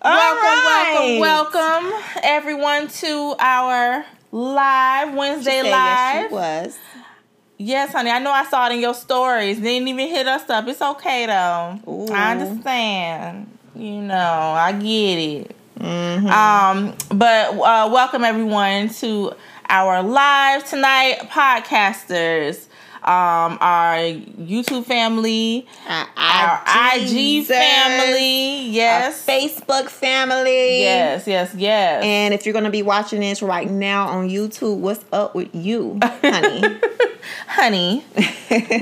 All 0.00 0.12
welcome, 0.12 0.44
right. 0.44 1.18
welcome, 1.20 1.90
welcome, 1.90 2.02
everyone 2.22 2.86
to 2.86 3.34
our 3.40 4.06
live 4.30 5.12
Wednesday 5.12 5.62
yes, 5.64 5.72
live. 5.72 6.28
she 6.28 6.34
was. 6.34 6.78
Yes, 7.56 7.92
honey. 7.92 8.10
I 8.12 8.20
know 8.20 8.30
I 8.30 8.44
saw 8.44 8.68
it 8.68 8.74
in 8.74 8.80
your 8.80 8.94
stories. 8.94 9.60
They 9.60 9.74
didn't 9.74 9.88
even 9.88 10.06
hit 10.06 10.28
us 10.28 10.48
up. 10.50 10.68
It's 10.68 10.80
okay 10.80 11.26
though. 11.26 11.80
Ooh. 11.90 12.12
I 12.12 12.30
understand. 12.30 13.50
You 13.74 14.02
know, 14.02 14.14
I 14.14 14.70
get 14.70 15.18
it. 15.18 15.56
Mm-hmm. 15.80 16.26
Um, 16.28 16.94
but 17.18 17.54
uh, 17.54 17.90
welcome 17.92 18.22
everyone 18.22 18.90
to 18.90 19.32
our 19.68 20.04
live 20.04 20.64
tonight, 20.64 21.28
podcasters. 21.28 22.67
Um, 23.04 23.58
our 23.60 23.96
YouTube 23.98 24.84
family, 24.84 25.66
Our, 25.88 26.06
our 26.16 26.62
IG 26.96 27.46
family, 27.46 28.68
yes, 28.68 29.24
Facebook 29.24 29.88
family. 29.88 30.80
yes, 30.80 31.26
yes, 31.26 31.54
yes. 31.54 32.02
And 32.04 32.34
if 32.34 32.44
you're 32.44 32.52
to 32.64 32.70
be 32.70 32.82
watching 32.82 33.20
this 33.20 33.40
right 33.40 33.70
now 33.70 34.08
on 34.08 34.28
YouTube, 34.28 34.78
what's 34.78 35.04
up 35.12 35.34
with 35.34 35.54
you, 35.54 35.98
honey? 36.02 36.76
honey, 37.46 38.04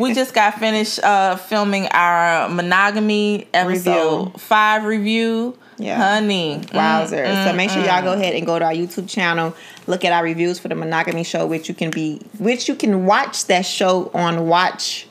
we 0.01 0.15
just 0.15 0.35
got 0.35 0.59
finished 0.59 0.99
uh, 1.01 1.37
filming 1.37 1.87
our 1.89 2.49
monogamy 2.49 3.47
episode 3.55 4.25
Review. 4.27 4.39
five 4.39 4.85
review. 4.85 5.57
Yeah. 5.79 5.97
honey, 5.99 6.63
Wowzer. 6.73 7.25
Mm, 7.25 7.45
so 7.45 7.53
make 7.55 7.71
sure 7.71 7.85
y'all 7.85 8.03
go 8.03 8.13
ahead 8.15 8.35
and 8.35 8.47
go 8.47 8.59
to 8.59 8.65
our 8.65 8.73
YouTube 8.73 9.09
channel, 9.09 9.55
look 9.87 10.05
at 10.05 10.13
our 10.13 10.25
reviews 10.25 10.59
for 10.59 10.69
the 10.69 10.75
monogamy 10.75 11.23
show, 11.25 11.47
which 11.47 11.69
you 11.69 11.75
can 11.75 11.91
be 11.91 12.21
which 12.39 12.69
you 12.69 12.75
can 12.75 13.05
watch 13.07 13.47
that 13.47 13.67
show 13.67 14.11
on 14.15 14.47
watch 14.49 15.07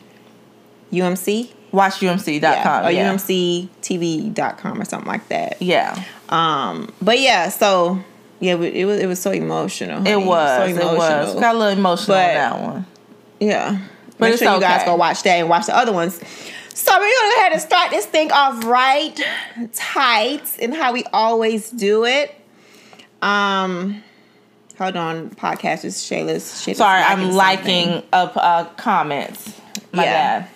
UMC. 0.91 1.51
WatchUMC.com. 1.71 2.41
Yeah, 2.41 2.87
or 2.87 2.91
yeah. 2.91 3.13
UMCTV.com 3.13 4.81
or 4.81 4.85
something 4.85 5.07
like 5.07 5.27
that. 5.27 5.61
Yeah. 5.61 6.01
Um, 6.29 6.93
but 7.01 7.19
yeah, 7.19 7.49
so 7.49 7.99
yeah, 8.39 8.53
it 8.53 8.85
was 8.85 8.99
it 8.99 9.07
was 9.07 9.21
so 9.21 9.31
emotional. 9.31 10.05
It 10.05 10.13
honey. 10.13 10.25
was. 10.25 10.75
so 10.75 10.93
It 10.93 10.97
was. 10.97 11.35
Got 11.35 11.55
a 11.55 11.57
little 11.57 11.77
emotional 11.77 12.17
But- 12.17 12.29
on 12.29 12.35
that 12.35 12.61
one. 12.61 12.85
Yeah. 13.39 13.79
But 14.17 14.29
Make 14.29 14.39
sure 14.39 14.53
you 14.55 14.61
guys 14.61 14.77
okay. 14.77 14.85
go 14.85 14.95
watch 14.95 15.23
that 15.23 15.31
and 15.39 15.49
watch 15.49 15.65
the 15.65 15.75
other 15.75 15.91
ones. 15.91 16.21
So 16.77 16.91
we're 16.91 16.99
gonna 16.99 17.33
go 17.35 17.39
ahead 17.39 17.51
and 17.53 17.61
start 17.61 17.89
this 17.89 18.05
thing 18.05 18.31
off 18.33 18.65
right 18.65 19.17
tight 19.73 20.57
and 20.61 20.73
how 20.73 20.91
we 20.91 21.05
always 21.13 21.69
do 21.71 22.03
it. 22.03 22.35
Um 23.21 24.03
hold 24.77 24.97
on, 24.97 25.29
podcast 25.29 25.85
is 25.85 25.95
Shayla's 25.97 26.61
shit. 26.61 26.75
Sorry, 26.75 27.01
I'm 27.01 27.19
something. 27.19 27.35
liking 27.35 28.03
up 28.11 28.33
uh, 28.35 28.65
comments. 28.75 29.53
My 29.93 30.03
Yeah. 30.03 30.39
bad. 30.41 30.49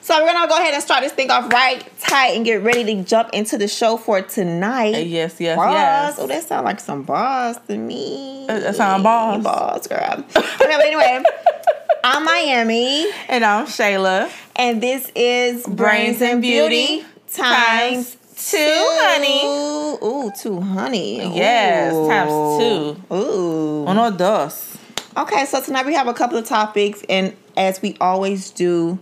So 0.00 0.18
we're 0.24 0.32
gonna 0.32 0.48
go 0.48 0.56
ahead 0.56 0.72
and 0.72 0.82
start 0.82 1.02
this 1.02 1.12
thing 1.12 1.30
off 1.30 1.52
right 1.52 1.84
tight 2.00 2.36
and 2.36 2.44
get 2.44 2.62
ready 2.62 2.82
to 2.96 3.02
jump 3.04 3.28
into 3.34 3.58
the 3.58 3.68
show 3.68 3.98
for 3.98 4.22
tonight. 4.22 4.94
Uh, 4.94 4.98
Yes, 4.98 5.38
yes, 5.40 5.56
Bars. 5.56 5.74
yes. 5.74 6.16
Oh, 6.18 6.26
that 6.26 6.42
sound 6.42 6.64
like 6.64 6.80
some 6.80 7.02
bars 7.02 7.58
to 7.68 7.76
me. 7.76 8.46
Uh, 8.48 8.60
that 8.60 8.76
sound 8.76 9.02
bars. 9.04 9.44
Bars, 9.44 9.86
girl. 9.86 10.24
okay, 10.34 10.48
but 10.58 10.70
anyway, 10.86 11.22
I'm 12.02 12.24
Miami. 12.24 13.10
And 13.28 13.44
I'm 13.44 13.66
Shayla. 13.66 14.30
And 14.56 14.82
this 14.82 15.10
is 15.14 15.66
Brains 15.66 16.22
and 16.22 16.40
Beauty 16.40 17.04
times 17.32 18.16
two, 18.36 18.56
honey. 18.58 19.44
Ooh, 19.44 20.04
ooh, 20.04 20.32
two 20.40 20.60
honey. 20.60 21.18
Yes, 21.36 21.92
Ooh. 21.92 22.08
times 22.08 22.58
two. 22.58 23.14
Ooh. 23.14 23.86
Uno 23.86 24.10
dos. 24.12 24.78
Okay, 25.16 25.44
so 25.44 25.60
tonight 25.60 25.84
we 25.84 25.94
have 25.94 26.06
a 26.06 26.14
couple 26.14 26.38
of 26.38 26.46
topics, 26.46 27.02
and 27.08 27.36
as 27.56 27.82
we 27.82 27.96
always 28.00 28.50
do, 28.50 28.98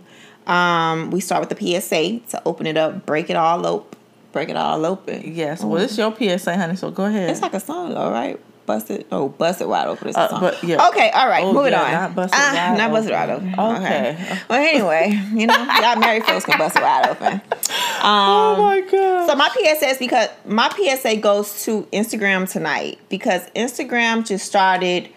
um, 0.47 1.11
we 1.11 1.21
start 1.21 1.47
with 1.47 1.57
the 1.57 1.79
PSA 1.79 2.19
to 2.31 2.41
open 2.45 2.67
it 2.67 2.75
up, 2.75 3.05
break 3.05 3.29
it 3.29 3.35
all 3.35 3.65
open, 3.65 3.97
break 4.33 4.49
it 4.49 4.57
all 4.57 4.85
open. 4.85 5.23
Yes. 5.33 5.63
Well, 5.63 5.81
it's 5.81 5.97
your 5.97 6.13
PSA, 6.13 6.57
honey. 6.57 6.75
So 6.75 6.91
go 6.91 7.05
ahead. 7.05 7.29
It's 7.29 7.41
like 7.41 7.53
a 7.53 7.59
song, 7.59 7.93
all 7.93 8.11
right. 8.11 8.39
Bust 8.69 8.91
it. 8.91 9.07
Oh, 9.11 9.29
bust 9.29 9.61
it 9.61 9.67
wide 9.67 9.87
open. 9.87 10.13
Uh, 10.15 10.39
but, 10.39 10.63
yeah. 10.63 10.87
Okay, 10.89 11.09
all 11.09 11.27
right. 11.27 11.43
Oh, 11.43 11.53
moving 11.53 11.71
yeah, 11.71 11.81
on. 11.81 11.91
not 11.91 12.15
bust 12.15 12.35
it 12.35 12.39
Ah, 12.39 12.69
wide 12.69 12.77
not 12.77 12.91
bust 12.91 13.09
it 13.09 13.13
open. 13.13 13.51
wide 13.53 13.73
open. 13.73 13.83
Okay. 13.83 14.39
Well, 14.47 14.59
anyway, 14.61 15.19
you 15.33 15.47
know, 15.47 15.55
y'all 15.81 15.95
married 15.99 16.23
folks 16.23 16.45
can 16.45 16.59
bust 16.59 16.75
it 16.75 16.83
wide 16.83 17.09
open. 17.09 17.41
Um, 17.99 18.05
oh 18.05 18.55
my 18.61 18.81
god. 18.81 19.27
So 19.27 19.35
my 19.35 19.49
PSA 19.49 19.87
is 19.87 19.97
because 19.97 20.29
my 20.45 20.69
PSA 20.69 21.17
goes 21.17 21.63
to 21.63 21.81
Instagram 21.91 22.49
tonight 22.49 22.97
because 23.09 23.41
Instagram 23.55 24.25
just 24.25 24.45
started 24.45 25.09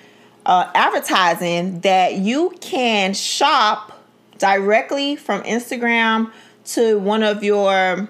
uh, 0.46 0.68
advertising 0.74 1.78
that 1.80 2.14
you 2.14 2.52
can 2.60 3.14
shop 3.14 4.02
directly 4.38 5.14
from 5.14 5.42
Instagram 5.44 6.32
to 6.64 6.98
one 6.98 7.22
of 7.22 7.44
your 7.44 8.08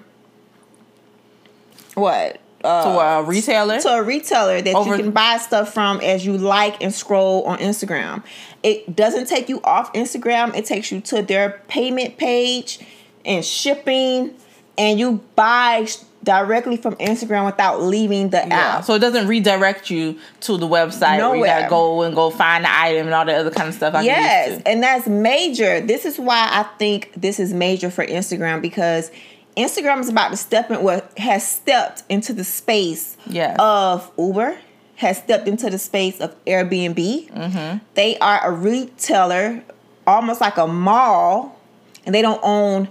what 1.93 2.39
uh, 2.63 2.83
to 2.83 2.89
a 2.99 3.23
retailer. 3.23 3.79
to 3.79 3.89
a 3.89 4.03
retailer 4.03 4.61
that 4.61 4.75
Over- 4.75 4.95
you 4.95 5.03
can 5.03 5.11
buy 5.11 5.37
stuff 5.37 5.73
from 5.73 5.99
as 6.01 6.25
you 6.25 6.37
like 6.37 6.81
and 6.81 6.93
scroll 6.93 7.43
on 7.43 7.59
Instagram. 7.59 8.23
It 8.61 8.95
doesn't 8.95 9.27
take 9.27 9.49
you 9.49 9.61
off 9.63 9.91
Instagram, 9.93 10.55
it 10.55 10.65
takes 10.65 10.91
you 10.91 11.01
to 11.01 11.21
their 11.21 11.61
payment 11.67 12.17
page 12.17 12.79
and 13.25 13.43
shipping, 13.43 14.35
and 14.77 14.99
you 14.99 15.21
buy 15.35 15.87
directly 16.23 16.77
from 16.77 16.95
Instagram 16.95 17.45
without 17.45 17.81
leaving 17.81 18.29
the 18.29 18.37
yeah. 18.37 18.77
app. 18.77 18.85
So 18.85 18.93
it 18.93 18.99
doesn't 18.99 19.27
redirect 19.27 19.89
you 19.89 20.17
to 20.41 20.57
the 20.57 20.67
website 20.67 21.17
where 21.17 21.35
you 21.35 21.45
gotta 21.45 21.69
go 21.69 22.03
and 22.03 22.15
go 22.15 22.29
find 22.29 22.63
the 22.63 22.73
item 22.73 23.07
and 23.07 23.13
all 23.13 23.25
that 23.25 23.35
other 23.35 23.51
kind 23.51 23.67
of 23.67 23.75
stuff. 23.75 23.93
I 23.93 24.03
Yes, 24.03 24.61
and 24.65 24.81
that's 24.81 25.07
major. 25.07 25.81
This 25.81 26.05
is 26.05 26.17
why 26.17 26.47
I 26.49 26.63
think 26.77 27.11
this 27.15 27.39
is 27.39 27.53
major 27.53 27.91
for 27.91 28.05
Instagram 28.05 28.61
because 28.61 29.11
Instagram 29.55 29.99
is 29.99 30.09
about 30.09 30.29
to 30.29 30.37
step 30.37 30.71
in 30.71 30.81
what 30.83 31.17
has 31.17 31.47
stepped 31.47 32.03
into 32.09 32.33
the 32.33 32.43
space 32.43 33.17
Yes. 33.27 33.55
of 33.59 34.11
Uber, 34.17 34.57
has 34.95 35.17
stepped 35.17 35.47
into 35.47 35.69
the 35.69 35.77
space 35.79 36.19
of 36.19 36.33
Airbnb. 36.45 37.29
Mm-hmm. 37.31 37.77
They 37.95 38.17
are 38.19 38.39
a 38.47 38.51
retailer, 38.51 39.63
almost 40.07 40.41
like 40.41 40.57
a 40.57 40.67
mall, 40.67 41.59
and 42.05 42.13
they 42.15 42.21
don't 42.21 42.39
own 42.43 42.89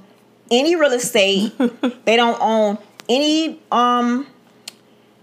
any 0.50 0.76
real 0.76 0.92
estate. 0.92 1.52
they 2.04 2.16
don't 2.16 2.38
own 2.40 2.78
any 3.08 3.60
um 3.72 4.26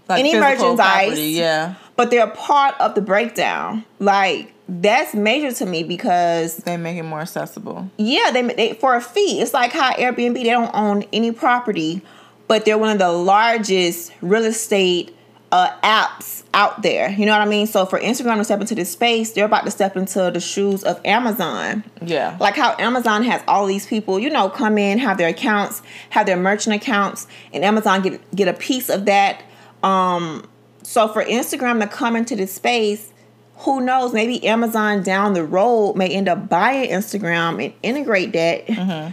Like 0.08 0.20
any 0.20 0.34
merchandise. 0.38 1.06
property, 1.06 1.22
Yeah. 1.30 1.74
but 1.96 2.10
they're 2.10 2.26
part 2.26 2.74
of 2.80 2.94
the 2.94 3.00
breakdown. 3.00 3.84
Like 3.98 4.52
that's 4.80 5.14
major 5.14 5.52
to 5.56 5.66
me 5.66 5.82
because 5.82 6.56
They 6.58 6.76
make 6.76 6.96
it 6.96 7.02
more 7.02 7.20
accessible. 7.20 7.90
yeah, 7.96 8.30
they, 8.30 8.42
they 8.42 8.72
for 8.74 8.94
a 8.94 9.00
fee. 9.00 9.40
It's 9.40 9.52
like 9.52 9.72
how 9.72 9.92
Airbnb 9.94 10.34
they 10.34 10.44
don't 10.44 10.70
own 10.74 11.02
any 11.12 11.32
property, 11.32 12.02
but 12.46 12.64
they're 12.64 12.78
one 12.78 12.90
of 12.90 12.98
the 12.98 13.10
largest 13.10 14.12
real 14.22 14.44
estate 14.44 15.16
uh, 15.52 15.70
apps 15.82 16.44
out 16.54 16.82
there. 16.82 17.10
You 17.10 17.26
know 17.26 17.32
what 17.32 17.40
I 17.40 17.46
mean? 17.46 17.66
So 17.66 17.84
for 17.84 17.98
Instagram 17.98 18.36
to 18.36 18.44
step 18.44 18.60
into 18.60 18.76
this 18.76 18.92
space, 18.92 19.32
they're 19.32 19.44
about 19.46 19.64
to 19.64 19.70
step 19.72 19.96
into 19.96 20.30
the 20.32 20.38
shoes 20.40 20.84
of 20.84 21.00
Amazon. 21.04 21.82
Yeah. 22.00 22.36
Like 22.38 22.54
how 22.54 22.76
Amazon 22.78 23.24
has 23.24 23.42
all 23.48 23.66
these 23.66 23.86
people, 23.86 24.20
you 24.20 24.30
know, 24.30 24.48
come 24.48 24.78
in, 24.78 24.98
have 24.98 25.18
their 25.18 25.28
accounts, 25.28 25.82
have 26.10 26.26
their 26.26 26.36
merchant 26.36 26.76
accounts, 26.76 27.26
and 27.52 27.64
Amazon 27.64 28.02
get 28.02 28.20
get 28.36 28.46
a 28.46 28.52
piece 28.52 28.88
of 28.88 29.06
that. 29.06 29.42
Um, 29.82 30.46
so 30.82 31.08
for 31.08 31.24
Instagram 31.24 31.80
to 31.80 31.88
come 31.88 32.14
into 32.14 32.36
this 32.36 32.52
space, 32.54 33.12
who 33.60 33.80
knows? 33.80 34.12
Maybe 34.12 34.44
Amazon 34.46 35.02
down 35.02 35.34
the 35.34 35.44
road 35.44 35.94
may 35.96 36.08
end 36.08 36.28
up 36.28 36.48
buying 36.48 36.90
Instagram 36.90 37.62
and 37.64 37.74
integrate 37.82 38.32
that. 38.32 39.12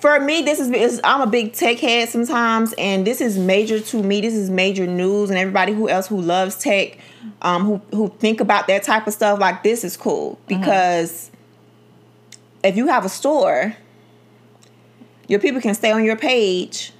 For 0.00 0.18
me, 0.18 0.40
this 0.42 0.58
is, 0.58 1.00
I'm 1.04 1.20
a 1.20 1.26
big 1.26 1.52
tech 1.52 1.78
head 1.78 2.08
sometimes, 2.08 2.72
and 2.78 3.06
this 3.06 3.20
is 3.20 3.36
major 3.38 3.80
to 3.80 4.02
me. 4.02 4.22
This 4.22 4.32
is 4.34 4.48
major 4.48 4.86
news, 4.86 5.28
and 5.28 5.38
everybody 5.38 5.72
who 5.74 5.88
else 5.90 6.06
who 6.06 6.20
loves 6.20 6.56
tech, 6.58 6.96
um, 7.42 7.64
who 7.64 7.82
who 7.94 8.08
think 8.18 8.40
about 8.40 8.66
that 8.68 8.82
type 8.82 9.06
of 9.06 9.12
stuff, 9.12 9.38
like 9.38 9.62
this 9.62 9.84
is 9.84 9.96
cool 9.98 10.38
because 10.46 11.30
if 12.64 12.76
you 12.76 12.86
have 12.88 13.04
a 13.04 13.10
store, 13.10 13.76
your 15.28 15.38
people 15.38 15.60
can 15.60 15.74
stay 15.74 15.90
on 15.92 16.02
your 16.02 16.16
page, 16.16 16.92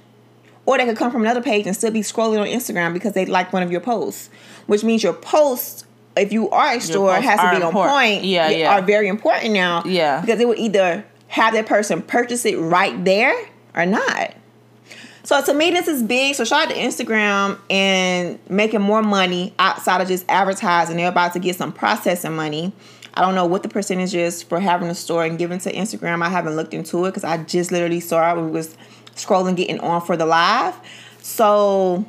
or 0.67 0.77
they 0.77 0.85
could 0.85 0.95
come 0.95 1.11
from 1.11 1.21
another 1.23 1.41
page 1.41 1.65
and 1.65 1.75
still 1.75 1.91
be 1.91 2.01
scrolling 2.01 2.39
on 2.39 2.47
Instagram 2.47 2.93
because 2.93 3.13
they 3.13 3.25
like 3.25 3.51
one 3.51 3.63
of 3.63 3.71
your 3.71 3.81
posts, 3.81 4.29
which 4.67 4.83
means 4.83 5.01
your 5.01 5.13
posts, 5.13 5.85
if 6.15 6.33
you 6.33 6.49
are 6.49 6.73
a 6.75 6.81
store, 6.81 7.13
has 7.13 7.39
to 7.39 7.49
be 7.49 7.63
on 7.63 7.69
important. 7.69 7.93
point. 7.93 8.23
Yeah, 8.23 8.49
yeah. 8.49 8.75
Are 8.75 8.81
very 8.81 9.07
important 9.07 9.53
now. 9.53 9.83
Yeah. 9.85 10.21
Because 10.21 10.39
it 10.39 10.47
would 10.47 10.59
either 10.59 11.05
have 11.27 11.53
that 11.53 11.65
person 11.65 12.01
purchase 12.01 12.45
it 12.45 12.57
right 12.57 13.03
there 13.05 13.35
or 13.75 13.85
not. 13.85 14.33
So 15.23 15.41
to 15.41 15.53
me, 15.53 15.71
this 15.71 15.87
is 15.87 16.03
big. 16.03 16.35
So 16.35 16.43
shout 16.43 16.67
out 16.67 16.73
to 16.73 16.75
Instagram 16.75 17.59
and 17.69 18.39
making 18.49 18.81
more 18.81 19.01
money 19.01 19.53
outside 19.59 20.01
of 20.01 20.07
just 20.07 20.25
advertising. 20.27 20.97
They're 20.97 21.07
about 21.07 21.33
to 21.33 21.39
get 21.39 21.55
some 21.55 21.71
processing 21.71 22.35
money. 22.35 22.73
I 23.13 23.21
don't 23.21 23.35
know 23.35 23.45
what 23.45 23.63
the 23.63 23.69
percentage 23.69 24.15
is 24.15 24.41
for 24.41 24.59
having 24.59 24.89
a 24.89 24.95
store 24.95 25.23
and 25.23 25.37
giving 25.37 25.59
to 25.59 25.71
Instagram. 25.71 26.23
I 26.23 26.29
haven't 26.29 26.55
looked 26.55 26.73
into 26.73 27.05
it 27.05 27.09
because 27.09 27.23
I 27.23 27.37
just 27.43 27.71
literally 27.71 27.99
saw 27.99 28.35
it 28.35 28.41
we 28.41 28.49
was 28.49 28.75
scrolling, 29.15 29.55
getting 29.55 29.79
on 29.79 30.01
for 30.01 30.17
the 30.17 30.25
live. 30.25 30.75
So 31.21 32.05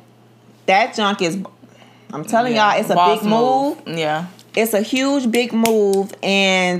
that 0.65 0.95
junk 0.95 1.21
is. 1.21 1.37
I'm 2.13 2.23
telling 2.23 2.53
yeah, 2.53 2.73
y'all, 2.73 2.79
it's 2.79 2.89
a 2.89 3.15
big 3.15 3.29
move. 3.29 3.85
move. 3.87 3.97
Yeah, 3.97 4.27
it's 4.55 4.73
a 4.73 4.81
huge, 4.81 5.31
big 5.31 5.51
move, 5.51 6.13
and 6.21 6.79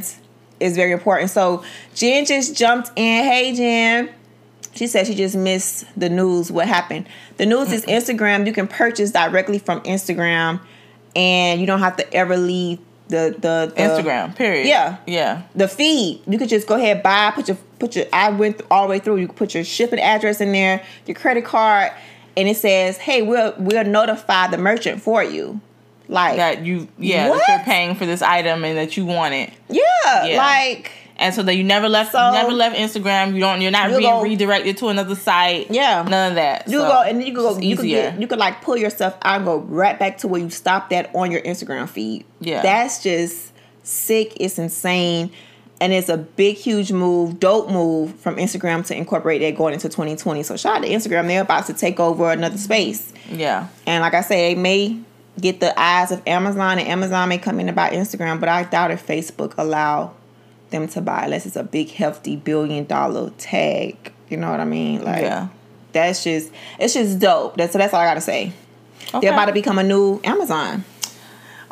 it's 0.59 0.75
very 0.75 0.91
important. 0.91 1.31
So 1.31 1.63
Jen 1.95 2.25
just 2.25 2.56
jumped 2.56 2.91
in. 2.95 3.24
Hey, 3.24 3.53
Jen. 3.53 4.09
She 4.75 4.88
said 4.88 5.06
she 5.06 5.13
just 5.13 5.35
missed 5.35 5.85
the 6.00 6.09
news. 6.09 6.51
What 6.51 6.68
happened? 6.68 7.07
The 7.38 7.45
news 7.45 7.71
is 7.71 7.85
Instagram. 7.85 8.47
You 8.47 8.53
can 8.53 8.68
purchase 8.68 9.12
directly 9.12 9.59
from 9.59 9.81
Instagram, 9.81 10.59
and 11.15 11.62
you 11.62 11.68
don't 11.68 11.80
have 11.80 11.97
to 11.97 12.13
ever 12.13 12.38
leave 12.38 12.80
the, 13.07 13.35
the, 13.38 13.71
the 13.75 13.81
Instagram. 13.81 14.35
Period. 14.35 14.68
Yeah, 14.68 14.97
yeah. 15.06 15.44
The 15.56 15.68
feed. 15.68 16.21
You 16.27 16.38
could 16.38 16.50
just 16.50 16.68
go 16.68 16.75
ahead 16.75 17.03
buy. 17.03 17.31
Put 17.31 17.47
your 17.47 17.57
put 17.80 17.95
your. 17.95 18.06
I 18.12 18.30
went 18.30 18.62
all 18.71 18.88
the 18.88 18.89
way 18.89 19.00
through. 19.00 19.18
You 19.18 19.27
could 19.27 19.35
put 19.35 19.53
your 19.53 19.63
shipping 19.63 20.00
address 20.00 20.41
in 20.41 20.51
there, 20.51 20.83
your 21.06 21.15
credit 21.15 21.45
card, 21.45 21.91
and 22.35 22.47
it 22.47 22.57
says, 22.57 22.97
"Hey, 22.97 23.21
we'll 23.21 23.53
we'll 23.57 23.85
notify 23.85 24.47
the 24.47 24.57
merchant 24.57 25.01
for 25.01 25.24
you." 25.24 25.62
Like 26.09 26.35
that 26.35 26.65
you 26.65 26.88
yeah 26.97 27.30
what? 27.30 27.39
that 27.39 27.57
you're 27.57 27.65
paying 27.65 27.95
for 27.95 28.06
this 28.06 28.21
item 28.21 28.63
and 28.65 28.77
that 28.77 28.97
you 28.97 29.06
want 29.06 29.33
it. 29.33 29.53
Yeah, 29.69 30.25
yeah. 30.25 30.38
like 30.38 30.91
and 31.15 31.33
so 31.33 31.44
that 31.44 31.56
you 31.56 31.63
never 31.63 31.88
left, 31.88 32.12
so, 32.12 32.31
never 32.31 32.51
left 32.51 32.75
Instagram. 32.75 33.33
You 33.33 33.39
don't, 33.39 33.62
you're 33.62 33.71
not 33.71 33.89
being 33.89 34.01
go, 34.01 34.21
redirected 34.21 34.77
to 34.77 34.88
another 34.88 35.15
site. 35.15 35.69
Yeah, 35.69 36.01
none 36.03 36.31
of 36.31 36.35
that. 36.35 36.68
You 36.68 36.80
so 36.80 36.88
go 36.88 37.01
and 37.01 37.24
you 37.24 37.33
go. 37.33 37.57
You 37.57 37.77
could 37.77 37.85
get, 37.85 38.19
you 38.19 38.27
could 38.27 38.39
like 38.39 38.62
pull 38.62 38.77
yourself 38.77 39.15
out 39.21 39.38
and 39.38 39.45
go 39.45 39.59
right 39.59 39.97
back 39.97 40.18
to 40.19 40.27
where 40.27 40.41
you 40.41 40.50
stopped 40.50 40.91
at 40.91 41.13
on 41.15 41.31
your 41.31 41.41
Instagram 41.41 41.88
feed. 41.88 42.25
Yeah, 42.39 42.62
that's 42.62 43.03
just 43.03 43.53
sick. 43.83 44.33
It's 44.39 44.57
insane. 44.57 45.31
And 45.83 45.91
it's 45.91 46.07
a 46.07 46.15
big, 46.15 46.56
huge 46.56 46.94
move, 46.94 47.41
dope 47.41 47.69
move 47.69 48.15
from 48.15 48.38
Instagram 48.38 48.85
to 48.85 48.95
incorporate 48.95 49.41
that 49.41 49.57
going 49.57 49.74
into 49.74 49.89
2020. 49.89 50.41
So 50.44 50.56
shout 50.56 50.77
out 50.77 50.83
to 50.83 50.88
Instagram. 50.88 51.27
They're 51.27 51.41
about 51.41 51.65
to 51.65 51.74
take 51.74 52.00
over 52.00 52.31
another 52.31 52.57
space. 52.57 53.12
Yeah. 53.30 53.68
And 53.85 54.01
like 54.01 54.13
I 54.13 54.21
say, 54.21 54.56
they 54.56 54.62
may 54.62 54.97
get 55.41 55.59
the 55.59 55.77
eyes 55.77 56.13
of 56.13 56.25
Amazon 56.25 56.80
and 56.80 56.88
Amazon 56.88 57.27
may 57.27 57.38
come 57.38 57.59
in 57.59 57.68
about 57.68 57.91
Instagram, 57.91 58.39
but 58.39 58.47
I 58.47 58.63
doubt 58.63 58.91
if 58.91 59.06
Facebook 59.06 59.56
allow 59.57 60.13
them 60.69 60.88
to 60.88 61.01
buy 61.01 61.25
unless 61.25 61.45
it's 61.45 61.57
a 61.57 61.65
big 61.65 61.89
hefty 61.89 62.38
billion 62.38 62.85
dollar 62.85 63.31
tag. 63.31 64.13
You 64.30 64.38
know 64.38 64.51
what 64.51 64.62
I 64.62 64.65
mean? 64.65 65.03
Like 65.03 65.24
yeah. 65.24 65.50
that's 65.91 66.24
just 66.24 66.50
it's 66.80 66.94
just 66.94 67.19
dope. 67.19 67.57
That's 67.57 67.74
so 67.74 67.77
that's 67.77 67.94
all 67.94 68.00
I 68.00 68.06
gotta 68.06 68.21
say. 68.21 68.53
Okay. 69.09 69.19
They're 69.19 69.33
about 69.33 69.47
to 69.47 69.53
become 69.53 69.80
a 69.80 69.83
new 69.83 70.21
Amazon. 70.24 70.85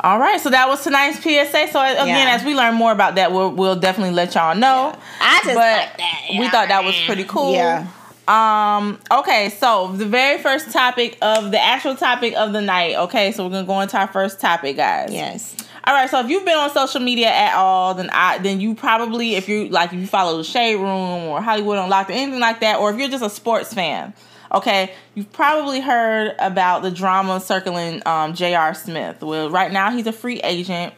All 0.02 0.18
right, 0.18 0.40
so 0.40 0.50
that 0.50 0.68
was 0.68 0.82
tonight's 0.82 1.18
PSA. 1.22 1.68
So 1.70 1.80
again, 1.80 2.06
yeah. 2.08 2.34
as 2.34 2.44
we 2.44 2.54
learn 2.54 2.74
more 2.74 2.90
about 2.90 3.14
that, 3.14 3.30
we'll 3.30 3.52
we'll 3.52 3.76
definitely 3.76 4.14
let 4.14 4.34
y'all 4.34 4.54
know. 4.54 4.90
Yeah. 4.92 4.98
I 5.20 5.40
just 5.44 5.46
but 5.46 5.56
like 5.56 5.96
that. 5.98 6.26
Yeah, 6.28 6.40
we 6.40 6.48
thought 6.48 6.68
that 6.68 6.84
was 6.84 7.00
pretty 7.06 7.24
cool. 7.24 7.52
Yeah. 7.52 7.86
Um, 8.28 9.00
okay, 9.10 9.50
so 9.50 9.92
the 9.92 10.06
very 10.06 10.40
first 10.40 10.72
topic 10.72 11.18
of 11.22 11.50
the 11.50 11.60
actual 11.60 11.96
topic 11.96 12.34
of 12.34 12.52
the 12.52 12.60
night. 12.60 12.96
Okay, 12.96 13.32
so 13.32 13.44
we're 13.44 13.50
gonna 13.50 13.66
go 13.66 13.80
into 13.80 13.96
our 13.98 14.08
first 14.08 14.40
topic, 14.40 14.76
guys. 14.76 15.12
Yes. 15.12 15.56
All 15.84 15.94
right, 15.94 16.08
so 16.08 16.20
if 16.20 16.28
you've 16.28 16.44
been 16.44 16.56
on 16.56 16.70
social 16.70 17.00
media 17.00 17.28
at 17.28 17.54
all, 17.54 17.94
then 17.94 18.08
I 18.10 18.38
then 18.38 18.60
you 18.60 18.74
probably 18.74 19.34
if 19.34 19.48
you 19.48 19.68
like 19.68 19.92
if 19.92 19.98
you 19.98 20.06
follow 20.06 20.38
the 20.38 20.44
Shade 20.44 20.76
Room 20.76 21.24
or 21.24 21.42
Hollywood 21.42 21.78
Unlocked 21.78 22.10
or 22.10 22.12
anything 22.12 22.40
like 22.40 22.60
that, 22.60 22.78
or 22.78 22.90
if 22.92 22.98
you're 22.98 23.08
just 23.08 23.24
a 23.24 23.30
sports 23.30 23.74
fan, 23.74 24.14
okay, 24.52 24.92
you've 25.14 25.32
probably 25.32 25.80
heard 25.80 26.34
about 26.38 26.82
the 26.82 26.90
drama 26.90 27.40
circling 27.40 28.02
um, 28.06 28.34
J.R. 28.34 28.74
Smith. 28.74 29.22
Well, 29.22 29.50
right 29.50 29.72
now 29.72 29.90
he's 29.90 30.06
a 30.06 30.12
free 30.12 30.40
agent, 30.40 30.94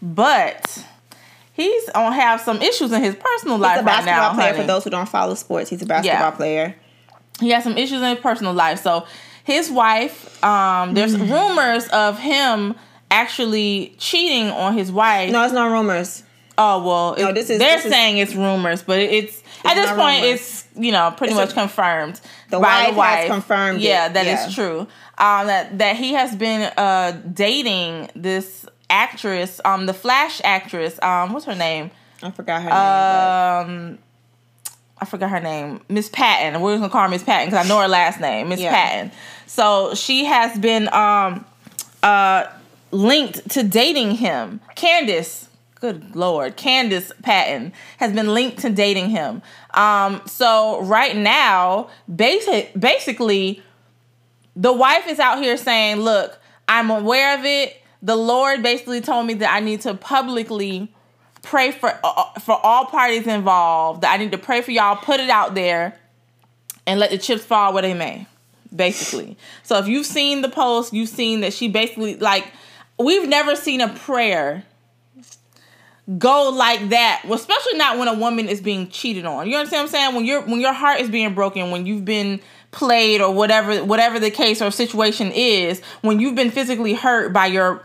but 0.00 0.84
he's 1.52 1.90
gonna 1.90 2.14
have 2.14 2.40
some 2.40 2.62
issues 2.62 2.92
in 2.92 3.02
his 3.02 3.16
personal 3.16 3.58
life 3.58 3.74
he's 3.74 3.82
a 3.82 3.84
basketball 3.84 4.14
right 4.14 4.28
now. 4.28 4.34
Player 4.34 4.52
honey. 4.52 4.62
for 4.62 4.66
those 4.66 4.84
who 4.84 4.90
don't 4.90 5.08
follow 5.08 5.34
sports, 5.34 5.70
he's 5.70 5.82
a 5.82 5.86
basketball 5.86 6.20
yeah. 6.20 6.30
player. 6.30 6.76
He 7.40 7.50
has 7.50 7.64
some 7.64 7.76
issues 7.76 8.02
in 8.02 8.08
his 8.10 8.18
personal 8.20 8.52
life. 8.52 8.80
So 8.80 9.06
his 9.44 9.70
wife, 9.70 10.42
um, 10.44 10.94
there's 10.94 11.16
mm. 11.16 11.30
rumors 11.30 11.88
of 11.88 12.18
him 12.18 12.74
actually 13.10 13.94
cheating 13.98 14.48
on 14.50 14.76
his 14.76 14.92
wife. 14.92 15.30
No, 15.30 15.44
it's 15.44 15.52
not 15.52 15.70
rumors. 15.70 16.22
Oh 16.58 16.82
well, 16.84 17.16
no, 17.18 17.32
this 17.32 17.50
is. 17.50 17.58
They're 17.58 17.78
this 17.78 17.90
saying 17.90 18.18
is, 18.18 18.28
it's 18.28 18.36
rumors, 18.36 18.82
but 18.82 19.00
it's, 19.00 19.38
it's 19.38 19.42
at 19.64 19.74
this 19.74 19.90
point 19.90 20.22
rumors. 20.22 20.40
it's 20.40 20.61
you 20.74 20.92
know 20.92 21.12
pretty 21.16 21.32
it's 21.32 21.40
much 21.40 21.50
a, 21.50 21.54
confirmed. 21.54 22.20
The 22.50 22.58
wife, 22.58 22.90
the 22.90 22.96
wife 22.96 23.18
has 23.20 23.28
confirmed. 23.28 23.80
Yeah, 23.80 24.06
it. 24.06 24.14
that 24.14 24.26
yeah. 24.26 24.46
is 24.46 24.54
true. 24.54 24.80
Um, 25.18 25.46
that 25.46 25.78
that 25.78 25.96
he 25.96 26.12
has 26.14 26.34
been 26.34 26.72
uh 26.76 27.12
dating 27.32 28.10
this 28.14 28.66
actress, 28.90 29.60
um, 29.64 29.86
the 29.86 29.94
Flash 29.94 30.40
actress. 30.44 30.98
Um, 31.02 31.32
what's 31.32 31.46
her 31.46 31.54
name? 31.54 31.90
I 32.22 32.30
forgot 32.30 32.62
her 32.62 32.70
name. 32.70 33.92
Um. 33.92 33.98
I 35.00 35.04
forgot 35.04 35.30
her 35.30 35.40
name, 35.40 35.80
Miss 35.88 36.08
Patton. 36.08 36.60
We're 36.60 36.76
gonna 36.76 36.88
call 36.88 37.02
her 37.02 37.08
Miss 37.08 37.24
Patton 37.24 37.48
because 37.48 37.66
I 37.66 37.68
know 37.68 37.80
her 37.80 37.88
last 37.88 38.20
name, 38.20 38.50
Miss 38.50 38.60
yeah. 38.60 38.70
Patton. 38.70 39.10
So 39.48 39.94
she 39.96 40.26
has 40.26 40.56
been 40.60 40.88
um 40.94 41.44
uh 42.04 42.46
linked 42.92 43.50
to 43.50 43.64
dating 43.64 44.12
him. 44.12 44.60
Candice, 44.76 45.48
good 45.82 46.14
lord, 46.14 46.56
Candice 46.56 47.10
Patton 47.22 47.72
has 47.98 48.12
been 48.12 48.32
linked 48.32 48.60
to 48.60 48.70
dating 48.70 49.10
him. 49.10 49.42
Um, 49.74 50.22
so 50.26 50.80
right 50.82 51.16
now, 51.16 51.90
basic, 52.14 52.72
basically, 52.78 53.60
the 54.54 54.72
wife 54.72 55.08
is 55.08 55.18
out 55.18 55.42
here 55.42 55.56
saying, 55.56 55.96
"Look, 55.96 56.38
I'm 56.68 56.88
aware 56.88 57.36
of 57.36 57.44
it. 57.44 57.82
The 58.00 58.14
Lord 58.14 58.62
basically 58.62 59.00
told 59.00 59.26
me 59.26 59.34
that 59.34 59.52
I 59.52 59.58
need 59.58 59.80
to 59.80 59.94
publicly 59.94 60.94
pray 61.42 61.72
for 61.72 61.98
uh, 62.04 62.38
for 62.38 62.54
all 62.64 62.86
parties 62.86 63.26
involved. 63.26 64.02
That 64.02 64.12
I 64.12 64.16
need 64.18 64.30
to 64.30 64.38
pray 64.38 64.62
for 64.62 64.70
y'all. 64.70 64.94
Put 64.94 65.18
it 65.18 65.30
out 65.30 65.56
there, 65.56 65.98
and 66.86 67.00
let 67.00 67.10
the 67.10 67.18
chips 67.18 67.44
fall 67.44 67.72
where 67.72 67.82
they 67.82 67.94
may." 67.94 68.26
Basically, 68.74 69.36
so 69.64 69.78
if 69.78 69.88
you've 69.88 70.06
seen 70.06 70.42
the 70.42 70.48
post, 70.48 70.94
you've 70.94 71.08
seen 71.08 71.40
that 71.40 71.52
she 71.52 71.66
basically 71.66 72.14
like 72.16 72.46
we've 72.98 73.28
never 73.28 73.56
seen 73.56 73.80
a 73.80 73.88
prayer 73.88 74.64
go 76.18 76.50
like 76.50 76.88
that. 76.90 77.22
Especially 77.30 77.74
not 77.74 77.98
when 77.98 78.08
a 78.08 78.14
woman 78.14 78.48
is 78.48 78.60
being 78.60 78.88
cheated 78.88 79.24
on. 79.24 79.48
You 79.48 79.56
understand 79.56 79.80
what 79.80 79.88
i'm 79.88 79.92
saying? 79.92 80.14
When 80.14 80.24
your 80.24 80.42
when 80.42 80.60
your 80.60 80.72
heart 80.72 81.00
is 81.00 81.08
being 81.08 81.34
broken 81.34 81.70
when 81.70 81.86
you've 81.86 82.04
been 82.04 82.40
played 82.72 83.20
or 83.20 83.32
whatever 83.32 83.84
whatever 83.84 84.18
the 84.18 84.30
case 84.30 84.60
or 84.60 84.70
situation 84.70 85.30
is 85.32 85.80
when 86.00 86.18
you've 86.18 86.34
been 86.34 86.50
physically 86.50 86.94
hurt 86.94 87.32
by 87.32 87.46
your 87.46 87.84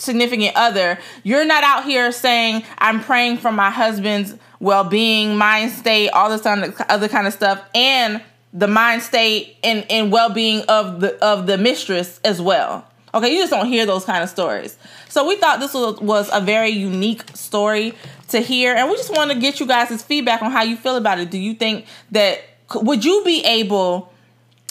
significant 0.00 0.54
other 0.56 0.98
you're 1.22 1.44
not 1.44 1.62
out 1.62 1.84
here 1.84 2.10
saying 2.10 2.64
i'm 2.78 3.00
praying 3.00 3.36
for 3.38 3.52
my 3.52 3.70
husband's 3.70 4.34
well-being 4.58 5.36
mind 5.36 5.70
state 5.70 6.08
all 6.10 6.28
this 6.28 6.44
other 6.44 7.08
kind 7.08 7.28
of 7.28 7.32
stuff 7.32 7.64
and 7.72 8.20
the 8.52 8.66
mind 8.66 9.00
state 9.00 9.56
and, 9.62 9.86
and 9.88 10.10
well-being 10.10 10.62
of 10.68 11.00
the 11.00 11.24
of 11.24 11.46
the 11.46 11.56
mistress 11.56 12.20
as 12.24 12.42
well 12.42 12.84
Okay, 13.14 13.32
you 13.32 13.38
just 13.38 13.52
don't 13.52 13.68
hear 13.68 13.86
those 13.86 14.04
kind 14.04 14.24
of 14.24 14.28
stories. 14.28 14.76
So 15.08 15.26
we 15.26 15.36
thought 15.36 15.60
this 15.60 15.72
was, 15.72 16.00
was 16.00 16.28
a 16.32 16.40
very 16.40 16.70
unique 16.70 17.22
story 17.36 17.94
to 18.28 18.40
hear, 18.40 18.74
and 18.74 18.90
we 18.90 18.96
just 18.96 19.14
want 19.14 19.30
to 19.30 19.38
get 19.38 19.60
you 19.60 19.66
guys' 19.66 20.02
feedback 20.02 20.42
on 20.42 20.50
how 20.50 20.64
you 20.64 20.76
feel 20.76 20.96
about 20.96 21.20
it. 21.20 21.30
Do 21.30 21.38
you 21.38 21.54
think 21.54 21.86
that 22.10 22.40
would 22.74 23.04
you 23.04 23.22
be 23.24 23.44
able, 23.44 24.12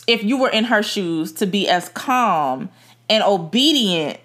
if 0.08 0.24
you 0.24 0.38
were 0.38 0.50
in 0.50 0.66
her 0.66 0.84
shoes, 0.84 1.32
to 1.34 1.46
be 1.46 1.70
as 1.70 1.88
calm 1.90 2.70
and 3.10 3.24
obedient 3.24 4.20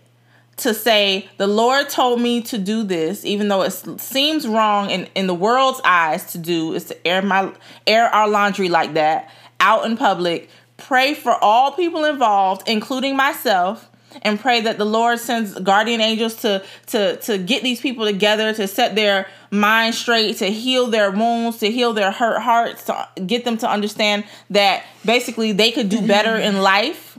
to 0.56 0.74
say, 0.74 1.28
the 1.36 1.46
Lord 1.46 1.88
told 1.88 2.20
me 2.20 2.42
to 2.42 2.58
do 2.58 2.82
this, 2.82 3.24
even 3.24 3.46
though 3.46 3.62
it 3.62 3.70
seems 4.00 4.48
wrong 4.48 4.90
in, 4.90 5.08
in 5.14 5.28
the 5.28 5.34
world's 5.34 5.80
eyes 5.84 6.32
to 6.32 6.38
do, 6.38 6.74
is 6.74 6.84
to 6.86 7.06
air 7.06 7.22
my 7.22 7.52
air 7.86 8.06
our 8.08 8.28
laundry 8.28 8.68
like 8.68 8.94
that 8.94 9.30
out 9.60 9.86
in 9.86 9.96
public. 9.96 10.50
Pray 10.76 11.14
for 11.14 11.32
all 11.32 11.72
people 11.72 12.04
involved, 12.04 12.68
including 12.68 13.16
myself, 13.16 13.88
and 14.22 14.38
pray 14.38 14.60
that 14.62 14.78
the 14.78 14.84
Lord 14.84 15.18
sends 15.18 15.58
guardian 15.60 16.00
angels 16.00 16.34
to 16.36 16.62
to 16.86 17.16
to 17.18 17.38
get 17.38 17.62
these 17.62 17.80
people 17.80 18.04
together 18.04 18.52
to 18.54 18.66
set 18.66 18.94
their 18.94 19.28
mind 19.50 19.94
straight, 19.94 20.36
to 20.38 20.50
heal 20.50 20.86
their 20.86 21.10
wounds, 21.10 21.58
to 21.58 21.70
heal 21.70 21.92
their 21.92 22.10
hurt 22.10 22.40
hearts, 22.40 22.84
to 22.84 23.08
get 23.26 23.44
them 23.44 23.56
to 23.58 23.68
understand 23.70 24.24
that 24.50 24.84
basically 25.04 25.52
they 25.52 25.70
could 25.70 25.88
do 25.88 26.06
better 26.06 26.36
in 26.36 26.54
mm-hmm. 26.54 26.62
life. 26.62 27.18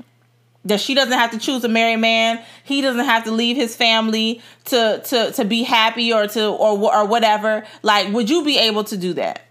That 0.66 0.82
she 0.82 0.94
doesn't 0.94 1.14
have 1.14 1.32
to 1.32 1.40
choose 1.40 1.64
a 1.64 1.70
married 1.70 1.98
man. 1.98 2.44
He 2.66 2.82
doesn't 2.82 3.06
have 3.06 3.24
to 3.24 3.32
leave 3.32 3.56
his 3.56 3.76
family 3.76 4.42
to 4.66 5.02
to 5.06 5.32
to 5.32 5.46
be 5.46 5.64
happy 5.64 6.12
or 6.12 6.28
to 6.28 6.48
or 6.48 6.94
or 6.94 7.06
whatever. 7.06 7.66
Like, 7.82 8.14
would 8.14 8.30
you 8.30 8.44
be 8.44 8.58
able 8.58 8.84
to 8.86 8.98
do 8.98 9.14
that? 9.14 9.46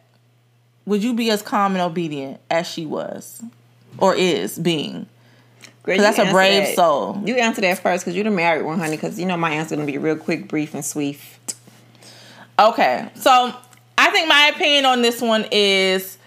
Would 0.85 1.03
you 1.03 1.15
be 1.15 1.31
as 1.31 1.43
calm 1.43 1.73
and 1.73 1.83
obedient 1.83 2.41
as 2.51 2.67
she 2.67 2.87
was 2.87 3.43
or 3.99 4.15
is 4.15 4.59
being? 4.59 5.07
Girl, 5.89 5.97
that's 5.97 6.19
a 6.19 6.31
brave 6.31 6.67
that. 6.67 6.75
soul. 6.75 7.23
You 7.25 7.37
answer 7.37 7.63
that 7.63 7.79
first 7.79 8.05
because 8.05 8.15
you're 8.15 8.25
the 8.25 8.31
married 8.31 8.65
one, 8.65 8.79
honey. 8.79 8.97
Because 8.97 9.19
you 9.19 9.25
know 9.25 9.39
my 9.39 9.53
answer 9.53 9.75
gonna 9.75 9.87
be 9.87 9.97
real 9.97 10.17
quick, 10.17 10.47
brief, 10.47 10.75
and 10.75 10.85
sweet. 10.85 11.19
Okay, 12.59 13.09
so 13.15 13.55
I 13.97 14.11
think 14.11 14.29
my 14.29 14.53
opinion 14.55 14.85
on 14.85 15.01
this 15.01 15.23
one 15.23 15.47
is 15.51 16.19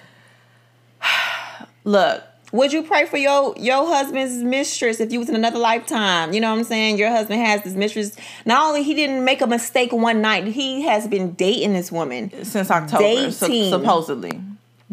look, 1.84 2.24
would 2.52 2.74
you 2.74 2.82
pray 2.82 3.06
for 3.06 3.18
your 3.18 3.54
your 3.56 3.86
husband's 3.86 4.44
mistress 4.44 5.00
if 5.00 5.12
you 5.12 5.20
was 5.20 5.30
in 5.30 5.36
another 5.36 5.60
lifetime? 5.60 6.34
You 6.34 6.42
know 6.42 6.50
what 6.50 6.58
I'm 6.58 6.64
saying? 6.64 6.98
Your 6.98 7.12
husband 7.12 7.40
has 7.42 7.62
this 7.62 7.76
mistress. 7.76 8.16
Not 8.48 8.68
only 8.68 8.82
he 8.82 8.96
didn't 8.96 9.24
make 9.24 9.42
a 9.42 9.48
mistake 9.48 9.94
one 9.94 10.22
night, 10.22 10.48
he 10.48 10.82
has 10.82 11.08
been 11.08 11.34
dating 11.34 11.74
this 11.74 11.92
woman 11.92 12.46
since 12.46 12.72
October, 12.72 13.30
su- 13.30 13.70
supposedly. 13.70 14.42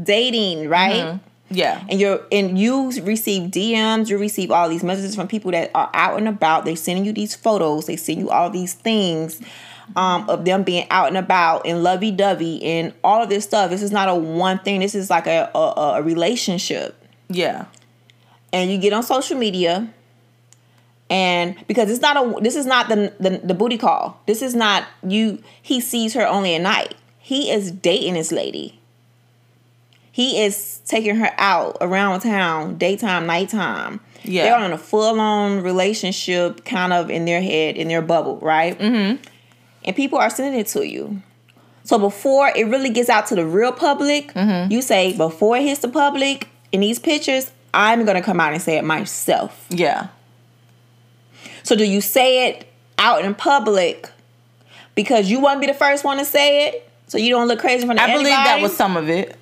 Dating, 0.01 0.69
right? 0.69 1.05
Mm-hmm. 1.05 1.27
Yeah. 1.50 1.83
And 1.88 2.00
you're 2.00 2.21
and 2.31 2.59
you 2.59 2.90
receive 3.02 3.50
DMs, 3.50 4.09
you 4.09 4.19
receive 4.19 4.50
all 4.50 4.69
these 4.69 4.85
messages 4.85 5.14
from 5.14 5.28
people 5.28 5.50
that 5.52 5.71
are 5.75 5.90
out 5.95 6.19
and 6.19 6.28
about. 6.28 6.64
They're 6.64 6.76
sending 6.76 7.05
you 7.05 7.12
these 7.12 7.35
photos, 7.35 7.87
they 7.87 7.97
send 7.97 8.21
you 8.21 8.31
all 8.31 8.50
these 8.50 8.75
things 8.75 9.40
um, 9.97 10.28
of 10.28 10.45
them 10.45 10.62
being 10.62 10.87
out 10.90 11.09
and 11.09 11.17
about 11.17 11.62
and 11.67 11.83
lovey 11.83 12.11
dovey 12.11 12.62
and 12.62 12.93
all 13.02 13.23
of 13.23 13.28
this 13.28 13.45
stuff. 13.45 13.71
This 13.71 13.83
is 13.83 13.90
not 13.90 14.09
a 14.09 14.14
one 14.14 14.59
thing. 14.59 14.81
This 14.81 14.95
is 14.95 15.11
like 15.11 15.26
a, 15.26 15.50
a, 15.55 15.59
a 15.99 16.02
relationship. 16.02 17.02
Yeah. 17.28 17.67
And 18.52 18.71
you 18.71 18.78
get 18.78 18.93
on 18.93 19.02
social 19.02 19.38
media 19.38 19.93
and 21.11 21.57
because 21.67 21.90
it's 21.90 22.02
not 22.02 22.17
a 22.17 22.40
this 22.43 22.55
is 22.57 22.67
not 22.67 22.88
the, 22.88 23.12
the 23.19 23.40
the 23.43 23.55
booty 23.55 23.78
call. 23.78 24.21
This 24.26 24.43
is 24.43 24.55
not 24.55 24.87
you 25.07 25.43
he 25.62 25.81
sees 25.81 26.14
her 26.14 26.26
only 26.26 26.55
at 26.55 26.62
night. 26.62 26.95
He 27.19 27.50
is 27.50 27.71
dating 27.71 28.14
this 28.14 28.33
lady. 28.33 28.77
He 30.19 30.43
is 30.43 30.81
taking 30.85 31.15
her 31.15 31.33
out 31.39 31.77
around 31.81 32.23
town, 32.23 32.77
daytime, 32.77 33.27
nighttime. 33.27 34.01
Yeah. 34.25 34.43
They're 34.43 34.57
on 34.57 34.73
a 34.73 34.77
full 34.77 35.21
on 35.21 35.63
relationship 35.63 36.65
kind 36.65 36.93
of 36.93 37.09
in 37.09 37.25
their 37.25 37.41
head, 37.41 37.77
in 37.77 37.87
their 37.87 38.03
bubble, 38.03 38.37
right? 38.39 38.77
Mm-hmm. 38.77 39.23
And 39.85 39.95
people 39.95 40.19
are 40.19 40.29
sending 40.29 40.59
it 40.59 40.67
to 40.69 40.85
you. 40.85 41.23
So 41.85 42.01
before 42.01 42.49
it 42.49 42.67
really 42.67 42.91
gets 42.91 43.09
out 43.09 43.29
to 43.29 43.37
the 43.37 43.47
real 43.47 43.71
public, 43.71 44.33
mm-hmm. 44.33 44.73
you 44.73 44.83
say, 44.83 45.17
before 45.17 45.57
it 45.57 45.63
hits 45.63 45.83
the 45.83 45.89
public, 45.89 46.49
in 46.73 46.81
these 46.81 46.99
pictures, 46.99 47.53
I'm 47.73 48.05
going 48.05 48.17
to 48.17 48.21
come 48.21 48.41
out 48.41 48.53
and 48.53 48.61
say 48.61 48.77
it 48.77 48.83
myself. 48.83 49.69
Yeah. 49.71 50.09
So 51.63 51.77
do 51.77 51.85
you 51.85 52.01
say 52.01 52.49
it 52.49 52.67
out 52.99 53.25
in 53.25 53.37
public 53.37 54.11
because 54.97 55.31
you 55.31 55.39
want 55.39 55.59
to 55.59 55.61
be 55.65 55.73
the 55.73 55.79
first 55.79 56.03
one 56.03 56.19
to 56.19 56.25
say 56.25 56.67
it 56.67 56.91
so 57.07 57.19
you 57.19 57.31
don't 57.31 57.47
look 57.47 57.61
crazy 57.61 57.83
in 57.83 57.87
front 57.87 58.01
of 58.01 58.11
I 58.11 58.13
believe 58.15 58.27
that 58.27 58.61
was 58.61 58.77
some 58.77 58.97
of 58.97 59.09
it. 59.09 59.37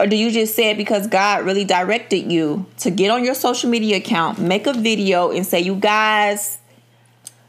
Or 0.00 0.06
do 0.06 0.16
you 0.16 0.30
just 0.30 0.54
say 0.54 0.70
it 0.70 0.78
because 0.78 1.06
God 1.06 1.44
really 1.44 1.66
directed 1.66 2.32
you 2.32 2.64
to 2.78 2.90
get 2.90 3.10
on 3.10 3.22
your 3.22 3.34
social 3.34 3.68
media 3.68 3.98
account, 3.98 4.38
make 4.38 4.66
a 4.66 4.72
video, 4.72 5.30
and 5.30 5.46
say, 5.46 5.60
"You 5.60 5.74
guys, 5.74 6.58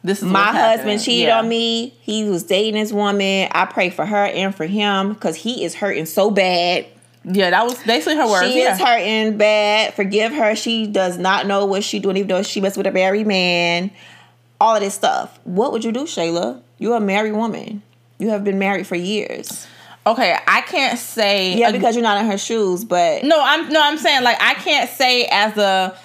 this 0.03 0.21
my 0.21 0.51
husband 0.51 1.01
cheated 1.01 1.27
yeah. 1.27 1.39
on 1.39 1.47
me. 1.47 1.95
He 2.01 2.25
was 2.25 2.43
dating 2.43 2.73
this 2.73 2.91
woman. 2.91 3.47
I 3.53 3.63
pray 3.67 3.89
for 3.89 4.05
her 4.05 4.25
and 4.25 4.53
for 4.53 4.65
him 4.65 5.13
because 5.13 5.37
he 5.37 5.63
is 5.63 5.75
hurting 5.75 6.07
so 6.07 6.29
bad." 6.29 6.87
Yeah, 7.23 7.51
that 7.51 7.63
was 7.63 7.81
basically 7.83 8.17
her 8.17 8.27
words. 8.27 8.51
She 8.51 8.59
yeah. 8.59 8.73
is 8.73 8.81
hurting 8.81 9.37
bad. 9.37 9.93
Forgive 9.93 10.33
her. 10.33 10.53
She 10.53 10.87
does 10.87 11.17
not 11.17 11.47
know 11.47 11.65
what 11.65 11.85
she's 11.85 12.01
doing, 12.01 12.17
even 12.17 12.27
though 12.27 12.43
she 12.43 12.59
messed 12.59 12.75
with 12.75 12.87
a 12.87 12.91
married 12.91 13.27
man. 13.27 13.91
All 14.59 14.75
of 14.75 14.81
this 14.81 14.93
stuff. 14.93 15.39
What 15.45 15.71
would 15.71 15.85
you 15.85 15.93
do, 15.93 16.03
Shayla? 16.03 16.61
You're 16.79 16.97
a 16.97 16.99
married 16.99 17.31
woman. 17.31 17.81
You 18.19 18.29
have 18.29 18.43
been 18.43 18.59
married 18.59 18.87
for 18.87 18.95
years. 18.95 19.67
Okay, 20.05 20.35
I 20.47 20.61
can't 20.61 20.97
say 20.97 21.55
Yeah, 21.55 21.71
because 21.71 21.95
you're 21.95 22.03
not 22.03 22.19
in 22.19 22.29
her 22.29 22.37
shoes, 22.37 22.83
but 22.83 23.23
No, 23.23 23.39
I'm 23.41 23.69
no, 23.69 23.81
I'm 23.81 23.97
saying 23.97 24.23
like 24.23 24.37
I 24.41 24.55
can't 24.55 24.89
say 24.89 25.25
as 25.25 25.57
a 25.57 25.97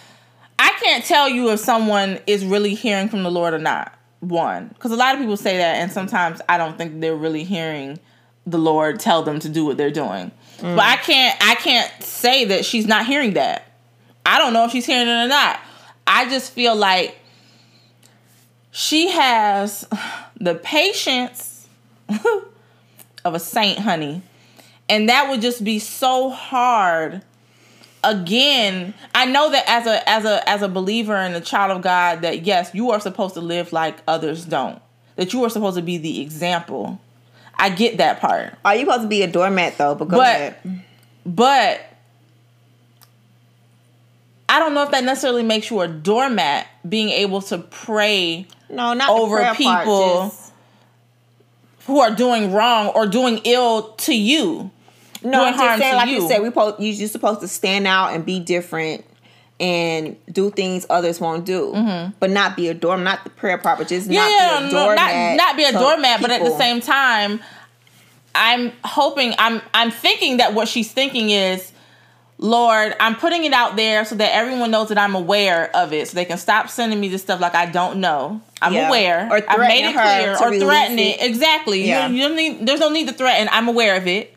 I 0.59 0.71
can't 0.83 1.05
tell 1.05 1.29
you 1.29 1.50
if 1.50 1.61
someone 1.61 2.19
is 2.26 2.45
really 2.45 2.75
hearing 2.75 3.09
from 3.09 3.23
the 3.23 3.31
Lord 3.31 3.55
or 3.55 3.59
not. 3.59 3.93
One, 4.21 4.69
because 4.69 4.93
a 4.93 4.97
lot 4.97 5.15
of 5.15 5.21
people 5.21 5.37
say 5.37 5.59
that, 5.59 5.76
and 5.76 5.93
sometimes 5.93 6.41
I 6.49 6.57
don't 6.57 6.79
think 6.79 7.00
they're 7.00 7.15
really 7.15 7.45
hearing 7.45 7.99
the 8.47 8.59
Lord 8.59 8.99
tell 8.99 9.23
them 9.23 9.38
to 9.41 9.49
do 9.49 9.65
what 9.65 9.76
they're 9.76 9.91
doing. 9.91 10.31
Mm. 10.59 10.76
But 10.76 10.85
I 10.85 10.97
can't 10.97 11.37
I 11.41 11.55
can't 11.57 11.91
say 12.03 12.47
that 12.47 12.65
she's 12.65 12.87
not 12.87 13.07
hearing 13.07 13.35
that. 13.35 13.67
I 14.25 14.38
don't 14.38 14.53
know 14.53 14.65
if 14.65 14.73
she's 14.73 14.87
hearing 14.87 15.09
it 15.09 15.25
or 15.25 15.29
not. 15.29 15.61
I 16.07 16.29
just 16.29 16.53
feel 16.53 16.75
like 16.75 17.17
she 18.71 19.11
has 19.11 19.87
the 20.41 20.55
patience 20.55 21.69
of 23.26 23.35
a 23.35 23.38
saint, 23.38 23.80
honey. 23.80 24.23
And 24.88 25.09
that 25.09 25.28
would 25.28 25.42
just 25.42 25.64
be 25.64 25.78
so 25.78 26.30
hard. 26.30 27.23
Again, 28.04 28.95
I 29.14 29.26
know 29.26 29.50
that 29.50 29.64
as 29.66 29.87
a 29.87 30.09
as 30.09 30.25
a 30.25 30.49
as 30.49 30.62
a 30.62 30.68
believer 30.68 31.16
and 31.16 31.35
a 31.35 31.40
child 31.40 31.76
of 31.76 31.83
God 31.83 32.23
that 32.23 32.47
yes, 32.47 32.71
you 32.73 32.92
are 32.92 33.00
supposed 33.00 33.35
to 33.35 33.40
live 33.40 33.73
like 33.73 33.97
others 34.06 34.45
don't. 34.45 34.80
That 35.16 35.33
you 35.33 35.42
are 35.45 35.50
supposed 35.50 35.76
to 35.76 35.83
be 35.83 35.99
the 35.99 36.21
example. 36.21 37.00
I 37.59 37.71
get 37.71 37.97
that 37.97 38.21
part. 38.21 38.54
Are 38.64 38.76
you 38.76 38.83
supposed 38.83 39.02
to 39.02 39.09
be 39.09 39.23
a 39.23 39.26
doormat 39.26 39.76
though? 39.76 39.97
But 39.97 40.09
but, 40.09 40.59
but 41.25 41.80
I 44.49 44.61
don't 44.61 44.75
know 44.75 44.85
if 44.85 44.92
that 44.92 45.02
necessarily 45.02 45.42
makes 45.42 45.71
you 45.71 45.80
a 45.80 45.88
doormat. 45.88 46.68
Being 46.88 47.09
able 47.09 47.42
to 47.42 47.59
pray, 47.59 48.47
no, 48.71 48.92
not 48.95 49.11
over 49.11 49.52
people 49.54 49.73
part, 49.73 50.30
just... 50.30 50.46
who 51.87 52.00
are 52.00 52.14
doing 52.14 52.52
wrong 52.52 52.88
or 52.88 53.07
doing 53.07 53.40
ill 53.45 53.93
to 53.93 54.14
you. 54.14 54.71
No, 55.23 55.45
I'm 55.45 55.55
just 55.55 55.78
saying, 55.81 55.95
like 55.95 56.09
you. 56.09 56.23
you 56.23 56.28
said, 56.28 56.43
we 56.43 56.50
po- 56.50 56.76
you're 56.78 57.09
supposed 57.09 57.40
to 57.40 57.49
stand 57.49 57.87
out 57.87 58.12
and 58.12 58.25
be 58.25 58.38
different 58.38 59.05
and 59.59 60.16
do 60.31 60.50
things 60.50 60.87
others 60.90 61.21
won't 61.21 61.47
do, 61.47 61.73
mm-hmm. 61.75 62.12
but 62.21 62.31
not 62.31 62.57
be 62.57 62.69
a 62.69 62.75
doormat. 62.75 63.05
Not 63.05 63.25
the 63.25 63.31
prayer 63.31 63.59
proper, 63.59 63.85
just 63.85 64.11
yeah, 64.11 64.21
not 64.21 64.61
be 64.61 64.66
a 64.66 64.71
doormat. 64.71 64.97
not, 64.97 65.37
not 65.37 65.57
be 65.57 65.64
a 65.64 65.73
doormat, 65.73 66.19
people. 66.19 66.28
but 66.28 66.31
at 66.31 66.45
the 66.45 66.57
same 66.59 66.81
time, 66.81 67.40
I'm 68.35 68.73
hoping 68.85 69.35
I'm 69.38 69.62
I'm 69.73 69.90
thinking 69.90 70.37
that 70.38 70.55
what 70.55 70.69
she's 70.69 70.93
thinking 70.93 71.31
is, 71.31 71.73
Lord, 72.38 72.95
I'm 73.00 73.16
putting 73.16 73.45
it 73.45 73.52
out 73.55 73.76
there 73.76 74.05
so 74.05 74.14
that 74.16 74.35
everyone 74.35 74.71
knows 74.71 74.90
that 74.90 74.99
I'm 74.99 75.14
aware 75.14 75.75
of 75.75 75.93
it, 75.95 76.09
so 76.09 76.14
they 76.14 76.26
can 76.26 76.37
stop 76.37 76.69
sending 76.69 77.00
me 77.00 77.09
this 77.09 77.23
stuff 77.23 77.40
like 77.40 77.55
I 77.55 77.66
don't 77.66 77.99
know. 78.00 78.43
I'm 78.61 78.75
yeah. 78.75 78.88
aware. 78.88 79.28
Or 79.31 79.40
I've 79.49 79.59
made 79.59 79.88
it 79.88 79.93
clear. 79.93 80.33
Or 80.33 80.59
threaten 80.59 80.99
it. 80.99 81.21
it. 81.21 81.31
Exactly. 81.31 81.87
Yeah. 81.87 82.09
You, 82.09 82.16
you 82.16 82.28
don't 82.28 82.37
need. 82.37 82.66
There's 82.66 82.81
no 82.81 82.90
need 82.90 83.09
to 83.09 83.14
threaten. 83.14 83.49
I'm 83.50 83.69
aware 83.69 83.97
of 83.97 84.07
it. 84.07 84.37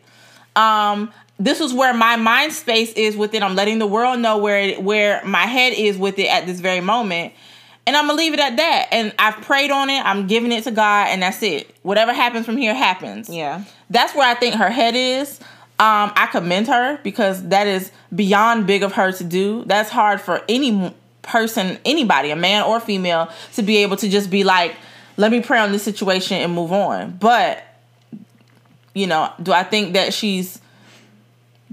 Um, 0.56 1.12
this 1.38 1.60
is 1.60 1.74
where 1.74 1.92
my 1.92 2.16
mind 2.16 2.52
space 2.52 2.92
is 2.94 3.16
with 3.16 3.34
it. 3.34 3.42
I'm 3.42 3.54
letting 3.54 3.78
the 3.78 3.86
world 3.86 4.18
know 4.20 4.38
where 4.38 4.60
it, 4.60 4.82
where 4.82 5.22
my 5.24 5.46
head 5.46 5.74
is 5.74 5.98
with 5.98 6.18
it 6.18 6.26
at 6.26 6.46
this 6.46 6.60
very 6.60 6.80
moment. 6.80 7.34
And 7.86 7.96
I'm 7.96 8.06
gonna 8.06 8.18
leave 8.18 8.34
it 8.34 8.40
at 8.40 8.56
that. 8.56 8.88
And 8.92 9.12
I've 9.18 9.36
prayed 9.42 9.70
on 9.70 9.90
it. 9.90 10.04
I'm 10.04 10.26
giving 10.26 10.52
it 10.52 10.64
to 10.64 10.70
God, 10.70 11.08
and 11.08 11.22
that's 11.22 11.42
it. 11.42 11.74
Whatever 11.82 12.12
happens 12.14 12.46
from 12.46 12.56
here 12.56 12.74
happens. 12.74 13.28
Yeah. 13.28 13.64
That's 13.90 14.14
where 14.14 14.28
I 14.28 14.34
think 14.34 14.54
her 14.54 14.70
head 14.70 14.94
is. 14.94 15.40
Um, 15.80 16.12
I 16.14 16.28
commend 16.30 16.68
her 16.68 16.98
because 17.02 17.48
that 17.48 17.66
is 17.66 17.90
beyond 18.14 18.66
big 18.66 18.82
of 18.82 18.92
her 18.92 19.12
to 19.12 19.24
do. 19.24 19.64
That's 19.64 19.88
hard 19.88 20.20
for 20.20 20.42
any 20.46 20.94
person, 21.22 21.78
anybody, 21.86 22.30
a 22.30 22.36
man 22.36 22.64
or 22.64 22.80
female, 22.80 23.30
to 23.54 23.62
be 23.62 23.78
able 23.78 23.96
to 23.96 24.08
just 24.08 24.30
be 24.30 24.44
like, 24.44 24.76
let 25.16 25.30
me 25.32 25.40
pray 25.40 25.58
on 25.58 25.72
this 25.72 25.82
situation 25.82 26.36
and 26.36 26.52
move 26.52 26.70
on. 26.70 27.16
But, 27.18 27.64
you 28.94 29.06
know, 29.06 29.32
do 29.42 29.52
I 29.52 29.62
think 29.62 29.94
that 29.94 30.12
she's 30.12 30.60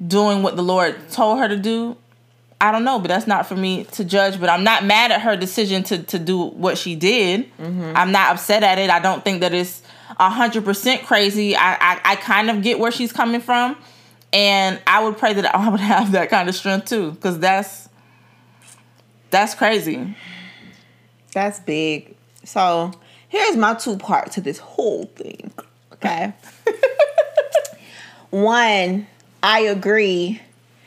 doing 0.06 0.42
what 0.42 0.56
the 0.56 0.64
Lord 0.64 1.10
told 1.12 1.40
her 1.40 1.48
to 1.48 1.58
do, 1.58 1.98
I 2.60 2.72
don't 2.72 2.84
know, 2.84 3.00
but 3.00 3.10
that's 3.10 3.28
not 3.28 3.46
for 3.46 3.56
me 3.56 3.84
to 3.84 4.04
judge. 4.04 4.40
But 4.40 4.50
I'm 4.50 4.64
not 4.64 4.84
mad 4.84 5.12
at 5.12 5.22
her 5.22 5.36
decision 5.36 5.84
to 5.84 6.04
to 6.04 6.20
do 6.20 6.46
what 6.46 6.78
she 6.78 6.96
did. 6.96 7.46
Mm-hmm. 7.58 7.94
I'm 7.96 8.12
not 8.12 8.32
upset 8.34 8.64
at 8.64 8.80
it. 8.80 8.90
I 8.90 9.00
don't 9.00 9.24
think 9.24 9.42
that 9.42 9.54
it's 9.54 9.82
hundred 10.18 10.66
percent 10.66 11.04
crazy. 11.04 11.56
I, 11.56 11.76
I 11.76 12.02
I 12.04 12.16
kind 12.16 12.50
of 12.50 12.64
get 12.64 12.80
where 12.80 12.92
she's 12.92 13.12
coming 13.12 13.42
from, 13.42 13.78
and 14.34 14.82
I 14.86 15.04
would 15.04 15.18
pray 15.18 15.34
that 15.34 15.56
I 15.56 15.70
would 15.70 15.80
have 15.96 16.12
that 16.14 16.30
kind 16.30 16.50
of 16.50 16.56
strength 16.56 16.88
too, 16.88 17.12
because 17.12 17.40
that's 17.40 17.90
that's 19.30 19.56
crazy. 19.56 20.16
That's 21.34 21.60
big. 21.60 22.16
So 22.44 22.92
here's 23.28 23.58
my 23.58 23.74
two 23.74 23.98
part 23.98 24.32
to 24.34 24.42
this 24.42 24.58
whole 24.60 25.06
thing. 25.06 25.52
Okay. 25.94 26.34
One 28.30 29.08
I 29.44 29.62
agree. 29.62 30.42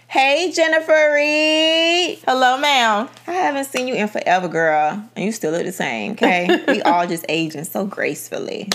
Hey, 0.08 0.50
Jennifer 0.52 1.14
Reed. 1.14 2.18
Hello, 2.26 2.58
ma'am. 2.58 3.08
I 3.28 3.32
haven't 3.32 3.66
seen 3.66 3.86
you 3.86 3.94
in 3.94 4.08
forever, 4.08 4.48
girl, 4.48 5.02
and 5.14 5.24
you 5.24 5.30
still 5.30 5.52
look 5.52 5.64
the 5.64 5.70
same. 5.70 6.12
Okay, 6.12 6.64
we 6.68 6.82
all 6.82 7.06
just 7.06 7.24
aging 7.28 7.62
so 7.62 7.86
gracefully. 7.86 8.68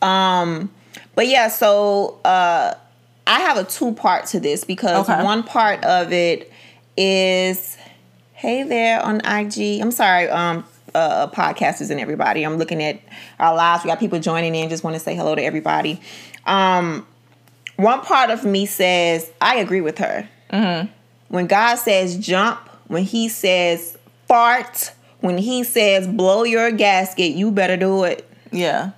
Um, 0.00 0.70
but 1.16 1.26
yeah, 1.26 1.48
so 1.48 2.20
uh, 2.24 2.74
I 3.26 3.40
have 3.40 3.56
a 3.56 3.64
two 3.64 3.92
part 3.92 4.26
to 4.26 4.40
this 4.40 4.64
because 4.64 5.08
okay. 5.08 5.22
one 5.22 5.42
part 5.42 5.84
of 5.84 6.12
it 6.12 6.52
is, 6.96 7.76
hey 8.32 8.62
there 8.62 9.00
on 9.02 9.20
IG. 9.24 9.80
I'm 9.80 9.90
sorry, 9.92 10.28
um, 10.28 10.64
uh, 10.94 11.28
podcasters 11.28 11.90
and 11.90 12.00
everybody. 12.00 12.42
I'm 12.42 12.56
looking 12.56 12.82
at 12.82 13.00
our 13.38 13.54
lives. 13.54 13.84
We 13.84 13.88
got 13.88 14.00
people 14.00 14.18
joining 14.18 14.54
in. 14.54 14.68
Just 14.68 14.82
want 14.84 14.94
to 14.94 15.00
say 15.00 15.14
hello 15.14 15.34
to 15.34 15.42
everybody. 15.42 16.00
Um, 16.46 17.06
one 17.76 18.00
part 18.00 18.30
of 18.30 18.44
me 18.44 18.66
says 18.66 19.30
I 19.40 19.56
agree 19.56 19.80
with 19.80 19.98
her. 19.98 20.28
Mm-hmm. 20.52 20.90
When 21.28 21.46
God 21.46 21.76
says 21.76 22.18
jump, 22.18 22.58
when 22.88 23.04
He 23.04 23.28
says 23.28 23.96
fart, 24.26 24.92
when 25.20 25.38
He 25.38 25.62
says 25.64 26.08
blow 26.08 26.42
your 26.44 26.70
gasket, 26.72 27.32
you 27.32 27.50
better 27.52 27.76
do 27.76 28.04
it. 28.04 28.28
Yeah. 28.50 28.90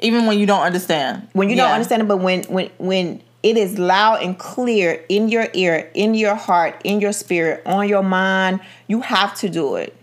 Even 0.00 0.26
when 0.26 0.38
you 0.38 0.46
don't 0.46 0.62
understand. 0.62 1.28
When 1.32 1.48
you 1.48 1.56
Yeah. 1.56 1.64
don't 1.64 1.72
understand 1.72 2.02
it, 2.02 2.08
but 2.08 2.18
when 2.18 2.44
when 2.44 2.70
when 2.78 3.22
it 3.42 3.56
is 3.56 3.78
loud 3.78 4.22
and 4.22 4.38
clear 4.38 5.04
in 5.08 5.28
your 5.28 5.48
ear, 5.52 5.90
in 5.94 6.14
your 6.14 6.34
heart, 6.34 6.80
in 6.84 7.00
your 7.00 7.12
spirit, 7.12 7.62
on 7.66 7.88
your 7.88 8.02
mind, 8.02 8.60
you 8.86 9.00
have 9.00 9.34
to 9.36 9.48
do 9.48 9.76
it. 9.76 9.96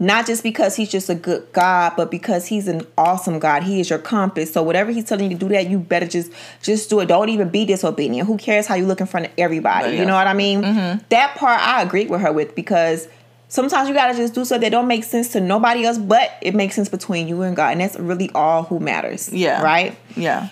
Not 0.00 0.26
just 0.26 0.42
because 0.42 0.74
he's 0.74 0.90
just 0.90 1.08
a 1.08 1.14
good 1.14 1.46
God, 1.52 1.94
but 1.96 2.10
because 2.10 2.46
he's 2.46 2.66
an 2.66 2.84
awesome 2.98 3.38
God. 3.38 3.62
He 3.62 3.78
is 3.78 3.88
your 3.88 4.00
compass. 4.00 4.52
So 4.52 4.62
whatever 4.62 4.90
he's 4.90 5.04
telling 5.04 5.30
you 5.30 5.38
to 5.38 5.46
do 5.46 5.48
that, 5.50 5.68
you 5.70 5.78
better 5.78 6.06
just 6.06 6.32
just 6.62 6.90
do 6.90 6.98
it. 7.00 7.06
Don't 7.06 7.28
even 7.28 7.48
be 7.48 7.64
disobedient. 7.64 8.26
Who 8.26 8.36
cares 8.36 8.66
how 8.66 8.74
you 8.74 8.86
look 8.86 9.00
in 9.00 9.06
front 9.06 9.26
of 9.26 9.32
everybody? 9.38 9.90
But 9.90 9.94
You 9.94 10.04
know 10.04 10.14
what 10.14 10.26
I 10.26 10.34
mean? 10.34 10.62
Mm-hmm. 10.62 11.04
That 11.10 11.36
part 11.36 11.60
I 11.60 11.80
agree 11.82 12.06
with 12.06 12.20
her 12.22 12.32
with 12.32 12.56
because 12.56 13.08
sometimes 13.48 13.88
you 13.88 13.94
gotta 13.94 14.14
just 14.14 14.34
do 14.34 14.44
something 14.44 14.62
that 14.62 14.70
don't 14.70 14.88
make 14.88 15.04
sense 15.04 15.28
to 15.32 15.40
nobody 15.40 15.84
else, 15.84 15.96
but 15.96 16.32
it 16.42 16.56
makes 16.56 16.74
sense 16.74 16.88
between 16.88 17.28
you 17.28 17.42
and 17.42 17.54
God, 17.54 17.72
and 17.72 17.80
that's 17.80 17.96
really 17.96 18.30
all 18.34 18.64
who 18.64 18.80
matters. 18.80 19.32
Yeah. 19.32 19.62
Right. 19.62 19.96
Yeah. 20.16 20.48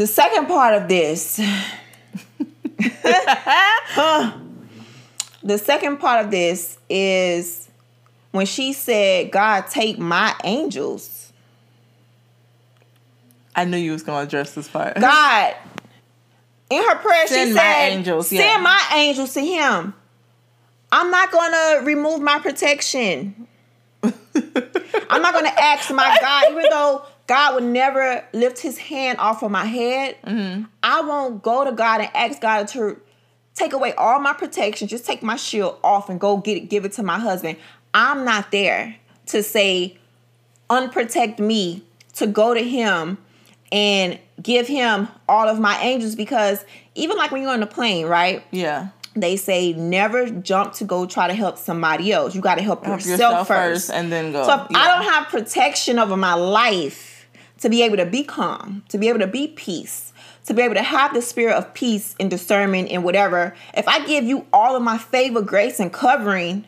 The 0.00 0.06
second 0.06 0.46
part 0.46 0.80
of 0.80 0.88
this, 0.88 1.36
the 5.42 5.58
second 5.58 5.98
part 5.98 6.24
of 6.24 6.30
this 6.30 6.78
is 6.88 7.68
when 8.30 8.46
she 8.46 8.72
said, 8.72 9.30
God, 9.30 9.66
take 9.66 9.98
my 9.98 10.34
angels. 10.42 11.34
I 13.54 13.66
knew 13.66 13.76
you 13.76 13.92
was 13.92 14.02
gonna 14.02 14.24
address 14.24 14.54
this 14.54 14.68
part. 14.68 14.94
God, 15.00 15.54
in 16.70 16.82
her 16.82 16.96
prayer, 16.96 17.26
Send 17.26 17.48
she 17.50 17.54
my 17.54 17.60
said, 17.60 17.88
angels, 17.90 18.28
Send 18.28 18.40
yeah. 18.40 18.56
my 18.56 18.82
angels 18.94 19.34
to 19.34 19.44
him. 19.44 19.92
I'm 20.90 21.10
not 21.10 21.30
going 21.30 21.52
to 21.52 21.82
remove 21.84 22.22
my 22.22 22.38
protection. 22.38 23.46
I'm 24.02 24.12
not 25.20 25.34
going 25.34 25.44
to 25.44 25.60
ask 25.60 25.92
my 25.92 26.16
God, 26.22 26.52
even 26.52 26.64
though 26.70 27.04
God 27.30 27.54
would 27.54 27.62
never 27.62 28.24
lift 28.32 28.58
his 28.58 28.76
hand 28.76 29.20
off 29.20 29.44
of 29.44 29.52
my 29.52 29.64
head. 29.64 30.16
Mm-hmm. 30.26 30.64
I 30.82 31.00
won't 31.02 31.44
go 31.44 31.64
to 31.64 31.70
God 31.70 32.00
and 32.00 32.10
ask 32.12 32.40
God 32.40 32.66
to 32.68 33.00
take 33.54 33.72
away 33.72 33.92
all 33.92 34.18
my 34.18 34.32
protection, 34.32 34.88
just 34.88 35.06
take 35.06 35.22
my 35.22 35.36
shield 35.36 35.78
off 35.84 36.08
and 36.10 36.18
go 36.18 36.38
get 36.38 36.56
it, 36.56 36.68
give 36.68 36.84
it 36.84 36.90
to 36.94 37.04
my 37.04 37.20
husband. 37.20 37.56
I'm 37.94 38.24
not 38.24 38.50
there 38.50 38.96
to 39.26 39.44
say, 39.44 39.96
unprotect 40.68 41.38
me, 41.38 41.84
to 42.14 42.26
go 42.26 42.52
to 42.52 42.64
him 42.68 43.16
and 43.70 44.18
give 44.42 44.66
him 44.66 45.06
all 45.28 45.48
of 45.48 45.60
my 45.60 45.80
angels 45.82 46.16
because 46.16 46.64
even 46.96 47.16
like 47.16 47.30
when 47.30 47.42
you're 47.42 47.52
on 47.52 47.60
the 47.60 47.66
plane, 47.66 48.06
right? 48.06 48.44
yeah. 48.50 48.88
They 49.14 49.36
say 49.36 49.72
never 49.72 50.30
jump 50.30 50.72
to 50.74 50.84
go 50.84 51.04
try 51.04 51.26
to 51.28 51.34
help 51.34 51.58
somebody 51.58 52.12
else. 52.12 52.32
You 52.34 52.40
got 52.40 52.56
to 52.56 52.62
help, 52.62 52.84
Help 52.84 52.98
yourself, 52.98 53.18
yourself 53.18 53.48
first. 53.48 53.90
and 53.90 54.10
then 54.10 54.30
go. 54.30 54.44
So 54.46 54.54
if 54.64 54.70
Yeah. 54.70 54.78
I 54.78 54.86
don't 54.98 55.12
have 55.12 55.26
protection 55.28 55.98
over 55.98 56.16
my 56.16 56.34
life 56.34 57.09
to 57.60 57.68
be 57.68 57.82
able 57.82 57.96
to 57.98 58.06
be 58.06 58.24
calm, 58.24 58.82
to 58.88 58.98
be 58.98 59.08
able 59.08 59.18
to 59.20 59.26
be 59.26 59.48
peace, 59.48 60.12
to 60.46 60.54
be 60.54 60.62
able 60.62 60.74
to 60.74 60.82
have 60.82 61.14
the 61.14 61.22
spirit 61.22 61.54
of 61.54 61.72
peace 61.74 62.14
and 62.18 62.30
discernment 62.30 62.90
and 62.90 63.04
whatever, 63.04 63.54
if 63.74 63.86
I 63.86 64.04
give 64.06 64.24
you 64.24 64.46
all 64.52 64.76
of 64.76 64.82
my 64.82 64.98
favor, 64.98 65.42
grace, 65.42 65.78
and 65.78 65.92
covering, 65.92 66.64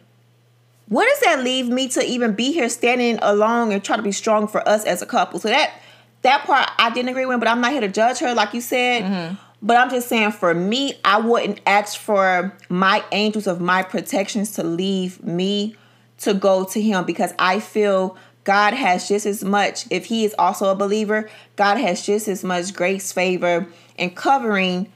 what 0.88 1.06
does 1.06 1.20
that 1.20 1.42
leave 1.42 1.68
me 1.68 1.88
to 1.88 2.04
even 2.04 2.34
be 2.34 2.52
here 2.52 2.68
standing 2.68 3.18
alone 3.22 3.72
and 3.72 3.82
try 3.82 3.96
to 3.96 4.02
be 4.02 4.12
strong 4.12 4.46
for 4.46 4.66
us 4.68 4.84
as 4.84 5.00
a 5.00 5.06
couple? 5.06 5.40
So 5.40 5.48
that 5.48 5.72
that 6.20 6.44
part 6.44 6.70
I 6.78 6.90
didn't 6.90 7.08
agree 7.08 7.26
with, 7.26 7.38
but 7.40 7.48
I'm 7.48 7.60
not 7.60 7.72
here 7.72 7.80
to 7.80 7.88
judge 7.88 8.18
her, 8.18 8.34
like 8.34 8.54
you 8.54 8.60
said. 8.60 9.02
Mm-hmm. 9.02 9.34
But 9.64 9.76
I'm 9.76 9.90
just 9.90 10.08
saying, 10.08 10.32
for 10.32 10.52
me, 10.54 10.94
I 11.04 11.20
wouldn't 11.20 11.60
ask 11.66 11.98
for 11.98 12.56
my 12.68 13.04
angels 13.12 13.46
of 13.46 13.60
my 13.60 13.82
protections 13.84 14.52
to 14.52 14.64
leave 14.64 15.22
me 15.22 15.76
to 16.18 16.34
go 16.34 16.64
to 16.64 16.80
Him 16.80 17.04
because 17.04 17.32
I 17.38 17.60
feel 17.60 18.16
God 18.44 18.74
has 18.74 19.08
just 19.08 19.26
as 19.26 19.44
much, 19.44 19.86
if 19.90 20.06
He 20.06 20.24
is 20.24 20.34
also 20.38 20.70
a 20.70 20.74
believer, 20.74 21.30
God 21.56 21.76
has 21.78 22.04
just 22.04 22.28
as 22.28 22.42
much 22.42 22.74
grace, 22.74 23.12
favor, 23.12 23.66
and 23.98 24.14
covering 24.16 24.90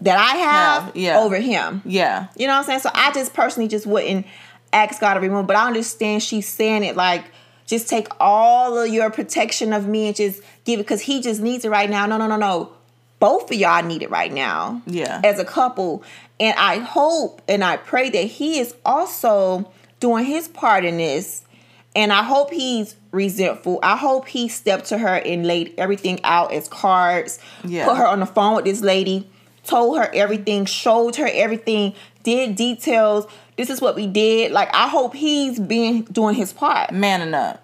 that 0.00 0.18
I 0.18 0.36
have 0.36 0.82
Have, 0.84 0.96
yeah. 0.96 1.18
over 1.18 1.36
Him. 1.36 1.82
Yeah. 1.84 2.28
You 2.36 2.46
know 2.46 2.52
what 2.52 2.60
I'm 2.60 2.64
saying? 2.64 2.80
So 2.80 2.90
I 2.94 3.12
just 3.12 3.34
personally 3.34 3.68
just 3.68 3.86
wouldn't 3.86 4.26
ask 4.72 5.00
God 5.00 5.14
to 5.14 5.20
remove, 5.20 5.46
but 5.46 5.56
I 5.56 5.66
understand 5.66 6.22
she's 6.22 6.46
saying 6.48 6.84
it 6.84 6.96
like 6.96 7.24
just 7.66 7.88
take 7.88 8.08
all 8.20 8.78
of 8.78 8.88
your 8.88 9.10
protection 9.10 9.72
of 9.72 9.86
me 9.88 10.06
and 10.06 10.16
just 10.16 10.40
give 10.64 10.78
it 10.78 10.84
because 10.84 11.00
he 11.00 11.20
just 11.20 11.40
needs 11.40 11.64
it 11.64 11.70
right 11.70 11.90
now. 11.90 12.06
No, 12.06 12.16
no, 12.16 12.26
no, 12.26 12.36
no. 12.36 12.72
Both 13.18 13.50
of 13.50 13.56
y'all 13.56 13.82
need 13.82 14.02
it 14.02 14.10
right 14.10 14.32
now. 14.32 14.82
Yeah. 14.86 15.20
As 15.24 15.38
a 15.38 15.44
couple. 15.44 16.04
And 16.38 16.54
I 16.58 16.78
hope 16.78 17.42
and 17.48 17.64
I 17.64 17.78
pray 17.78 18.10
that 18.10 18.24
he 18.24 18.58
is 18.58 18.74
also 18.84 19.72
doing 19.98 20.24
his 20.24 20.48
part 20.48 20.84
in 20.84 20.98
this. 20.98 21.42
And 21.96 22.12
I 22.12 22.22
hope 22.22 22.50
he's 22.52 22.94
resentful. 23.10 23.80
I 23.82 23.96
hope 23.96 24.28
he 24.28 24.48
stepped 24.48 24.84
to 24.86 24.98
her 24.98 25.16
and 25.16 25.46
laid 25.46 25.74
everything 25.78 26.20
out 26.22 26.52
as 26.52 26.68
cards. 26.68 27.40
Yeah. 27.64 27.86
Put 27.86 27.96
her 27.96 28.06
on 28.06 28.20
the 28.20 28.26
phone 28.26 28.54
with 28.56 28.66
this 28.66 28.82
lady, 28.82 29.26
told 29.64 29.98
her 29.98 30.08
everything, 30.14 30.66
showed 30.66 31.16
her 31.16 31.28
everything, 31.32 31.94
did 32.22 32.54
details. 32.54 33.26
This 33.56 33.70
is 33.70 33.80
what 33.80 33.96
we 33.96 34.06
did. 34.06 34.52
Like 34.52 34.68
I 34.74 34.88
hope 34.88 35.14
he's 35.14 35.58
been 35.58 36.02
doing 36.02 36.34
his 36.34 36.52
part. 36.52 36.92
Manning 36.92 37.32
up. 37.34 37.62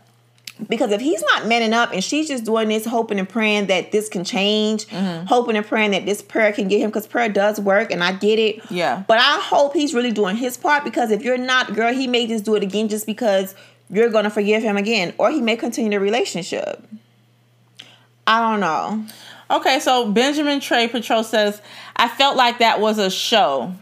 Because 0.68 0.92
if 0.92 1.01
he's 1.01 1.23
not 1.23 1.47
manning 1.47 1.73
up 1.73 1.92
and 1.92 2.05
she's 2.05 2.29
just 2.29 2.45
doing 2.45 2.68
this, 2.68 2.85
hoping 2.85 3.18
and 3.18 3.29
praying 3.29 3.66
that 3.66 3.90
this 3.90 4.09
can 4.09 4.23
change, 4.23 4.87
Mm-hmm. 4.87 5.27
hoping 5.27 5.57
and 5.57 5.66
praying 5.66 5.90
that 5.90 6.07
this 6.07 6.23
prayer 6.23 6.53
can 6.53 6.68
get 6.68 6.79
him, 6.81 6.88
because 6.90 7.07
prayer 7.07 7.29
does 7.29 7.59
work, 7.59 7.90
and 7.90 8.05
I 8.05 8.12
get 8.12 8.38
it. 8.38 8.62
Yeah. 8.71 9.03
But 9.09 9.18
I 9.18 9.40
hope 9.40 9.73
he's 9.75 9.92
really 9.92 10.12
doing 10.12 10.37
his 10.37 10.57
part 10.57 10.85
because 10.85 11.11
if 11.11 11.23
you're 11.23 11.38
not, 11.38 11.75
girl, 11.75 11.92
he 11.92 12.07
may 12.07 12.27
just 12.29 12.45
do 12.45 12.55
it 12.55 12.62
again 12.62 12.88
just 12.88 13.07
because 13.07 13.57
you're 13.92 14.11
gonna 14.11 14.31
forgive 14.31 14.62
him 14.62 14.76
again, 14.76 15.14
or 15.18 15.31
he 15.31 15.40
may 15.40 15.55
continue 15.55 15.90
the 15.90 16.00
relationship. 16.00 16.83
I 18.26 18.40
don't 18.40 18.61
know. 18.61 19.05
Okay, 19.50 19.78
so 19.81 20.11
Benjamin 20.11 20.61
Trey 20.61 20.88
Patrol 20.88 21.22
says, 21.22 21.61
I 21.94 22.09
felt 22.09 22.37
like 22.37 22.59
that 22.59 22.81
was 22.81 22.98
a 22.98 23.11
show. 23.11 23.74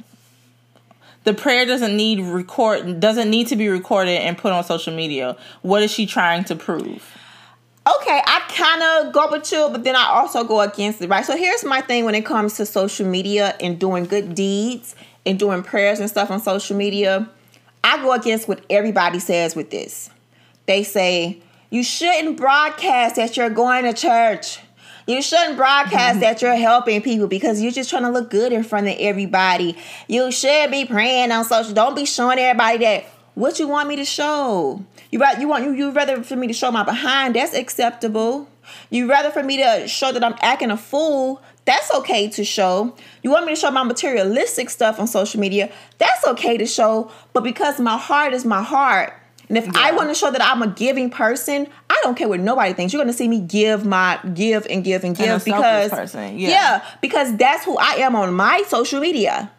The 1.25 1.33
prayer 1.33 1.65
doesn't 1.65 1.97
need 1.97 2.21
record 2.21 2.99
doesn't 2.99 3.31
need 3.31 3.47
to 3.49 3.57
be 3.57 3.69
recorded 3.69 4.21
and 4.23 4.37
put 4.37 4.53
on 4.53 4.65
social 4.65 4.95
media. 4.95 5.37
What 5.63 5.83
is 5.83 5.93
she 5.93 6.07
trying 6.07 6.45
to 6.45 6.57
prove? 6.57 7.17
Okay, 7.87 8.21
I 8.27 8.41
kind 8.49 8.83
of 8.83 9.13
go 9.13 9.31
with 9.31 9.51
you, 9.53 9.69
but 9.71 9.85
then 9.85 9.97
I 9.97 10.07
also 10.07 10.45
go 10.45 10.61
against 10.61 11.01
it, 11.03 11.09
right? 11.09 11.25
So 11.25 11.37
here's 11.37 11.65
my 11.65 11.83
thing 11.83 12.05
when 12.05 12.15
it 12.15 12.27
comes 12.27 12.57
to 12.57 12.67
social 12.67 13.07
media 13.07 13.55
and 13.61 13.79
doing 13.79 14.07
good 14.07 14.35
deeds 14.35 14.95
and 15.25 15.39
doing 15.39 15.63
prayers 15.63 16.01
and 16.01 16.09
stuff 16.09 16.31
on 16.31 16.41
social 16.41 16.77
media. 16.77 17.29
I 17.83 18.03
go 18.03 18.13
against 18.13 18.49
what 18.49 18.65
everybody 18.69 19.19
says 19.19 19.57
with 19.57 19.71
this. 19.71 20.11
They 20.67 20.83
say, 20.83 21.41
you 21.71 21.83
shouldn't 21.83 22.37
broadcast 22.37 23.17
that 23.17 23.37
you're 23.37 23.51
going 23.51 23.85
to 23.85 23.93
church. 23.93 24.61
You 25.07 25.23
shouldn't 25.23 25.57
broadcast 25.57 26.21
that 26.21 26.43
you're 26.43 26.57
helping 26.57 27.03
people 27.03 27.27
because 27.27 27.61
you're 27.63 27.73
just 27.73 27.91
trying 27.91 28.03
to 28.03 28.11
look 28.11 28.31
good 28.31 28.53
in 28.53 28.63
front 28.63 28.89
of 28.89 28.97
everybody. 28.99 29.77
You 30.09 30.31
should 30.31 30.71
be 30.71 30.85
praying 30.85 31.33
on 31.33 31.45
social. 31.45 31.73
Don't 31.73 31.97
be 31.97 32.05
showing 32.05 32.39
everybody 32.39 32.79
that 32.79 33.05
what 33.35 33.59
you 33.59 33.69
want 33.69 33.89
me 33.89 33.97
to 33.97 34.05
show. 34.05 34.85
You 35.11 35.19
rather 35.19 35.41
you 35.41 35.49
want 35.49 35.65
you 35.65 35.73
you 35.73 35.91
rather 35.91 36.23
for 36.23 36.37
me 36.37 36.47
to 36.47 36.53
show 36.53 36.71
my 36.71 36.85
behind. 36.85 37.35
That's 37.35 37.55
acceptable. 37.55 38.49
You 38.91 39.09
rather 39.09 39.31
for 39.31 39.43
me 39.43 39.57
to 39.57 39.89
show 39.89 40.13
that 40.13 40.23
I'm 40.23 40.37
acting 40.41 40.71
a 40.71 40.77
fool. 40.77 41.43
That's 41.65 41.93
okay 41.95 42.29
to 42.31 42.45
show. 42.45 42.97
You 43.23 43.31
want 43.31 43.47
me 43.47 43.55
to 43.55 43.61
show 43.61 43.71
my 43.71 43.83
materialistic 43.85 44.71
stuff 44.71 44.99
on 44.99 45.07
social 45.07 45.41
media. 45.41 45.71
That's 45.99 46.27
okay 46.27 46.57
to 46.57 46.67
show. 46.67 47.11
But 47.33 47.45
because 47.45 47.79
my 47.79 47.97
heart 47.97 48.33
is 48.33 48.45
my 48.45 48.63
heart, 48.63 49.15
and 49.51 49.59
if 49.59 49.69
I 49.77 49.91
want 49.91 50.09
to 50.09 50.15
show 50.15 50.31
that 50.31 50.41
I'm 50.41 50.63
a 50.63 50.69
giving 50.69 51.11
person, 51.11 51.67
I 51.91 52.01
don't 52.05 52.17
care 52.17 52.29
what 52.29 52.39
nobody 52.39 52.73
thinks. 52.73 52.93
You're 52.93 53.03
gonna 53.03 53.13
see 53.13 53.27
me 53.27 53.41
give 53.41 53.85
my 53.85 54.21
give 54.33 54.65
and 54.71 54.85
give 54.85 55.03
and 55.03 55.19
And 55.19 55.45
give 55.45 55.55
selfless 55.55 56.13
because 56.13 56.15
yeah. 56.15 56.49
yeah, 56.49 56.85
because 57.01 57.37
that's 57.37 57.65
who 57.65 57.77
I 57.77 57.95
am 57.95 58.15
on 58.15 58.33
my 58.33 58.63
social 58.69 59.01
media. 59.01 59.51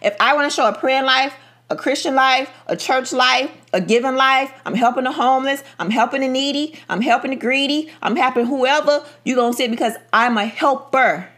If 0.00 0.14
I 0.20 0.34
want 0.34 0.48
to 0.48 0.54
show 0.54 0.68
a 0.68 0.72
praying 0.72 1.06
life, 1.06 1.34
a 1.70 1.76
Christian 1.76 2.14
life, 2.14 2.50
a 2.68 2.76
church 2.76 3.12
life, 3.12 3.50
a 3.72 3.80
giving 3.80 4.14
life, 4.14 4.52
I'm 4.64 4.76
helping 4.76 5.04
the 5.04 5.12
homeless, 5.12 5.64
I'm 5.80 5.90
helping 5.90 6.20
the 6.20 6.28
needy, 6.28 6.78
I'm 6.88 7.00
helping 7.00 7.30
the 7.32 7.36
greedy, 7.36 7.90
I'm 8.00 8.14
helping 8.14 8.46
whoever, 8.46 9.04
You're 9.24 9.36
gonna 9.36 9.54
see 9.54 9.64
it 9.64 9.72
because 9.72 9.94
I'm 10.12 10.38
a 10.38 10.46
helper. 10.46 11.28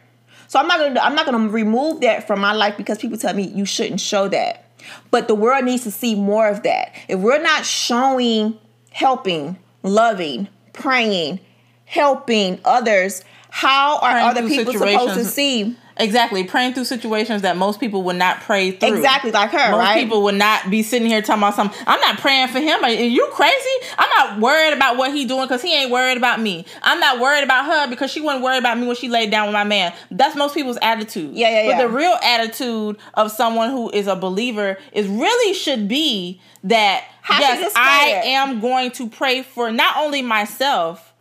So 0.55 0.61
I'm 0.61 0.69
not 0.69 0.79
gonna 0.79 1.01
I'm 1.01 1.17
not 1.17 1.27
gonna 1.27 1.49
remove 1.49 2.03
that 2.03 2.29
from 2.29 2.39
my 2.39 2.53
life 2.53 2.77
because 2.77 2.99
people 2.99 3.19
tell 3.19 3.35
me 3.35 3.43
you 3.43 3.65
shouldn't 3.65 4.01
show 4.01 4.29
that. 4.29 4.71
But 5.11 5.27
the 5.27 5.35
world 5.35 5.65
needs 5.65 5.83
to 5.83 5.91
see 5.91 6.15
more 6.15 6.47
of 6.47 6.63
that. 6.63 6.95
If 7.09 7.19
we're 7.19 7.43
not 7.43 7.67
showing 7.67 8.57
helping, 8.93 9.59
loving, 9.83 10.47
praying, 10.73 11.41
helping 11.87 12.61
others, 12.65 13.25
how 13.51 13.99
are 13.99 14.13
Praying 14.13 14.29
other 14.29 14.49
people 14.49 14.73
supposed 14.75 15.15
to 15.15 15.25
see? 15.25 15.77
Exactly, 15.97 16.43
praying 16.45 16.75
through 16.75 16.85
situations 16.85 17.43
that 17.43 17.57
most 17.57 17.79
people 17.79 18.03
would 18.03 18.17
not 18.17 18.41
pray 18.41 18.73
through. 18.73 18.97
Exactly 18.97 19.31
like 19.31 19.51
her, 19.51 19.71
Most 19.71 19.79
right? 19.79 19.97
people 19.97 20.23
would 20.25 20.35
not 20.35 20.69
be 20.69 20.83
sitting 20.83 21.07
here 21.07 21.23
talking 21.23 21.43
about 21.43 21.55
something. 21.55 21.79
I'm 21.87 22.01
not 22.01 22.19
praying 22.19 22.49
for 22.49 22.59
him. 22.59 22.83
Are 22.83 22.91
you 22.91 23.29
crazy? 23.33 23.55
I'm 23.97 24.11
not 24.17 24.41
worried 24.41 24.73
about 24.73 24.97
what 24.97 25.13
he 25.13 25.25
doing 25.25 25.45
because 25.47 25.63
he 25.63 25.73
ain't 25.75 25.91
worried 25.91 26.17
about 26.17 26.41
me. 26.41 26.67
I'm 26.83 26.99
not 26.99 27.21
worried 27.21 27.45
about 27.45 27.67
her 27.67 27.89
because 27.89 28.11
she 28.11 28.21
wasn't 28.21 28.43
worried 28.43 28.59
about 28.59 28.79
me 28.79 28.87
when 28.87 28.97
she 28.97 29.09
laid 29.09 29.31
down 29.31 29.47
with 29.47 29.53
my 29.55 29.65
man. 29.65 29.93
That's 30.11 30.35
most 30.35 30.55
people's 30.55 30.79
attitude. 30.83 31.35
Yeah, 31.35 31.51
yeah, 31.51 31.69
But 31.69 31.79
yeah. 31.79 31.83
the 31.87 31.89
real 31.89 32.17
attitude 32.23 32.97
of 33.15 33.31
someone 33.31 33.71
who 33.71 33.91
is 33.91 34.07
a 34.09 34.17
believer 34.17 34.79
is 34.93 35.07
really 35.07 35.55
should 35.55 35.87
be 35.87 36.41
that 36.65 37.05
How 37.21 37.39
yes, 37.41 37.73
I 37.77 38.21
am 38.25 38.61
going 38.61 38.91
to 38.93 39.09
pray 39.09 39.43
for 39.43 39.71
not 39.71 39.97
only 39.99 40.23
myself 40.23 41.14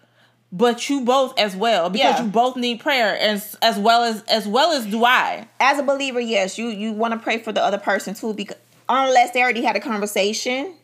but 0.56 0.88
you 0.88 1.02
both 1.02 1.38
as 1.40 1.56
well 1.56 1.90
because 1.90 2.20
Yeah. 2.20 2.24
you 2.24 2.30
both 2.30 2.56
need 2.56 2.80
prayer 2.80 3.18
as 3.20 3.58
as 3.62 3.78
well 3.80 4.04
as 4.04 4.22
as 4.30 4.48
well 4.48 4.72
as 4.72 4.86
do 4.86 5.04
I. 5.04 5.48
As 5.60 5.80
a 5.80 5.84
believer, 5.84 6.20
yes, 6.20 6.58
you 6.60 6.68
you 6.68 6.94
want 6.94 7.14
to 7.14 7.20
pray 7.20 7.40
for 7.40 7.52
the 7.52 7.62
other 7.64 7.80
person 7.80 8.14
too, 8.14 8.34
because 8.34 8.58
unless 8.88 9.32
they 9.32 9.42
already 9.42 9.64
had 9.64 9.76
a 9.76 9.80
conversation, 9.82 10.76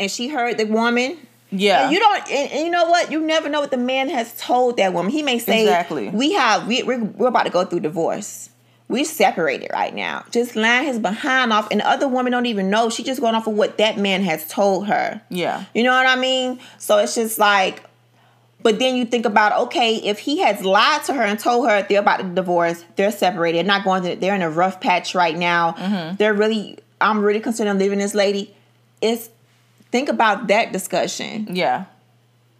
and 0.00 0.10
she 0.10 0.28
heard 0.28 0.58
the 0.58 0.64
woman. 0.66 1.18
Yeah. 1.50 1.84
And 1.84 1.92
you 1.92 2.00
don't, 2.00 2.30
and, 2.30 2.50
and 2.52 2.64
you 2.64 2.70
know 2.70 2.86
what? 2.88 3.12
You 3.12 3.20
never 3.20 3.48
know 3.48 3.60
what 3.60 3.70
the 3.70 3.76
man 3.76 4.08
has 4.08 4.36
told 4.40 4.76
that 4.78 4.92
woman. 4.92 5.12
He 5.12 5.22
may 5.22 5.38
say, 5.38 5.62
Exactly. 5.62 6.08
We 6.08 6.32
have, 6.32 6.66
we, 6.66 6.82
we're, 6.82 7.04
we're 7.04 7.28
about 7.28 7.44
to 7.44 7.50
go 7.50 7.64
through 7.64 7.80
divorce. 7.80 8.50
We're 8.88 9.04
separated 9.04 9.70
right 9.72 9.94
now. 9.94 10.24
Just 10.32 10.56
lying 10.56 10.86
his 10.86 10.98
behind 10.98 11.52
off, 11.52 11.68
and 11.70 11.78
the 11.80 11.88
other 11.88 12.08
woman 12.08 12.32
don't 12.32 12.46
even 12.46 12.70
know. 12.70 12.90
She 12.90 13.04
just 13.04 13.20
going 13.20 13.36
off 13.36 13.46
of 13.46 13.54
what 13.54 13.78
that 13.78 13.98
man 13.98 14.22
has 14.22 14.48
told 14.48 14.88
her. 14.88 15.20
yeah. 15.30 15.64
You 15.74 15.84
know 15.84 15.92
what 15.92 16.06
I 16.06 16.16
mean? 16.16 16.58
So 16.78 16.98
it's 16.98 17.14
just 17.14 17.38
like, 17.38 17.84
but 18.64 18.78
then 18.80 18.96
you 18.96 19.04
think 19.04 19.26
about, 19.26 19.52
okay, 19.66 19.96
if 19.96 20.18
he 20.18 20.38
has 20.40 20.64
lied 20.64 21.04
to 21.04 21.12
her 21.14 21.22
and 21.22 21.38
told 21.38 21.68
her 21.68 21.86
they're 21.88 22.00
about 22.00 22.16
to 22.18 22.24
divorce, 22.24 22.84
they're 22.96 23.12
separated, 23.12 23.58
they're 23.58 23.64
not 23.64 23.84
going 23.84 24.02
to, 24.02 24.16
they're 24.16 24.34
in 24.34 24.42
a 24.42 24.50
rough 24.50 24.80
patch 24.80 25.14
right 25.14 25.36
now. 25.36 25.72
Mm-hmm. 25.72 26.16
They're 26.16 26.34
really, 26.34 26.78
I'm 27.00 27.20
really 27.22 27.40
concerned 27.40 27.68
on 27.68 27.78
leaving 27.78 27.98
this 28.00 28.14
lady. 28.14 28.54
It's, 29.02 29.28
think 29.92 30.08
about 30.08 30.48
that 30.48 30.72
discussion. 30.72 31.48
Yeah. 31.54 31.84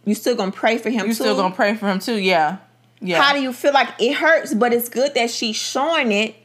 You 0.04 0.14
still 0.14 0.36
gonna 0.36 0.52
pray 0.52 0.76
for 0.76 0.90
him 0.90 1.06
You 1.06 1.14
still 1.14 1.34
gonna 1.34 1.54
pray 1.54 1.74
for 1.74 1.88
him 1.88 1.98
too, 1.98 2.16
yeah. 2.18 2.58
Yeah. 3.00 3.20
How 3.22 3.32
do 3.32 3.40
you 3.40 3.52
feel 3.54 3.72
like 3.72 3.88
it 3.98 4.12
hurts, 4.12 4.52
but 4.54 4.72
it's 4.74 4.88
good 4.90 5.14
that 5.14 5.30
she's 5.30 5.56
showing 5.56 6.12
it 6.12 6.36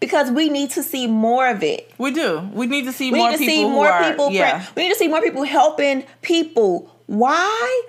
because 0.00 0.30
we 0.30 0.48
need 0.48 0.70
to 0.70 0.82
see 0.82 1.06
more 1.06 1.46
of 1.48 1.62
it. 1.62 1.92
we 1.98 2.10
do. 2.10 2.40
We 2.54 2.66
need 2.66 2.86
to 2.86 2.92
see 2.92 3.12
We 3.12 3.18
more 3.18 3.30
need 3.30 3.38
to 3.38 3.44
people 3.44 3.54
see 3.68 3.68
more 3.70 3.88
are, 3.88 4.10
people. 4.10 4.26
pray- 4.28 4.36
Yeah. 4.36 4.66
We 4.74 4.82
need 4.84 4.88
to 4.88 4.98
see 4.98 5.08
more 5.08 5.20
people 5.20 5.44
helping 5.44 6.04
people. 6.22 6.90
Why? 7.06 7.82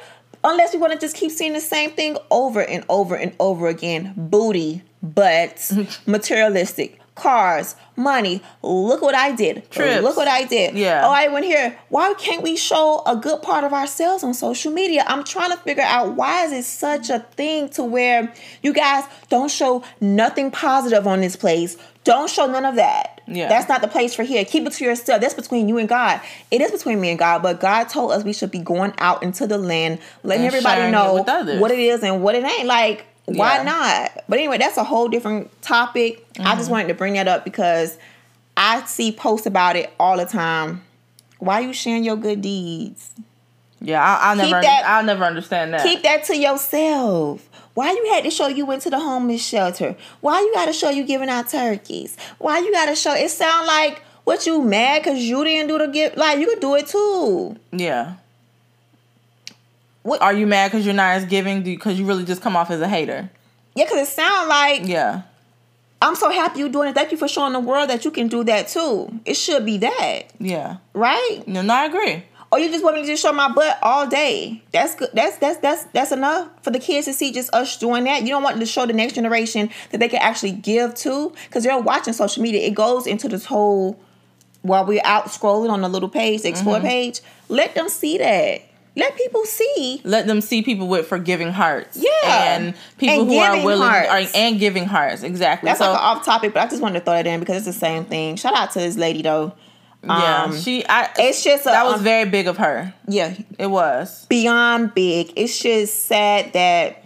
Unless 0.43 0.73
we 0.73 0.79
want 0.79 0.93
to 0.93 0.99
just 0.99 1.15
keep 1.15 1.31
seeing 1.31 1.53
the 1.53 1.61
same 1.61 1.91
thing 1.91 2.17
over 2.29 2.61
and 2.61 2.83
over 2.89 3.15
and 3.15 3.33
over 3.39 3.67
again. 3.67 4.13
Booty, 4.17 4.83
butts, 5.01 5.73
materialistic, 6.05 6.99
cars, 7.15 7.75
money. 7.95 8.41
Look 8.61 9.01
what 9.01 9.15
I 9.15 9.31
did. 9.31 9.69
Trips. 9.69 10.03
Look 10.03 10.17
what 10.17 10.27
I 10.27 10.43
did. 10.43 10.75
Yeah. 10.75 11.03
Oh, 11.05 11.11
I 11.11 11.27
went 11.27 11.45
here. 11.45 11.79
Why 11.89 12.13
can't 12.15 12.41
we 12.41 12.55
show 12.57 13.03
a 13.05 13.15
good 13.15 13.41
part 13.41 13.63
of 13.63 13.73
ourselves 13.73 14.23
on 14.23 14.33
social 14.33 14.71
media? 14.71 15.03
I'm 15.07 15.23
trying 15.23 15.51
to 15.51 15.57
figure 15.57 15.83
out 15.83 16.15
why 16.15 16.45
is 16.45 16.51
it 16.51 16.63
such 16.63 17.09
a 17.09 17.19
thing 17.19 17.69
to 17.69 17.83
where 17.83 18.33
you 18.61 18.73
guys 18.73 19.05
don't 19.29 19.51
show 19.51 19.83
nothing 20.01 20.51
positive 20.51 21.07
on 21.07 21.21
this 21.21 21.35
place. 21.35 21.77
Don't 22.03 22.29
show 22.29 22.47
none 22.47 22.65
of 22.65 22.75
that. 22.75 23.12
Yeah. 23.27 23.47
That's 23.47 23.69
not 23.69 23.81
the 23.81 23.87
place 23.87 24.13
for 24.13 24.23
here. 24.23 24.43
Keep 24.45 24.67
it 24.67 24.73
to 24.73 24.83
yourself. 24.83 25.21
That's 25.21 25.33
between 25.33 25.69
you 25.69 25.77
and 25.77 25.87
God. 25.87 26.19
It 26.51 26.61
is 26.61 26.71
between 26.71 26.99
me 26.99 27.09
and 27.09 27.17
God, 27.19 27.41
but 27.41 27.59
God 27.59 27.85
told 27.89 28.11
us 28.11 28.23
we 28.23 28.33
should 28.33 28.51
be 28.51 28.59
going 28.59 28.93
out 28.97 29.23
into 29.23 29.47
the 29.47 29.57
land, 29.57 29.99
letting 30.23 30.45
And 30.45 30.53
everybody 30.53 30.91
know 30.91 31.13
what 31.59 31.71
it 31.71 31.79
is 31.79 32.03
and 32.03 32.21
what 32.21 32.35
it 32.35 32.43
ain't. 32.43 32.67
Like, 32.67 33.05
why 33.25 33.57
Yeah. 33.57 33.63
not? 33.63 34.23
But 34.27 34.39
anyway, 34.39 34.57
that's 34.57 34.75
a 34.77 34.83
whole 34.83 35.07
different 35.07 35.49
topic. 35.61 36.25
I 36.37 36.41
Mm-hmm. 36.43 36.57
just 36.57 36.69
wanted 36.69 36.87
to 36.89 36.93
bring 36.95 37.13
that 37.13 37.27
up 37.29 37.45
because 37.45 37.97
I 38.57 38.83
see 38.85 39.11
posts 39.13 39.47
about 39.47 39.75
it 39.77 39.91
all 39.99 40.17
the 40.17 40.25
time. 40.25 40.83
Why 41.39 41.61
you 41.61 41.71
sharing 41.73 42.03
your 42.03 42.17
good 42.17 42.41
deeds? 42.41 43.11
Yeah, 43.79 44.01
I, 44.03 44.29
I'll 44.31 44.35
never 44.35 44.61
that- 44.61 44.83
I'll 44.85 45.03
never 45.03 45.23
understand 45.23 45.73
that. 45.73 45.83
Keep 45.83 46.03
that 46.03 46.23
to 46.25 46.37
yourself. 46.37 47.47
Why 47.73 47.91
you 47.91 48.13
had 48.13 48.23
to 48.23 48.29
show 48.29 48.47
you 48.47 48.65
went 48.65 48.83
to 48.83 48.89
the 48.89 48.99
homeless 48.99 49.43
shelter? 49.45 49.95
Why 50.21 50.39
you 50.41 50.53
got 50.53 50.65
to 50.65 50.73
show 50.73 50.89
you 50.89 51.03
giving 51.03 51.29
out 51.29 51.49
turkeys? 51.49 52.15
Why 52.37 52.59
you 52.59 52.71
got 52.71 52.85
to 52.85 52.95
show? 52.95 53.13
It 53.15 53.29
sound 53.31 53.65
like 53.65 54.01
what 54.25 54.45
you 54.45 54.61
mad 54.61 55.03
because 55.03 55.19
you 55.19 55.43
didn't 55.43 55.69
do 55.69 55.77
the 55.79 55.87
gift. 55.87 56.15
Like 56.17 56.39
you 56.39 56.45
could 56.47 56.59
do 56.59 56.75
it 56.75 56.87
too. 56.87 57.55
yeah. 57.71 58.15
What? 60.03 60.21
Are 60.21 60.33
you 60.33 60.45
mad 60.45 60.71
because 60.71 60.85
you're 60.85 60.93
not 60.93 61.11
as 61.15 61.25
giving? 61.25 61.63
Because 61.63 61.97
you 61.97 62.05
really 62.05 62.25
just 62.25 62.41
come 62.41 62.55
off 62.55 62.69
as 62.69 62.81
a 62.81 62.87
hater? 62.87 63.29
Yeah, 63.75 63.85
because 63.85 64.07
it 64.07 64.11
sound 64.11 64.49
like 64.49 64.81
Yeah. 64.85 65.21
I'm 66.01 66.15
so 66.15 66.29
happy 66.29 66.59
you're 66.59 66.67
doing 66.69 66.89
it. 66.89 66.95
Thank 66.95 67.11
you 67.13 67.17
for 67.17 67.29
showing 67.29 67.53
the 67.53 67.61
world 67.61 67.89
that 67.89 68.03
you 68.03 68.11
can 68.11 68.27
do 68.27 68.43
that 68.43 68.67
too. 68.67 69.21
It 69.23 69.35
should 69.35 69.65
be 69.65 69.77
that, 69.77 70.23
Yeah. 70.37 70.77
right? 70.93 71.43
No, 71.47 71.61
no, 71.61 71.73
I 71.73 71.85
agree. 71.85 72.23
Or 72.53 72.59
you 72.59 72.69
just 72.69 72.83
want 72.83 72.97
me 72.97 73.01
to 73.01 73.07
just 73.07 73.23
show 73.23 73.33
my 73.33 73.51
butt 73.51 73.79
all 73.81 74.05
day. 74.05 74.61
That's 74.71 74.93
good. 74.93 75.09
That's 75.13 75.37
that's 75.37 75.57
that's 75.57 75.85
that's 75.85 76.11
enough 76.11 76.49
for 76.61 76.69
the 76.69 76.77
kids 76.77 77.07
to 77.07 77.13
see 77.13 77.31
just 77.31 77.51
us 77.51 77.75
doing 77.77 78.03
that. 78.03 78.21
You 78.21 78.27
don't 78.29 78.43
want 78.43 78.59
to 78.59 78.65
show 78.67 78.85
the 78.85 78.93
next 78.93 79.13
generation 79.13 79.71
that 79.89 79.97
they 79.97 80.07
can 80.07 80.21
actually 80.21 80.51
give 80.51 80.93
to 80.95 81.33
because 81.47 81.63
they're 81.63 81.79
watching 81.79 82.13
social 82.13 82.43
media. 82.43 82.61
It 82.61 82.75
goes 82.75 83.07
into 83.07 83.27
this 83.27 83.45
whole 83.45 83.99
while 84.61 84.85
we're 84.85 85.01
out 85.03 85.25
scrolling 85.25 85.71
on 85.71 85.81
the 85.81 85.89
little 85.89 86.09
page, 86.09 86.43
the 86.43 86.49
explore 86.49 86.75
Mm-hmm. 86.77 86.85
page. 86.85 87.21
Let 87.49 87.73
them 87.73 87.89
see 87.89 88.19
that. 88.19 88.61
Let 88.95 89.17
people 89.17 89.43
see. 89.45 90.01
Let 90.03 90.27
them 90.27 90.39
see 90.39 90.61
people 90.61 90.87
with 90.87 91.07
forgiving 91.07 91.51
hearts. 91.51 91.97
Yeah. 91.97 92.55
And 92.55 92.75
people 92.99 93.21
And 93.21 93.27
who 93.31 93.37
are 93.39 93.65
willing 93.65 93.89
are, 93.89 94.21
and 94.35 94.59
giving 94.59 94.85
hearts. 94.85 95.23
Exactly. 95.23 95.67
That's 95.67 95.79
so 95.79 95.89
like 95.91 95.99
an 95.99 96.03
off 96.05 96.23
topic, 96.23 96.53
but 96.53 96.61
I 96.61 96.69
just 96.69 96.83
wanted 96.83 96.99
to 96.99 97.05
throw 97.05 97.15
that 97.15 97.25
in 97.25 97.39
because 97.39 97.57
it's 97.57 97.65
the 97.65 97.73
same 97.73 98.05
thing. 98.05 98.35
Shout 98.35 98.55
out 98.55 98.69
to 98.73 98.79
this 98.79 98.95
lady 98.95 99.23
though. 99.23 99.53
Yeah, 100.03 100.43
Um, 100.43 100.57
she 100.57 100.85
I 100.87 101.09
it's 101.17 101.43
just 101.43 101.65
a, 101.65 101.69
that 101.69 101.85
was 101.85 101.95
um, 101.95 102.03
very 102.03 102.29
big 102.29 102.47
of 102.47 102.57
her. 102.57 102.93
yeah 103.07 103.35
It 103.57 103.67
was. 103.67 104.25
beyond 104.27 104.93
big. 104.93 105.33
It's 105.35 105.59
just 105.59 106.05
sad 106.07 106.53
that 106.53 107.03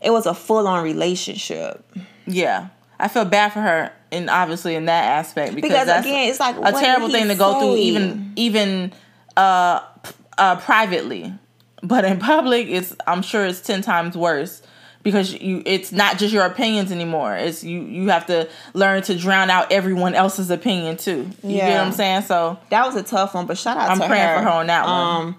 it 0.00 0.10
was 0.10 0.26
a 0.26 0.34
full 0.34 0.66
on 0.68 0.84
relationship. 0.84 1.84
Yeah. 2.26 2.68
I 2.98 3.08
feel 3.08 3.24
bad 3.24 3.52
for 3.52 3.60
her 3.60 3.92
and 4.10 4.30
obviously 4.30 4.74
in 4.74 4.86
that 4.86 5.04
aspect 5.18 5.54
because, 5.54 5.70
Because 5.70 6.00
again, 6.00 6.30
it's 6.30 6.40
like 6.40 6.56
a 6.56 6.72
terrible 6.72 7.10
thing 7.10 7.28
to 7.28 7.34
go 7.34 7.60
through 7.60 7.76
even 7.76 8.32
even 8.36 8.92
uh 9.36 9.80
uh 10.38 10.56
privately. 10.56 11.32
But 11.82 12.04
in 12.04 12.18
public 12.18 12.68
it's 12.68 12.96
I'm 13.06 13.22
sure 13.22 13.44
it's 13.46 13.60
10 13.60 13.82
times 13.82 14.16
worse 14.16 14.62
because 15.06 15.32
you 15.40 15.62
it's 15.64 15.92
not 15.92 16.18
just 16.18 16.34
your 16.34 16.44
opinions 16.44 16.90
anymore. 16.90 17.36
It's 17.36 17.62
you 17.62 17.80
you 17.82 18.08
have 18.08 18.26
to 18.26 18.48
learn 18.74 19.02
to 19.04 19.16
drown 19.16 19.50
out 19.50 19.70
everyone 19.70 20.16
else's 20.16 20.50
opinion 20.50 20.96
too. 20.96 21.30
You 21.44 21.56
get 21.58 21.78
what 21.78 21.86
I'm 21.86 21.92
saying? 21.92 22.22
So 22.22 22.58
That 22.70 22.84
was 22.86 22.96
a 22.96 23.04
tough 23.04 23.32
one, 23.34 23.46
but 23.46 23.56
shout 23.56 23.76
out 23.76 23.88
I'm 23.88 23.98
praying 23.98 24.26
her. 24.28 24.38
for 24.38 24.42
her 24.42 24.50
on 24.50 24.66
that 24.66 24.84
one. 24.84 25.26
Um, 25.28 25.36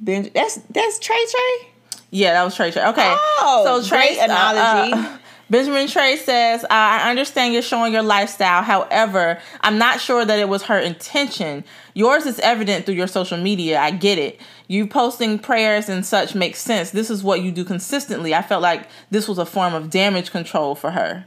Ben, 0.00 0.30
that's 0.34 0.56
that's 0.70 0.98
Trey 1.00 1.22
Trey. 1.30 1.68
Yeah, 2.10 2.32
that 2.32 2.44
was 2.44 2.56
Trey 2.56 2.70
Trey. 2.70 2.86
Okay. 2.88 3.14
Oh, 3.14 3.82
so 3.82 3.86
Trey, 3.86 4.18
analogy. 4.18 4.92
uh, 4.94 4.96
uh, 4.96 5.18
Benjamin 5.52 5.86
Trey 5.86 6.16
says, 6.16 6.64
I 6.70 7.10
understand 7.10 7.52
you're 7.52 7.60
showing 7.60 7.92
your 7.92 8.02
lifestyle. 8.02 8.62
However, 8.62 9.38
I'm 9.60 9.76
not 9.76 10.00
sure 10.00 10.24
that 10.24 10.38
it 10.38 10.48
was 10.48 10.62
her 10.62 10.78
intention. 10.78 11.64
Yours 11.92 12.24
is 12.24 12.38
evident 12.38 12.86
through 12.86 12.94
your 12.94 13.06
social 13.06 13.36
media. 13.36 13.78
I 13.78 13.90
get 13.90 14.16
it. 14.16 14.40
You 14.66 14.86
posting 14.86 15.38
prayers 15.38 15.90
and 15.90 16.06
such 16.06 16.34
makes 16.34 16.60
sense. 16.60 16.92
This 16.92 17.10
is 17.10 17.22
what 17.22 17.42
you 17.42 17.52
do 17.52 17.66
consistently. 17.66 18.34
I 18.34 18.40
felt 18.40 18.62
like 18.62 18.88
this 19.10 19.28
was 19.28 19.36
a 19.36 19.44
form 19.44 19.74
of 19.74 19.90
damage 19.90 20.30
control 20.30 20.74
for 20.74 20.92
her. 20.92 21.26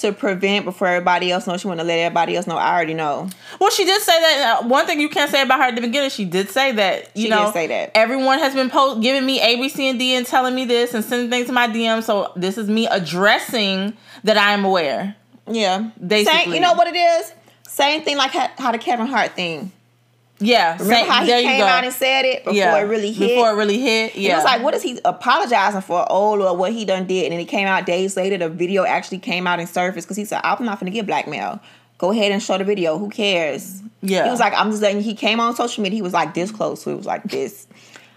To 0.00 0.12
prevent 0.12 0.64
before 0.64 0.88
everybody 0.88 1.30
else 1.30 1.46
knows, 1.46 1.60
she 1.60 1.68
want 1.68 1.78
to 1.78 1.84
let 1.84 1.98
everybody 2.00 2.34
else 2.36 2.48
know. 2.48 2.56
I 2.56 2.74
already 2.74 2.94
know. 2.94 3.28
Well, 3.60 3.70
she 3.70 3.84
did 3.84 4.02
say 4.02 4.20
that. 4.20 4.60
Uh, 4.64 4.66
one 4.66 4.86
thing 4.86 5.00
you 5.00 5.08
can't 5.08 5.30
say 5.30 5.40
about 5.42 5.58
her 5.60 5.66
at 5.66 5.76
the 5.76 5.80
beginning, 5.80 6.10
she 6.10 6.24
did 6.24 6.50
say 6.50 6.72
that. 6.72 7.16
You 7.16 7.24
She 7.24 7.28
know, 7.28 7.44
did 7.46 7.52
say 7.52 7.66
that. 7.68 7.92
everyone 7.94 8.40
has 8.40 8.54
been 8.54 8.70
post 8.70 9.00
giving 9.02 9.24
me 9.24 9.40
A, 9.40 9.54
B, 9.54 9.68
C, 9.68 9.88
and 9.88 9.96
D 9.98 10.14
and 10.16 10.26
telling 10.26 10.52
me 10.54 10.64
this 10.64 10.94
and 10.94 11.04
sending 11.04 11.30
things 11.30 11.46
to 11.46 11.52
my 11.52 11.68
DM. 11.68 12.02
So 12.02 12.32
this 12.34 12.58
is 12.58 12.68
me 12.68 12.88
addressing 12.88 13.96
that 14.24 14.36
I 14.36 14.50
am 14.52 14.64
aware. 14.64 15.14
Yeah, 15.46 15.90
Basically. 16.04 16.40
Same, 16.44 16.54
you 16.54 16.60
know 16.60 16.74
what 16.74 16.88
it 16.88 16.96
is? 16.96 17.32
Same 17.68 18.02
thing 18.02 18.16
like 18.16 18.32
how, 18.32 18.48
how 18.58 18.72
the 18.72 18.78
Kevin 18.78 19.06
Hart 19.06 19.32
thing. 19.36 19.70
Yeah, 20.40 20.72
Remember 20.72 20.94
same- 20.94 21.06
how 21.08 21.22
he 21.24 21.30
came 21.30 21.60
go. 21.60 21.64
out 21.66 21.84
and 21.84 21.92
said 21.92 22.24
it 22.24 22.38
before 22.44 22.54
yeah, 22.54 22.76
it 22.76 22.82
really 22.82 23.12
hit. 23.12 23.28
Before 23.28 23.50
it 23.50 23.54
really 23.54 23.78
hit. 23.80 24.16
yeah. 24.16 24.32
It 24.32 24.36
was 24.36 24.44
like, 24.44 24.62
what 24.62 24.74
is 24.74 24.82
he 24.82 24.98
apologizing 25.04 25.80
for? 25.82 26.04
Oh, 26.10 26.40
or 26.42 26.56
what 26.56 26.72
he 26.72 26.84
done 26.84 27.06
did, 27.06 27.24
and 27.24 27.32
then 27.32 27.38
he 27.38 27.44
came 27.46 27.66
out 27.68 27.86
days 27.86 28.16
later. 28.16 28.36
The 28.36 28.48
video 28.48 28.84
actually 28.84 29.18
came 29.18 29.46
out 29.46 29.60
and 29.60 29.68
surfaced 29.68 30.06
because 30.08 30.16
he 30.16 30.24
said, 30.24 30.40
"I'm 30.42 30.64
not 30.64 30.80
gonna 30.80 30.90
get 30.90 31.06
blackmail. 31.06 31.60
Go 31.98 32.10
ahead 32.10 32.32
and 32.32 32.42
show 32.42 32.58
the 32.58 32.64
video. 32.64 32.98
Who 32.98 33.10
cares?" 33.10 33.80
Yeah. 34.02 34.24
he 34.24 34.30
was 34.30 34.40
like, 34.40 34.52
"I'm 34.54 34.70
just 34.70 34.82
letting." 34.82 35.00
He 35.02 35.14
came 35.14 35.38
on 35.40 35.54
social 35.54 35.82
media. 35.82 35.96
He 35.96 36.02
was 36.02 36.12
like 36.12 36.34
this 36.34 36.50
close. 36.50 36.82
So 36.82 36.90
he 36.90 36.96
was 36.96 37.06
like 37.06 37.22
this. 37.24 37.66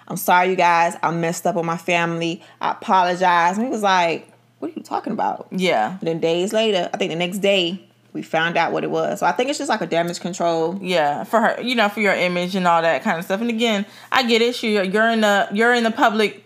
I'm 0.08 0.17
sorry, 0.17 0.49
you 0.49 0.56
guys. 0.56 0.95
I 1.03 1.12
messed 1.12 1.45
up 1.45 1.56
on 1.56 1.65
my 1.65 1.77
family. 1.77 2.41
I 2.62 2.71
apologize. 2.71 3.58
And 3.58 3.65
he 3.67 3.71
was 3.71 3.84
like, 3.84 4.27
"What 4.60 4.71
are 4.71 4.73
you 4.75 4.82
talking 4.84 5.13
about?" 5.13 5.47
yeah, 5.51 5.91
And 5.99 6.01
then 6.01 6.19
days 6.19 6.51
later, 6.51 6.89
I 6.93 6.97
think 6.97 7.12
the 7.12 7.15
next 7.17 7.38
day, 7.39 7.87
we 8.17 8.23
found 8.23 8.58
out 8.58 8.71
what 8.73 8.84
it 8.84 8.89
was. 8.91 9.19
So 9.19 9.25
I 9.25 9.32
think 9.32 9.49
it's 9.49 9.60
just 9.60 9.69
like 9.69 9.82
a 9.82 9.86
damage 9.88 10.19
control. 10.19 10.77
yeah. 10.82 11.23
For 11.23 11.39
her, 11.39 11.62
you 11.62 11.75
know, 11.75 11.88
for 11.88 12.01
your 12.01 12.13
image 12.15 12.56
and 12.56 12.67
all 12.67 12.82
that 12.82 13.03
kind 13.03 13.17
of 13.19 13.23
stuff. 13.25 13.39
And 13.41 13.49
again, 13.49 13.86
I 14.12 14.23
get 14.23 14.41
it. 14.41 14.62
You're 14.63 14.84
you're 14.84 15.10
in 15.10 15.21
the 15.21 15.47
you're 15.53 15.73
in 15.73 15.84
the 15.84 15.91
public 15.91 16.43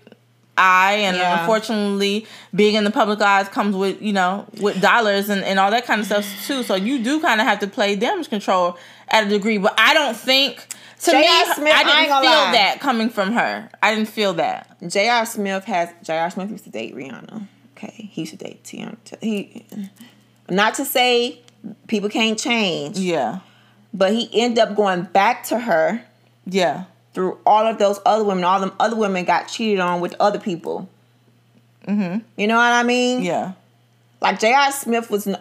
eye, 0.57 0.95
and 1.07 1.15
Yeah. 1.15 1.39
unfortunately, 1.39 2.27
being 2.53 2.75
in 2.75 2.83
the 2.83 2.91
public 2.91 3.21
eyes 3.21 3.47
comes 3.47 3.75
with 3.75 4.01
you 4.01 4.11
know 4.13 4.45
with 4.59 4.81
dollars 4.81 5.29
and 5.29 5.43
and 5.43 5.57
all 5.59 5.71
that 5.71 5.85
kind 5.85 6.01
of 6.01 6.05
stuff 6.05 6.25
too. 6.47 6.61
So 6.63 6.75
you 6.75 7.01
do 7.03 7.19
kind 7.21 7.39
of 7.41 7.47
have 7.47 7.59
to 7.59 7.67
play 7.67 7.95
damage 7.95 8.29
control 8.29 8.77
at 9.07 9.25
a 9.25 9.29
degree. 9.29 9.57
But 9.57 9.73
I 9.79 9.93
don't 9.93 10.15
think. 10.17 10.67
To 11.05 11.13
me, 11.13 11.23
J.R. 11.23 11.55
Smith, 11.55 11.73
I 11.73 11.79
I 11.79 11.83
didn't 11.83 12.09
gonna 12.09 12.21
feel 12.27 12.31
lie. 12.31 12.51
that 12.51 12.79
coming 12.79 13.09
from 13.09 13.31
her. 13.31 13.67
I 13.81 13.95
didn't 13.95 14.09
feel 14.09 14.33
that. 14.33 14.77
J.R. 14.87 15.25
Smith 15.25 15.63
has 15.65 15.89
J.R. 16.03 16.29
Smith 16.29 16.51
used 16.51 16.65
to 16.65 16.69
date 16.69 16.93
Rihanna. 16.95 17.47
Okay, 17.75 18.09
he 18.11 18.21
used 18.21 18.33
to 18.33 18.37
date 18.37 18.63
Tiana. 18.63 18.97
He, 19.19 19.65
not 20.47 20.75
to 20.75 20.85
say 20.85 21.39
people 21.87 22.09
can't 22.09 22.37
change, 22.39 22.97
Yeah, 22.97 23.39
but 23.93 24.11
he 24.13 24.29
ended 24.33 24.59
up 24.59 24.75
going 24.75 25.03
back 25.03 25.43
to 25.45 25.59
her 25.59 26.01
yeah, 26.45 26.85
through 27.13 27.37
all 27.45 27.65
of 27.67 27.77
those 27.77 27.99
other 28.05 28.23
women. 28.23 28.43
All 28.43 28.59
them 28.59 28.73
other 28.79 28.95
women 28.95 29.25
got 29.25 29.47
cheated 29.47 29.79
on 29.79 30.01
with 30.01 30.15
other 30.19 30.39
people. 30.39 30.89
Mm-hmm. 31.87 32.19
You 32.37 32.47
know 32.47 32.55
what 32.55 32.71
I 32.71 32.83
mean? 32.83 33.23
Yeah. 33.23 33.53
Like 34.21 34.39
J.R. 34.39 34.71
Smith 34.71 35.09
was 35.09 35.25
n- 35.27 35.37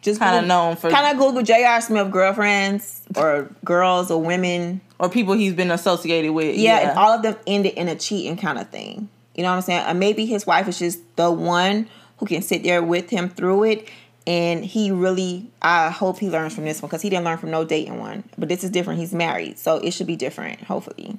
just 0.00 0.18
Kind 0.20 0.38
of 0.40 0.46
known 0.46 0.74
for 0.76 0.90
Kind 0.90 1.12
of 1.16 1.22
Google 1.24 1.42
J.R. 1.42 1.80
Smith 1.80 2.10
girlfriends 2.10 3.02
or 3.16 3.48
girls 3.64 4.10
or 4.10 4.20
women. 4.20 4.80
or 4.98 5.08
people 5.08 5.34
he's 5.34 5.54
been 5.54 5.70
associated 5.70 6.32
with. 6.32 6.56
Yeah, 6.56 6.80
Yeah. 6.80 6.90
and 6.90 6.98
all 6.98 7.12
of 7.12 7.22
them 7.22 7.36
ended 7.46 7.74
in 7.74 7.88
a 7.88 7.94
cheating 7.94 8.36
kind 8.36 8.58
of 8.58 8.68
thing. 8.70 9.08
You 9.36 9.42
know 9.44 9.50
what 9.50 9.56
I'm 9.56 9.62
saying? 9.62 9.84
And 9.86 10.00
maybe 10.00 10.26
his 10.26 10.46
wife 10.46 10.66
is 10.68 10.78
just 10.78 10.98
the 11.16 11.30
one 11.30 11.88
who 12.18 12.26
can 12.26 12.42
sit 12.42 12.64
there 12.64 12.82
with 12.82 13.08
him 13.10 13.28
through 13.28 13.64
it. 13.64 13.88
And 14.26 14.64
he 14.64 14.90
really, 14.92 15.50
I 15.60 15.90
hope 15.90 16.18
he 16.18 16.30
learns 16.30 16.54
from 16.54 16.64
this 16.64 16.80
one 16.80 16.88
because 16.88 17.02
he 17.02 17.10
didn't 17.10 17.24
learn 17.24 17.38
from 17.38 17.50
no 17.50 17.64
dating 17.64 17.98
one. 17.98 18.22
But 18.38 18.48
this 18.48 18.62
is 18.62 18.70
different. 18.70 19.00
He's 19.00 19.12
married, 19.12 19.58
so 19.58 19.76
it 19.78 19.90
should 19.92 20.06
be 20.06 20.14
different. 20.16 20.60
Hopefully, 20.62 21.18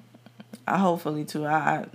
I 0.67 0.77
hopefully 0.77 1.25
too. 1.25 1.45
I 1.45 1.85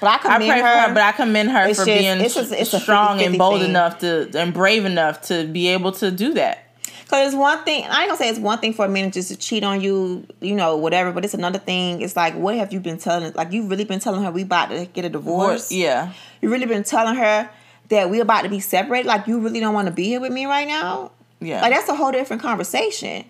but 0.00 0.06
I 0.08 0.14
I 0.14 0.18
commend 0.18 0.44
pray 0.50 0.60
for 0.60 0.66
her. 0.66 0.80
her, 0.88 0.94
but 0.94 1.02
I 1.02 1.12
commend 1.12 1.50
her 1.50 1.66
It's 1.68 1.80
for 1.80 1.86
just- 1.86 1.98
being 1.98 2.20
it's 2.20 2.34
just- 2.34 2.52
it's 2.52 2.70
strong 2.82 3.18
50-50 3.18 3.26
and 3.26 3.38
bold 3.38 3.60
thing. 3.60 3.70
enough 3.70 3.98
to 4.00 4.30
and 4.34 4.54
brave 4.54 4.84
enough 4.84 5.22
to 5.22 5.46
be 5.48 5.68
able 5.68 5.92
to 5.92 6.10
do 6.12 6.34
that. 6.34 6.58
Because 7.04 7.26
it's 7.26 7.36
one 7.36 7.62
thing, 7.64 7.84
I 7.84 8.02
ain't 8.02 8.08
gonna 8.08 8.16
say 8.16 8.28
it's 8.30 8.38
one 8.38 8.58
thing 8.58 8.72
for 8.72 8.86
a 8.86 8.88
man 8.88 9.10
just 9.10 9.28
to 9.28 9.36
cheat 9.36 9.64
on 9.64 9.80
you, 9.82 10.24
you 10.40 10.54
know, 10.54 10.76
whatever. 10.76 11.12
But 11.12 11.24
it's 11.24 11.34
another 11.34 11.58
thing. 11.58 12.00
It's 12.00 12.16
like, 12.16 12.34
what 12.34 12.54
have 12.56 12.72
you 12.72 12.80
been 12.80 12.98
telling? 12.98 13.32
Like, 13.34 13.52
you've 13.52 13.68
really 13.68 13.84
been 13.84 14.00
telling 14.00 14.22
her 14.22 14.30
we 14.30 14.42
about 14.42 14.70
to 14.70 14.86
get 14.86 15.04
a 15.04 15.08
divorce? 15.10 15.70
Yeah. 15.70 16.12
You 16.40 16.48
really 16.50 16.64
been 16.66 16.84
telling 16.84 17.16
her 17.16 17.50
that 17.92 18.10
we 18.10 18.20
about 18.20 18.42
to 18.42 18.48
be 18.48 18.58
separated? 18.60 19.06
Like, 19.06 19.26
you 19.26 19.38
really 19.38 19.60
don't 19.60 19.74
want 19.74 19.86
to 19.86 19.92
be 19.92 20.04
here 20.04 20.20
with 20.20 20.32
me 20.32 20.46
right 20.46 20.66
now? 20.66 21.12
Yeah. 21.40 21.60
Like, 21.62 21.72
that's 21.72 21.88
a 21.88 21.94
whole 21.94 22.10
different 22.12 22.42
conversation. 22.42 23.24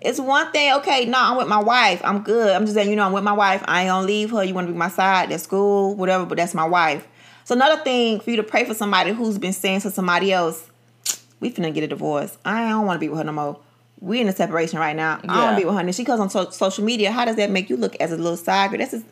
It's 0.00 0.20
one 0.20 0.52
thing, 0.52 0.72
okay, 0.74 1.06
no, 1.06 1.16
I'm 1.18 1.36
with 1.38 1.48
my 1.48 1.62
wife. 1.62 2.02
I'm 2.04 2.22
good. 2.22 2.54
I'm 2.54 2.64
just 2.64 2.74
saying, 2.74 2.90
you 2.90 2.96
know, 2.96 3.04
I'm 3.06 3.12
with 3.12 3.24
my 3.24 3.32
wife. 3.32 3.62
I 3.66 3.82
ain't 3.82 3.88
gonna 3.88 4.06
leave 4.06 4.30
her. 4.32 4.44
You 4.44 4.52
wanna 4.52 4.66
be 4.66 4.74
my 4.74 4.88
side, 4.88 5.30
that's 5.30 5.46
cool, 5.46 5.94
whatever, 5.94 6.26
but 6.26 6.36
that's 6.36 6.52
my 6.52 6.64
wife. 6.66 7.08
So 7.44 7.54
another 7.54 7.82
thing 7.82 8.20
for 8.20 8.30
you 8.30 8.36
to 8.36 8.42
pray 8.42 8.64
for 8.64 8.74
somebody 8.74 9.12
who's 9.12 9.38
been 9.38 9.52
saying 9.54 9.80
to 9.82 9.90
somebody 9.90 10.32
else, 10.32 10.68
we 11.40 11.50
finna 11.50 11.72
get 11.72 11.84
a 11.84 11.86
divorce. 11.88 12.36
I 12.44 12.68
don't 12.68 12.84
wanna 12.84 12.98
be 12.98 13.08
with 13.08 13.18
her 13.18 13.24
no 13.24 13.32
more. 13.32 13.58
We 14.00 14.20
in 14.20 14.28
a 14.28 14.32
separation 14.32 14.78
right 14.78 14.94
now. 14.96 15.20
I 15.24 15.26
don't 15.26 15.36
wanna 15.36 15.56
be 15.56 15.64
with 15.64 15.74
her. 15.74 15.80
And 15.80 15.94
she 15.94 16.04
goes 16.04 16.20
on 16.20 16.28
so- 16.28 16.50
social 16.50 16.84
media. 16.84 17.10
How 17.10 17.24
does 17.24 17.36
that 17.36 17.50
make 17.50 17.70
you 17.70 17.78
look 17.78 17.96
as 17.96 18.12
a 18.12 18.16
little 18.16 18.36
side 18.36 18.70
girl? 18.70 18.78
This 18.80 18.92
is 18.92 19.04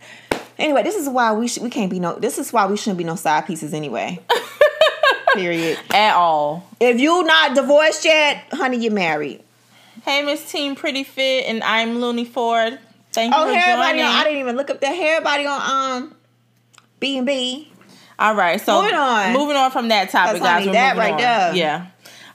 anyway. 0.59 0.83
This 0.83 0.97
is 0.97 1.09
why 1.09 1.33
we 1.33 1.49
sh- 1.49 1.59
we 1.61 1.71
can't 1.71 1.91
be 1.91 2.01
no. 2.01 2.19
This 2.19 2.39
is 2.39 2.53
why 2.53 2.67
we 2.67 2.77
shouldn't 2.77 2.99
be 2.99 3.05
no 3.05 3.15
side 3.17 3.47
pieces 3.47 3.73
anyway. 3.73 4.21
Period. 5.35 5.79
At 5.91 6.15
all. 6.15 6.67
If 6.81 7.01
you 7.01 7.23
not 7.25 7.55
divorced 7.55 8.05
yet, 8.05 8.45
honey, 8.53 8.79
you're 8.79 8.93
married. 8.93 9.43
Hey, 10.05 10.23
Miss 10.23 10.51
Team 10.51 10.75
Pretty 10.75 11.05
Fit, 11.05 11.45
and 11.47 11.63
I'm 11.63 12.01
Looney 12.01 12.25
Ford. 12.25 12.79
Thank 13.13 13.35
you 13.35 13.41
Oh, 13.41 13.47
for 13.47 13.53
hair 13.55 13.77
body 13.77 14.01
on. 14.01 14.07
I 14.09 14.25
didn't 14.25 14.41
even 14.41 14.57
look 14.57 14.71
up 14.71 14.81
the 14.81 14.87
hair 14.89 15.21
body 15.21 15.47
on 15.47 15.61
um 16.03 16.15
B 16.99 17.19
and 17.19 17.27
B. 17.27 17.71
All 18.19 18.35
right, 18.35 18.61
so 18.61 18.81
Moving 18.83 18.95
on. 18.97 19.33
moving 19.33 19.57
on 19.57 19.71
from 19.71 19.89
that 19.89 20.11
topic, 20.11 20.41
honey, 20.43 20.65
guys. 20.65 20.67
we're 20.67 20.73
that 20.73 20.97
right 20.97 21.13
on. 21.13 21.19
there. 21.19 21.55
Yeah. 21.55 21.87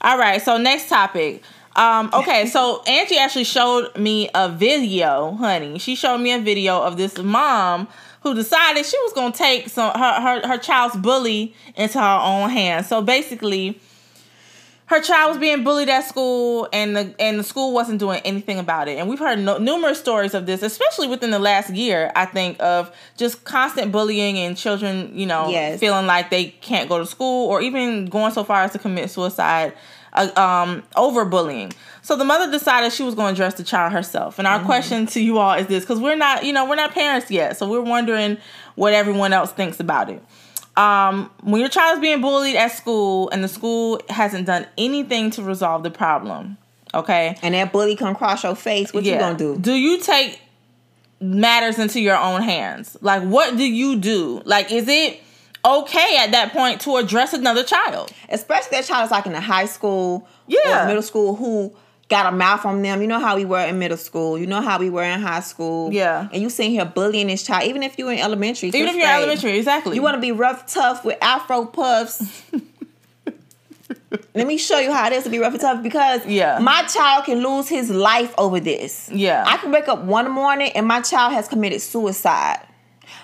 All 0.02 0.18
right, 0.18 0.42
so 0.42 0.58
next 0.58 0.90
topic. 0.90 1.42
Um, 1.76 2.10
okay, 2.14 2.48
so 2.48 2.84
Angie 2.88 3.18
actually 3.18 3.44
showed 3.44 3.96
me 3.98 4.30
a 4.34 4.50
video, 4.50 5.34
honey. 5.34 5.78
She 5.78 5.96
showed 5.96 6.18
me 6.20 6.32
a 6.34 6.40
video 6.40 6.82
of 6.82 6.98
this 6.98 7.18
mom 7.20 7.88
who 8.28 8.36
decided 8.36 8.86
she 8.86 8.98
was 9.00 9.14
gonna 9.14 9.34
take 9.34 9.70
some 9.70 9.92
her 9.98 10.22
her, 10.22 10.48
her 10.48 10.58
child's 10.58 10.96
bully 10.98 11.54
into 11.76 12.00
her 12.00 12.20
own 12.22 12.50
hands. 12.50 12.88
So 12.88 13.02
basically, 13.02 13.80
her 14.88 15.02
child 15.02 15.32
was 15.32 15.38
being 15.38 15.64
bullied 15.66 15.90
at 15.90 16.06
school, 16.06 16.68
and 16.72 16.96
the 16.96 17.14
and 17.20 17.40
the 17.40 17.44
school 17.44 17.74
wasn't 17.74 18.00
doing 18.00 18.22
anything 18.24 18.58
about 18.58 18.88
it. 18.88 18.98
And 18.98 19.10
we've 19.10 19.20
heard 19.20 19.38
no, 19.40 19.58
numerous 19.58 20.00
stories 20.00 20.34
of 20.34 20.46
this, 20.46 20.62
especially 20.62 21.08
within 21.08 21.32
the 21.32 21.40
last 21.40 21.70
year. 21.72 22.12
I 22.16 22.26
think 22.26 22.58
of 22.62 22.94
just 23.18 23.44
constant 23.44 23.92
bullying 23.92 24.38
and 24.38 24.56
children, 24.56 25.12
you 25.14 25.26
know, 25.26 25.50
Yes. 25.50 25.80
feeling 25.80 26.06
like 26.06 26.30
they 26.30 26.46
can't 26.62 26.88
go 26.88 27.00
to 27.00 27.06
school, 27.06 27.50
or 27.50 27.62
even 27.62 28.06
going 28.06 28.32
so 28.32 28.44
far 28.46 28.64
as 28.64 28.72
to 28.74 28.80
commit 28.80 29.10
suicide 29.10 29.74
uh, 30.18 30.42
um, 30.42 30.84
over 30.96 31.24
bullying. 31.26 31.72
So 32.02 32.16
the 32.16 32.26
mother 32.26 32.52
decided 32.52 32.92
she 32.92 33.04
was 33.04 33.16
going 33.16 33.36
to 33.36 33.42
address 33.42 33.56
the 33.56 33.64
child 33.64 33.94
herself. 33.94 34.40
And 34.40 34.48
our 34.48 34.64
question 34.64 35.06
to 35.08 35.22
you 35.22 35.38
all 35.38 35.54
is 35.54 35.68
this: 35.68 35.84
because 35.84 36.00
we're 36.00 36.16
not, 36.16 36.46
you 36.46 36.54
know, 36.54 36.68
we're 36.68 36.76
not 36.76 36.94
parents 36.94 37.30
yet, 37.32 37.58
so 37.58 37.70
we're 37.70 37.82
wondering 37.82 38.38
what 38.76 38.94
everyone 38.94 39.34
else 39.34 39.52
thinks 39.52 39.80
about 39.80 40.10
it 40.10 40.24
um, 40.78 41.32
when 41.42 41.60
your 41.60 41.70
child 41.70 41.98
is 41.98 42.02
being 42.02 42.22
bullied 42.22 42.56
at 42.56 42.72
school 42.72 43.30
and 43.32 43.44
the 43.44 43.48
school 43.48 44.00
hasn't 44.10 44.46
done 44.46 44.68
anything 44.78 45.32
to 45.32 45.42
resolve 45.42 45.84
the 45.84 45.90
problem, 45.90 46.58
okay? 46.94 47.36
And 47.42 47.56
that 47.56 47.74
bully 47.74 47.96
come 47.96 48.16
cross 48.16 48.44
your 48.44 48.56
face. 48.56 48.94
What 48.94 49.04
you 49.04 49.18
gonna 49.18 49.38
do? 49.38 49.58
Do 49.58 49.74
you 49.74 50.00
take 50.00 50.40
matters 51.20 51.80
into 51.80 52.00
your 52.00 52.16
own 52.16 52.44
hands? 52.44 52.96
Like, 53.02 53.24
what 53.24 53.58
do 53.58 53.64
you 53.64 53.98
do? 53.98 54.44
Like, 54.46 54.72
is 54.72 54.88
it 54.88 55.20
okay 55.66 56.18
at 56.20 56.32
that 56.32 56.52
point 56.54 56.82
to 56.82 56.98
address 56.98 57.34
another 57.34 57.64
child? 57.64 58.12
Especially 58.30 58.70
that 58.78 58.86
child 58.86 59.06
is 59.06 59.12
like 59.12 59.26
in 59.26 59.34
the 59.34 59.42
high 59.42 59.66
school 59.66 60.28
Yeah. 60.48 60.84
or 60.84 60.88
middle 60.88 61.02
school 61.02 61.36
who 61.36 61.74
got 62.10 62.32
a 62.32 62.36
mouth 62.36 62.66
on 62.66 62.82
them. 62.84 63.02
You 63.02 63.08
know 63.08 63.20
how 63.20 63.36
we 63.36 63.44
were 63.44 63.60
in 63.60 63.80
middle 63.80 63.98
school. 63.98 64.38
You 64.38 64.48
know 64.48 64.62
how 64.62 64.80
we 64.80 64.90
were 64.90 65.04
in 65.04 65.20
high 65.20 65.42
school. 65.42 65.92
Yeah. 65.92 66.30
And 66.32 66.42
you 66.42 66.50
sitting 66.50 66.72
here 66.72 66.86
bullying 66.86 67.28
this 67.28 67.44
child, 67.44 67.66
even 67.68 67.84
if 67.84 67.98
you're 68.00 68.12
in 68.14 68.20
elementary. 68.20 68.70
Even 68.70 68.82
if 68.88 68.96
you're 68.96 69.04
grade. 69.06 69.16
elementary, 69.24 69.58
exactly. 69.58 69.96
You 69.96 70.02
want 70.02 70.16
to 70.16 70.22
be 70.22 70.32
rough, 70.32 70.66
tough 70.72 71.04
with 71.04 71.18
afro 71.22 71.66
puffs. 71.66 72.24
Let 74.34 74.48
me 74.48 74.58
show 74.58 74.80
you 74.80 74.94
how 74.94 75.08
it 75.08 75.14
is 75.14 75.24
to 75.26 75.30
be 75.30 75.40
rough 75.40 75.54
and 75.54 75.62
tough 75.62 75.84
because 75.84 76.26
Yeah. 76.26 76.60
my 76.60 76.84
child 76.84 77.26
can 77.26 77.42
lose 77.42 77.68
his 77.68 77.90
life 77.90 78.34
over 78.38 78.60
this. 78.60 79.10
Yeah. 79.12 79.44
I 79.46 79.58
can 79.58 79.72
wake 79.72 79.88
up 79.90 80.04
one 80.04 80.30
morning 80.32 80.72
and 80.76 80.86
my 80.88 81.02
child 81.02 81.34
has 81.34 81.48
committed 81.48 81.82
suicide. 81.82 82.60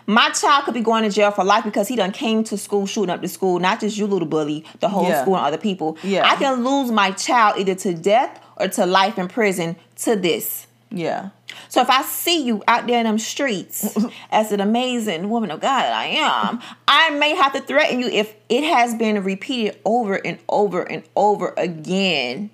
My 0.05 0.29
child 0.31 0.65
could 0.65 0.73
be 0.73 0.81
going 0.81 1.03
to 1.03 1.09
jail 1.09 1.31
for 1.31 1.43
life 1.43 1.63
because 1.63 1.87
he 1.87 1.95
done 1.95 2.11
came 2.11 2.43
to 2.45 2.57
school 2.57 2.85
shooting 2.85 3.09
up 3.09 3.21
the 3.21 3.27
school, 3.27 3.59
not 3.59 3.79
just 3.79 3.97
you 3.97 4.05
little 4.07 4.27
bully, 4.27 4.65
the 4.79 4.89
whole 4.89 5.07
Yeah. 5.07 5.21
school 5.21 5.37
and 5.37 5.45
other 5.45 5.57
people. 5.57 5.97
Yeah. 6.03 6.29
I 6.29 6.35
can 6.35 6.63
lose 6.63 6.91
my 6.91 7.11
child 7.11 7.57
either 7.59 7.75
to 7.75 7.93
death 7.93 8.39
or 8.57 8.67
to 8.69 8.85
life 8.85 9.17
in 9.17 9.27
prison 9.27 9.75
to 10.03 10.15
this. 10.15 10.67
yeah. 10.91 11.29
So 11.69 11.81
if 11.81 11.89
I 11.89 12.01
see 12.01 12.43
you 12.43 12.63
out 12.67 12.87
there 12.87 12.97
in 12.99 13.05
them 13.05 13.19
streets 13.19 13.95
as 14.31 14.51
an 14.51 14.59
amazing 14.59 15.29
woman 15.29 15.51
of 15.51 15.59
God 15.61 15.81
that 15.83 15.93
I 15.93 16.05
am, 16.05 16.59
I 16.87 17.11
may 17.11 17.35
have 17.35 17.53
to 17.53 17.61
threaten 17.61 17.99
you 17.99 18.07
if 18.07 18.33
it 18.49 18.63
has 18.63 18.95
been 18.95 19.23
repeated 19.23 19.77
over 19.85 20.15
and 20.15 20.39
over 20.49 20.81
and 20.81 21.03
over 21.15 21.53
again 21.57 22.49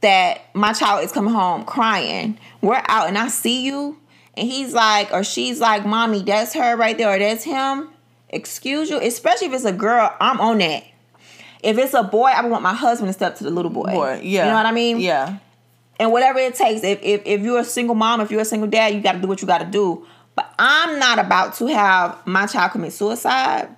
that 0.00 0.42
my 0.54 0.72
child 0.72 1.04
is 1.04 1.12
coming 1.12 1.32
home 1.34 1.64
crying. 1.64 2.38
We're 2.60 2.82
out 2.88 3.08
and 3.08 3.18
I 3.18 3.28
see 3.28 3.64
you 3.64 3.98
and 4.36 4.48
he's 4.48 4.72
like 4.72 5.12
or 5.12 5.24
she's 5.24 5.60
like, 5.60 5.84
"Mommy, 5.86 6.22
that's 6.22 6.54
her 6.54 6.76
right 6.76 6.96
there 6.96 7.14
or 7.14 7.18
that's 7.18 7.44
him." 7.44 7.88
Excuse 8.30 8.88
you, 8.88 8.98
especially 8.98 9.48
if 9.48 9.52
it's 9.52 9.64
a 9.64 9.72
girl, 9.72 10.14
I'm 10.20 10.40
on 10.40 10.58
that. 10.58 10.84
If 11.62 11.76
it's 11.78 11.92
a 11.94 12.02
boy, 12.02 12.28
I 12.28 12.44
want 12.46 12.62
my 12.62 12.74
husband 12.74 13.08
to 13.10 13.12
step 13.12 13.36
to 13.36 13.44
the 13.44 13.50
little 13.50 13.70
boy. 13.70 13.92
Boy, 13.92 14.20
yeah. 14.24 14.44
You 14.44 14.50
know 14.50 14.56
what 14.56 14.66
I 14.66 14.72
mean? 14.72 15.00
Yeah. 15.00 15.36
and 16.00 16.10
whatever 16.10 16.38
it 16.38 16.54
takes. 16.54 16.82
If 16.82 17.00
if, 17.02 17.22
if 17.26 17.40
you're 17.42 17.60
a 17.60 17.64
single 17.64 17.94
mom, 17.94 18.20
if 18.20 18.30
you're 18.30 18.40
a 18.40 18.44
single 18.46 18.68
dad, 18.68 18.94
you 18.94 19.00
got 19.00 19.12
to 19.12 19.18
do 19.20 19.28
what 19.28 19.40
you 19.42 19.46
got 19.46 19.58
to 19.58 19.66
do. 19.66 20.06
But 20.34 20.52
I'm 20.58 20.98
not 20.98 21.18
about 21.18 21.54
to 21.56 21.66
have 21.66 22.26
my 22.26 22.46
child 22.46 22.72
commit 22.72 22.94
suicide, 22.94 23.68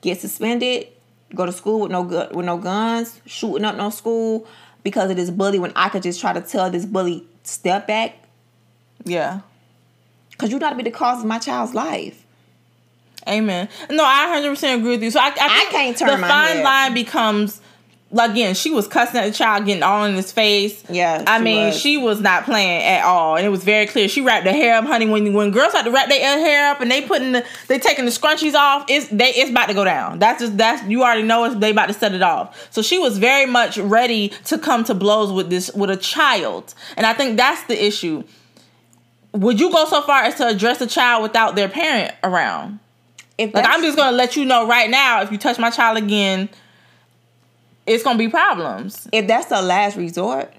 get 0.00 0.20
suspended, 0.20 0.88
go 1.34 1.46
to 1.46 1.52
school 1.52 1.80
with 1.82 1.92
no 1.92 2.02
gu- 2.02 2.34
with 2.36 2.44
no 2.44 2.58
guns, 2.58 3.20
shooting 3.26 3.64
up 3.64 3.76
no 3.76 3.90
school 3.90 4.44
because 4.82 5.08
of 5.08 5.16
this 5.16 5.30
bully. 5.30 5.60
When 5.60 5.72
I 5.76 5.88
could 5.88 6.02
just 6.02 6.20
try 6.20 6.32
to 6.32 6.40
tell 6.40 6.68
this 6.68 6.84
bully 6.84 7.24
step 7.44 7.86
back 7.86 8.16
Yeah. 9.04 9.40
Because 10.32 10.50
you 10.50 10.58
got 10.58 10.70
to 10.70 10.76
be 10.76 10.82
the 10.82 10.90
cause 10.90 11.20
of 11.20 11.26
my 11.26 11.38
child's 11.38 11.74
life. 11.74 12.24
Amen. 13.28 13.68
No, 13.88 14.04
I 14.04 14.40
100% 14.42 14.78
agree 14.78 14.90
with 14.90 15.02
you. 15.02 15.10
So 15.12 15.20
I, 15.20 15.32
I, 15.40 15.58
think 15.60 15.70
can't 15.70 15.96
turn 15.96 16.08
the 16.08 16.18
my 16.18 16.28
fine 16.28 16.56
head. 16.56 16.64
line 16.64 16.94
becomes 16.94 17.60
like, 18.12 18.32
again, 18.32 18.54
she 18.54 18.70
was 18.70 18.86
cussing 18.86 19.18
at 19.18 19.26
the 19.26 19.32
child, 19.32 19.64
getting 19.64 19.82
all 19.82 20.04
in 20.04 20.14
his 20.14 20.30
face. 20.30 20.84
Yeah, 20.90 21.24
I 21.26 21.40
mean, 21.40 21.68
was. 21.68 21.80
she 21.80 21.96
was 21.96 22.20
not 22.20 22.44
playing 22.44 22.82
at 22.82 23.04
all, 23.04 23.36
and 23.36 23.46
it 23.46 23.48
was 23.48 23.64
very 23.64 23.86
clear. 23.86 24.06
She 24.06 24.20
wrapped 24.20 24.46
her 24.46 24.52
hair 24.52 24.76
up, 24.76 24.84
honey. 24.84 25.06
When 25.06 25.32
when 25.32 25.50
girls 25.50 25.72
have 25.72 25.86
to 25.86 25.90
wrap 25.90 26.10
their 26.10 26.20
hair 26.20 26.70
up 26.70 26.82
and 26.82 26.90
they 26.90 27.00
putting 27.00 27.32
the 27.32 27.44
they 27.68 27.78
taking 27.78 28.04
the 28.04 28.10
scrunchies 28.10 28.52
off, 28.52 28.84
it's 28.88 29.08
they 29.08 29.30
it's 29.30 29.50
about 29.50 29.68
to 29.68 29.74
go 29.74 29.84
down. 29.84 30.18
That's 30.18 30.40
just 30.40 30.58
that's 30.58 30.84
you 30.84 31.02
already 31.02 31.22
know 31.22 31.44
it's 31.44 31.56
they 31.56 31.70
about 31.70 31.86
to 31.86 31.94
set 31.94 32.14
it 32.14 32.22
off. 32.22 32.70
So 32.70 32.82
she 32.82 32.98
was 32.98 33.16
very 33.16 33.46
much 33.46 33.78
ready 33.78 34.28
to 34.44 34.58
come 34.58 34.84
to 34.84 34.94
blows 34.94 35.32
with 35.32 35.48
this 35.48 35.72
with 35.72 35.88
a 35.88 35.96
child, 35.96 36.74
and 36.98 37.06
I 37.06 37.14
think 37.14 37.38
that's 37.38 37.62
the 37.64 37.82
issue. 37.82 38.24
Would 39.32 39.58
you 39.60 39.70
go 39.70 39.86
so 39.86 40.02
far 40.02 40.22
as 40.24 40.34
to 40.36 40.46
address 40.46 40.80
a 40.80 40.86
child 40.86 41.22
without 41.22 41.56
their 41.56 41.68
parent 41.68 42.14
around? 42.22 42.78
If 43.38 43.54
Like 43.54 43.66
I'm 43.66 43.82
just 43.82 43.96
gonna 43.96 44.16
let 44.16 44.36
you 44.36 44.44
know 44.44 44.66
right 44.66 44.90
now, 44.90 45.22
if 45.22 45.32
you 45.32 45.38
touch 45.38 45.58
my 45.58 45.70
child 45.70 45.96
again, 45.96 46.48
it's 47.86 48.04
gonna 48.04 48.18
be 48.18 48.28
problems. 48.28 49.08
if 49.10 49.26
that's 49.26 49.46
the 49.46 49.62
last 49.62 49.96
resort, 49.96 50.52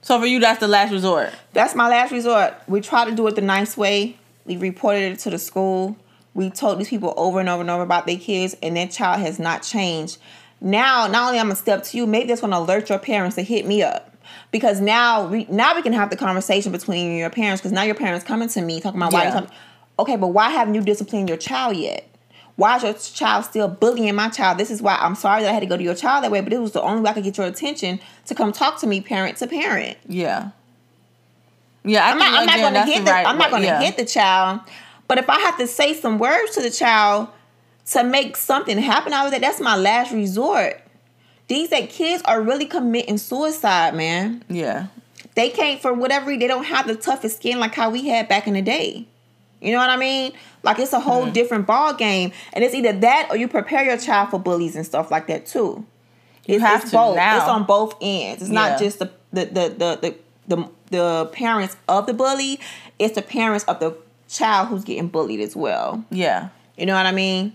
So 0.00 0.18
for 0.18 0.26
you, 0.26 0.40
that's 0.40 0.60
the 0.60 0.68
last 0.68 0.90
resort. 0.92 1.30
That's 1.52 1.74
my 1.74 1.88
last 1.88 2.12
resort. 2.12 2.54
We 2.66 2.80
try 2.80 3.04
to 3.04 3.14
do 3.14 3.26
it 3.26 3.34
the 3.34 3.42
nice 3.42 3.76
way. 3.76 4.16
We 4.46 4.56
reported 4.56 5.12
it 5.12 5.18
to 5.20 5.30
the 5.30 5.38
school. 5.38 5.96
We 6.34 6.50
told 6.50 6.78
these 6.78 6.88
people 6.88 7.12
over 7.16 7.40
and 7.40 7.48
over 7.48 7.60
and 7.60 7.70
over 7.70 7.82
about 7.82 8.06
their 8.06 8.16
kids, 8.16 8.56
and 8.62 8.76
their 8.76 8.88
child 8.88 9.20
has 9.20 9.38
not 9.38 9.62
changed. 9.62 10.18
Now, 10.60 11.06
not 11.08 11.26
only 11.26 11.38
I'm 11.38 11.46
gonna 11.46 11.56
step 11.56 11.82
to 11.84 11.96
you, 11.96 12.06
maybe 12.06 12.28
that's 12.28 12.40
gonna 12.40 12.58
alert 12.58 12.88
your 12.88 12.98
parents 12.98 13.36
to 13.36 13.42
hit 13.42 13.66
me 13.66 13.82
up. 13.82 14.07
Because 14.50 14.80
now 14.80 15.26
we 15.26 15.46
now 15.50 15.74
we 15.74 15.82
can 15.82 15.92
have 15.92 16.10
the 16.10 16.16
conversation 16.16 16.72
between 16.72 17.04
you 17.06 17.10
and 17.10 17.18
your 17.18 17.30
parents 17.30 17.60
because 17.60 17.72
now 17.72 17.82
your 17.82 17.94
parents 17.94 18.24
coming 18.24 18.48
to 18.48 18.60
me 18.62 18.80
talking 18.80 19.00
about 19.00 19.12
why 19.12 19.26
you 19.26 19.30
talking. 19.32 19.50
Okay, 19.98 20.16
but 20.16 20.28
why 20.28 20.50
haven't 20.50 20.74
you 20.74 20.80
disciplined 20.80 21.28
your 21.28 21.38
child 21.38 21.76
yet? 21.76 22.08
Why 22.56 22.76
is 22.76 22.82
your 22.82 22.94
child 22.94 23.44
still 23.44 23.68
bullying 23.68 24.14
my 24.14 24.28
child? 24.28 24.58
This 24.58 24.70
is 24.70 24.82
why 24.82 24.96
I'm 24.96 25.14
sorry 25.14 25.42
that 25.42 25.50
I 25.50 25.52
had 25.52 25.60
to 25.60 25.66
go 25.66 25.76
to 25.76 25.82
your 25.82 25.94
child 25.94 26.24
that 26.24 26.30
way, 26.30 26.40
but 26.40 26.52
it 26.52 26.58
was 26.58 26.72
the 26.72 26.82
only 26.82 27.02
way 27.02 27.10
I 27.10 27.12
could 27.14 27.24
get 27.24 27.38
your 27.38 27.46
attention 27.46 28.00
to 28.26 28.34
come 28.34 28.50
talk 28.52 28.78
to 28.80 28.86
me, 28.86 29.00
parent 29.00 29.36
to 29.38 29.46
parent. 29.46 29.96
Yeah. 30.08 30.50
Yeah, 31.84 32.04
I 32.04 32.10
I'm 32.10 32.18
not, 32.18 32.40
I'm 32.40 32.46
not 32.46 32.56
going 32.58 32.74
to 32.74 32.80
hit 32.84 32.98
the 32.98 33.04
the, 33.04 33.10
right 33.12 33.26
I'm 33.26 33.38
not 33.38 33.50
going 33.50 33.62
to 33.62 33.68
Yeah. 33.68 33.80
hit 33.80 33.96
the 33.96 34.04
child, 34.04 34.60
but 35.06 35.18
if 35.18 35.30
I 35.30 35.38
have 35.38 35.56
to 35.58 35.66
say 35.66 35.94
some 35.94 36.18
words 36.18 36.54
to 36.56 36.62
the 36.62 36.70
child 36.70 37.28
to 37.92 38.04
make 38.04 38.36
something 38.36 38.76
happen 38.78 39.12
out 39.12 39.26
of 39.26 39.32
that, 39.32 39.40
that's 39.40 39.60
my 39.60 39.76
last 39.76 40.12
resort. 40.12 40.80
These 41.48 41.70
that 41.70 41.88
kids 41.90 42.22
are 42.26 42.40
really 42.42 42.66
committing 42.66 43.18
suicide, 43.18 43.94
man. 43.94 44.44
Yeah. 44.48 44.86
They 45.34 45.50
can't 45.50 45.80
for 45.80 45.92
whatever 45.92 46.26
reason, 46.26 46.40
they 46.40 46.46
don't 46.48 46.64
have 46.64 46.86
the 46.86 46.94
toughest 46.96 47.36
skin 47.38 47.58
like 47.60 47.74
how 47.74 47.90
we 47.90 48.08
had 48.08 48.28
back 48.28 48.46
in 48.46 48.54
the 48.54 48.62
day. 48.62 49.06
You 49.60 49.72
know 49.72 49.78
what 49.78 49.90
I 49.90 49.96
mean? 49.96 50.32
Like 50.62 50.78
it's 50.78 50.92
a 50.92 51.00
whole 51.00 51.22
Mm-hmm. 51.24 51.32
different 51.32 51.66
ball 51.66 51.94
game, 51.94 52.32
and 52.52 52.62
it's 52.64 52.74
either 52.74 52.92
that 53.00 53.28
or 53.30 53.36
you 53.36 53.48
prepare 53.48 53.84
your 53.84 53.96
child 53.98 54.30
for 54.30 54.38
bullies 54.38 54.76
and 54.76 54.84
stuff 54.86 55.10
like 55.10 55.26
that 55.28 55.46
too. 55.46 55.84
You 56.46 56.56
It's, 56.56 56.64
have 56.64 56.82
it's 56.82 56.90
to 56.92 56.96
both. 56.96 57.16
now. 57.16 57.36
It's 57.38 57.46
on 57.48 57.64
both 57.64 57.94
ends. 58.00 58.42
It's 58.42 58.50
Yeah. 58.50 58.68
not 58.68 58.78
just 58.78 58.98
the 59.00 59.10
the 59.32 59.44
the 59.46 59.68
the 59.68 59.98
the, 60.48 60.56
the, 60.56 60.68
the 60.90 61.26
parents 61.32 61.76
of 61.88 62.06
the 62.06 62.14
bully. 62.14 62.60
It's 62.98 63.14
the 63.14 63.22
parents 63.22 63.64
of 63.64 63.80
the 63.80 63.96
child 64.28 64.68
who's 64.68 64.84
getting 64.84 65.08
bullied 65.08 65.40
as 65.40 65.54
well. 65.56 66.04
Yeah. 66.10 66.48
You 66.76 66.86
know 66.86 66.94
what 66.94 67.06
I 67.06 67.12
mean? 67.12 67.54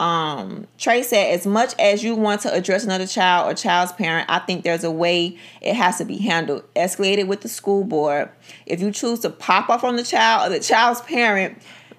Um, 0.00 0.66
Trey 0.76 1.02
said, 1.02 1.32
as 1.32 1.46
much 1.46 1.72
as 1.78 2.02
you 2.02 2.16
want 2.16 2.40
to 2.42 2.52
address 2.52 2.84
another 2.84 3.06
child 3.06 3.50
or 3.50 3.54
child's 3.54 3.92
parent, 3.92 4.28
I 4.28 4.40
think 4.40 4.64
there's 4.64 4.82
a 4.84 4.90
way 4.90 5.38
it 5.60 5.74
has 5.74 5.98
to 5.98 6.04
be 6.04 6.18
handled. 6.18 6.64
Escalated 6.74 7.26
with 7.28 7.42
the 7.42 7.48
school 7.48 7.84
board. 7.84 8.28
If 8.66 8.80
you 8.80 8.90
choose 8.90 9.20
to 9.20 9.30
pop 9.30 9.68
off 9.70 9.84
on 9.84 9.96
the 9.96 10.02
child 10.02 10.46
or 10.50 10.54
the 10.54 10.60
child's 10.60 11.00
parent, 11.02 11.58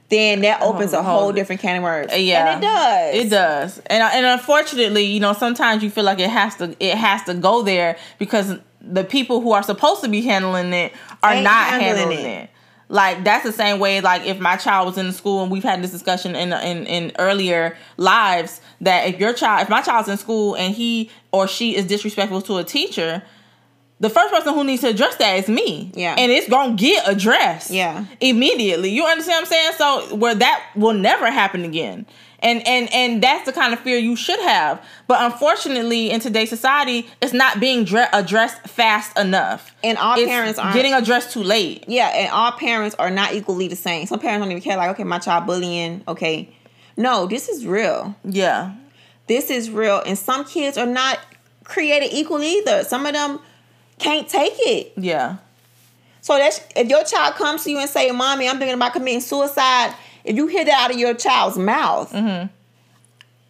then 0.09 0.41
that 0.41 0.61
opens 0.61 0.93
a 0.93 1.01
whole 1.01 1.31
different 1.31 1.61
can 1.61 1.77
of 1.77 1.83
worms. 1.83 2.11
Uh, 2.11 2.17
Yeah, 2.17 2.55
and 2.55 2.63
it 2.63 2.67
does. 2.67 3.25
It 3.25 3.29
does, 3.29 3.79
and 3.87 4.03
and 4.03 4.25
unfortunately, 4.25 5.05
you 5.05 5.19
know, 5.19 5.33
sometimes 5.33 5.81
you 5.81 5.89
feel 5.89 6.03
like 6.03 6.19
it 6.19 6.29
has 6.29 6.55
to 6.57 6.75
it 6.79 6.95
has 6.95 7.23
to 7.23 7.33
go 7.33 7.63
there 7.63 7.97
because 8.19 8.55
the 8.81 9.03
people 9.03 9.41
who 9.41 9.51
are 9.53 9.63
supposed 9.63 10.03
to 10.03 10.09
be 10.09 10.21
handling 10.21 10.73
it 10.73 10.93
are 11.23 11.33
Ain't 11.33 11.43
not 11.43 11.69
handling 11.69 12.17
handling, 12.17 12.19
it. 12.19 12.43
it. 12.43 12.49
Like 12.87 13.23
that's 13.23 13.43
the 13.43 13.51
same 13.51 13.79
way. 13.79 14.01
Like 14.01 14.25
if 14.25 14.39
my 14.39 14.57
child 14.57 14.87
was 14.87 14.97
in 14.97 15.11
school, 15.11 15.41
and 15.41 15.51
we've 15.51 15.63
had 15.63 15.81
this 15.83 15.91
discussion 15.91 16.35
in 16.35 16.53
in 16.53 16.85
in 16.85 17.11
earlier 17.17 17.75
lives 17.97 18.61
that 18.81 19.07
if 19.07 19.19
your 19.19 19.33
child, 19.33 19.63
if 19.63 19.69
my 19.69 19.81
child's 19.81 20.07
in 20.07 20.17
school 20.17 20.55
and 20.55 20.73
he 20.73 21.09
or 21.31 21.47
she 21.47 21.75
is 21.75 21.85
disrespectful 21.85 22.41
to 22.43 22.57
a 22.57 22.63
teacher. 22.63 23.23
The 24.01 24.09
first 24.09 24.33
person 24.33 24.53
who 24.53 24.65
needs 24.65 24.81
to 24.81 24.89
address 24.89 25.15
that 25.15 25.35
is 25.39 25.47
me. 25.47 25.89
Yeah. 25.95 26.15
And 26.17 26.29
it's 26.29 26.49
gonna 26.49 26.75
get 26.75 27.07
addressed. 27.07 27.71
Yeah. 27.71 28.05
Immediately. 28.19 28.89
You 28.89 29.05
understand 29.05 29.35
what 29.35 29.53
I'm 29.53 29.77
saying? 29.77 30.09
So 30.09 30.15
where 30.17 30.35
that 30.35 30.65
will 30.75 30.93
never 30.93 31.31
happen 31.31 31.63
again. 31.63 32.05
And 32.45 32.65
and 32.67 32.93
and 32.93 33.21
that's 33.23 33.45
the 33.45 33.51
kind 33.51 33.73
of 33.73 33.79
fear 33.79 33.97
you 33.97 34.15
should 34.15 34.39
have. 34.39 34.81
But 35.07 35.19
unfortunately, 35.31 36.11
in 36.11 36.19
today's 36.19 36.49
society, 36.49 37.07
it's 37.19 37.33
not 37.33 37.59
being 37.59 37.83
dre- 37.85 38.07
addressed 38.13 38.61
fast 38.69 39.17
enough. 39.17 39.75
And 39.83 39.97
all 39.97 40.17
It's 40.17 40.27
parents 40.29 40.59
aren't- 40.59 40.75
getting 40.75 40.93
addressed 40.93 41.31
too 41.33 41.41
late. 41.43 41.85
Yeah, 41.87 42.07
and 42.09 42.31
all 42.31 42.51
parents 42.51 42.95
are 42.99 43.09
not 43.09 43.33
equally 43.33 43.67
the 43.67 43.75
same. 43.75 44.05
Some 44.05 44.19
parents 44.19 44.43
don't 44.43 44.51
even 44.51 44.61
care, 44.61 44.77
like, 44.77 44.91
okay, 44.91 45.03
my 45.03 45.17
child 45.17 45.47
bullying, 45.47 46.03
okay. 46.07 46.49
No, 46.95 47.25
this 47.25 47.49
is 47.49 47.65
real. 47.65 48.15
Yeah. 48.23 48.73
This 49.27 49.49
is 49.49 49.71
real. 49.71 50.03
And 50.05 50.15
some 50.17 50.45
kids 50.45 50.77
are 50.77 50.85
not 50.85 51.19
created 51.63 52.13
equal 52.13 52.43
either. 52.43 52.83
Some 52.83 53.07
of 53.07 53.13
them 53.13 53.39
can't 53.97 54.29
take 54.29 54.53
it. 54.59 54.93
Yeah. 54.97 55.37
So 56.21 56.37
that's 56.37 56.59
if 56.75 56.87
your 56.89 57.03
child 57.03 57.35
comes 57.35 57.63
to 57.63 57.71
you 57.71 57.79
and 57.79 57.89
say, 57.89 58.09
"Mommy, 58.11 58.47
I'm 58.47 58.57
thinking 58.59 58.75
about 58.75 58.93
committing 58.93 59.21
suicide," 59.21 59.93
if 60.25 60.35
you 60.35 60.47
hear 60.47 60.65
that 60.65 60.85
out 60.85 60.91
of 60.91 60.97
your 60.97 61.13
child's 61.13 61.57
mouth, 61.57 62.13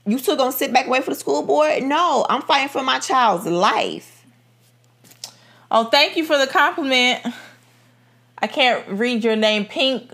you 0.06 0.18
still 0.20 0.36
gonna 0.36 0.52
sit 0.52 0.72
back 0.72 0.84
and 0.84 0.92
wait 0.92 1.04
for 1.04 1.12
the 1.12 1.16
school 1.16 1.42
board? 1.44 1.84
No, 1.84 2.26
I'm 2.30 2.42
fighting 2.42 2.70
for 2.70 2.84
my 2.84 3.00
child's 3.00 3.46
life. 3.46 4.24
Oh, 5.72 5.86
thank 5.86 6.16
you 6.16 6.26
for 6.26 6.38
the 6.38 6.48
compliment. 6.48 7.26
I 8.38 8.48
can't 8.48 8.88
read 8.88 9.24
your 9.24 9.36
name. 9.36 9.66
Pink 9.66 10.12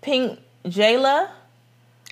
Pink 0.00 0.38
Jayla. 0.64 1.28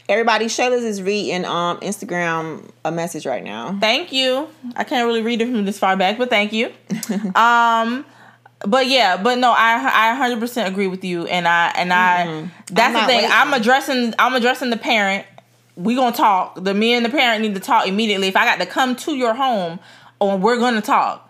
Everybody, 0.07 0.47
Shayla's 0.47 0.85
is 0.85 1.01
reading 1.01 1.45
um 1.47 1.79
Instagram 1.81 2.69
a 2.85 2.93
message 2.93 3.25
right 3.25 3.43
now. 3.43 3.79
Thank 3.81 4.13
you. 4.13 4.49
I 4.77 4.85
can't 4.85 5.07
really 5.07 5.23
read 5.23 5.41
it 5.41 5.47
from 5.47 5.65
this 5.65 5.79
far 5.79 5.97
back, 5.97 6.19
but 6.19 6.29
thank 6.29 6.53
you. 6.53 6.67
um, 7.35 8.05
but 8.66 8.87
yeah, 8.87 9.16
but 9.16 9.38
no, 9.38 9.50
I 9.53 9.74
I 9.74 10.14
hundred 10.14 10.40
percent 10.40 10.68
agree 10.68 10.87
with 10.87 11.05
you, 11.05 11.27
and 11.27 11.46
I 11.46 11.68
and 11.77 11.92
I 11.92 12.24
mm-hmm. 12.27 12.46
I'm 12.46 12.50
that's 12.72 12.94
the 12.94 13.07
thing. 13.07 13.16
waiting. 13.16 13.31
I'm 13.33 13.53
addressing 13.53 14.14
I'm 14.18 14.35
addressing 14.35 14.70
the 14.70 14.77
parent. 14.77 15.27
We 15.77 15.94
gonna 15.94 16.16
talk. 16.16 16.62
The 16.62 16.72
me 16.74 16.94
and 16.94 17.05
the 17.05 17.11
parent 17.11 17.42
need 17.42 17.55
to 17.55 17.61
talk 17.61 17.87
immediately. 17.87 18.29
If 18.29 18.37
I 18.37 18.44
got 18.44 18.61
to 18.61 18.66
come 18.66 18.96
to 18.96 19.14
your 19.14 19.35
home, 19.35 19.81
or 20.20 20.37
we're 20.38 20.59
gonna 20.59 20.81
talk. 20.83 21.20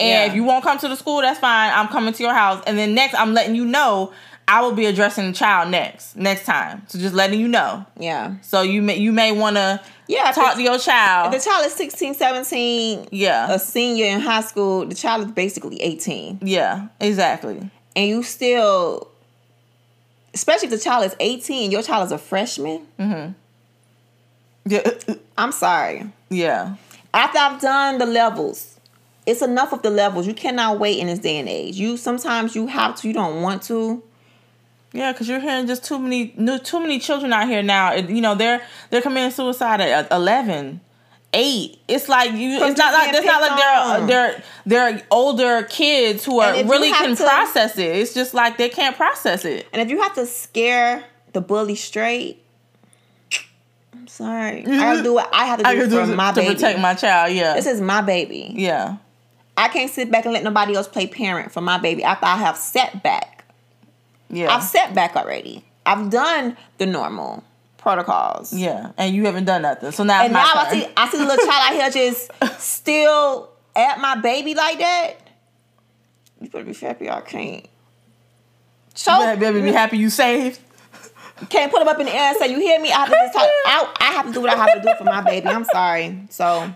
And 0.00 0.08
Yeah. 0.08 0.24
if 0.24 0.34
you 0.34 0.42
won't 0.44 0.64
come 0.64 0.78
to 0.78 0.88
the 0.88 0.96
school, 0.96 1.20
that's 1.20 1.38
fine. 1.38 1.72
I'm 1.72 1.88
coming 1.88 2.12
to 2.12 2.22
your 2.22 2.34
house, 2.34 2.62
and 2.66 2.76
then 2.76 2.94
next 2.94 3.14
I'm 3.14 3.34
letting 3.34 3.54
you 3.54 3.64
know 3.64 4.12
I 4.48 4.60
will 4.60 4.72
be 4.72 4.86
addressing 4.86 5.26
the 5.28 5.32
child 5.32 5.70
next 5.70 6.16
next 6.16 6.44
time. 6.44 6.82
So 6.88 6.98
just 6.98 7.14
letting 7.14 7.40
you 7.40 7.48
know. 7.48 7.86
Yeah. 7.98 8.36
So 8.42 8.62
you 8.62 8.82
may 8.82 8.96
you 8.98 9.12
may 9.12 9.32
want 9.32 9.56
to 9.56 9.80
Yeah, 10.08 10.30
talk 10.32 10.56
to 10.56 10.62
your 10.62 10.78
child. 10.78 11.32
The 11.32 11.38
child 11.40 11.64
is 11.66 11.72
16, 11.74 12.14
17, 12.14 13.08
yeah. 13.12 13.50
a 13.52 13.58
senior 13.58 14.06
in 14.06 14.20
high 14.20 14.40
school. 14.42 14.84
The 14.86 14.94
child 14.94 15.26
is 15.26 15.32
basically 15.32 15.80
18. 15.80 16.40
Yeah, 16.42 16.88
exactly. 17.00 17.70
And 17.96 18.08
you 18.08 18.22
still, 18.22 19.08
especially 20.34 20.66
if 20.66 20.72
the 20.72 20.78
child 20.78 21.04
is 21.06 21.16
18, 21.20 21.70
your 21.70 21.82
child 21.82 22.06
is 22.06 22.12
a 22.12 22.18
freshman. 22.18 22.86
Mhm. 22.98 23.34
Yeah, 24.66 24.90
I'm 25.38 25.52
sorry. 25.52 26.10
yeah, 26.30 26.76
After 27.14 27.38
I've 27.38 27.60
done 27.60 27.98
the 27.98 28.06
levels, 28.06 28.78
it's 29.26 29.40
enough 29.42 29.72
of 29.72 29.82
the 29.82 29.90
levels. 29.90 30.26
You 30.26 30.34
cannot 30.34 30.78
wait 30.78 30.98
in 30.98 31.06
this 31.06 31.18
day 31.20 31.38
and 31.38 31.48
age. 31.48 31.76
You 31.76 31.96
sometimes 31.96 32.54
you 32.54 32.66
have 32.66 32.96
to, 32.96 33.08
you 33.08 33.14
don't 33.14 33.40
want 33.42 33.62
to. 33.64 34.02
Yeah. 34.92 35.12
Because 35.12 35.28
you're 35.28 35.40
hearing 35.40 35.66
just 35.66 35.84
too 35.84 35.98
many, 35.98 36.34
no, 36.36 36.58
too 36.58 36.80
many 36.80 36.98
children 36.98 37.32
out 37.32 37.48
here 37.48 37.62
now. 37.62 37.94
You 37.94 38.20
know, 38.20 38.34
they're 38.34 38.62
they're 38.90 39.02
committing 39.02 39.30
suicide 39.30 39.80
at 39.80 40.10
11, 40.10 40.80
8. 41.32 41.78
It's 41.88 42.08
like 42.08 42.32
you. 42.32 42.58
From 42.58 42.70
It's 42.70 42.78
not 42.78 42.92
like 42.92 43.14
it's 43.14 43.26
not 43.26 43.40
like 43.40 43.58
they're 43.58 44.06
they're 44.06 44.42
they're 44.66 45.06
older 45.10 45.62
kids 45.64 46.24
who 46.24 46.40
are 46.40 46.50
And 46.50 46.58
if 46.60 46.66
you 46.66 46.72
really 46.72 46.90
can 46.90 47.16
to- 47.16 47.22
process 47.22 47.78
it. 47.78 47.96
It's 47.96 48.14
just 48.14 48.34
like 48.34 48.58
they 48.58 48.68
can't 48.68 48.96
process 48.96 49.44
it. 49.44 49.66
And 49.72 49.80
if 49.80 49.88
you 49.90 50.00
have 50.02 50.14
to 50.14 50.26
scare 50.26 51.04
the 51.32 51.40
bully 51.40 51.74
straight, 51.74 52.42
I'm 53.94 54.08
sorry. 54.08 54.60
I 54.60 54.62
gotta 54.62 54.72
mm-hmm. 54.96 55.04
do 55.04 55.14
what 55.14 55.30
I 55.32 55.46
have 55.46 55.60
to 55.60 55.66
I 55.66 55.74
do 55.74 55.84
for 55.84 56.06
do 56.06 56.14
my 56.14 56.32
to 56.32 56.40
baby. 56.40 56.54
protect 56.54 56.80
my 56.80 56.94
child. 56.94 57.34
Yeah, 57.34 57.54
this 57.54 57.66
is 57.66 57.80
my 57.80 58.02
baby. 58.02 58.52
yeah, 58.56 58.96
I 59.56 59.68
can't 59.68 59.90
sit 59.90 60.10
back 60.10 60.24
and 60.24 60.34
let 60.34 60.42
nobody 60.42 60.74
else 60.74 60.88
play 60.88 61.06
parent 61.06 61.52
for 61.52 61.60
my 61.60 61.78
baby 61.78 62.02
after 62.02 62.26
I 62.26 62.36
have 62.36 62.56
set 62.56 63.02
back. 63.02 63.31
Yeah, 64.32 64.52
I've 64.54 64.64
set 64.64 64.94
back 64.94 65.14
already. 65.14 65.64
I've 65.86 66.10
done 66.10 66.56
the 66.78 66.86
normal 66.86 67.44
protocols. 67.78 68.52
yeah. 68.52 68.92
And 68.96 69.14
you 69.14 69.26
haven't 69.26 69.44
done 69.44 69.62
nothing. 69.62 69.90
So 69.92 70.02
now 70.04 70.22
And 70.22 70.32
now 70.32 70.44
I 70.54 70.70
see 70.72 70.86
I 70.96 71.08
see 71.08 71.18
the 71.18 71.24
little 71.26 71.46
child 71.46 71.72
out 71.72 71.72
here 71.74 71.90
just 71.90 72.30
still 72.60 73.50
at 73.76 74.00
my 74.00 74.16
baby 74.16 74.54
like 74.54 74.78
that. 74.78 75.14
You 76.40 76.48
better 76.48 76.64
be 76.64 76.74
happy 76.74 77.08
I 77.10 77.20
can't. 77.20 77.66
So 78.94 79.12
You 79.32 79.36
better 79.36 79.60
be 79.62 79.72
happy 79.72 79.98
you 79.98 80.10
saved. 80.10 80.60
can't 81.48 81.72
put 81.72 81.82
him 81.82 81.88
up 81.88 81.98
in 81.98 82.06
the 82.06 82.14
air 82.14 82.30
and 82.30 82.36
say, 82.38 82.48
"You 82.48 82.58
hear 82.60 82.78
me?" 82.80 82.92
I 82.92 82.98
have 83.00 83.08
to 83.08 83.14
just 83.14 83.32
talk. 83.32 83.42
I, 83.66 83.94
I 84.00 84.04
have 84.12 84.26
to 84.26 84.32
do 84.32 84.40
what 84.42 84.50
I 84.50 84.56
have 84.56 84.74
to 84.74 84.80
do 84.88 84.94
for 84.96 85.04
my 85.04 85.22
baby. 85.22 85.48
I'm 85.48 85.64
sorry. 85.64 86.20
So 86.30 86.70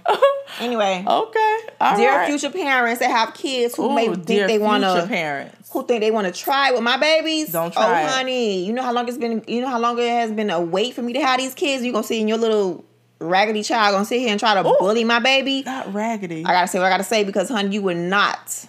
anyway, 0.60 1.04
Okay. 1.06 1.58
All 1.80 1.96
dear 1.96 2.10
right. 2.16 2.26
future 2.28 2.50
parents 2.50 2.98
that 3.00 3.10
have 3.10 3.34
kids 3.34 3.76
who 3.76 3.94
may 3.94 4.06
think 4.12 4.26
they 4.26 4.58
want 4.58 4.82
to. 4.82 4.88
Dear 4.88 4.92
future 4.94 5.06
to 5.06 5.12
parents. 5.12 5.65
Who 5.76 5.86
think 5.86 6.00
they 6.00 6.10
want 6.10 6.26
to 6.26 6.32
try 6.32 6.70
with 6.72 6.82
my 6.82 6.96
babies. 6.96 7.52
Don't 7.52 7.72
try 7.72 8.04
Oh, 8.04 8.06
honey, 8.06 8.64
you 8.64 8.72
know 8.72 8.82
how 8.82 8.92
long 8.92 9.08
it's 9.08 9.18
been. 9.18 9.44
You 9.46 9.60
know 9.60 9.68
how 9.68 9.78
long 9.78 9.98
it 9.98 10.08
has 10.08 10.32
been 10.32 10.50
a 10.50 10.60
wait 10.60 10.94
for 10.94 11.02
me 11.02 11.12
to 11.12 11.20
have 11.20 11.38
these 11.38 11.54
kids. 11.54 11.84
You 11.84 11.92
gonna 11.92 12.04
see 12.04 12.20
in 12.20 12.28
your 12.28 12.38
little 12.38 12.84
raggedy 13.18 13.62
child 13.62 13.94
gonna 13.94 14.04
sit 14.04 14.20
here 14.20 14.30
and 14.30 14.40
try 14.40 14.54
to 14.54 14.66
Ooh. 14.66 14.76
bully 14.78 15.04
my 15.04 15.18
baby. 15.18 15.62
Not 15.64 15.92
raggedy. 15.92 16.44
I 16.44 16.52
gotta 16.52 16.68
say 16.68 16.78
what 16.78 16.86
I 16.86 16.90
gotta 16.90 17.04
say 17.04 17.24
because, 17.24 17.48
honey, 17.48 17.74
you 17.74 17.82
would 17.82 17.96
not. 17.96 18.66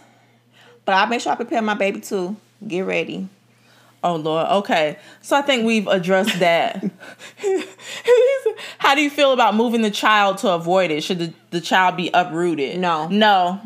But 0.86 0.96
I 0.96 1.06
make 1.06 1.22
sure 1.22 1.32
I 1.32 1.36
prepare 1.36 1.62
my 1.62 1.74
baby 1.74 2.00
too. 2.02 2.36
Get 2.66 2.82
ready. 2.82 3.30
Oh 4.04 4.16
Lord. 4.16 4.48
Okay. 4.48 4.98
So 5.22 5.36
I 5.36 5.42
think 5.42 5.66
we've 5.66 5.88
addressed 5.88 6.40
that. 6.40 6.84
How 8.78 8.96
do 8.96 9.02
you 9.02 9.10
feel 9.10 9.34
about 9.34 9.56
moving 9.56 9.82
the 9.82 9.92
child 9.92 10.38
to 10.40 10.50
avoid 10.52 10.92
it? 10.92 11.04
Should 11.04 11.20
the, 11.20 11.34
the 11.52 11.62
child 11.62 11.98
be 11.98 12.10
uprooted? 12.14 12.80
No. 12.80 13.08
No. 13.08 13.62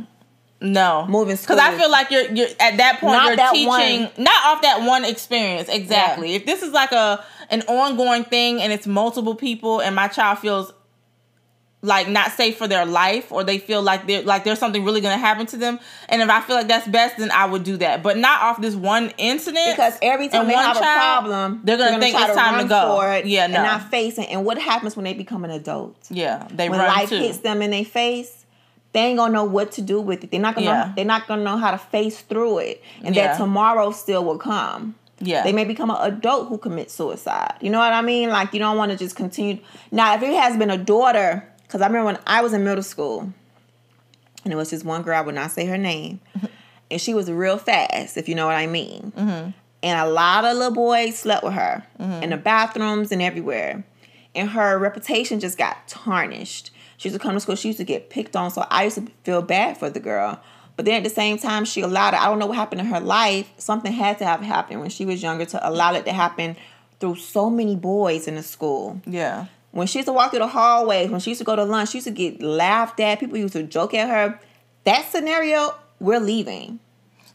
No. 0.61 1.07
Moving 1.07 1.35
Because 1.35 1.57
I 1.57 1.77
feel 1.77 1.89
like 1.89 2.11
you're 2.11 2.31
you're 2.31 2.47
at 2.59 2.77
that 2.77 2.99
point 2.99 3.13
Not 3.13 3.27
you're 3.27 3.35
that 3.37 3.51
teaching 3.51 3.67
one. 3.67 4.11
not 4.17 4.45
off 4.45 4.61
that 4.61 4.81
one 4.85 5.03
experience. 5.03 5.67
Exactly. 5.69 6.35
If 6.35 6.45
this 6.45 6.61
is 6.61 6.71
like 6.71 6.91
a 6.91 7.23
an 7.49 7.61
ongoing 7.63 8.23
thing 8.23 8.61
and 8.61 8.71
it's 8.71 8.87
multiple 8.87 9.35
people 9.35 9.81
and 9.81 9.95
my 9.95 10.07
child 10.07 10.39
feels 10.39 10.71
like 11.83 12.07
not 12.07 12.31
safe 12.31 12.57
for 12.57 12.67
their 12.67 12.85
life 12.85 13.31
or 13.31 13.43
they 13.43 13.57
feel 13.57 13.81
like 13.81 14.05
they're 14.05 14.21
like 14.21 14.43
there's 14.43 14.59
something 14.59 14.83
really 14.85 15.01
gonna 15.01 15.17
happen 15.17 15.45
to 15.47 15.57
them. 15.57 15.79
And 16.09 16.21
if 16.21 16.29
I 16.29 16.41
feel 16.41 16.55
like 16.55 16.67
that's 16.67 16.87
best, 16.87 17.17
then 17.17 17.31
I 17.31 17.45
would 17.45 17.63
do 17.63 17.77
that. 17.77 18.03
But 18.03 18.17
not 18.17 18.41
off 18.41 18.61
this 18.61 18.75
one 18.75 19.11
incident. 19.17 19.75
Because 19.75 19.97
every 20.01 20.29
time 20.29 20.47
they 20.47 20.53
have 20.53 20.77
child, 20.77 21.25
a 21.25 21.29
problem, 21.29 21.61
they're 21.63 21.77
gonna, 21.77 21.89
they're 21.91 21.99
gonna 21.99 22.01
think 22.01 22.17
it's 22.17 22.27
to 22.27 22.39
time 22.39 22.61
to 22.61 22.69
go. 22.69 22.97
For 22.97 23.11
it 23.13 23.25
yeah, 23.25 23.47
no. 23.47 23.55
And 23.55 23.63
not 23.63 23.89
face 23.89 24.17
it. 24.17 24.27
And 24.29 24.45
what 24.45 24.59
happens 24.59 24.95
when 24.95 25.05
they 25.05 25.13
become 25.13 25.43
an 25.43 25.51
adult? 25.51 25.97
Yeah. 26.11 26.47
They 26.51 26.69
when 26.69 26.79
life 26.79 27.09
too. 27.09 27.17
hits 27.17 27.39
them 27.39 27.61
in 27.63 27.71
their 27.71 27.85
face, 27.85 28.40
they 28.93 29.01
ain't 29.01 29.17
gonna 29.17 29.33
know 29.33 29.45
what 29.45 29.71
to 29.73 29.81
do 29.81 30.01
with 30.01 30.23
it. 30.23 30.31
They're 30.31 30.41
not 30.41 30.55
gonna 30.55 30.67
yeah. 30.67 30.85
know, 30.85 30.93
they're 30.95 31.05
not 31.05 31.27
gonna 31.27 31.43
know 31.43 31.57
how 31.57 31.71
to 31.71 31.77
face 31.77 32.21
through 32.21 32.59
it. 32.59 32.83
And 33.03 33.15
yeah. 33.15 33.27
that 33.27 33.37
tomorrow 33.37 33.91
still 33.91 34.25
will 34.25 34.37
come. 34.37 34.95
Yeah. 35.19 35.43
They 35.43 35.53
may 35.53 35.65
become 35.65 35.91
an 35.91 35.97
adult 36.01 36.49
who 36.49 36.57
commits 36.57 36.93
suicide. 36.93 37.53
You 37.61 37.69
know 37.69 37.79
what 37.79 37.93
I 37.93 38.01
mean? 38.01 38.29
Like 38.29 38.53
you 38.53 38.59
don't 38.59 38.77
want 38.77 38.91
to 38.91 38.97
just 38.97 39.15
continue. 39.15 39.59
Now, 39.91 40.15
if 40.15 40.23
it 40.23 40.33
has 40.33 40.57
been 40.57 40.71
a 40.71 40.77
daughter 40.77 41.47
because 41.71 41.81
I 41.81 41.87
remember 41.87 42.07
when 42.07 42.19
I 42.27 42.41
was 42.41 42.51
in 42.51 42.65
middle 42.65 42.83
school, 42.83 43.31
and 44.43 44.51
it 44.51 44.57
was 44.57 44.71
this 44.71 44.83
one 44.83 45.03
girl, 45.03 45.17
I 45.17 45.21
would 45.21 45.35
not 45.35 45.51
say 45.51 45.65
her 45.67 45.77
name, 45.77 46.19
and 46.91 46.99
she 46.99 47.13
was 47.13 47.31
real 47.31 47.57
fast, 47.57 48.17
if 48.17 48.27
you 48.27 48.35
know 48.35 48.45
what 48.45 48.57
I 48.57 48.67
mean. 48.67 49.13
Mm-hmm. 49.15 49.51
And 49.83 49.99
a 49.99 50.11
lot 50.11 50.43
of 50.43 50.57
little 50.57 50.73
boys 50.73 51.17
slept 51.17 51.45
with 51.45 51.53
her 51.53 51.85
mm-hmm. 51.97 52.23
in 52.23 52.31
the 52.31 52.37
bathrooms 52.37 53.13
and 53.13 53.21
everywhere. 53.21 53.85
And 54.35 54.49
her 54.49 54.77
reputation 54.77 55.39
just 55.39 55.57
got 55.57 55.87
tarnished. 55.87 56.71
She 57.01 57.09
used 57.09 57.19
to 57.19 57.27
come 57.27 57.33
to 57.33 57.39
school, 57.39 57.55
she 57.55 57.69
used 57.69 57.79
to 57.79 57.83
get 57.83 58.11
picked 58.11 58.35
on, 58.35 58.51
so 58.51 58.63
I 58.69 58.83
used 58.83 58.97
to 58.97 59.07
feel 59.23 59.41
bad 59.41 59.75
for 59.75 59.89
the 59.89 59.99
girl. 59.99 60.39
But 60.75 60.85
then 60.85 60.97
at 60.97 61.03
the 61.03 61.09
same 61.09 61.39
time, 61.39 61.65
she 61.65 61.81
allowed 61.81 62.13
it. 62.13 62.21
I 62.21 62.25
don't 62.25 62.37
know 62.37 62.45
what 62.45 62.57
happened 62.57 62.79
in 62.79 62.85
her 62.85 62.99
life. 62.99 63.51
Something 63.57 63.91
had 63.91 64.19
to 64.19 64.25
have 64.25 64.41
happened 64.41 64.81
when 64.81 64.91
she 64.91 65.03
was 65.03 65.23
younger 65.23 65.45
to 65.45 65.67
allow 65.67 65.95
it 65.95 66.05
to 66.05 66.13
happen 66.13 66.57
through 66.99 67.15
so 67.15 67.49
many 67.49 67.75
boys 67.75 68.27
in 68.27 68.35
the 68.35 68.43
school. 68.43 69.01
Yeah. 69.07 69.47
When 69.71 69.87
she 69.87 69.97
used 69.97 70.09
to 70.09 70.13
walk 70.13 70.29
through 70.29 70.41
the 70.41 70.47
hallways, 70.47 71.09
when 71.09 71.19
she 71.19 71.31
used 71.31 71.39
to 71.39 71.43
go 71.43 71.55
to 71.55 71.63
lunch, 71.63 71.89
she 71.89 71.97
used 71.97 72.07
to 72.07 72.13
get 72.13 72.39
laughed 72.39 72.99
at. 72.99 73.19
People 73.19 73.39
used 73.39 73.53
to 73.53 73.63
joke 73.63 73.95
at 73.95 74.07
her. 74.07 74.39
That 74.83 75.09
scenario, 75.09 75.73
we're 75.99 76.19
leaving. 76.19 76.79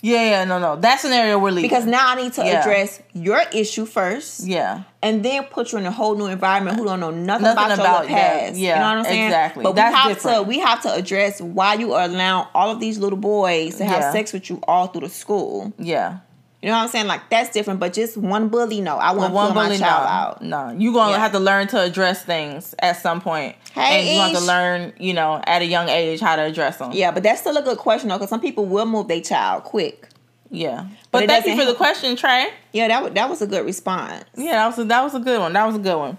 Yeah, 0.03 0.31
yeah, 0.31 0.45
no, 0.45 0.59
no. 0.59 0.77
That 0.77 1.01
scenario 1.01 1.39
we're 1.39 1.51
leaving. 1.51 1.69
Because 1.69 1.87
now 1.87 2.09
I 2.09 2.15
need 2.15 2.33
to 2.35 2.45
yeah. 2.45 2.61
address 2.61 3.03
your 3.13 3.43
issue 3.53 3.87
first. 3.87 4.47
Yeah. 4.47 4.85
And 5.03 5.25
then 5.25 5.45
put 5.45 5.73
you 5.73 5.79
in 5.79 5.87
a 5.87 5.91
whole 5.91 6.17
new 6.17 6.27
environment 6.27 6.77
who 6.77 6.85
don't 6.85 7.01
know 7.01 7.11
nothing, 7.11 7.45
nothing 7.45 7.73
about, 7.73 7.79
about, 7.79 8.09
your 8.09 8.19
past. 8.19 8.57
Yeah. 8.57 8.75
You 8.75 8.81
know 8.81 8.89
what 8.89 8.99
I'm 8.99 9.05
saying? 9.05 9.27
Exactly. 9.27 9.63
But 9.63 9.75
That's 9.75 9.93
we 9.93 9.99
have 9.99 10.17
different. 10.17 10.37
to 10.37 10.43
we 10.43 10.59
have 10.59 10.83
to 10.83 10.95
address 10.95 11.41
why 11.41 11.75
you 11.75 11.95
are 11.95 12.05
allowing 12.05 12.49
all 12.55 12.71
of 12.71 12.81
these 12.81 12.99
little 12.99 13.19
boys 13.19 13.77
to 13.77 13.85
have 13.85 14.01
yeah. 14.01 14.13
sex 14.13 14.33
with 14.33 14.51
you 14.51 14.61
all 14.69 14.89
through 14.89 15.03
the 15.03 15.09
school. 15.09 15.73
Yeah. 15.79 16.19
You 16.63 16.71
know 16.71 16.79
what 16.79 16.85
I'm 16.85 16.89
saying? 16.89 17.07
Like 17.07 17.29
that's 17.29 17.51
different, 17.51 17.81
but 17.81 17.93
just 17.93 18.17
one 18.17 18.49
bully, 18.49 18.81
no. 18.81 18.97
I 18.97 19.13
want 19.13 19.35
well, 19.35 19.47
one 19.47 19.55
bully, 19.55 19.69
my 19.69 19.77
child 19.79 20.43
no. 20.43 20.57
out. 20.57 20.73
No, 20.73 20.79
you 20.81 20.93
gonna 20.93 21.13
yeah. 21.13 21.19
have 21.19 21.33
to 21.33 21.39
learn 21.39 21.69
to 21.69 21.81
address 21.81 22.25
things 22.25 22.75
at 22.79 23.01
some 23.01 23.21
point, 23.21 23.57
hey, 23.75 24.01
and 24.01 24.09
you 24.09 24.21
have 24.21 24.43
to 24.43 24.47
learn, 24.47 24.93
you 24.99 25.13
know, 25.13 25.41
at 25.47 25.63
a 25.63 25.67
young 25.67 25.89
age 25.89 26.21
how 26.21 26.35
to 26.35 26.43
address 26.43 26.79
them. 26.79 26.93
Yeah, 26.93 27.11
but 27.11 27.23
that's 27.23 27.41
still 27.41 27.57
a 27.57 27.63
good 27.63 27.79
question 27.79 28.09
though, 28.09 28.17
because 28.17 28.31
some 28.31 28.41
people 28.41 28.65
will 28.65 28.87
move 28.87 29.07
their 29.07 29.21
child 29.21 29.65
quick. 29.65 30.09
Yeah, 30.51 30.87
but, 31.11 31.21
but 31.21 31.29
thank 31.29 31.47
you 31.47 31.53
for 31.53 31.63
help. 31.63 31.69
the 31.69 31.77
question, 31.77 32.17
Trey. 32.17 32.49
Yeah, 32.73 32.89
that 32.89 33.15
that 33.15 33.29
was 33.29 33.43
a 33.43 33.47
good 33.47 33.67
response. 33.67 34.25
Yeah, 34.35 34.53
that 34.53 34.67
was 34.67 34.79
a, 34.79 34.85
that 34.85 35.03
was 35.03 35.15
a 35.15 35.21
good 35.21 35.41
one. 35.41 35.53
That 35.53 35.67
was 35.67 35.77
a 35.77 35.81
good 35.81 35.99
one. 35.99 36.19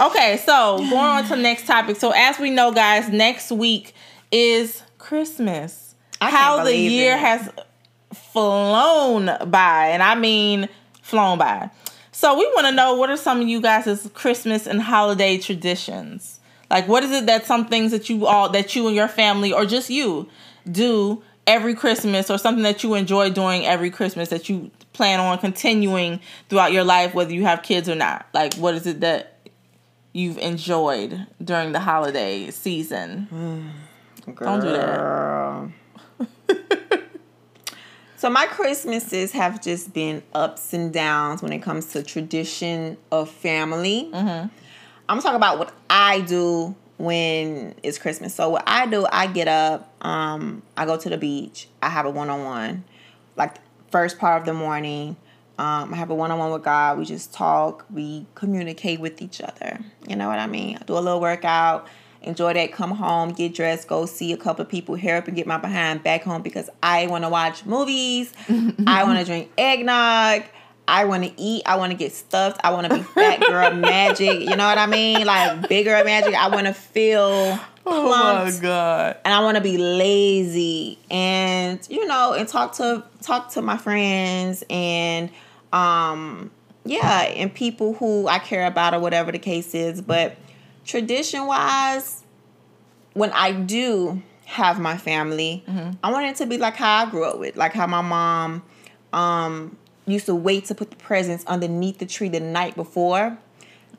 Okay, 0.00 0.36
so 0.44 0.78
going 0.90 0.94
on 0.94 1.22
to 1.24 1.30
the 1.30 1.36
next 1.36 1.66
topic. 1.66 1.96
So 1.96 2.12
as 2.14 2.38
we 2.38 2.50
know, 2.50 2.72
guys, 2.72 3.08
next 3.08 3.50
week 3.50 3.94
is 4.30 4.82
Christmas. 4.98 5.94
I 6.20 6.30
how 6.30 6.62
the 6.62 6.76
year 6.76 7.14
it. 7.14 7.20
has 7.20 7.50
flown 8.32 9.30
by, 9.50 9.88
and 9.88 10.02
I 10.02 10.14
mean 10.14 10.68
flown 11.02 11.38
by. 11.38 11.70
So 12.12 12.38
we 12.38 12.46
want 12.54 12.66
to 12.66 12.72
know 12.72 12.94
what 12.94 13.10
are 13.10 13.16
some 13.16 13.40
of 13.40 13.48
you 13.48 13.60
guys' 13.60 14.10
Christmas 14.14 14.66
and 14.66 14.80
holiday 14.80 15.38
traditions? 15.38 16.40
Like 16.70 16.88
what 16.88 17.02
is 17.04 17.10
it 17.10 17.26
that 17.26 17.46
some 17.46 17.66
things 17.66 17.90
that 17.90 18.08
you 18.08 18.26
all 18.26 18.48
that 18.50 18.74
you 18.74 18.86
and 18.86 18.96
your 18.96 19.08
family 19.08 19.52
or 19.52 19.66
just 19.66 19.90
you 19.90 20.28
do 20.70 21.22
every 21.46 21.74
Christmas 21.74 22.30
or 22.30 22.38
something 22.38 22.62
that 22.62 22.82
you 22.82 22.94
enjoy 22.94 23.30
doing 23.30 23.66
every 23.66 23.90
Christmas 23.90 24.28
that 24.28 24.48
you 24.48 24.70
plan 24.92 25.20
on 25.20 25.38
continuing 25.38 26.20
throughout 26.48 26.72
your 26.72 26.84
life 26.84 27.14
whether 27.14 27.32
you 27.32 27.42
have 27.42 27.62
kids 27.62 27.88
or 27.88 27.94
not? 27.94 28.26
Like 28.32 28.54
what 28.54 28.74
is 28.74 28.86
it 28.86 29.00
that 29.00 29.34
you've 30.14 30.38
enjoyed 30.38 31.26
during 31.44 31.72
the 31.72 31.80
holiday 31.80 32.50
season? 32.50 33.28
Mm, 34.26 34.36
Don't 34.36 34.60
do 34.60 34.70
that. 34.70 35.68
So 38.22 38.30
my 38.30 38.46
Christmases 38.46 39.32
have 39.32 39.60
just 39.60 39.92
been 39.92 40.22
ups 40.32 40.72
and 40.72 40.92
downs 40.92 41.42
when 41.42 41.52
it 41.52 41.58
comes 41.58 41.86
to 41.86 42.04
tradition 42.04 42.96
of 43.10 43.28
family. 43.28 44.10
Mm-hmm. 44.12 44.46
I'm 45.08 45.20
talking 45.20 45.34
about 45.34 45.58
what 45.58 45.74
I 45.90 46.20
do 46.20 46.76
when 46.98 47.74
it's 47.82 47.98
Christmas. 47.98 48.32
So 48.32 48.50
what 48.50 48.62
I 48.64 48.86
do, 48.86 49.08
I 49.10 49.26
get 49.26 49.48
up, 49.48 49.92
um, 50.06 50.62
I 50.76 50.86
go 50.86 50.96
to 50.96 51.08
the 51.08 51.18
beach, 51.18 51.66
I 51.82 51.88
have 51.88 52.06
a 52.06 52.10
one 52.10 52.30
on 52.30 52.44
one, 52.44 52.84
like 53.34 53.56
first 53.90 54.20
part 54.20 54.40
of 54.40 54.46
the 54.46 54.54
morning. 54.54 55.16
Um, 55.58 55.92
I 55.92 55.96
have 55.96 56.10
a 56.10 56.14
one 56.14 56.30
on 56.30 56.38
one 56.38 56.52
with 56.52 56.62
God. 56.62 56.98
We 56.98 57.04
just 57.04 57.34
talk, 57.34 57.84
we 57.90 58.26
communicate 58.36 59.00
with 59.00 59.20
each 59.20 59.40
other. 59.40 59.80
You 60.06 60.14
know 60.14 60.28
what 60.28 60.38
I 60.38 60.46
mean? 60.46 60.78
I 60.80 60.84
do 60.84 60.92
a 60.92 61.00
little 61.00 61.20
workout 61.20 61.88
enjoy 62.22 62.54
that, 62.54 62.72
come 62.72 62.92
home, 62.92 63.32
get 63.32 63.54
dressed, 63.54 63.88
go 63.88 64.06
see 64.06 64.32
a 64.32 64.36
couple 64.36 64.62
of 64.62 64.68
people, 64.68 64.94
hair 64.94 65.16
up 65.16 65.26
and 65.26 65.36
get 65.36 65.46
my 65.46 65.58
behind 65.58 66.02
back 66.02 66.22
home 66.22 66.42
because 66.42 66.68
I 66.82 67.06
want 67.06 67.24
to 67.24 67.30
watch 67.30 67.64
movies. 67.64 68.32
I 68.86 69.04
want 69.04 69.18
to 69.18 69.24
drink 69.26 69.50
eggnog. 69.58 70.42
I 70.88 71.04
want 71.04 71.24
to 71.24 71.32
eat. 71.40 71.62
I 71.64 71.76
want 71.76 71.92
to 71.92 71.96
get 71.96 72.12
stuffed. 72.12 72.60
I 72.64 72.72
want 72.72 72.88
to 72.88 72.96
be 72.96 73.02
fat 73.14 73.40
girl 73.40 73.72
magic. 73.74 74.40
You 74.40 74.56
know 74.56 74.66
what 74.66 74.78
I 74.78 74.86
mean? 74.86 75.24
Like 75.24 75.68
bigger 75.68 76.02
magic. 76.04 76.34
I 76.34 76.48
want 76.48 76.66
to 76.66 76.74
feel 76.74 77.58
plumped. 77.58 77.62
Oh 77.84 78.44
my 78.44 78.58
god! 78.60 79.16
And 79.24 79.34
I 79.34 79.40
want 79.40 79.56
to 79.56 79.60
be 79.60 79.76
lazy 79.76 80.98
and 81.10 81.84
you 81.90 82.06
know 82.06 82.32
and 82.32 82.46
talk 82.48 82.74
to 82.76 83.02
talk 83.22 83.50
to 83.52 83.62
my 83.62 83.76
friends 83.76 84.62
and 84.70 85.30
um 85.72 86.50
yeah 86.84 87.22
and 87.22 87.52
people 87.52 87.94
who 87.94 88.28
I 88.28 88.38
care 88.38 88.66
about 88.66 88.94
or 88.94 89.00
whatever 89.00 89.32
the 89.32 89.38
case 89.38 89.74
is. 89.74 90.00
But 90.00 90.36
tradition 90.84 91.46
wise, 91.46 92.22
when 93.14 93.30
I 93.32 93.52
do 93.52 94.22
have 94.46 94.80
my 94.80 94.96
family, 94.96 95.64
mm-hmm. 95.66 95.92
I 96.02 96.12
want 96.12 96.26
it 96.26 96.36
to 96.36 96.46
be 96.46 96.58
like 96.58 96.76
how 96.76 97.06
I 97.06 97.10
grew 97.10 97.24
up 97.24 97.38
with, 97.38 97.56
like 97.56 97.72
how 97.72 97.86
my 97.86 98.00
mom 98.00 98.62
um, 99.12 99.76
used 100.06 100.26
to 100.26 100.34
wait 100.34 100.66
to 100.66 100.74
put 100.74 100.90
the 100.90 100.96
presents 100.96 101.44
underneath 101.46 101.98
the 101.98 102.06
tree 102.06 102.28
the 102.28 102.40
night 102.40 102.74
before. 102.74 103.38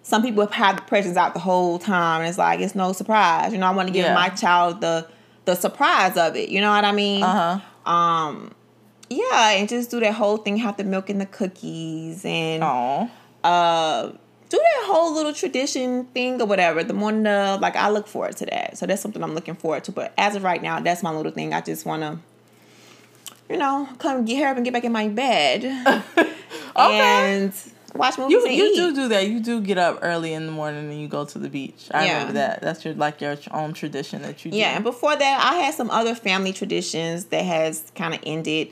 Some 0.02 0.22
people 0.22 0.44
have 0.44 0.54
had 0.54 0.78
the 0.78 0.82
presents 0.82 1.18
out 1.18 1.34
the 1.34 1.40
whole 1.40 1.80
time, 1.80 2.22
and 2.22 2.30
it's 2.30 2.38
like 2.38 2.60
it's 2.60 2.76
no 2.76 2.92
surprise. 2.92 3.54
You 3.54 3.60
know, 3.60 3.68
I 3.68 3.72
want 3.72 3.88
to 3.88 3.94
give 3.94 4.06
yeah. 4.06 4.14
my 4.14 4.30
child 4.30 4.82
the 4.82 5.08
the 5.46 5.56
surprise 5.56 6.18
of 6.18 6.36
it. 6.36 6.50
You 6.50 6.60
know 6.62 6.72
what 6.72 6.84
I 6.84 6.92
mean? 6.92 7.24
Uh 7.24 7.60
huh. 7.86 7.92
Um, 7.92 8.54
yeah, 9.10 9.52
and 9.52 9.70
just 9.70 9.92
do 9.92 10.00
that 10.02 10.14
whole 10.14 10.38
thing. 10.38 10.58
Have 10.58 10.76
the 10.76 10.84
milk 10.84 11.10
and 11.10 11.22
the 11.22 11.26
cookies, 11.26 12.26
and 12.26 12.64
Aww. 12.64 13.10
uh, 13.46 14.12
do 14.54 14.60
that 14.60 14.86
whole 14.86 15.16
little 15.16 15.34
tradition 15.34 16.06
thing 16.06 16.39
or 16.39 16.45
whatever. 16.45 16.84
The 16.84 16.93
morning 16.93 17.26
of, 17.26 17.60
like, 17.60 17.76
I 17.76 17.89
look 17.89 18.06
forward 18.06 18.38
to 18.38 18.45
that. 18.45 18.78
So 18.78 18.86
that's 18.86 19.01
something 19.01 19.24
I'm 19.24 19.34
looking 19.34 19.56
forward 19.56 19.84
to. 19.86 19.91
But 19.91 20.14
as 20.16 20.36
of 20.36 20.43
right 20.43 20.62
now, 20.62 20.80
that's 20.80 21.01
my 21.01 21.10
little 21.10 21.32
thing. 21.32 21.54
I 21.54 21.62
just 21.62 21.88
want 21.88 22.04
to, 22.04 22.20
you 23.49 23.58
know, 23.58 23.89
come 23.97 24.26
get 24.26 24.36
here 24.36 24.47
up 24.47 24.56
and 24.56 24.64
get 24.64 24.72
back 24.72 24.84
in 24.84 24.91
my 24.91 25.08
bed. 25.08 25.64
okay. 26.76 26.99
And 26.99 27.54
watch 27.95 28.20
movies. 28.20 28.32
You, 28.32 28.47
you 28.47 28.66
eat. 28.66 28.76
do 28.76 28.93
do 28.93 29.08
that. 29.08 29.28
You 29.28 29.39
do 29.39 29.60
get 29.60 29.80
up 29.80 29.99
early 30.04 30.34
in 30.34 30.45
the 30.45 30.51
morning 30.51 30.91
and 30.91 31.01
you 31.01 31.08
go 31.08 31.26
to 31.26 31.39
the 31.39 31.49
beach. 31.49 31.88
I 31.89 32.06
yeah. 32.06 32.14
remember 32.14 32.34
that. 32.34 32.62
That's 32.62 32.86
your 32.86 32.93
like 32.93 33.22
your 33.22 33.36
own 33.49 33.74
tradition 33.74 34.22
that 34.22 34.45
you 34.45 34.51
do. 34.51 34.58
Yeah, 34.58 34.76
and 34.76 34.84
before 34.84 35.16
that, 35.16 35.51
I 35.51 35.56
had 35.56 35.74
some 35.74 35.89
other 35.89 36.14
family 36.14 36.54
traditions 36.54 37.26
that 37.26 37.43
has 37.43 37.91
kind 37.95 38.14
of 38.14 38.20
ended. 38.24 38.72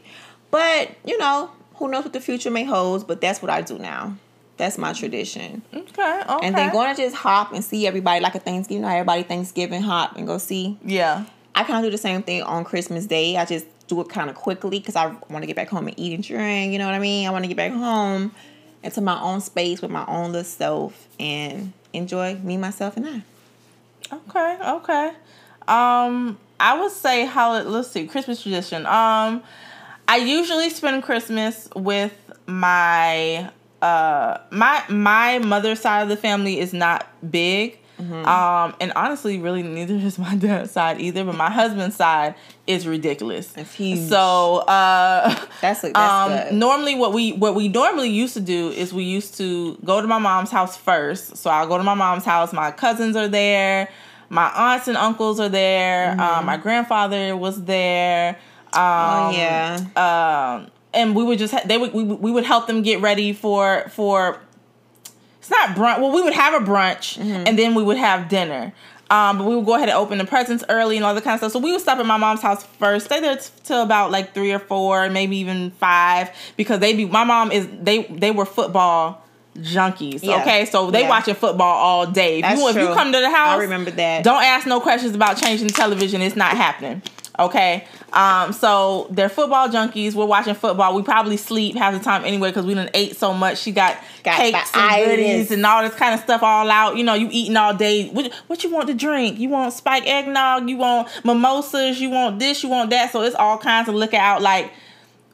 But 0.52 0.92
you 1.06 1.18
know, 1.18 1.50
who 1.76 1.88
knows 1.88 2.04
what 2.04 2.14
the 2.14 2.22
future 2.22 2.52
may 2.52 2.66
hold? 2.66 3.08
But 3.08 3.20
that's 3.20 3.42
what 3.42 3.50
I 3.50 3.62
do 3.62 3.80
now. 3.80 4.16
That's 4.62 4.78
my 4.78 4.94
tradition. 4.94 5.64
Okay, 5.74 6.22
okay. 6.22 6.46
And 6.46 6.56
then 6.56 6.72
going 6.72 6.96
to 6.96 7.02
just 7.02 7.16
hop 7.16 7.52
and 7.52 7.64
see 7.64 7.88
everybody 7.88 8.20
like 8.20 8.36
a 8.36 8.40
Thanksgiving. 8.40 8.84
Know, 8.84 8.90
everybody 8.90 9.24
Thanksgiving 9.24 9.82
hop 9.82 10.18
and 10.18 10.28
go 10.28 10.38
see. 10.38 10.78
Yeah. 10.86 11.26
I 11.56 11.64
kind 11.64 11.84
of 11.84 11.84
do 11.84 11.90
the 11.90 11.98
same 11.98 12.22
thing 12.22 12.44
on 12.44 12.64
Christmas 12.64 13.08
Day. 13.08 13.38
I 13.38 13.46
just 13.46 13.66
do 13.88 14.00
it 14.02 14.10
kind 14.10 14.30
of 14.30 14.36
quickly 14.36 14.78
because 14.78 14.96
I 14.96 15.08
want 15.30 15.42
to 15.42 15.48
get 15.48 15.56
back 15.56 15.68
home 15.68 15.88
and 15.88 16.00
eat 16.00 16.14
and 16.14 16.24
drink. 16.24 16.74
You 16.74 16.78
know 16.78 16.86
what 16.86 16.94
I 16.94 17.00
mean? 17.00 17.28
I 17.28 17.32
want 17.32 17.44
to 17.44 17.48
get 17.48 17.58
back 17.58 17.72
home 17.72 18.32
into 18.84 19.02
my 19.02 19.20
own 19.20 19.42
space 19.42 19.82
with 19.82 19.90
my 19.90 20.06
own 20.06 20.32
little 20.32 20.44
self 20.44 21.08
and 21.20 21.74
enjoy 21.92 22.36
me, 22.36 22.56
myself, 22.56 22.98
and 22.98 23.08
I. 23.08 23.24
Okay, 24.14 24.58
okay. 24.64 25.08
Um, 25.68 26.38
I 26.60 26.80
would 26.80 26.92
say 26.92 27.26
how 27.26 27.60
let's 27.64 27.90
see 27.90 28.06
Christmas 28.06 28.44
tradition. 28.44 28.86
Um, 28.86 29.42
I 30.08 30.18
usually 30.18 30.70
spend 30.70 31.02
Christmas 31.02 31.68
with 31.76 32.14
my 32.46 33.50
uh 33.82 34.40
my 34.52 34.84
my 34.90 35.40
mother's 35.40 35.80
side 35.80 36.04
of 36.04 36.10
the 36.10 36.18
family 36.18 36.60
is 36.60 36.74
not 36.74 37.08
big. 37.30 37.78
Mm-hmm. 38.00 38.26
Um, 38.26 38.76
and 38.80 38.92
honestly, 38.96 39.38
really 39.38 39.62
neither 39.62 39.94
is 39.94 40.18
my 40.18 40.36
dad's 40.38 40.72
side 40.72 41.00
either. 41.00 41.24
But 41.24 41.36
my 41.36 41.52
husband's 41.52 41.96
side 41.96 42.34
is 42.66 42.88
ridiculous. 42.88 43.56
It's 43.56 43.76
huge. 43.76 44.00
So 44.00 44.58
uh, 44.60 45.46
that's, 45.62 45.82
that's 45.82 45.98
um, 45.98 46.32
good. 46.32 46.54
normally 46.54 46.96
what 46.96 47.14
we 47.14 47.34
what 47.34 47.54
we 47.54 47.68
normally 47.68 48.10
used 48.10 48.34
to 48.34 48.40
do 48.42 48.70
is 48.70 48.92
we 48.94 49.04
used 49.04 49.38
to 49.38 49.78
go 49.86 50.02
to 50.02 50.08
my 50.08 50.18
mom's 50.18 50.50
house 50.52 50.76
first. 50.76 51.38
So 51.38 51.50
I'll 51.52 51.68
go 51.68 51.78
to 51.78 51.84
my 51.84 51.94
mom's 51.94 52.26
house. 52.26 52.54
My 52.54 52.72
cousins 52.72 53.16
are 53.16 53.28
there. 53.28 53.90
my 54.30 54.50
aunts 54.56 54.88
and 54.88 54.98
uncles 54.98 55.40
are 55.40 55.50
there. 55.50 56.20
Um, 56.20 56.46
my 56.46 56.58
grandfather 56.58 57.36
was 57.36 57.64
there. 57.66 58.40
Um, 58.74 58.82
oh 58.82 59.32
yeah. 59.36 60.56
um, 60.58 60.72
and 60.94 61.16
we 61.16 61.24
would 61.24 61.40
just 61.40 61.54
ha- 61.54 61.62
they 61.66 61.78
would 61.78 61.94
we, 61.94 62.04
would- 62.04 62.20
we 62.22 62.32
would 62.32 62.46
help 62.46 62.68
them 62.68 62.82
get 62.82 63.02
ready 63.02 63.34
for 63.34 63.90
for 63.90 64.40
it's 65.40 65.50
not 65.50 65.70
brunch. 65.76 66.00
Well, 66.00 66.12
we 66.12 66.22
would 66.22 66.34
have 66.34 66.62
a 66.62 66.66
brunch 66.66 67.18
and 67.20 67.58
then 67.58 67.74
we 67.76 67.84
would 67.84 67.98
have 67.98 68.30
dinner. 68.30 68.74
Um, 69.10 69.40
but 69.40 69.46
we 69.46 69.56
would 69.58 69.66
go 69.66 69.76
ahead 69.76 69.90
and 69.90 69.98
open 69.98 70.20
the 70.20 70.24
presents 70.26 70.64
early 70.70 70.96
and 70.96 71.06
all 71.06 71.14
that 71.14 71.24
kind 71.26 71.34
of 71.34 71.40
stuff. 71.40 71.52
So 71.52 71.60
we 71.60 71.74
would 71.74 71.82
stop 71.82 71.98
at 71.98 72.06
my 72.06 72.16
mom's 72.16 72.42
house 72.42 72.64
first, 72.80 73.08
stay 73.08 73.20
there 73.20 73.36
t- 73.36 73.50
till 73.66 73.82
about 73.82 74.10
like 74.10 74.34
three 74.34 74.54
or 74.54 74.60
four, 74.60 75.10
maybe 75.10 75.36
even 75.38 75.72
five, 75.72 76.30
because 76.56 76.80
they 76.80 76.94
be 76.96 77.04
my 77.06 77.26
mom 77.26 77.52
is 77.52 77.68
they 77.82 78.04
they 78.04 78.32
were 78.32 78.46
football 78.46 79.22
junkies. 79.58 80.24
Yeah. 80.24 80.40
Okay, 80.42 80.64
so 80.64 80.92
they 80.92 81.02
Yeah. 81.02 81.10
watching 81.10 81.36
football 81.36 81.76
all 81.78 82.06
day. 82.08 82.38
If, 82.38 82.44
That's 82.44 82.62
you, 82.62 82.70
if 82.70 82.76
you 82.78 82.88
come 82.94 83.12
to 83.12 83.20
the 83.20 83.30
house, 83.30 83.60
I 83.60 83.64
remember 83.64 83.92
that. 83.92 84.24
Don't 84.24 84.44
ask 84.44 84.66
no 84.66 84.80
questions 84.80 85.14
about 85.14 85.36
changing 85.36 85.68
the 85.68 85.74
television. 85.74 86.22
It's 86.22 86.38
not 86.38 86.56
happening. 86.56 87.02
Okay. 87.40 87.88
Um, 88.14 88.52
so 88.54 89.08
they're 89.10 89.30
football 89.30 89.70
junkies. 89.70 90.14
We're 90.14 90.26
watching 90.26 90.54
football. 90.54 90.96
We 90.96 91.02
probably 91.02 91.38
sleep 91.38 91.76
half 91.76 91.94
the 91.94 92.00
time 92.00 92.26
anyway 92.26 92.50
because 92.50 92.66
we 92.66 92.74
done 92.74 92.90
ate 92.94 93.16
so 93.16 93.34
much. 93.34 93.60
She 93.60 93.72
got, 93.72 93.98
Got 94.24 94.38
cakes 94.38 94.72
and 94.76 95.06
goodies 95.06 95.52
and 95.52 95.66
all 95.66 95.82
this 95.82 95.96
kind 95.96 96.14
of 96.14 96.20
stuff 96.20 96.44
all 96.44 96.70
out. 96.70 96.98
You 96.98 97.04
know, 97.04 97.14
you 97.14 97.30
eating 97.32 97.56
all 97.58 97.74
day. 97.74 98.10
What, 98.10 98.34
what 98.48 98.64
you 98.64 98.70
want 98.72 98.88
to 98.88 98.94
drink? 98.94 99.40
You 99.40 99.50
want 99.50 99.74
spike 99.74 100.06
eggnog? 100.06 100.70
You 100.70 100.78
want 100.78 101.08
mimosas? 101.24 102.00
You 102.02 102.10
want 102.10 102.40
this? 102.40 102.64
You 102.64 102.70
want 102.70 102.90
that? 102.90 103.12
So 103.12 103.22
it's 103.24 103.36
all 103.36 103.58
kinds 103.58 103.88
of 103.88 103.96
liquor 103.96 104.18
out. 104.18 104.42
Like 104.42 104.72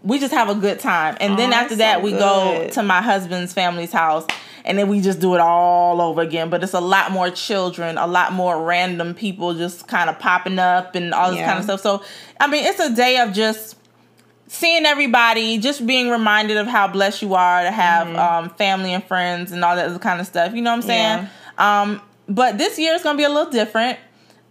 we 0.04 0.20
just 0.20 0.34
have 0.34 0.50
a 0.50 0.56
good 0.56 0.80
time. 0.80 1.18
And 1.20 1.38
then 1.38 1.52
Oh, 1.52 1.56
after 1.56 1.76
that's 1.76 1.80
that, 1.80 2.00
so 2.00 2.04
we 2.06 2.12
go 2.12 2.70
to 2.70 2.84
my 2.84 3.02
husband's 3.02 3.54
family's 3.54 3.92
house. 3.92 4.26
And 4.68 4.78
then 4.78 4.88
we 4.90 5.02
just 5.02 5.20
do 5.20 5.34
it 5.34 5.40
all 5.40 6.00
over 6.02 6.22
again. 6.22 6.50
But 6.52 6.62
it's 6.64 6.74
a 6.74 6.80
lot 6.82 7.12
more 7.12 7.30
children, 7.32 7.98
a 7.98 8.06
lot 8.06 8.34
more 8.34 8.64
random 8.64 9.16
people 9.16 9.54
just 9.56 9.88
kind 9.88 10.10
of 10.10 10.20
popping 10.20 10.60
up 10.60 10.94
and 10.94 11.14
all 11.14 11.32
this 11.32 11.40
Yeah. 11.40 11.48
kind 11.48 11.58
of 11.60 11.64
stuff. 11.64 11.82
So, 11.82 12.04
I 12.40 12.48
mean, 12.48 12.66
it's 12.66 12.80
a 12.80 12.94
day 12.94 13.18
of 13.20 13.34
just 13.34 13.76
seeing 14.48 14.86
everybody, 14.86 15.58
just 15.58 15.86
being 15.88 16.10
reminded 16.10 16.58
of 16.58 16.68
how 16.68 16.88
blessed 16.88 17.22
you 17.22 17.34
are 17.34 17.64
to 17.64 17.72
have 17.72 18.08
Mm-hmm. 18.08 18.20
um, 18.20 18.50
family 18.52 18.94
and 18.94 19.04
friends 19.04 19.52
and 19.52 19.64
all 19.64 19.76
that 19.76 19.88
other 19.90 20.00
kind 20.00 20.20
of 20.22 20.28
stuff. 20.28 20.54
You 20.54 20.62
know 20.62 20.72
what 20.72 20.78
I'm 20.78 20.82
saying? 20.84 21.28
Um, 21.58 22.02
but 22.30 22.58
this 22.58 22.78
year 22.78 22.94
is 22.94 23.04
going 23.04 23.16
to 23.16 23.18
be 23.18 23.24
a 23.24 23.30
little 23.30 23.52
different. 23.52 23.98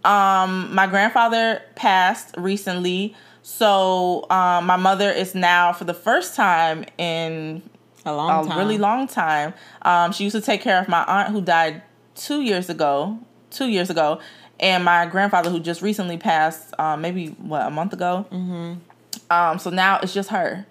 Um, 0.03 0.73
my 0.73 0.87
grandfather 0.87 1.61
passed 1.75 2.33
recently. 2.37 3.15
So 3.43 4.25
um, 4.29 4.65
my 4.65 4.75
mother 4.77 5.09
is 5.11 5.33
now, 5.35 5.73
for 5.73 5.83
the 5.85 5.93
first 5.93 6.35
time 6.35 6.85
in 6.97 7.61
A 8.07 8.15
long 8.15 8.45
a 8.45 8.49
time. 8.49 8.57
really 8.57 8.77
long 8.77 9.07
time. 9.07 9.53
Um, 9.81 10.11
she 10.11 10.23
used 10.23 10.35
to 10.35 10.41
take 10.41 10.61
care 10.61 10.79
of 10.79 10.87
my 10.87 11.03
aunt 11.03 11.31
who 11.31 11.41
died 11.41 11.83
two 12.15 12.41
years 12.41 12.69
ago, 12.69 13.19
two 13.49 13.67
years 13.67 13.89
ago, 13.89 14.19
and 14.59 14.83
my 14.83 15.05
grandfather 15.05 15.49
who 15.49 15.59
just 15.59 15.81
recently 15.81 16.17
passed, 16.17 16.73
um, 16.79 17.01
maybe 17.01 17.27
what 17.27 17.67
a 17.67 17.69
month 17.69 17.93
ago. 17.93 18.25
Mm-hmm. 18.31 18.75
Um, 19.29 19.59
so 19.59 19.69
now 19.69 19.99
it's 20.01 20.13
just 20.13 20.29
her, 20.29 20.65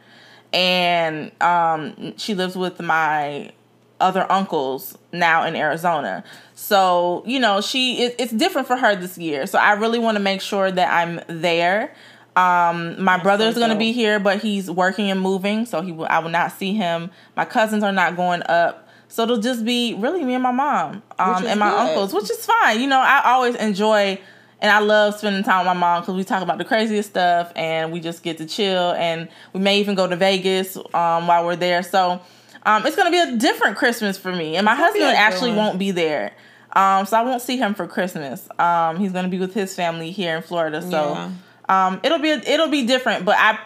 and 0.52 1.30
um, 1.42 2.16
she 2.16 2.34
lives 2.34 2.56
with 2.56 2.80
my 2.80 3.52
other 4.00 4.30
uncles 4.30 4.96
now 5.12 5.44
in 5.44 5.56
Arizona. 5.56 6.24
So 6.54 7.22
you 7.26 7.38
know, 7.38 7.60
she 7.60 8.02
it, 8.02 8.16
it's 8.18 8.32
different 8.32 8.66
for 8.66 8.76
her 8.76 8.96
this 8.96 9.18
year. 9.18 9.46
So 9.46 9.58
I 9.58 9.72
really 9.72 9.98
want 9.98 10.16
to 10.16 10.22
make 10.22 10.40
sure 10.40 10.70
that 10.70 10.92
I'm 10.92 11.20
there. 11.28 11.94
Um, 12.36 13.02
my 13.02 13.18
brother's 13.18 13.54
so 13.54 13.60
gonna 13.60 13.78
be 13.78 13.92
here, 13.92 14.20
but 14.20 14.40
he's 14.42 14.70
working 14.70 15.10
and 15.10 15.20
moving, 15.20 15.64
so 15.64 15.80
he 15.80 15.90
will. 15.90 16.06
I 16.10 16.18
will 16.18 16.30
not 16.30 16.52
see 16.52 16.74
him. 16.74 17.10
My 17.34 17.46
cousins 17.46 17.82
are 17.82 17.92
not 17.92 18.14
going 18.14 18.42
up, 18.42 18.88
so 19.08 19.22
it'll 19.22 19.38
just 19.38 19.64
be 19.64 19.94
really 19.94 20.22
me 20.22 20.34
and 20.34 20.42
my 20.42 20.52
mom, 20.52 21.02
um, 21.18 21.46
and 21.46 21.58
my 21.58 21.70
good. 21.70 21.78
uncles, 21.78 22.12
which 22.12 22.30
is 22.30 22.44
fine. 22.44 22.80
You 22.80 22.88
know, 22.88 23.00
I 23.00 23.22
always 23.24 23.54
enjoy 23.54 24.18
and 24.60 24.70
I 24.70 24.78
love 24.80 25.16
spending 25.16 25.42
time 25.42 25.60
with 25.60 25.66
my 25.66 25.74
mom 25.74 26.02
because 26.02 26.14
we 26.14 26.24
talk 26.24 26.42
about 26.42 26.58
the 26.58 26.64
craziest 26.64 27.10
stuff 27.10 27.52
and 27.56 27.92
we 27.92 28.00
just 28.00 28.22
get 28.22 28.38
to 28.38 28.46
chill 28.46 28.92
and 28.92 29.28
we 29.52 29.60
may 29.60 29.80
even 29.80 29.94
go 29.94 30.06
to 30.06 30.16
Vegas 30.16 30.76
um, 30.76 31.26
while 31.26 31.44
we're 31.44 31.56
there. 31.56 31.82
So 31.82 32.20
um, 32.64 32.86
it's 32.86 32.96
gonna 32.96 33.10
be 33.10 33.20
a 33.20 33.36
different 33.36 33.76
Christmas 33.76 34.18
for 34.18 34.34
me, 34.34 34.56
and 34.56 34.64
my 34.64 34.74
husband 34.74 35.04
actually 35.04 35.50
one. 35.50 35.58
won't 35.58 35.78
be 35.78 35.90
there. 35.90 36.32
Um, 36.74 37.06
so 37.06 37.16
I 37.16 37.22
won't 37.22 37.40
see 37.40 37.56
him 37.56 37.74
for 37.74 37.86
Christmas. 37.86 38.46
Um, 38.58 38.98
he's 38.98 39.12
gonna 39.12 39.28
be 39.28 39.38
with 39.38 39.54
his 39.54 39.74
family 39.74 40.10
here 40.10 40.36
in 40.36 40.42
Florida. 40.42 40.82
So 40.82 40.88
Yeah. 41.12 41.30
Um, 41.68 42.00
it'll 42.02 42.18
be 42.18 42.30
it'll 42.30 42.68
be 42.68 42.86
different. 42.86 43.24
But 43.24 43.36
I 43.38 43.58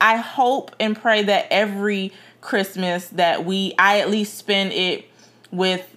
I 0.00 0.16
hope 0.16 0.74
and 0.80 1.00
pray 1.00 1.22
that 1.24 1.46
every 1.50 2.12
Christmas 2.40 3.08
that 3.08 3.44
we 3.44 3.74
I 3.78 4.00
at 4.00 4.10
least 4.10 4.36
spend 4.38 4.72
it 4.72 5.06
with 5.50 5.88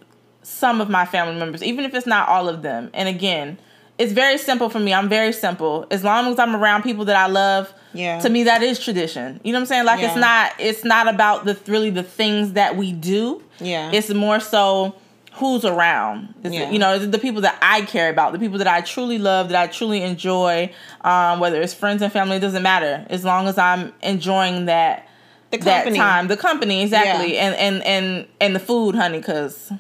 some 0.44 0.80
of 0.82 0.90
my 0.90 1.06
family 1.06 1.38
members, 1.38 1.62
even 1.64 1.84
if 1.86 1.94
it's 1.94 2.08
not 2.08 2.30
all 2.30 2.48
of 2.48 2.62
them. 2.62 2.90
And 2.94 3.10
again, 3.10 3.58
it's 3.98 4.14
very 4.14 4.38
simple 4.38 4.70
for 4.70 4.80
me. 4.80 4.94
I'm 4.94 5.10
very 5.10 5.34
simple. 5.34 5.86
As 5.92 6.04
long 6.04 6.28
as 6.32 6.40
I'm 6.40 6.56
around 6.56 6.84
people 6.84 7.06
that 7.06 7.16
I 7.18 7.28
love, 7.28 7.74
Yeah. 7.94 8.20
to 8.20 8.30
me 8.30 8.44
that 8.44 8.64
is 8.64 8.80
tradition. 8.80 9.42
You 9.44 9.52
know 9.52 9.58
what 9.60 9.62
I'm 9.64 9.66
saying? 9.68 9.86
Like 9.86 10.00
it's 10.02 10.16
not 10.16 10.54
it's 10.60 10.84
not 10.86 11.08
about 11.08 11.46
the 11.46 11.58
really 11.68 11.90
the 11.90 12.04
things 12.04 12.54
that 12.54 12.78
we 12.78 12.92
do. 12.94 13.42
Yeah. 13.60 13.92
It's 13.92 14.10
more 14.14 14.40
so 14.40 14.96
who's 15.38 15.66
around. 15.66 16.34
Yeah. 16.44 16.70
You 16.72 16.80
know, 16.80 16.98
the 17.00 17.20
people 17.20 17.42
that 17.42 17.58
I 17.62 17.82
care 17.82 18.10
about, 18.10 18.34
the 18.34 18.40
people 18.40 18.58
that 18.60 18.68
I 18.68 18.82
truly 18.82 19.18
love, 19.18 19.50
that 19.50 19.62
I 19.62 19.68
truly 19.72 20.02
enjoy. 20.04 20.72
Um, 21.02 21.40
whether 21.40 21.62
it's 21.62 21.74
friends 21.74 22.02
and 22.02 22.12
family, 22.12 22.38
it 22.38 22.42
doesn't 22.42 22.64
matter. 22.64 23.06
As 23.10 23.24
long 23.24 23.48
as 23.48 23.58
I'm 23.58 23.94
enjoying 24.02 24.66
that 24.66 25.08
The 25.52 25.58
that 25.60 25.84
company. 25.84 25.98
time, 25.98 26.28
the 26.28 26.38
company 26.38 26.82
exactly, 26.84 27.36
Yeah. 27.36 27.48
and 27.48 27.56
and 27.56 27.84
and 27.86 28.28
and 28.42 28.56
the 28.56 28.60
food, 28.60 28.96
honey, 28.96 29.20
because 29.20 29.72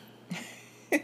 and 0.99 1.03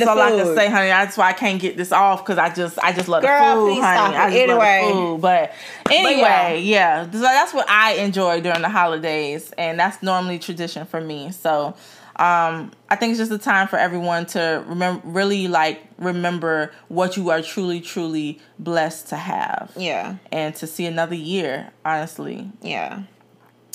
that's 0.00 0.06
all 0.08 0.20
I 0.20 0.30
can 0.30 0.54
say, 0.56 0.68
honey. 0.68 0.88
That's 0.88 1.16
why 1.16 1.28
I 1.28 1.32
can't 1.32 1.60
get 1.60 1.76
this 1.76 1.92
off 1.92 2.24
because 2.24 2.38
I 2.38 2.52
just 2.52 2.78
I 2.80 2.92
just 2.92 3.08
love 3.08 3.22
Girl, 3.22 3.66
the 3.66 3.74
food, 3.74 3.82
honey. 3.82 4.16
I 4.16 4.30
just 4.30 4.48
love 4.48 4.62
Anyway. 4.62 4.86
the 4.88 4.92
food. 4.92 5.20
But 5.20 5.52
anyway, 5.90 6.60
yeah. 6.64 7.04
yeah. 7.04 7.10
So 7.10 7.20
that's 7.20 7.54
what 7.54 7.68
I 7.70 7.92
enjoy 7.94 8.40
during 8.40 8.62
the 8.62 8.68
holidays, 8.68 9.52
and 9.56 9.78
that's 9.78 10.02
normally 10.02 10.38
tradition 10.40 10.86
for 10.86 11.00
me. 11.00 11.30
So 11.30 11.74
um, 12.16 12.70
I 12.88 12.96
think 12.96 13.10
it's 13.10 13.18
just 13.18 13.32
a 13.32 13.38
time 13.38 13.66
for 13.68 13.76
everyone 13.78 14.26
to 14.26 14.64
remember, 14.68 15.00
really 15.06 15.48
like 15.48 15.82
remember 15.98 16.72
what 16.88 17.16
you 17.16 17.30
are 17.30 17.42
truly, 17.42 17.80
truly 17.80 18.38
blessed 18.58 19.08
to 19.08 19.16
have, 19.16 19.72
Yeah. 19.76 20.16
and 20.30 20.54
to 20.56 20.66
see 20.66 20.86
another 20.86 21.14
year. 21.16 21.70
Honestly, 21.84 22.48
Yeah. 22.62 23.02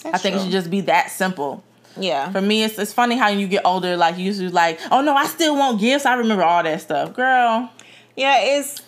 I 0.05 0.17
think 0.17 0.37
it 0.37 0.41
should 0.43 0.51
just 0.51 0.69
be 0.69 0.81
that 0.81 1.11
simple. 1.11 1.63
Yeah. 1.97 2.31
For 2.31 2.39
me, 2.39 2.63
it's, 2.63 2.79
it's 2.79 2.93
funny 2.93 3.17
how 3.17 3.27
you 3.27 3.47
get 3.47 3.65
older, 3.65 3.97
like 3.97 4.17
you 4.17 4.23
used 4.25 4.39
to 4.39 4.49
like, 4.49 4.79
oh 4.91 5.01
no, 5.01 5.13
I 5.15 5.25
still 5.25 5.57
want 5.57 5.81
gifts. 5.81 6.05
I 6.05 6.13
remember 6.13 6.43
all 6.43 6.63
that 6.63 6.79
stuff, 6.81 7.13
girl. 7.13 7.69
Yeah, 8.15 8.39
it's 8.41 8.81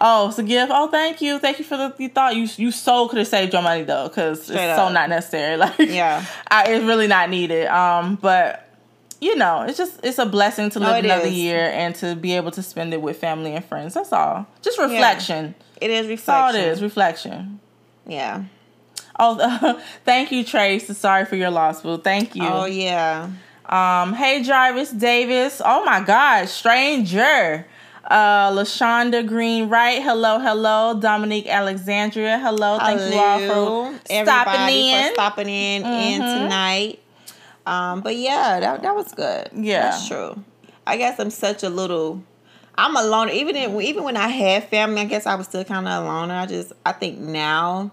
Oh, 0.00 0.28
it's 0.28 0.38
a 0.38 0.44
gift. 0.44 0.70
Oh, 0.72 0.86
thank 0.88 1.20
you, 1.20 1.40
thank 1.40 1.58
you 1.58 1.64
for 1.64 1.76
the 1.76 1.92
you 1.98 2.08
thought 2.08 2.36
you 2.36 2.48
you 2.56 2.70
so 2.70 3.08
could 3.08 3.18
have 3.18 3.26
saved 3.28 3.52
your 3.52 3.62
money 3.62 3.82
though, 3.82 4.08
because 4.08 4.38
it's 4.38 4.48
Straight 4.48 4.76
so 4.76 4.88
not 4.90 5.08
necessary. 5.08 5.56
Like, 5.58 5.78
Yeah. 5.78 6.24
I, 6.50 6.64
it's 6.72 6.84
really 6.84 7.06
not 7.08 7.30
needed. 7.30 7.66
Um, 7.66 8.16
but 8.20 8.67
you 9.20 9.34
know, 9.36 9.62
it's 9.62 9.76
just 9.78 10.00
it's 10.04 10.18
a 10.18 10.26
blessing 10.26 10.70
to 10.70 10.78
live 10.80 10.98
it 10.98 11.04
another 11.06 11.26
is. 11.26 11.32
year 11.34 11.70
and 11.74 11.94
to 11.96 12.14
be 12.14 12.34
able 12.36 12.50
to 12.52 12.62
spend 12.62 12.92
it 12.94 13.02
with 13.02 13.16
family 13.18 13.54
and 13.54 13.64
friends. 13.64 13.94
That's 13.94 14.12
all. 14.12 14.46
Just 14.62 14.78
reflection. 14.78 15.54
it 15.80 15.90
is 15.90 16.06
That's 16.08 16.28
all 16.28 16.46
reflection. 16.48 16.68
it 16.68 16.72
is. 16.72 16.82
Reflection. 16.82 17.60
Yeah. 18.06 18.44
Oh, 19.18 19.80
thank 20.04 20.30
you, 20.30 20.44
Trace. 20.44 20.86
Sorry 20.96 21.24
for 21.24 21.34
your 21.36 21.50
loss, 21.50 21.82
boo. 21.82 21.98
Thank 21.98 22.36
you. 22.36 22.46
Oh 22.46 22.66
yeah. 22.66 23.28
Um, 23.66 24.14
hey 24.14 24.42
Jarvis 24.42 24.90
Davis. 24.92 25.60
Oh 25.64 25.84
my 25.84 26.00
God, 26.00 26.48
stranger. 26.48 27.66
Uh, 28.04 28.50
Lashonda 28.52 29.26
Green 29.26 29.68
Wright. 29.68 30.00
Hello, 30.02 30.38
hello. 30.38 30.98
Dominique 30.98 31.46
Alexandria. 31.46 32.38
Hello. 32.38 32.78
Thank 32.78 33.12
you 33.12 33.18
all 33.18 33.92
for 33.92 33.98
stopping 34.06 34.74
in. 34.74 35.08
for 35.08 35.12
stopping 35.14 35.48
in 35.48 35.84
in 35.84 36.22
Mhm. 36.22 36.38
tonight. 36.44 36.98
Um, 37.68 38.00
but 38.00 38.16
yeah, 38.16 38.60
that 38.60 38.82
that 38.82 38.94
was 38.94 39.12
good. 39.12 39.50
Yeah. 39.54 39.82
that's 39.82 40.08
true. 40.08 40.42
I 40.86 40.96
guess 40.96 41.18
I'm 41.20 41.30
such 41.30 41.62
a 41.62 41.68
little. 41.68 42.22
I'm 42.76 42.96
a 42.96 43.02
loner. 43.02 43.32
Even 43.32 43.56
in, 43.56 43.80
even 43.82 44.04
when 44.04 44.16
I 44.16 44.28
had 44.28 44.64
family, 44.68 45.00
I 45.02 45.04
guess 45.04 45.26
I 45.26 45.34
was 45.34 45.46
still 45.46 45.64
kind 45.64 45.86
of 45.88 46.04
a 46.04 46.06
loner. 46.06 46.34
I 46.34 46.46
just 46.46 46.72
I 46.86 46.92
think 46.92 47.18
now 47.18 47.90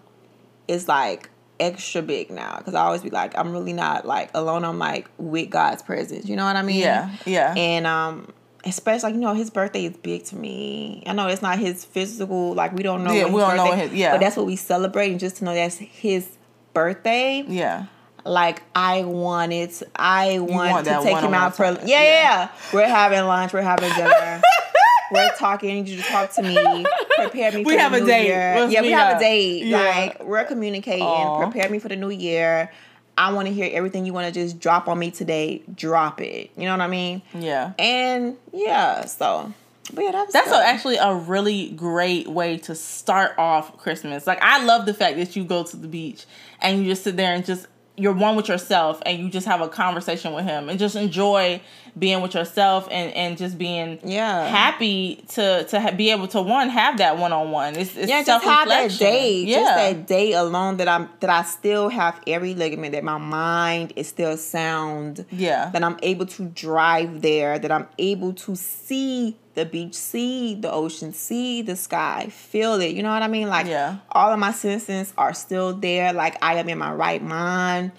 it's 0.68 0.88
like 0.88 1.30
extra 1.60 2.02
big 2.02 2.30
now 2.32 2.58
because 2.58 2.76
I 2.76 2.82
always 2.86 3.02
be 3.02 3.10
like 3.10 3.38
I'm 3.38 3.52
really 3.52 3.74
not 3.74 4.06
like 4.06 4.30
alone. 4.34 4.64
I'm 4.64 4.80
like 4.80 5.10
with 5.18 5.50
God's 5.50 5.82
presence. 5.84 6.28
You 6.28 6.36
know 6.36 6.46
what 6.46 6.56
I 6.56 6.62
mean? 6.62 6.80
yeah, 6.80 7.10
yeah. 7.26 7.54
And 7.58 7.88
um, 7.88 8.32
especially 8.64 9.08
like 9.10 9.16
you 9.16 9.22
know 9.22 9.34
his 9.34 9.50
birthday 9.50 9.86
is 9.86 9.98
big 9.98 10.24
to 10.26 10.36
me. 10.36 11.04
I 11.08 11.14
know 11.14 11.28
it's 11.28 11.42
not 11.42 11.58
his 11.60 11.84
physical 11.84 12.54
like 12.54 12.74
we 12.74 12.84
don't 12.84 13.04
know. 13.04 13.12
Yeah, 13.12 13.26
we 13.26 13.40
don't 13.42 13.58
know 13.58 13.72
his- 13.74 13.92
yeah. 13.94 14.12
But 14.12 14.22
that's 14.22 14.38
what 14.38 14.46
we 14.46 14.56
celebrate, 14.56 15.12
and 15.12 15.20
just 15.20 15.38
to 15.38 15.46
know 15.46 15.54
that's 15.56 15.78
his 15.78 16.30
birthday. 16.74 17.44
yeah. 17.48 17.86
Like 18.26 18.64
I 18.76 19.04
wanted, 19.04 19.72
I 19.96 20.40
want, 20.40 20.72
want 20.72 20.86
to 20.86 21.00
take 21.04 21.18
him 21.18 21.34
out 21.34 21.56
for 21.56 21.66
yeah, 21.66 21.78
yeah, 21.86 22.04
Yeah. 22.04 22.52
We're 22.74 22.88
having 22.88 23.24
lunch. 23.26 23.54
We're 23.54 23.62
having 23.62 23.94
dinner. 23.94 24.42
we're 25.12 25.30
talking. 25.36 25.70
I 25.70 25.74
need 25.76 25.88
you 25.88 25.98
to 25.98 26.04
talk 26.04 26.32
to 26.34 26.42
me. 26.42 26.86
Prepare 27.16 27.52
me. 27.52 27.64
For 27.64 27.68
We 27.70 27.76
the 27.76 27.82
have 27.82 27.94
a 27.94 28.00
new 28.00 28.08
date. 28.08 28.26
Year. 28.26 28.68
Yeah, 28.68 28.82
we 28.82 28.92
have 28.92 29.14
up. 29.14 29.18
a 29.18 29.20
date. 29.20 29.66
Yeah. 29.66 29.78
Like 29.80 30.24
we're 30.24 30.46
communicating. 30.46 31.04
Aw. 31.04 31.44
Prepare 31.50 31.70
me 31.70 31.80
for 31.80 31.88
the 31.90 31.96
new 31.96 32.10
year. 32.10 32.72
I 33.18 33.32
want 33.32 33.48
to 33.48 33.54
hear 33.54 33.70
everything 33.72 34.06
you 34.06 34.14
want 34.14 34.34
to 34.34 34.38
just 34.38 34.60
drop 34.60 34.88
on 34.88 35.00
me 35.00 35.12
today. 35.12 35.62
Drop 35.74 36.20
it. 36.20 36.52
You 36.58 36.66
know 36.66 36.72
what 36.72 36.82
I 36.82 36.88
mean? 36.88 37.22
Yeah. 37.34 37.74
And 37.80 38.38
yeah, 38.52 39.06
so 39.06 39.54
but 39.94 40.04
yeah, 40.04 40.12
that 40.12 40.32
That's 40.34 40.52
a, 40.52 40.66
actually 40.66 40.98
a 40.98 41.14
really 41.14 41.70
great 41.70 42.28
way 42.28 42.58
to 42.60 42.76
start 42.76 43.38
off 43.38 43.78
Christmas. 43.78 44.26
Like 44.26 44.40
I 44.42 44.64
love 44.64 44.86
the 44.86 44.94
fact 44.94 45.18
that 45.18 45.36
you 45.36 45.44
go 45.44 45.64
to 45.64 45.78
the 45.78 45.88
beach 45.88 46.26
and 46.62 46.80
you 46.80 46.86
just 46.86 47.04
sit 47.04 47.18
there 47.18 47.34
and 47.34 47.46
just 47.46 47.68
you're 47.98 48.14
one 48.14 48.36
with 48.36 48.50
yourself 48.50 49.02
and 49.06 49.20
you 49.20 49.30
just 49.30 49.48
have 49.48 49.62
a 49.62 49.70
conversation 49.70 50.34
with 50.34 50.44
him 50.46 50.68
and 50.70 50.78
just 50.78 50.96
enjoy 50.96 51.62
being 51.98 52.22
with 52.22 52.34
yourself 52.34 52.88
and 52.92 53.14
and 53.14 53.38
just 53.38 53.58
being 53.58 54.00
Yeah. 54.04 54.48
happy 54.48 55.24
to 55.30 55.64
to 55.64 55.80
ha- 55.80 55.92
be 55.92 56.12
able 56.12 56.28
to 56.30 56.42
one 56.42 56.68
have 56.70 56.98
that 56.98 57.18
one 57.18 57.32
on 57.32 57.52
one. 57.52 57.76
It's, 57.78 57.96
it's 57.96 58.10
yeah, 58.10 58.22
just 58.24 58.44
have 58.44 58.68
that 58.68 58.92
day, 59.00 59.42
Yeah. 59.44 59.60
just 59.60 59.76
that 59.76 60.08
day 60.08 60.34
alone 60.34 60.78
that 60.78 60.90
I'm 60.90 61.10
that 61.22 61.30
I 61.30 61.44
still 61.44 61.88
have 61.90 62.20
every 62.28 62.54
ligament, 62.54 62.92
that 62.92 63.04
my 63.06 63.18
mind 63.18 63.94
is 63.96 64.08
still 64.10 64.36
sound, 64.36 65.26
Yeah. 65.32 65.70
that 65.72 65.82
I'm 65.84 65.98
able 66.04 66.26
to 66.26 66.44
drive 66.46 67.22
there, 67.22 67.58
that 67.60 67.72
I'm 67.72 67.88
able 67.98 68.34
to 68.34 68.56
see 68.58 69.38
the 69.56 69.66
beach, 69.66 69.96
see 69.96 70.54
the 70.56 70.72
ocean, 70.72 71.14
see 71.14 71.62
the 71.62 71.76
sky, 71.76 72.28
feel 72.30 72.76
it. 72.76 72.94
You 72.94 73.04
know 73.04 73.12
what 73.12 73.24
I 73.24 73.28
mean? 73.28 73.48
Like 73.48 73.66
Yeah. 73.68 73.98
all 74.12 74.32
of 74.32 74.38
my 74.40 74.52
senses 74.52 75.14
are 75.18 75.34
still 75.34 75.74
there. 75.74 76.14
Like 76.14 76.38
I 76.42 76.56
am 76.56 76.70
in 76.70 76.78
my 76.78 76.94
right 76.94 77.24
mind. 77.24 77.92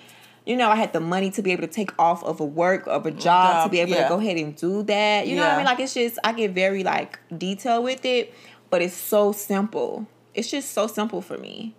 You 0.45 0.57
know, 0.57 0.71
I 0.71 0.77
had 0.77 0.93
the 0.93 1.01
money 1.01 1.31
to 1.33 1.43
be 1.43 1.51
able 1.51 1.63
to 1.63 1.73
take 1.73 1.91
off 1.99 2.23
of 2.23 2.39
a 2.39 2.45
work 2.45 2.87
of 2.87 3.05
a 3.05 3.11
job, 3.11 3.21
Job, 3.21 3.65
to 3.65 3.71
be 3.71 3.81
able 3.81 3.93
yeah. 3.93 4.05
to 4.05 4.09
go 4.09 4.21
ahead 4.21 4.37
and 4.37 4.55
do 4.55 4.85
that. 4.85 5.27
You 5.27 5.37
know 5.37 5.43
what 5.43 5.53
I 5.53 5.57
mean? 5.57 5.67
Like 5.67 5.81
it's 5.81 5.95
just 5.95 6.19
I 6.23 6.33
get 6.33 6.53
very 6.53 6.85
like 6.85 7.19
detailed 7.37 7.83
with 7.85 8.05
it, 8.05 8.33
but 8.71 8.81
it's 8.81 8.95
so 8.95 9.33
simple. 9.33 10.07
It's 10.35 10.51
just 10.51 10.73
so 10.73 10.87
simple 10.87 11.21
for 11.21 11.37
me. 11.39 11.75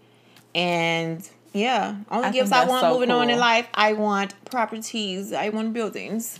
And 0.54 1.28
yeah, 1.54 1.96
only 2.12 2.28
I 2.28 2.32
gifts 2.32 2.52
I 2.52 2.66
want 2.66 2.82
so 2.82 2.94
moving 2.94 3.12
on 3.12 3.30
in 3.30 3.40
life. 3.40 3.68
I 3.74 3.94
want 3.94 4.34
properties. 4.46 5.32
I 5.34 5.50
want 5.50 5.72
buildings. 5.74 6.40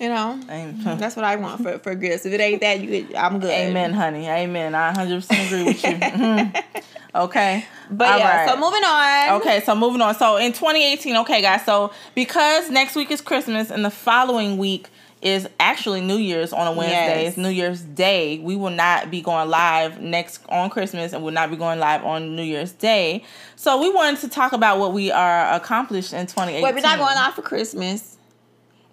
You 0.00 0.08
know, 0.08 0.40
Amen. 0.48 0.80
that's 0.98 1.14
what 1.14 1.24
I 1.26 1.36
want 1.36 1.62
for 1.62 1.78
for 1.78 1.94
gifts. 1.94 2.24
If 2.26 2.32
it 2.32 2.40
ain't 2.40 2.62
that, 2.62 2.80
you, 2.80 3.06
I'm 3.16 3.38
good. 3.38 3.50
Amen, 3.50 3.92
honey. 3.92 4.26
Amen. 4.26 4.74
I 4.74 4.92
100% 4.94 5.46
agree 5.46 5.64
with 5.64 5.84
you. 5.84 5.90
Mhm. 5.90 6.64
Okay. 7.12 7.64
But 7.90 8.08
All 8.08 8.18
yeah, 8.18 8.44
right. 8.44 8.48
so 8.48 8.54
moving 8.54 8.84
on. 8.84 9.40
Okay, 9.40 9.60
so 9.66 9.74
moving 9.74 10.00
on. 10.00 10.14
So 10.14 10.36
in 10.36 10.52
2018, 10.52 11.16
okay, 11.16 11.42
guys. 11.42 11.64
So 11.64 11.90
because 12.14 12.70
next 12.70 12.94
week 12.94 13.10
is 13.10 13.20
Christmas 13.20 13.68
and 13.72 13.84
the 13.84 13.90
following 13.90 14.58
week 14.58 14.86
is 15.20 15.48
actually 15.58 16.02
New 16.02 16.18
Year's 16.18 16.52
on 16.52 16.68
a 16.68 16.72
Wednesday, 16.72 17.22
Yes. 17.24 17.28
it's 17.30 17.36
New 17.36 17.48
Year's 17.48 17.80
Day. 17.82 18.38
We 18.38 18.54
will 18.54 18.70
not 18.70 19.10
be 19.10 19.20
going 19.22 19.48
live 19.50 20.00
next 20.00 20.40
on 20.48 20.70
Christmas 20.70 21.12
and 21.12 21.24
will 21.24 21.32
not 21.32 21.50
be 21.50 21.56
going 21.56 21.80
live 21.80 22.04
on 22.04 22.36
New 22.36 22.44
Year's 22.44 22.70
Day. 22.72 23.24
So 23.56 23.80
we 23.82 23.90
wanted 23.92 24.20
to 24.20 24.28
talk 24.28 24.52
about 24.52 24.78
what 24.78 24.92
we 24.92 25.10
are 25.10 25.52
accomplished 25.52 26.12
in 26.12 26.26
2018. 26.28 26.62
Wait, 26.62 26.74
we're 26.76 26.80
not 26.80 26.96
going 26.98 27.16
live 27.16 27.34
for 27.34 27.42
Christmas, 27.42 28.18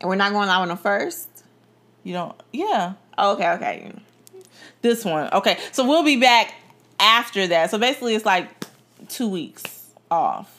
and 0.02 0.10
we're 0.10 0.16
not 0.16 0.32
going 0.32 0.48
live 0.48 0.62
on 0.62 0.68
the 0.70 0.76
first. 0.76 1.28
You 2.04 2.14
don't. 2.14 2.36
Yeah. 2.54 2.94
Okay, 3.18 3.50
okay. 3.52 3.92
This 4.82 5.04
one. 5.04 5.30
Okay. 5.34 5.58
So 5.72 5.88
we'll 5.88 6.04
be 6.04 6.20
back 6.20 6.54
after 7.00 7.48
that. 7.48 7.70
So 7.72 7.78
basically, 7.78 8.16
it's 8.16 8.26
like 8.26 8.48
two 9.10 9.28
weeks 9.28 9.64
off. 10.10 10.54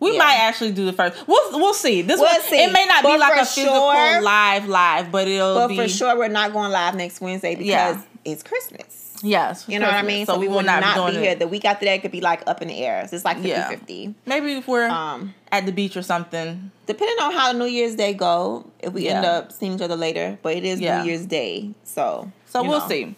We 0.00 0.12
Yeah. 0.12 0.18
might 0.18 0.34
actually 0.40 0.72
do 0.72 0.84
the 0.84 0.92
first. 0.92 1.26
We'll 1.26 1.58
we'll 1.58 1.74
see. 1.74 2.02
This 2.02 2.18
We'll 2.20 2.28
one 2.30 2.42
see. 2.42 2.56
it 2.62 2.72
may 2.72 2.84
not 2.86 3.04
be 3.04 3.16
like 3.16 3.40
a 3.40 3.44
physical 3.46 3.74
sure- 3.92 4.20
live 4.22 4.68
live, 4.68 5.10
but 5.12 5.28
it'll 5.28 5.54
But 5.54 5.68
be 5.68 5.76
for 5.76 5.88
sure, 5.88 6.16
we're 6.18 6.28
not 6.28 6.52
going 6.52 6.70
live 6.72 6.94
next 6.94 7.20
Wednesday 7.20 7.54
because 7.54 7.68
Yeah. 7.68 8.00
it's 8.24 8.42
Christmas. 8.42 9.01
Yes. 9.22 9.64
You 9.68 9.78
know 9.78 9.86
what 9.86 9.94
I 9.94 10.02
mean? 10.02 10.26
So, 10.26 10.38
we 10.38 10.48
will 10.48 10.62
not, 10.62 10.82
be, 10.82 11.00
doing 11.12 11.22
here. 11.22 11.34
The 11.34 11.48
week 11.48 11.64
after 11.64 11.84
that 11.86 12.02
could 12.02 12.10
be 12.12 12.20
like 12.20 12.42
up 12.46 12.60
in 12.62 12.68
the 12.68 12.78
air. 12.84 13.06
So 13.08 13.16
it's 13.16 13.24
like 13.24 13.36
50 13.36 13.48
Yeah. 13.48 13.68
50. 13.68 14.14
Maybe 14.26 14.52
if 14.54 14.68
we're 14.68 14.88
Um, 14.88 15.34
at 15.50 15.66
the 15.66 15.72
beach 15.72 15.96
or 15.96 16.02
something. 16.02 16.70
depending 16.86 17.16
on 17.20 17.32
how 17.32 17.52
New 17.52 17.66
Year's 17.66 17.94
Day 17.96 18.12
go, 18.14 18.70
if 18.80 18.92
we 18.92 19.08
end 19.08 19.24
up 19.24 19.52
seeing 19.52 19.74
each 19.74 19.80
other 19.82 19.96
later, 19.96 20.38
but 20.42 20.54
it 20.56 20.64
is 20.64 20.80
Yeah. 20.80 21.02
New 21.02 21.08
Year's 21.10 21.26
Day, 21.26 21.70
so 21.84 22.30
So 22.46 22.62
we'll 22.62 22.80
know. 22.80 22.88
see. 22.88 23.14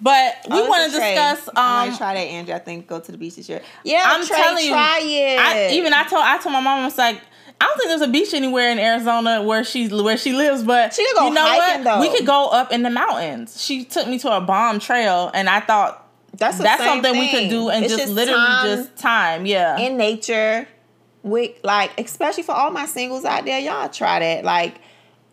But 0.00 0.36
we 0.48 0.56
Oh, 0.60 0.68
want 0.68 0.92
to 0.92 0.96
discuss. 0.98 1.48
I 1.56 1.88
Um, 1.88 1.96
try 1.96 2.14
that, 2.14 2.20
Andrew. 2.20 2.54
I 2.54 2.60
think 2.60 2.86
go 2.86 3.00
to 3.00 3.10
the 3.10 3.18
beach 3.18 3.34
this 3.34 3.48
year. 3.48 3.60
Yeah, 3.82 4.02
I'm 4.06 4.24
Trey, 4.24 4.36
telling 4.36 4.64
you, 4.64 4.70
try 4.70 5.00
it. 5.02 5.38
I, 5.40 5.70
even 5.72 5.92
I 5.92 6.04
told 6.04 6.22
I 6.24 6.38
told 6.38 6.52
my 6.52 6.60
mom 6.60 6.80
I 6.80 6.84
was 6.84 6.96
like. 6.98 7.20
I 7.60 7.64
don't 7.64 7.76
think 7.78 7.88
there's 7.88 8.02
a 8.02 8.08
beach 8.08 8.34
anywhere 8.34 8.70
in 8.70 8.78
Arizona 8.78 9.42
where 9.42 9.64
she 9.64 9.88
where 9.88 10.16
she 10.16 10.32
lives, 10.32 10.62
but 10.62 10.94
She 10.94 11.04
could 11.06 11.16
go 11.16 11.28
you 11.28 11.34
know 11.34 11.44
hiking, 11.44 11.84
what? 11.84 11.96
though. 11.96 12.00
We 12.00 12.16
could 12.16 12.26
go 12.26 12.48
up 12.48 12.72
in 12.72 12.82
the 12.82 12.90
mountains. 12.90 13.62
She 13.62 13.84
took 13.84 14.06
me 14.06 14.18
to 14.20 14.36
a 14.36 14.40
bomb 14.40 14.78
trail, 14.78 15.30
and 15.34 15.48
I 15.48 15.60
thought 15.60 16.08
that's 16.34 16.58
that's 16.58 16.82
something 16.82 17.12
we 17.12 17.30
could 17.30 17.48
do 17.50 17.68
and 17.68 17.84
It's 17.84 17.96
just, 17.96 18.12
literally 18.12 18.46
just 18.62 18.96
time. 18.96 19.44
Yeah, 19.46 19.78
in 19.78 19.96
nature. 19.96 20.68
With 21.24 21.58
like, 21.64 21.98
especially 21.98 22.44
for 22.44 22.52
all 22.52 22.70
my 22.70 22.86
singles 22.86 23.24
out 23.24 23.44
there, 23.44 23.58
y'all 23.58 23.88
try 23.88 24.20
that. 24.20 24.44
Like, 24.44 24.76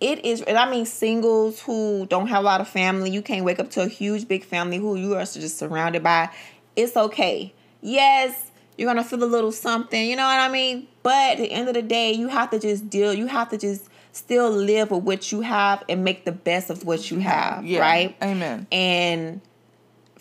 it 0.01 0.25
is, 0.25 0.41
and 0.41 0.57
I 0.57 0.69
mean 0.69 0.85
singles 0.87 1.61
who 1.61 2.07
don't 2.07 2.27
have 2.27 2.41
a 2.41 2.45
lot 2.45 2.59
of 2.59 2.67
family. 2.67 3.11
You 3.11 3.21
can't 3.21 3.45
wake 3.45 3.59
up 3.59 3.69
to 3.71 3.83
a 3.83 3.87
huge 3.87 4.27
big 4.27 4.43
family 4.43 4.77
who 4.77 4.95
you 4.95 5.13
are 5.13 5.23
just 5.23 5.59
surrounded 5.59 6.01
by. 6.01 6.31
It's 6.75 6.97
okay. 6.97 7.53
Yes, 7.81 8.51
you're 8.77 8.87
gonna 8.87 9.03
feel 9.03 9.23
a 9.23 9.25
little 9.25 9.51
something. 9.51 10.09
You 10.09 10.15
know 10.15 10.25
what 10.25 10.39
I 10.39 10.49
mean? 10.49 10.87
But 11.03 11.33
at 11.33 11.37
the 11.37 11.51
end 11.51 11.67
of 11.67 11.73
the 11.73 11.81
day, 11.81 12.11
you 12.11 12.27
have 12.27 12.49
to 12.51 12.59
just 12.59 12.89
deal. 12.89 13.13
You 13.13 13.27
have 13.27 13.49
to 13.49 13.57
just 13.57 13.89
still 14.11 14.49
live 14.49 14.91
with 14.91 15.03
what 15.03 15.31
you 15.31 15.41
have 15.41 15.83
and 15.89 16.03
make 16.03 16.25
the 16.25 16.31
best 16.31 16.69
of 16.69 16.85
what 16.85 17.11
you 17.11 17.19
have. 17.19 17.65
yeah. 17.65 17.79
Right? 17.79 18.15
Amen. 18.23 18.67
And 18.71 19.41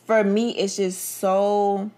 for 0.07 0.22
me, 0.24 0.50
it's 0.50 0.76
just 0.76 1.18
so 1.18 1.90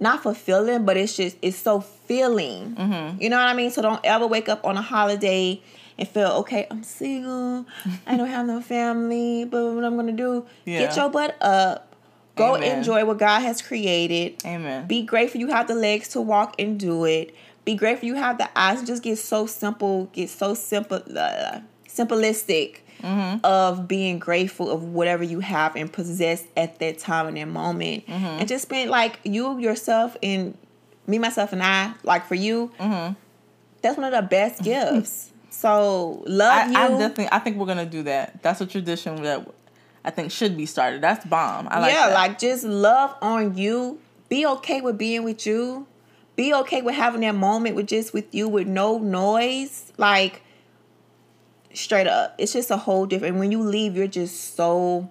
not 0.00 0.22
fulfilling, 0.22 0.84
but 0.84 0.96
it's 0.96 1.16
just 1.16 1.36
it's 1.42 1.58
so 1.58 1.80
filling. 1.80 2.74
Mm-hmm. 2.74 3.22
You 3.22 3.30
know 3.30 3.36
what 3.36 3.48
I 3.48 3.54
mean? 3.54 3.70
So 3.70 3.82
don't 3.82 4.00
ever 4.04 4.26
wake 4.26 4.48
up 4.48 4.64
on 4.64 4.76
a 4.76 4.82
holiday 4.82 5.60
and 5.98 6.08
feel 6.08 6.28
okay. 6.28 6.66
I'm 6.70 6.82
single. 6.84 7.66
I 8.06 8.16
don't 8.16 8.28
have 8.28 8.46
no 8.46 8.60
family. 8.60 9.44
But 9.44 9.74
what 9.74 9.84
I'm 9.84 9.96
gonna 9.96 10.12
do? 10.12 10.46
Yeah. 10.64 10.80
Get 10.80 10.96
your 10.96 11.10
butt 11.10 11.36
up. 11.40 11.87
Go 12.38 12.56
Amen. 12.56 12.78
enjoy 12.78 13.04
what 13.04 13.18
God 13.18 13.40
has 13.40 13.60
created. 13.60 14.42
Amen. 14.46 14.86
Be 14.86 15.02
grateful 15.02 15.40
you 15.40 15.48
have 15.48 15.68
the 15.68 15.74
legs 15.74 16.08
to 16.08 16.20
walk 16.20 16.54
and 16.58 16.78
do 16.80 17.04
it. 17.04 17.34
Be 17.64 17.74
grateful 17.74 18.06
you 18.06 18.14
have 18.14 18.38
the 18.38 18.48
eyes. 18.58 18.82
Just 18.82 19.02
get 19.02 19.18
so 19.18 19.46
simple. 19.46 20.06
Get 20.12 20.30
so 20.30 20.54
simple, 20.54 21.02
uh, 21.16 21.60
simplistic 21.88 22.78
Mm-hmm. 23.02 23.38
of 23.44 23.86
being 23.86 24.18
grateful 24.18 24.68
of 24.72 24.82
whatever 24.82 25.22
you 25.22 25.38
have 25.38 25.76
and 25.76 25.92
possess 25.92 26.42
at 26.56 26.80
that 26.80 26.98
time 26.98 27.28
and 27.28 27.36
that 27.36 27.46
moment, 27.46 28.04
Mm-hmm. 28.08 28.24
and 28.40 28.48
just 28.48 28.62
spend 28.62 28.90
like 28.90 29.20
you 29.22 29.56
yourself 29.60 30.16
and 30.20 30.58
me, 31.06 31.20
myself, 31.20 31.52
and 31.52 31.62
I. 31.62 31.92
Like 32.02 32.26
for 32.26 32.34
you, 32.34 32.72
Mm-hmm. 32.80 33.14
that's 33.82 33.96
one 33.96 34.12
of 34.12 34.20
the 34.20 34.26
best 34.28 34.62
gifts. 34.64 35.30
So 35.50 36.24
love 36.26 36.52
I, 36.52 36.70
you. 36.70 36.76
I 36.76 36.98
definitely 36.98 37.28
I 37.30 37.38
think 37.38 37.56
we're 37.56 37.66
gonna 37.66 37.86
do 37.86 38.02
that. 38.02 38.42
That's 38.42 38.60
a 38.60 38.66
tradition 38.66 39.22
that 39.22 39.46
I 40.08 40.10
think 40.10 40.32
should 40.32 40.56
be 40.56 40.64
started. 40.64 41.02
That's 41.02 41.26
bomb. 41.26 41.68
I 41.70 41.80
like 41.80 41.92
yeah, 41.92 42.08
that. 42.08 42.14
like 42.14 42.38
just 42.38 42.64
love 42.64 43.14
on 43.20 43.58
you. 43.58 44.00
Be 44.30 44.46
okay 44.46 44.80
with 44.80 44.96
being 44.96 45.22
with 45.22 45.44
you. 45.44 45.86
Be 46.34 46.54
okay 46.54 46.80
with 46.80 46.94
having 46.94 47.20
that 47.20 47.34
moment 47.34 47.76
with 47.76 47.88
just 47.88 48.14
with 48.14 48.34
you 48.34 48.48
with 48.48 48.66
no 48.66 48.96
noise. 48.96 49.92
Like 49.98 50.40
straight 51.74 52.06
up. 52.06 52.36
It's 52.38 52.54
just 52.54 52.70
a 52.70 52.78
whole 52.78 53.04
different 53.04 53.36
when 53.36 53.52
you 53.52 53.60
leave, 53.60 53.96
you're 53.98 54.06
just 54.06 54.56
so 54.56 55.10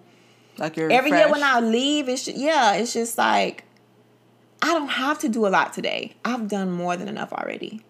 like 0.58 0.76
you're 0.76 0.92
every 0.92 1.12
year 1.12 1.30
when. 1.30 1.44
I 1.44 1.60
leave, 1.60 2.10
it's 2.10 2.26
just, 2.26 2.36
yeah, 2.36 2.74
it's 2.74 2.92
just 2.92 3.20
like 3.20 3.66
I 4.64 4.74
don't 4.74 4.88
have 4.88 5.20
to 5.20 5.30
do 5.30 5.46
a 5.46 5.50
lot 5.50 5.74
today. 5.74 6.16
I've 6.26 6.48
done 6.48 6.72
more 6.72 6.98
than 6.98 7.08
enough 7.08 7.32
already. 7.32 7.84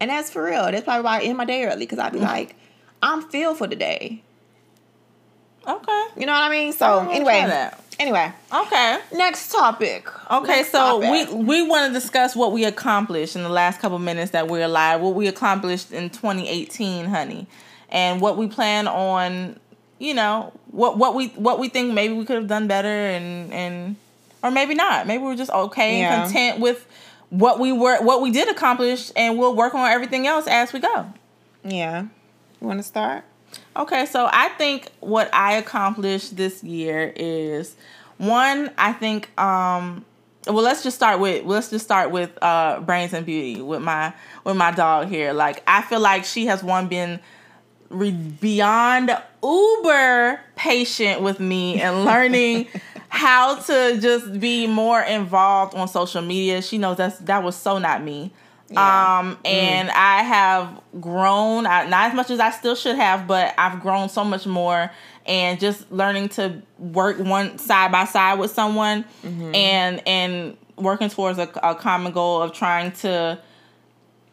And 0.00 0.10
that's 0.10 0.30
for 0.30 0.42
real. 0.42 0.62
That's 0.72 0.84
probably 0.84 1.04
why 1.04 1.18
I 1.18 1.22
end 1.24 1.36
my 1.36 1.44
day 1.44 1.66
early 1.66 1.80
because 1.80 1.98
I'd 1.98 2.14
be 2.14 2.20
mm. 2.20 2.22
like, 2.22 2.56
I'm 3.02 3.28
filled 3.28 3.58
for 3.58 3.66
the 3.66 3.76
day. 3.76 4.22
Okay. 5.66 6.04
You 6.16 6.26
know 6.26 6.32
what 6.32 6.42
I 6.42 6.50
mean? 6.50 6.72
So 6.72 7.08
anyway, 7.10 7.70
anyway, 7.98 8.32
Okay. 8.54 8.98
next 9.12 9.50
topic. 9.50 10.06
Okay, 10.30 10.46
Next 10.58 10.70
so 10.70 11.00
topic. 11.00 11.30
we 11.30 11.34
we 11.44 11.62
want 11.68 11.92
to 11.92 11.98
discuss 11.98 12.36
what 12.36 12.52
we 12.52 12.64
accomplished 12.64 13.34
in 13.36 13.42
the 13.42 13.48
last 13.48 13.80
couple 13.80 13.98
minutes 13.98 14.30
that 14.32 14.48
we're 14.48 14.64
alive. 14.64 15.00
What 15.00 15.14
we 15.14 15.26
accomplished 15.26 15.90
in 15.92 16.10
2018, 16.10 17.06
honey, 17.06 17.46
and 17.90 18.20
what 18.20 18.36
we 18.36 18.46
plan 18.46 18.86
on. 18.88 19.58
You 19.98 20.12
know 20.12 20.52
what 20.72 20.98
what 20.98 21.14
we 21.14 21.28
what 21.28 21.58
we 21.58 21.68
think 21.70 21.94
maybe 21.94 22.12
we 22.14 22.26
could 22.26 22.36
have 22.36 22.48
done 22.48 22.68
better 22.68 22.88
and 22.88 23.50
and 23.52 23.96
or 24.42 24.50
maybe 24.50 24.74
not. 24.74 25.06
Maybe 25.06 25.22
we're 25.24 25.36
just 25.36 25.50
okay 25.50 26.00
Yeah. 26.00 26.22
and 26.22 26.24
content 26.32 26.60
with 26.60 26.86
what 27.30 27.58
we 27.58 27.72
were 27.72 27.96
what 28.02 28.20
we 28.20 28.30
did 28.30 28.48
accomplish, 28.48 29.10
and 29.16 29.38
we'll 29.38 29.56
work 29.56 29.74
on 29.74 29.90
everything 29.90 30.26
else 30.26 30.46
as 30.46 30.72
we 30.74 30.80
go. 30.80 31.06
Yeah. 31.64 32.02
You 32.60 32.66
want 32.68 32.78
to 32.78 32.82
start? 32.82 33.24
Okay, 33.76 34.06
so 34.06 34.28
I 34.32 34.48
think 34.50 34.90
what 35.00 35.32
I 35.34 35.54
accomplished 35.54 36.36
this 36.36 36.64
year 36.64 37.12
is 37.14 37.76
one, 38.16 38.70
I 38.78 38.92
think 38.92 39.38
um 39.38 40.04
well 40.46 40.62
let's 40.62 40.82
just 40.82 40.96
start 40.96 41.20
with 41.20 41.44
let's 41.44 41.68
just 41.70 41.84
start 41.84 42.10
with 42.10 42.30
uh 42.40 42.80
brains 42.80 43.12
and 43.12 43.26
beauty 43.26 43.60
with 43.60 43.82
my 43.82 44.14
with 44.44 44.56
my 44.56 44.70
dog 44.70 45.08
here. 45.08 45.32
Like 45.34 45.62
I 45.66 45.82
feel 45.82 46.00
like 46.00 46.24
she 46.24 46.46
has 46.46 46.62
one 46.62 46.88
been 46.88 47.20
re- 47.90 48.12
beyond 48.12 49.10
uber 49.42 50.40
patient 50.54 51.20
with 51.20 51.38
me 51.38 51.80
and 51.80 52.04
learning 52.06 52.68
how 53.08 53.56
to 53.56 53.98
just 54.00 54.40
be 54.40 54.66
more 54.66 55.02
involved 55.02 55.74
on 55.74 55.86
social 55.86 56.22
media. 56.22 56.62
She 56.62 56.78
knows 56.78 56.96
that's 56.96 57.18
that 57.18 57.42
was 57.42 57.56
so 57.56 57.78
not 57.78 58.02
me. 58.02 58.32
Yeah. 58.68 59.18
Um, 59.20 59.38
and 59.44 59.88
mm. 59.88 59.92
I 59.94 60.22
have 60.22 60.80
grown, 61.00 61.66
I, 61.66 61.86
not 61.88 62.10
as 62.10 62.14
much 62.14 62.30
as 62.30 62.40
I 62.40 62.50
still 62.50 62.74
should 62.74 62.96
have, 62.96 63.26
but 63.26 63.54
I've 63.56 63.80
grown 63.80 64.08
so 64.08 64.24
much 64.24 64.46
more. 64.46 64.90
And 65.24 65.58
just 65.58 65.90
learning 65.90 66.30
to 66.30 66.62
work 66.78 67.18
one 67.18 67.58
side 67.58 67.90
by 67.90 68.04
side 68.04 68.38
with 68.38 68.52
someone, 68.52 69.04
mm-hmm. 69.24 69.54
and 69.56 70.06
and 70.06 70.56
working 70.76 71.08
towards 71.08 71.38
a, 71.38 71.50
a 71.64 71.74
common 71.74 72.12
goal 72.12 72.42
of 72.42 72.52
trying 72.52 72.92
to 72.92 73.38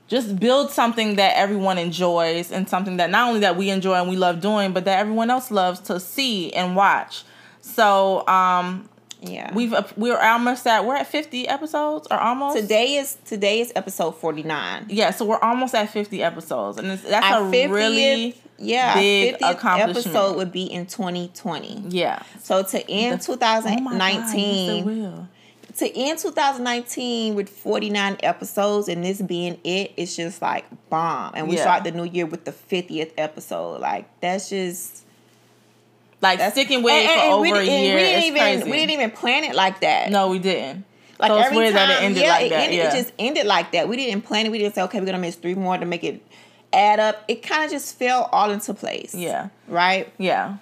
just 0.07 0.39
build 0.39 0.69
something 0.69 1.15
that 1.15 1.35
everyone 1.35 1.79
enjoys 1.79 2.51
and 2.51 2.69
something 2.69 2.97
that 2.97 3.09
not 3.09 3.27
only 3.27 3.39
that 3.39 3.57
we 3.57 3.71
enjoy 3.71 3.95
and 3.95 4.07
we 4.07 4.15
love 4.15 4.39
doing, 4.41 4.71
but 4.71 4.85
that 4.85 4.99
everyone 4.99 5.31
else 5.31 5.49
loves 5.49 5.79
to 5.79 5.99
see 5.99 6.53
and 6.53 6.75
watch. 6.75 7.23
So, 7.61 8.27
um, 8.27 8.87
yeah, 9.23 9.53
we've 9.53 9.73
we're 9.97 10.19
almost 10.19 10.65
at 10.67 10.85
we're 10.85 10.95
at 10.95 11.07
fifty 11.07 11.47
episodes 11.47 12.07
or 12.11 12.17
almost. 12.17 12.57
Today 12.57 12.95
is 12.95 13.17
today 13.25 13.61
is 13.61 13.71
episode 13.75 14.11
forty 14.11 14.43
nine. 14.43 14.85
Yeah, 14.89 15.11
so 15.11 15.25
we're 15.25 15.39
almost 15.39 15.73
at 15.75 15.89
fifty 15.89 16.21
episodes, 16.21 16.77
and 16.77 16.89
that's 16.89 17.25
Our 17.25 17.47
a 17.47 17.51
50th, 17.51 17.71
really 17.71 18.35
yeah 18.57 18.95
big 18.95 19.35
accomplishment. 19.41 19.97
Episode 20.15 20.37
would 20.37 20.51
be 20.51 20.63
in 20.63 20.85
twenty 20.87 21.31
twenty. 21.33 21.81
Yeah. 21.87 22.21
So 22.41 22.63
to 22.63 22.91
end 22.91 23.21
oh 23.21 23.33
two 23.33 23.37
thousand 23.37 23.83
nineteen. 23.83 25.29
To 25.77 25.91
end 25.97 26.19
2019 26.19 27.33
with 27.33 27.49
49 27.49 28.17
episodes 28.21 28.87
and 28.87 29.03
this 29.03 29.23
being 29.23 29.59
it, 29.63 29.91
it's 29.97 30.15
just 30.15 30.39
like 30.39 30.65
bomb. 30.91 31.33
And 31.35 31.47
we 31.49 31.55
yeah. 31.55 31.63
start 31.63 31.83
the 31.83 31.89
new 31.89 32.03
year 32.03 32.27
with 32.27 32.45
the 32.45 32.51
50th 32.51 33.11
episode. 33.17 33.81
Like 33.81 34.07
that's 34.21 34.49
just 34.49 35.03
like 36.23 36.39
That's, 36.39 36.53
sticking 36.53 36.81
with 36.81 36.93
and, 36.93 37.03
it 37.03 37.25
for 37.25 37.33
over 37.33 37.59
a 37.59 37.65
year. 37.65 37.95
We 37.95 38.01
didn't 38.01 38.23
even 38.23 38.39
crazy. 38.39 38.63
we 38.63 38.77
didn't 38.77 38.91
even 38.91 39.11
plan 39.11 39.43
it 39.43 39.55
like 39.55 39.81
that. 39.81 40.09
No, 40.09 40.29
we 40.29 40.39
didn't. 40.39 40.85
Like 41.19 41.29
so 41.29 41.37
every 41.37 41.65
time, 41.65 41.73
that 41.73 41.89
it 41.89 42.03
ended 42.05 42.23
yeah, 42.23 42.29
like 42.29 42.45
it 42.45 42.49
that. 42.49 42.59
Ended, 42.61 42.77
yeah. 42.77 42.87
it 42.87 42.95
just 42.95 43.13
ended 43.19 43.45
like 43.45 43.73
that. 43.73 43.87
We 43.89 43.97
didn't 43.97 44.23
plan 44.23 44.45
it. 44.45 44.51
We 44.51 44.57
didn't 44.57 44.73
say, 44.73 44.81
okay, 44.83 44.99
we're 44.99 45.05
gonna 45.05 45.19
miss 45.19 45.35
three 45.35 45.53
more 45.53 45.77
to 45.77 45.85
make 45.85 46.03
it 46.03 46.23
add 46.71 46.99
up. 46.99 47.23
It 47.27 47.43
kind 47.43 47.65
of 47.65 47.71
just 47.71 47.99
fell 47.99 48.29
all 48.31 48.49
into 48.51 48.73
place. 48.73 49.13
Yeah. 49.13 49.49
Right. 49.67 50.11
Yeah. 50.17 50.57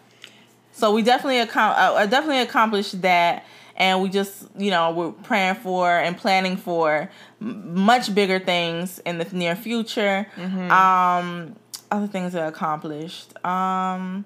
So 0.73 0.93
we 0.93 1.03
definitely 1.03 1.45
accom- 1.45 1.75
uh, 1.77 2.05
definitely 2.07 2.39
accomplished 2.39 2.99
that, 3.03 3.45
and 3.75 4.01
we 4.01 4.09
just 4.09 4.47
you 4.57 4.71
know 4.71 4.91
we're 4.91 5.11
praying 5.11 5.55
for 5.55 5.91
and 5.91 6.17
planning 6.17 6.57
for 6.57 7.11
much 7.39 8.13
bigger 8.15 8.39
things 8.39 8.99
in 9.05 9.19
the 9.19 9.25
near 9.31 9.55
future. 9.55 10.25
Mm-hmm. 10.35 10.71
Um, 10.71 11.55
other 11.91 12.07
things 12.07 12.33
that 12.33 12.47
accomplished. 12.47 13.33
Um, 13.45 14.25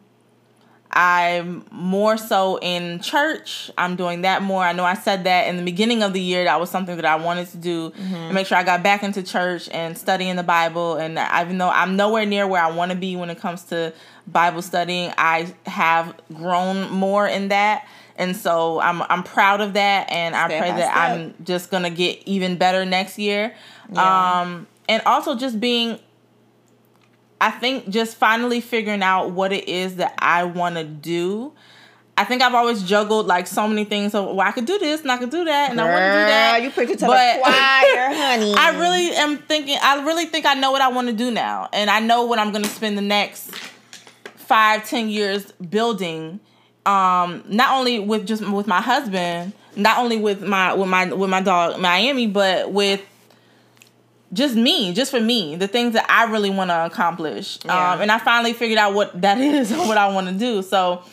I'm 0.96 1.66
more 1.72 2.18
so 2.18 2.58
in 2.62 3.02
church. 3.02 3.70
I'm 3.78 3.98
doing 3.98 4.22
that 4.22 4.42
more. 4.42 4.64
I 4.64 4.72
know 4.72 4.86
I 4.86 4.94
said 4.94 5.26
that 5.26 5.48
in 5.48 5.58
the 5.58 5.64
beginning 5.64 6.02
of 6.02 6.14
the 6.14 6.22
year. 6.22 6.46
That 6.46 6.60
was 6.60 6.70
something 6.70 6.96
that 6.96 7.06
I 7.06 7.18
wanted 7.18 7.50
to 7.50 7.58
do 7.58 7.90
mm-hmm. 7.90 8.16
and 8.16 8.34
make 8.34 8.48
sure 8.48 8.58
I 8.58 8.64
got 8.64 8.82
back 8.82 9.04
into 9.04 9.22
church 9.22 9.68
and 9.74 9.98
studying 9.98 10.38
the 10.38 10.44
Bible. 10.44 10.96
And 10.96 11.20
even 11.42 11.58
though 11.58 11.70
I'm 11.70 11.98
nowhere 11.98 12.26
near 12.26 12.48
where 12.48 12.64
I 12.64 12.72
want 12.72 12.92
to 12.92 12.98
be 12.98 13.18
when 13.18 13.30
it 13.30 13.40
comes 13.40 13.64
to 13.66 13.94
Bible 14.26 14.62
studying, 14.62 15.12
I 15.18 15.54
have 15.66 16.16
grown 16.34 16.90
more 16.90 17.28
in 17.28 17.50
that. 17.50 17.86
And 18.16 18.34
so 18.34 18.80
I'm 18.80 19.02
I'm 19.02 19.24
proud 19.24 19.60
of 19.60 19.74
that, 19.74 20.10
and 20.10 20.38
I 20.38 20.48
pray 20.48 20.72
that 20.72 20.92
step. 20.92 20.96
I'm 20.96 21.34
just 21.44 21.70
gonna 21.70 21.90
get 21.90 22.24
even 22.26 22.56
better 22.56 22.86
next 22.86 23.20
year. 23.20 23.54
Yeah. 23.92 24.42
Um, 24.42 24.68
and 24.88 25.04
also 25.06 25.36
just 25.36 25.60
being 25.60 26.00
I 27.40 27.52
think 27.52 27.90
just 27.90 28.18
finally 28.18 28.62
figuring 28.62 29.04
out 29.04 29.32
what 29.32 29.52
it 29.52 29.68
is 29.68 29.98
that 29.98 30.16
I 30.20 30.44
want 30.46 30.76
to 30.76 30.84
do. 30.84 31.54
I 32.18 32.24
think 32.24 32.42
I've 32.42 32.54
always 32.56 32.82
juggled 32.82 33.28
like 33.28 33.46
so 33.46 33.68
many 33.68 33.84
things. 33.84 34.14
So 34.14 34.34
well, 34.34 34.48
I 34.48 34.52
could 34.52 34.66
do 34.66 34.80
this 34.80 35.02
and 35.02 35.12
I 35.12 35.18
could 35.18 35.30
do 35.32 35.44
that 35.44 35.70
and 35.72 35.80
Girl, 35.80 35.88
I 35.88 35.92
want 35.92 36.02
to 36.02 36.12
do 36.12 36.26
that. 36.28 36.64
You 36.64 36.72
put 36.72 36.90
it 36.90 37.00
to 37.00 37.06
but 37.08 37.36
the 37.36 37.42
choir, 37.42 38.14
honey. 38.14 38.54
I 38.54 38.78
really 38.80 39.16
am 39.16 39.38
thinking. 39.38 39.78
I 39.82 40.04
really 40.06 40.26
think 40.26 40.46
I 40.46 40.54
know 40.54 40.72
what 40.72 40.82
I 40.82 40.88
want 40.88 41.08
to 41.08 41.14
do 41.14 41.30
now, 41.30 41.68
and 41.74 41.90
I 41.90 42.00
know 42.00 42.24
what 42.26 42.40
I'm 42.40 42.52
going 42.52 42.64
to 42.64 42.70
spend 42.70 42.98
the 42.98 43.02
next 43.02 43.54
five, 44.36 44.88
ten 44.88 45.10
years 45.10 45.52
building. 45.54 46.40
Um, 46.86 47.44
not 47.48 47.78
only 47.78 48.00
with 48.00 48.26
just 48.26 48.48
with 48.48 48.68
my 48.68 48.80
husband, 48.80 49.54
not 49.76 49.98
only 49.98 50.18
with 50.18 50.42
my 50.42 50.74
with 50.74 50.88
my 50.88 51.12
with 51.12 51.30
my 51.30 51.42
dog 51.42 51.80
Miami, 51.80 52.28
but 52.28 52.72
with 52.72 53.02
just 54.36 54.56
me, 54.56 54.94
just 54.94 55.12
for 55.12 55.20
me, 55.20 55.56
the 55.56 55.68
things 55.68 55.94
that 55.94 56.06
I 56.10 56.30
really 56.30 56.50
want 56.50 56.70
to 56.70 56.86
accomplish. 56.86 57.58
Yeah. 57.64 57.94
Um, 57.94 58.02
and 58.02 58.12
I 58.12 58.20
finally 58.20 58.54
figured 58.54 58.78
out 58.78 58.94
what 58.94 59.20
that 59.22 59.38
is 59.40 59.72
and 59.72 59.82
what 59.82 59.98
I 59.98 60.12
want 60.14 60.28
to 60.28 60.34
do. 60.34 60.62
So 60.62 61.04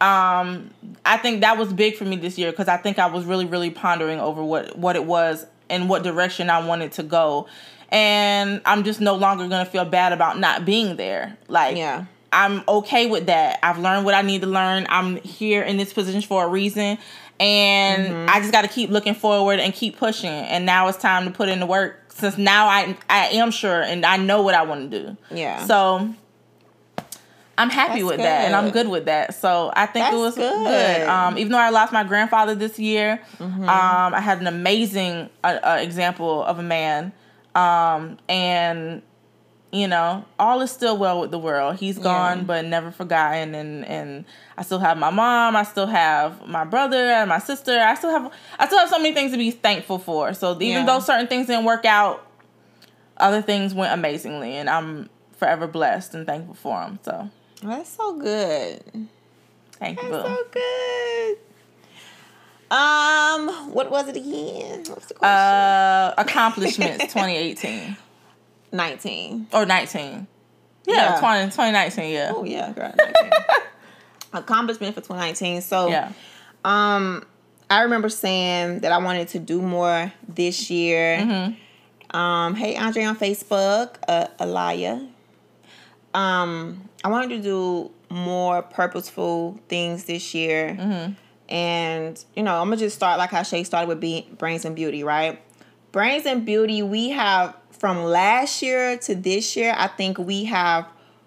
um, 0.00 0.70
I 1.06 1.16
think 1.16 1.40
that 1.42 1.56
was 1.56 1.72
big 1.72 1.96
for 1.96 2.04
me 2.04 2.16
this 2.16 2.36
year 2.36 2.50
because 2.50 2.68
I 2.68 2.76
think 2.76 2.98
I 2.98 3.06
was 3.06 3.24
really, 3.24 3.46
really 3.46 3.70
pondering 3.70 4.20
over 4.20 4.42
what, 4.42 4.76
what 4.76 4.96
it 4.96 5.04
was 5.04 5.46
and 5.70 5.88
what 5.88 6.02
direction 6.02 6.50
I 6.50 6.66
wanted 6.66 6.92
to 6.92 7.02
go. 7.04 7.46
And 7.90 8.60
I'm 8.66 8.82
just 8.82 9.00
no 9.00 9.14
longer 9.14 9.46
going 9.46 9.64
to 9.64 9.70
feel 9.70 9.84
bad 9.84 10.12
about 10.12 10.38
not 10.38 10.64
being 10.64 10.96
there. 10.96 11.36
Like, 11.48 11.76
yeah. 11.76 12.06
I'm 12.32 12.64
okay 12.66 13.06
with 13.06 13.26
that. 13.26 13.60
I've 13.62 13.78
learned 13.78 14.04
what 14.04 14.14
I 14.14 14.22
need 14.22 14.40
to 14.40 14.48
learn. 14.48 14.86
I'm 14.88 15.16
here 15.18 15.62
in 15.62 15.76
this 15.76 15.92
position 15.92 16.20
for 16.20 16.44
a 16.44 16.48
reason. 16.48 16.98
And 17.38 18.08
mm-hmm. 18.08 18.26
I 18.28 18.40
just 18.40 18.52
got 18.52 18.62
to 18.62 18.68
keep 18.68 18.90
looking 18.90 19.14
forward 19.14 19.60
and 19.60 19.72
keep 19.72 19.96
pushing. 19.96 20.30
And 20.30 20.66
now 20.66 20.88
it's 20.88 20.98
time 20.98 21.24
to 21.24 21.30
put 21.30 21.48
in 21.48 21.60
the 21.60 21.66
work 21.66 22.03
since 22.14 22.38
now 22.38 22.68
I 22.68 22.96
I 23.10 23.26
am 23.30 23.50
sure 23.50 23.82
and 23.82 24.06
I 24.06 24.16
know 24.16 24.42
what 24.42 24.54
I 24.54 24.62
want 24.62 24.90
to 24.90 25.00
do. 25.00 25.16
Yeah. 25.30 25.64
So 25.66 26.14
I'm 27.56 27.70
happy 27.70 28.00
That's 28.00 28.04
with 28.04 28.16
good. 28.16 28.24
that 28.24 28.46
and 28.46 28.56
I'm 28.56 28.70
good 28.70 28.88
with 28.88 29.04
that. 29.06 29.34
So 29.34 29.72
I 29.74 29.86
think 29.86 30.04
That's 30.04 30.14
it 30.14 30.18
was 30.18 30.34
good. 30.34 30.64
good. 30.64 31.08
Um, 31.08 31.38
even 31.38 31.52
though 31.52 31.58
I 31.58 31.70
lost 31.70 31.92
my 31.92 32.04
grandfather 32.04 32.54
this 32.54 32.78
year, 32.78 33.20
mm-hmm. 33.38 33.62
um, 33.62 34.14
I 34.14 34.20
had 34.20 34.40
an 34.40 34.46
amazing 34.46 35.28
uh, 35.42 35.58
uh, 35.62 35.78
example 35.80 36.42
of 36.44 36.58
a 36.58 36.62
man. 36.62 37.12
Um, 37.54 38.18
and 38.28 39.02
you 39.74 39.88
know, 39.88 40.24
all 40.38 40.60
is 40.60 40.70
still 40.70 40.96
well 40.96 41.20
with 41.20 41.32
the 41.32 41.38
world. 41.38 41.76
He's 41.76 41.98
gone, 41.98 42.38
yeah. 42.38 42.44
but 42.44 42.64
never 42.64 42.92
forgotten. 42.92 43.56
And 43.56 43.84
and 43.84 44.24
I 44.56 44.62
still 44.62 44.78
have 44.78 44.96
my 44.96 45.10
mom. 45.10 45.56
I 45.56 45.64
still 45.64 45.88
have 45.88 46.46
my 46.46 46.64
brother 46.64 46.96
and 46.96 47.28
my 47.28 47.40
sister. 47.40 47.76
I 47.76 47.96
still 47.96 48.10
have 48.10 48.32
I 48.56 48.66
still 48.66 48.78
have 48.78 48.88
so 48.88 48.98
many 48.98 49.12
things 49.12 49.32
to 49.32 49.36
be 49.36 49.50
thankful 49.50 49.98
for. 49.98 50.32
So 50.32 50.52
even 50.54 50.68
yeah. 50.68 50.86
though 50.86 51.00
certain 51.00 51.26
things 51.26 51.48
didn't 51.48 51.64
work 51.64 51.84
out, 51.84 52.24
other 53.16 53.42
things 53.42 53.74
went 53.74 53.92
amazingly, 53.92 54.52
and 54.52 54.70
I'm 54.70 55.10
forever 55.36 55.66
blessed 55.66 56.14
and 56.14 56.24
thankful 56.24 56.54
for 56.54 56.80
them. 56.80 57.00
So 57.02 57.30
that's 57.60 57.90
so 57.90 58.16
good. 58.16 59.08
Thank 59.72 60.00
you. 60.00 60.08
that's. 60.08 60.28
So 60.28 60.44
good. 60.52 61.38
Um, 62.70 63.72
what 63.72 63.90
was 63.90 64.08
it 64.08 64.16
again? 64.16 64.84
What 64.84 64.96
was 64.98 65.06
the 65.06 65.14
question? 65.14 65.36
Uh, 65.36 66.14
accomplishments 66.16 67.04
2018. 67.06 67.96
19. 68.74 69.46
Or 69.52 69.64
19. 69.64 70.26
Yeah, 70.86 70.94
yeah. 70.94 71.20
20, 71.20 71.44
2019, 71.46 72.12
yeah. 72.12 72.32
Oh, 72.34 72.44
yeah, 72.44 72.72
girl, 72.72 72.94
Accomplishment 74.32 74.94
for 74.94 75.00
2019. 75.00 75.62
So, 75.62 75.88
yeah. 75.88 76.12
um, 76.64 77.24
I 77.70 77.82
remember 77.82 78.08
saying 78.08 78.80
that 78.80 78.92
I 78.92 78.98
wanted 78.98 79.28
to 79.28 79.38
do 79.38 79.62
more 79.62 80.12
this 80.28 80.70
year. 80.70 81.18
Mm-hmm. 81.18 82.16
Um, 82.16 82.54
hey, 82.54 82.76
Andre 82.76 83.04
on 83.04 83.16
Facebook, 83.16 83.96
uh, 84.06 84.26
Alaya. 84.38 85.08
Um, 86.12 86.88
I 87.02 87.08
wanted 87.08 87.30
to 87.30 87.42
do 87.42 87.90
more 88.10 88.62
purposeful 88.62 89.58
things 89.68 90.04
this 90.04 90.34
year. 90.34 90.76
Mm-hmm. 90.78 91.12
And, 91.48 92.24
you 92.36 92.42
know, 92.42 92.60
I'm 92.60 92.68
going 92.68 92.78
to 92.78 92.84
just 92.84 92.96
start 92.96 93.18
like 93.18 93.30
how 93.30 93.42
Shay 93.42 93.64
started 93.64 93.88
with 93.88 94.00
Be- 94.00 94.28
Brains 94.36 94.64
and 94.64 94.76
Beauty, 94.76 95.04
right? 95.04 95.40
Brains 95.92 96.26
and 96.26 96.44
Beauty, 96.44 96.82
we 96.82 97.10
have 97.10 97.56
from 97.78 98.04
last 98.04 98.62
year 98.62 98.96
to 98.98 99.14
this 99.14 99.56
year, 99.56 99.74
I 99.76 99.88
think 99.88 100.18
we 100.18 100.44
have 100.44 100.86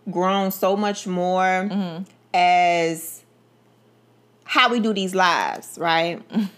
grown 0.10 0.52
so 0.52 0.76
much 0.76 1.06
more 1.06 1.44
mm-hmm. 1.44 2.04
as 2.34 3.24
how 4.44 4.72
we 4.72 4.80
do 4.80 4.94
these 4.94 5.14
lives, 5.14 5.78
right? 5.80 6.22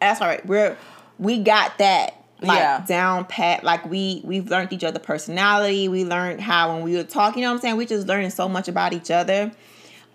That's 0.00 0.20
all 0.20 0.28
right. 0.28 0.44
We're 0.46 0.76
we 1.18 1.38
got 1.42 1.78
that 1.78 2.24
like 2.40 2.58
yeah. 2.58 2.84
down 2.86 3.24
pat. 3.24 3.64
Like 3.64 3.88
we 3.88 4.20
we've 4.24 4.48
learned 4.48 4.72
each 4.72 4.84
other 4.84 4.98
personality. 4.98 5.88
We 5.88 6.04
learned 6.04 6.40
how 6.40 6.74
when 6.74 6.82
we 6.84 6.96
were 6.96 7.04
talking, 7.04 7.40
you 7.40 7.46
know 7.46 7.52
what 7.52 7.56
I'm 7.56 7.62
saying? 7.62 7.76
We 7.76 7.86
just 7.86 8.06
learning 8.06 8.30
so 8.30 8.48
much 8.48 8.68
about 8.68 8.92
each 8.92 9.10
other. 9.10 9.52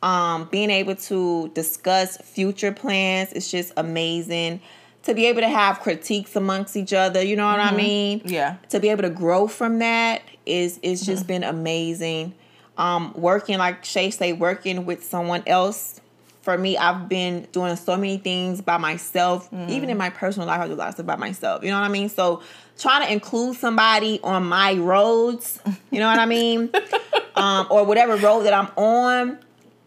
Um, 0.04 0.48
being 0.52 0.70
able 0.70 0.96
to 0.96 1.50
discuss 1.56 2.18
future 2.18 2.72
plans 2.72 3.34
is 3.34 3.50
just 3.50 3.74
amazing 3.78 4.62
to 5.06 5.14
be 5.14 5.28
able 5.28 5.42
to 5.42 5.50
have 5.50 5.80
critiques 5.80 6.36
amongst 6.36 6.76
each 6.76 6.94
other, 6.94 7.22
you 7.22 7.36
know 7.36 7.46
what 7.46 7.60
mm-hmm. 7.60 7.74
I 7.74 7.78
mean? 7.78 8.22
Yeah. 8.26 8.58
To 8.70 8.80
be 8.80 8.90
able 8.90 9.04
to 9.04 9.10
grow 9.10 9.48
from 9.48 9.80
that 9.80 10.24
is 10.46 10.80
it's 10.82 11.06
just 11.06 11.24
mm-hmm. 11.24 11.28
been 11.28 11.44
amazing. 11.44 12.34
Um, 12.78 13.14
working 13.16 13.58
like 13.58 13.86
Shay 13.86 14.10
say, 14.12 14.34
working 14.34 14.86
with 14.86 15.04
someone 15.04 15.44
else. 15.48 16.02
For 16.42 16.58
me, 16.60 16.78
I've 16.78 17.10
been 17.10 17.48
doing 17.52 17.76
so 17.76 17.96
many 17.98 18.18
things 18.18 18.62
by 18.62 18.78
myself. 18.78 19.50
Mm. 19.50 19.68
Even 19.70 19.90
in 19.90 19.98
my 19.98 20.12
personal 20.12 20.48
life, 20.48 20.62
I 20.62 20.68
do 20.68 20.74
a 20.74 20.76
lot 20.76 20.90
of 20.90 20.94
stuff 20.94 21.06
by 21.08 21.16
myself. 21.16 21.64
You 21.64 21.72
know 21.72 21.80
what 21.80 21.90
I 21.90 21.92
mean? 21.92 22.08
So 22.08 22.44
trying 22.78 23.04
to 23.04 23.12
include 23.12 23.58
somebody 23.58 24.20
on 24.24 24.46
my 24.46 24.76
roads, 24.76 25.60
you 25.90 26.00
know 26.00 26.08
what 26.08 26.20
I 26.20 26.28
mean? 26.28 26.70
um, 27.36 27.66
or 27.72 27.84
whatever 27.84 28.16
road 28.18 28.44
that 28.44 28.54
I'm 28.54 28.70
on, 28.76 29.40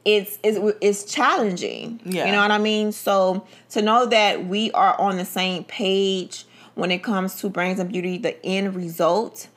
it's 0.08 0.38
it's 0.42 0.58
it's 0.80 1.04
challenging. 1.04 2.00
Yeah. 2.04 2.26
You 2.26 2.32
know 2.32 2.40
what 2.40 2.50
I 2.50 2.58
mean? 2.58 2.92
So 2.92 3.46
to 3.70 3.82
know 3.82 4.06
that 4.06 4.46
we 4.46 4.70
are 4.72 4.98
on 4.98 5.16
the 5.16 5.24
same 5.24 5.64
page 5.64 6.46
when 6.74 6.90
it 6.90 7.02
comes 7.02 7.36
to 7.40 7.50
brains 7.50 7.78
and 7.78 7.90
beauty, 7.90 8.18
the 8.18 8.44
end 8.44 8.74
result, 8.74 9.48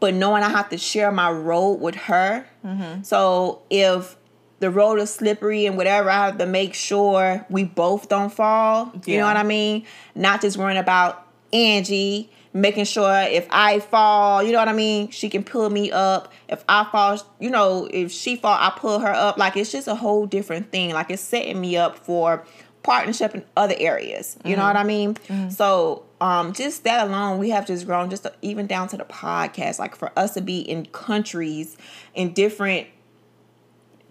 but 0.00 0.14
knowing 0.14 0.42
I 0.42 0.48
have 0.48 0.70
to 0.70 0.78
share 0.78 1.12
my 1.12 1.30
road 1.30 1.80
with 1.80 1.96
her. 1.96 2.46
Mm-hmm. 2.64 3.02
So 3.02 3.62
if 3.68 4.16
the 4.60 4.70
road 4.70 4.98
is 4.98 5.10
slippery 5.12 5.66
and 5.66 5.76
whatever, 5.76 6.08
I 6.08 6.26
have 6.26 6.38
to 6.38 6.46
make 6.46 6.74
sure 6.74 7.44
we 7.50 7.64
both 7.64 8.08
don't 8.08 8.32
fall. 8.32 8.92
Yeah. 9.04 9.14
You 9.14 9.20
know 9.20 9.26
what 9.26 9.36
I 9.36 9.42
mean? 9.42 9.84
Not 10.14 10.40
just 10.40 10.56
worrying 10.56 10.78
about 10.78 11.26
Angie, 11.52 12.30
making 12.60 12.84
sure 12.84 13.22
if 13.22 13.46
I 13.50 13.80
fall, 13.80 14.42
you 14.42 14.52
know 14.52 14.58
what 14.58 14.68
I 14.68 14.72
mean, 14.72 15.10
she 15.10 15.28
can 15.28 15.44
pull 15.44 15.70
me 15.70 15.90
up. 15.90 16.32
If 16.48 16.64
I 16.68 16.84
fall, 16.90 17.18
you 17.40 17.50
know, 17.50 17.88
if 17.90 18.10
she 18.10 18.36
fall, 18.36 18.56
I 18.58 18.72
pull 18.76 19.00
her 19.00 19.12
up. 19.12 19.38
Like 19.38 19.56
it's 19.56 19.72
just 19.72 19.88
a 19.88 19.94
whole 19.94 20.26
different 20.26 20.70
thing. 20.72 20.92
Like 20.92 21.10
it's 21.10 21.22
setting 21.22 21.60
me 21.60 21.76
up 21.76 21.98
for 21.98 22.44
partnership 22.82 23.34
in 23.34 23.44
other 23.56 23.74
areas. 23.78 24.36
You 24.44 24.52
mm-hmm. 24.52 24.60
know 24.60 24.66
what 24.66 24.76
I 24.76 24.84
mean? 24.84 25.14
Mm-hmm. 25.14 25.50
So 25.50 26.04
um, 26.20 26.52
just 26.52 26.84
that 26.84 27.06
alone, 27.06 27.38
we 27.38 27.50
have 27.50 27.66
just 27.66 27.86
grown 27.86 28.10
just 28.10 28.24
to, 28.24 28.32
even 28.42 28.66
down 28.66 28.88
to 28.88 28.96
the 28.96 29.04
podcast. 29.04 29.78
Like 29.78 29.94
for 29.94 30.10
us 30.16 30.34
to 30.34 30.40
be 30.40 30.60
in 30.60 30.86
countries 30.86 31.76
in 32.14 32.32
different 32.32 32.88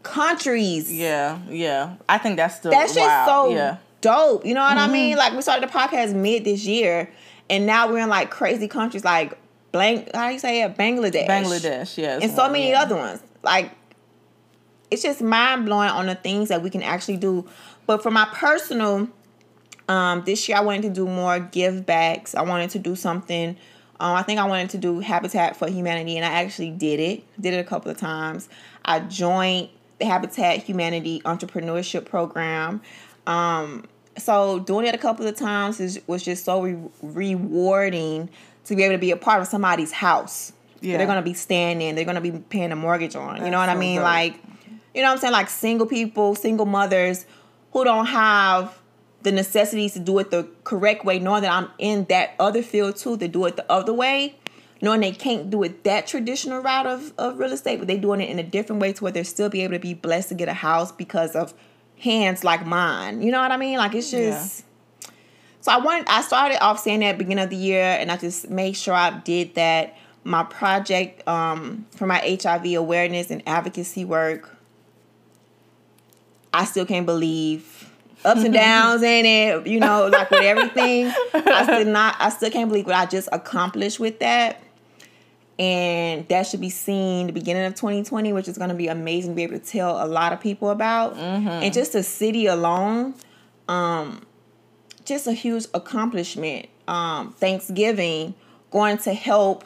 countries. 0.03 0.93
Yeah, 0.93 1.39
yeah. 1.49 1.95
I 2.07 2.17
think 2.17 2.37
that's 2.37 2.59
the 2.59 2.69
that's 2.69 2.93
just 2.93 3.25
so 3.27 3.49
yeah. 3.49 3.77
dope. 4.01 4.45
You 4.45 4.53
know 4.53 4.61
what 4.61 4.77
mm-hmm. 4.77 4.89
I 4.89 4.93
mean? 4.93 5.17
Like 5.17 5.33
we 5.33 5.41
started 5.41 5.67
the 5.67 5.73
podcast 5.73 6.13
mid 6.13 6.45
this 6.45 6.65
year, 6.65 7.11
and 7.49 7.65
now 7.65 7.89
we're 7.89 7.99
in 7.99 8.09
like 8.09 8.29
crazy 8.29 8.67
countries 8.67 9.03
like 9.03 9.37
blank. 9.71 10.09
How 10.13 10.27
do 10.27 10.33
you 10.33 10.39
say 10.39 10.61
it? 10.63 10.77
Bangladesh. 10.77 11.27
Bangladesh, 11.27 11.97
yes. 11.97 12.23
And 12.23 12.31
so 12.31 12.49
many 12.49 12.69
yeah. 12.69 12.81
other 12.81 12.95
ones. 12.95 13.21
Like 13.43 13.71
it's 14.89 15.01
just 15.01 15.21
mind 15.21 15.65
blowing 15.65 15.89
on 15.89 16.07
the 16.07 16.15
things 16.15 16.49
that 16.49 16.61
we 16.61 16.69
can 16.69 16.83
actually 16.83 17.17
do. 17.17 17.47
But 17.85 18.03
for 18.03 18.11
my 18.11 18.27
personal, 18.33 19.07
um, 19.87 20.23
this 20.25 20.47
year 20.47 20.57
I 20.57 20.61
wanted 20.61 20.83
to 20.83 20.89
do 20.89 21.05
more 21.05 21.39
give 21.39 21.85
backs. 21.85 22.35
I 22.35 22.41
wanted 22.41 22.69
to 22.71 22.79
do 22.79 22.95
something. 22.95 23.57
Um, 23.99 24.15
I 24.15 24.21
think 24.21 24.39
I 24.39 24.45
wanted 24.45 24.69
to 24.71 24.77
do 24.77 24.99
Habitat 24.99 25.57
for 25.57 25.67
Humanity, 25.67 26.17
and 26.17 26.25
I 26.25 26.43
actually 26.43 26.69
did 26.69 26.99
it. 26.99 27.23
Did 27.41 27.55
it 27.55 27.57
a 27.57 27.63
couple 27.63 27.89
of 27.89 27.97
times. 27.97 28.47
I 28.85 28.99
joined 28.99 29.69
the 29.97 30.05
Habitat 30.05 30.63
Humanity 30.63 31.21
Entrepreneurship 31.25 32.05
Program. 32.05 32.81
Um, 33.25 33.85
so 34.17 34.59
doing 34.59 34.85
it 34.85 34.95
a 34.95 34.97
couple 34.97 35.27
of 35.27 35.35
times 35.35 35.79
is, 35.79 36.01
was 36.07 36.23
just 36.23 36.45
so 36.45 36.61
re- 36.61 36.77
rewarding 37.01 38.29
to 38.65 38.75
be 38.75 38.83
able 38.83 38.95
to 38.95 38.99
be 38.99 39.11
a 39.11 39.17
part 39.17 39.41
of 39.41 39.47
somebody's 39.47 39.91
house. 39.91 40.53
Yeah. 40.81 40.97
They're 40.97 41.07
gonna 41.07 41.21
be 41.21 41.33
staying 41.33 41.81
in. 41.81 41.95
They're 41.95 42.05
gonna 42.05 42.21
be 42.21 42.31
paying 42.31 42.71
a 42.71 42.75
mortgage 42.75 43.15
on. 43.15 43.35
That's 43.35 43.45
you 43.45 43.51
know 43.51 43.57
what 43.57 43.67
so 43.67 43.71
I 43.71 43.75
mean? 43.75 43.97
Good. 43.97 44.03
Like, 44.03 44.33
you 44.93 45.01
know 45.01 45.07
what 45.07 45.13
I'm 45.13 45.17
saying? 45.19 45.33
Like 45.33 45.49
single 45.49 45.87
people, 45.87 46.35
single 46.35 46.65
mothers 46.65 47.25
who 47.71 47.83
don't 47.83 48.05
have 48.07 48.77
the 49.23 49.31
necessities 49.31 49.93
to 49.93 49.99
do 49.99 50.19
it 50.19 50.31
the 50.31 50.47
correct 50.63 51.03
way, 51.03 51.19
knowing 51.19 51.41
that 51.41 51.51
I'm 51.51 51.69
in 51.79 52.05
that 52.05 52.35
other 52.39 52.61
field 52.61 52.97
too, 52.97 53.17
to 53.17 53.27
do 53.27 53.45
it 53.45 53.55
the 53.55 53.69
other 53.71 53.93
way 53.93 54.35
knowing 54.81 55.01
they 55.01 55.11
can't 55.11 55.49
do 55.49 55.63
it 55.63 55.83
that 55.83 56.07
traditional 56.07 56.61
route 56.61 56.85
of, 56.85 57.13
of 57.17 57.39
real 57.39 57.51
estate, 57.51 57.77
but 57.77 57.87
they're 57.87 57.97
doing 57.97 58.21
it 58.21 58.29
in 58.29 58.39
a 58.39 58.43
different 58.43 58.81
way 58.81 58.93
to 58.93 59.03
where 59.03 59.11
they'll 59.11 59.23
still 59.23 59.49
be 59.49 59.61
able 59.61 59.73
to 59.73 59.79
be 59.79 59.93
blessed 59.93 60.29
to 60.29 60.35
get 60.35 60.47
a 60.47 60.53
house 60.53 60.91
because 60.91 61.35
of 61.35 61.53
hands 61.99 62.43
like 62.43 62.65
mine. 62.65 63.21
You 63.21 63.31
know 63.31 63.39
what 63.39 63.51
I 63.51 63.57
mean? 63.57 63.77
Like 63.77 63.95
it's 63.95 64.11
just 64.11 64.63
yeah. 65.01 65.09
so 65.61 65.71
I 65.71 65.77
wanted 65.77 66.07
I 66.07 66.21
started 66.21 66.63
off 66.63 66.79
saying 66.79 67.01
that 67.01 67.17
beginning 67.17 67.43
of 67.43 67.49
the 67.49 67.55
year 67.55 67.83
and 67.83 68.11
I 68.11 68.17
just 68.17 68.49
made 68.49 68.73
sure 68.73 68.93
I 68.93 69.11
did 69.19 69.55
that. 69.55 69.97
My 70.23 70.43
project 70.43 71.25
um, 71.25 71.85
for 71.91 72.05
my 72.05 72.17
HIV 72.19 72.73
awareness 72.73 73.31
and 73.31 73.41
advocacy 73.47 74.03
work. 74.03 74.53
I 76.53 76.65
still 76.65 76.85
can't 76.85 77.05
believe 77.05 77.89
ups 78.25 78.43
and 78.43 78.53
downs 78.53 79.03
in 79.03 79.25
it, 79.25 79.67
you 79.67 79.79
know, 79.79 80.07
like 80.07 80.29
with 80.29 80.41
everything. 80.41 81.13
I 81.33 81.63
still 81.63 81.85
not 81.85 82.17
I 82.19 82.29
still 82.29 82.49
can't 82.51 82.69
believe 82.69 82.87
what 82.87 82.95
I 82.95 83.05
just 83.05 83.29
accomplished 83.31 84.01
with 84.01 84.19
that 84.19 84.61
and 85.59 86.27
that 86.27 86.43
should 86.43 86.61
be 86.61 86.69
seen 86.69 87.27
the 87.27 87.33
beginning 87.33 87.65
of 87.65 87.73
2020 87.75 88.33
which 88.33 88.47
is 88.47 88.57
going 88.57 88.69
to 88.69 88.75
be 88.75 88.87
amazing 88.87 89.31
to 89.31 89.35
be 89.35 89.43
able 89.43 89.57
to 89.57 89.65
tell 89.65 90.03
a 90.03 90.05
lot 90.05 90.31
of 90.33 90.39
people 90.39 90.69
about 90.69 91.15
mm-hmm. 91.15 91.47
and 91.47 91.73
just 91.73 91.93
the 91.93 92.03
city 92.03 92.45
alone 92.45 93.13
um 93.67 94.25
just 95.05 95.25
a 95.27 95.33
huge 95.33 95.65
accomplishment 95.73 96.67
um 96.87 97.31
thanksgiving 97.33 98.33
going 98.71 98.97
to 98.97 99.13
help 99.13 99.63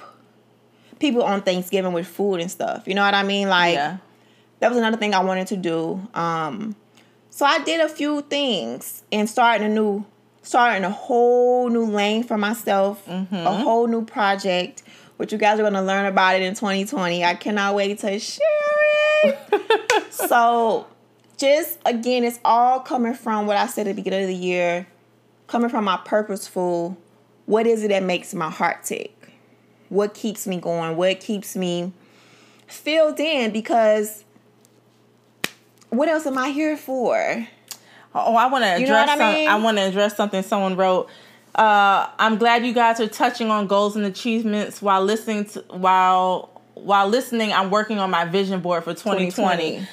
people 1.00 1.24
on 1.24 1.42
thanksgiving 1.42 1.94
with 1.94 2.08
food 2.08 2.40
and 2.40 2.50
stuff 2.50 2.88
you 2.88 2.94
know 2.94 3.04
what 3.04 3.14
i 3.14 3.24
mean 3.24 3.50
like 3.50 3.74
yeah. 3.74 3.98
that 4.60 4.70
was 4.70 4.78
another 4.78 4.98
thing 4.98 5.14
i 5.14 5.24
wanted 5.24 5.48
to 5.48 5.58
do 5.58 6.00
um 6.14 6.76
so 7.30 7.46
i 7.46 7.60
did 7.64 7.82
a 7.82 7.90
few 7.90 8.22
things 8.22 9.04
and 9.12 9.30
starting 9.30 9.68
a 9.68 9.70
new 9.70 10.06
starting 10.44 10.84
a 10.84 10.90
whole 10.90 11.70
new 11.70 11.86
lane 11.86 12.24
for 12.24 12.38
myself 12.38 13.06
mm-hmm. 13.06 13.36
a 13.36 13.52
whole 13.52 13.88
new 13.88 14.04
project 14.04 14.84
but 15.22 15.32
you 15.32 15.38
guys 15.38 15.60
are 15.60 15.62
going 15.62 15.74
to 15.74 15.84
learn 15.84 16.08
about 16.08 16.36
it 16.36 16.42
in 16.42 16.56
2020. 16.56 17.24
I 17.24 17.36
cannot 17.36 17.76
wait 17.76 18.00
to 18.00 18.18
share 18.18 18.42
it. 19.24 20.08
so, 20.10 20.88
just 21.38 21.78
again, 21.86 22.24
it's 22.24 22.40
all 22.44 22.80
coming 22.80 23.14
from 23.14 23.46
what 23.46 23.56
I 23.56 23.68
said 23.68 23.86
at 23.86 23.96
the 23.96 24.02
beginning 24.02 24.24
of 24.24 24.30
the 24.30 24.34
year, 24.34 24.88
coming 25.46 25.70
from 25.70 25.84
my 25.84 25.98
purposeful. 26.04 26.98
What 27.46 27.68
is 27.68 27.84
it 27.84 27.90
that 27.90 28.02
makes 28.02 28.34
my 28.34 28.50
heart 28.50 28.84
tick? 28.84 29.16
What 29.90 30.16
keeps 30.16 30.48
me 30.48 30.58
going? 30.58 30.98
What 30.98 31.20
keeps 31.20 31.56
me 31.56 31.94
filled 32.66 33.20
in? 33.20 33.52
Because 33.52 34.24
what 35.90 36.10
else 36.10 36.26
am 36.26 36.40
I 36.40 36.50
here 36.50 36.78
for? 36.78 37.48
Oh, 38.16 38.36
I 38.36 38.48
want 38.48 38.64
to 38.64 38.70
address. 38.70 38.80
You 38.80 38.88
know 38.88 38.94
what 38.94 39.10
I, 39.22 39.34
mean? 39.36 39.46
some, 39.46 39.54
I 39.54 39.64
want 39.64 39.78
to 39.78 39.84
address 39.84 40.18
something 40.18 40.42
someone 40.42 40.76
wrote. 40.76 41.10
Uh, 41.56 42.08
I'm 42.18 42.38
glad 42.38 42.66
you 42.66 42.74
guys 42.74 43.00
are 43.00 43.08
touching 43.08 43.50
on 43.50 43.68
goals 43.68 43.96
and 43.96 44.06
achievements 44.06 44.82
while 44.82 45.04
listening 45.04 45.46
to 45.46 45.60
while 45.70 46.62
while 46.76 47.08
listening. 47.08 47.52
I'm 47.52 47.70
working 47.70 48.00
on 48.00 48.10
my 48.10 48.26
vision 48.26 48.62
board 48.62 48.84
for 48.84 48.94
2020. 48.94 49.32
2020. 49.32 49.88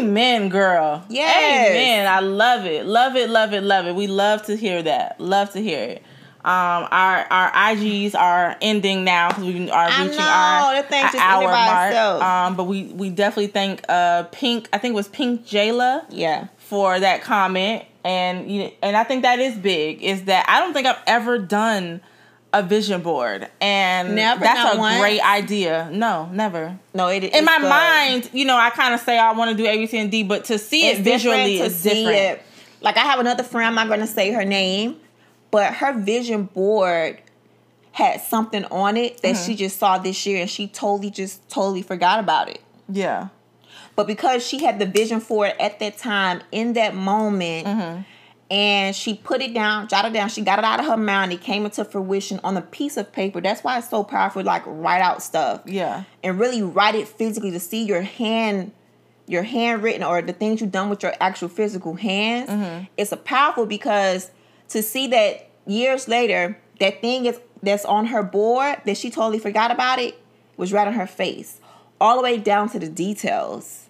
Amen, 0.00 0.48
girl. 0.48 1.04
Yes. 1.08 1.70
Amen. 1.70 2.06
I 2.08 2.20
love 2.20 2.66
it. 2.66 2.86
Love 2.86 3.14
it. 3.16 3.30
Love 3.30 3.52
it. 3.52 3.62
Love 3.62 3.86
it. 3.86 3.94
We 3.94 4.08
love 4.08 4.44
to 4.46 4.56
hear 4.56 4.82
that. 4.82 5.20
Love 5.20 5.52
to 5.52 5.60
hear 5.60 5.84
it. 5.84 6.02
Um, 6.44 6.88
our 6.90 7.20
our 7.30 7.50
IGs 7.52 8.14
are 8.14 8.56
ending 8.60 9.02
now 9.04 9.28
because 9.28 9.44
we 9.44 9.70
are 9.70 9.88
reaching 10.04 10.20
our, 10.20 10.74
our 10.74 10.84
hour 11.16 11.48
mark. 11.48 11.94
Um, 12.22 12.56
but 12.56 12.64
we 12.64 12.84
we 12.86 13.08
definitely 13.08 13.46
thank 13.46 13.82
uh 13.88 14.24
Pink. 14.24 14.68
I 14.72 14.78
think 14.78 14.92
it 14.92 14.96
was 14.96 15.08
Pink 15.08 15.46
Jayla. 15.46 16.04
Yeah. 16.10 16.48
For 16.58 16.98
that 17.00 17.22
comment 17.22 17.84
and 18.04 18.50
you 18.50 18.70
and 18.82 18.96
I 18.96 19.04
think 19.04 19.22
that 19.22 19.38
is 19.38 19.56
big. 19.56 20.02
Is 20.02 20.24
that 20.24 20.44
I 20.48 20.60
don't 20.60 20.72
think 20.72 20.86
I've 20.86 21.02
ever 21.06 21.38
done 21.38 22.02
a 22.52 22.62
vision 22.62 23.02
board, 23.02 23.48
and 23.60 24.14
never, 24.14 24.40
that's 24.40 24.76
a 24.76 24.78
once. 24.78 25.00
great 25.00 25.20
idea. 25.20 25.88
No, 25.92 26.28
never. 26.32 26.78
No, 26.94 27.08
it 27.08 27.24
in 27.24 27.44
my 27.44 27.58
good. 27.58 27.68
mind. 27.68 28.30
You 28.32 28.44
know, 28.44 28.56
I 28.56 28.70
kind 28.70 28.94
of 28.94 29.00
say 29.00 29.18
I 29.18 29.32
want 29.32 29.50
to 29.50 29.56
do 29.56 29.68
A, 29.68 29.76
B, 29.76 29.86
C, 29.86 29.98
and 29.98 30.10
D, 30.10 30.22
but 30.22 30.44
to 30.46 30.58
see 30.58 30.88
it's 30.88 31.00
it 31.00 31.02
visually 31.02 31.60
is 31.60 31.82
different. 31.82 32.16
It. 32.16 32.42
Like 32.80 32.96
I 32.96 33.00
have 33.00 33.18
another 33.18 33.42
friend. 33.42 33.66
I'm 33.66 33.74
not 33.74 33.88
going 33.88 34.00
to 34.00 34.06
say 34.06 34.30
her 34.32 34.44
name, 34.44 34.96
but 35.50 35.74
her 35.74 35.98
vision 35.98 36.44
board 36.44 37.20
had 37.92 38.20
something 38.20 38.64
on 38.66 38.96
it 38.96 39.22
that 39.22 39.34
mm-hmm. 39.34 39.46
she 39.46 39.56
just 39.56 39.78
saw 39.78 39.98
this 39.98 40.24
year, 40.26 40.40
and 40.42 40.50
she 40.50 40.68
totally 40.68 41.10
just 41.10 41.48
totally 41.48 41.82
forgot 41.82 42.20
about 42.20 42.48
it. 42.48 42.60
Yeah. 42.88 43.28
But 43.96 44.06
because 44.06 44.46
she 44.46 44.64
had 44.64 44.78
the 44.78 44.86
vision 44.86 45.20
for 45.20 45.46
it 45.46 45.56
at 45.60 45.78
that 45.78 45.98
time, 45.98 46.42
in 46.50 46.72
that 46.72 46.94
moment, 46.94 47.66
mm-hmm. 47.66 48.02
and 48.50 48.96
she 48.96 49.14
put 49.14 49.40
it 49.40 49.54
down, 49.54 49.88
jotted 49.88 50.12
it 50.12 50.14
down, 50.14 50.28
she 50.28 50.42
got 50.42 50.58
it 50.58 50.64
out 50.64 50.80
of 50.80 50.86
her 50.86 50.96
mind, 50.96 51.32
it 51.32 51.40
came 51.40 51.64
into 51.64 51.84
fruition 51.84 52.40
on 52.42 52.56
a 52.56 52.62
piece 52.62 52.96
of 52.96 53.12
paper. 53.12 53.40
That's 53.40 53.62
why 53.62 53.78
it's 53.78 53.90
so 53.90 54.02
powerful, 54.02 54.42
like 54.42 54.62
write 54.66 55.00
out 55.00 55.22
stuff. 55.22 55.62
Yeah. 55.64 56.04
And 56.22 56.40
really 56.40 56.62
write 56.62 56.94
it 56.96 57.06
physically 57.06 57.52
to 57.52 57.60
see 57.60 57.84
your 57.84 58.02
hand 58.02 58.72
your 59.26 59.42
handwritten 59.42 60.02
or 60.02 60.22
the 60.22 60.32
things 60.32 60.60
you've 60.60 60.72
done 60.72 60.90
with 60.90 61.02
your 61.02 61.14
actual 61.20 61.48
physical 61.48 61.94
hands. 61.94 62.50
Mm-hmm. 62.50 62.84
It's 62.96 63.12
a 63.12 63.16
powerful 63.16 63.66
because 63.66 64.30
to 64.68 64.82
see 64.82 65.06
that 65.08 65.50
years 65.66 66.08
later, 66.08 66.58
that 66.80 67.00
thing 67.00 67.26
is 67.26 67.40
that's 67.62 67.84
on 67.84 68.06
her 68.06 68.22
board 68.22 68.80
that 68.84 68.96
she 68.96 69.10
totally 69.10 69.38
forgot 69.38 69.70
about 69.70 69.98
it 69.98 70.20
was 70.56 70.72
right 70.72 70.86
on 70.86 70.94
her 70.94 71.06
face. 71.06 71.60
All 72.00 72.16
the 72.16 72.22
way 72.22 72.38
down 72.38 72.68
to 72.70 72.78
the 72.78 72.88
details 72.88 73.86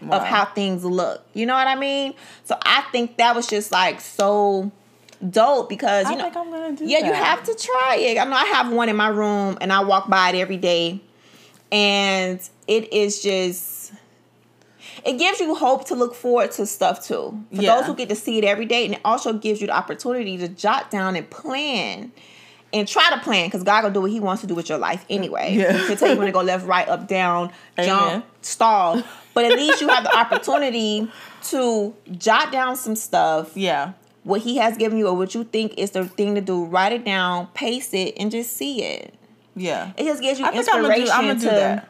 wow. 0.00 0.18
of 0.18 0.24
how 0.24 0.44
things 0.44 0.84
look. 0.84 1.24
You 1.34 1.46
know 1.46 1.54
what 1.54 1.66
I 1.66 1.74
mean? 1.74 2.14
So 2.44 2.56
I 2.62 2.82
think 2.92 3.16
that 3.16 3.34
was 3.34 3.46
just 3.46 3.72
like 3.72 4.00
so 4.00 4.70
dope 5.30 5.68
because 5.68 6.10
you 6.10 6.16
I 6.16 6.30
know 6.30 6.76
yeah 6.80 7.00
that. 7.00 7.06
you 7.06 7.12
have 7.12 7.44
to 7.44 7.54
try 7.54 7.96
it. 7.96 8.18
I 8.18 8.24
know 8.24 8.36
I 8.36 8.44
have 8.46 8.72
one 8.72 8.88
in 8.88 8.96
my 8.96 9.08
room 9.08 9.56
and 9.60 9.72
I 9.72 9.82
walk 9.82 10.08
by 10.08 10.30
it 10.30 10.36
every 10.36 10.56
day, 10.56 11.00
and 11.70 12.40
it 12.66 12.92
is 12.92 13.22
just 13.22 13.92
it 15.04 15.18
gives 15.18 15.40
you 15.40 15.54
hope 15.54 15.86
to 15.88 15.94
look 15.94 16.14
forward 16.14 16.52
to 16.52 16.66
stuff 16.66 17.04
too. 17.04 17.42
For 17.54 17.62
yeah. 17.62 17.76
those 17.76 17.86
who 17.86 17.94
get 17.94 18.08
to 18.08 18.16
see 18.16 18.38
it 18.38 18.44
every 18.44 18.66
day, 18.66 18.84
and 18.84 18.94
it 18.94 19.00
also 19.04 19.32
gives 19.32 19.60
you 19.60 19.66
the 19.68 19.76
opportunity 19.76 20.36
to 20.38 20.48
jot 20.48 20.90
down 20.90 21.16
and 21.16 21.28
plan 21.28 22.12
and 22.72 22.86
try 22.88 23.10
to 23.10 23.18
plan 23.20 23.46
because 23.48 23.62
God 23.62 23.82
gonna 23.82 23.94
do 23.94 24.00
what 24.02 24.10
He 24.10 24.20
wants 24.20 24.40
to 24.42 24.46
do 24.46 24.54
with 24.54 24.68
your 24.68 24.78
life 24.78 25.04
anyway. 25.10 25.54
Yeah. 25.54 25.72
He'll 25.86 25.96
tell 25.96 26.10
you 26.10 26.16
when 26.16 26.26
to 26.26 26.32
go 26.32 26.40
left, 26.42 26.66
right, 26.66 26.88
up, 26.88 27.06
down, 27.08 27.50
jump, 27.76 28.02
Amen. 28.12 28.22
stall. 28.40 29.02
But 29.34 29.44
at 29.46 29.52
least 29.52 29.80
you 29.80 29.88
have 29.88 30.04
the 30.04 30.14
opportunity 30.16 31.10
to 31.44 31.94
jot 32.18 32.52
down 32.52 32.76
some 32.76 32.96
stuff. 32.96 33.56
Yeah. 33.56 33.92
what 34.24 34.42
he 34.42 34.56
has 34.58 34.76
given 34.76 34.98
you 34.98 35.08
or 35.08 35.14
what 35.16 35.34
you 35.34 35.42
think 35.44 35.74
is 35.78 35.90
the 35.92 36.04
thing 36.06 36.34
to 36.36 36.40
do, 36.40 36.64
write 36.64 36.92
it 36.92 37.04
down, 37.04 37.46
paste 37.54 37.92
it, 37.94 38.14
and 38.18 38.30
just 38.30 38.56
see 38.56 38.82
it. 38.84 39.14
Yeah. 39.56 39.92
It 39.96 40.04
just 40.04 40.22
gives 40.22 40.38
you 40.38 40.46
I 40.46 40.50
think 40.50 40.60
inspiration 40.66 40.82
I'm 40.82 40.82
gonna 40.82 41.04
do, 41.06 41.10
I'm 41.12 41.26
gonna 41.26 41.34
to. 41.34 41.40
do 41.40 41.50
that. 41.50 41.88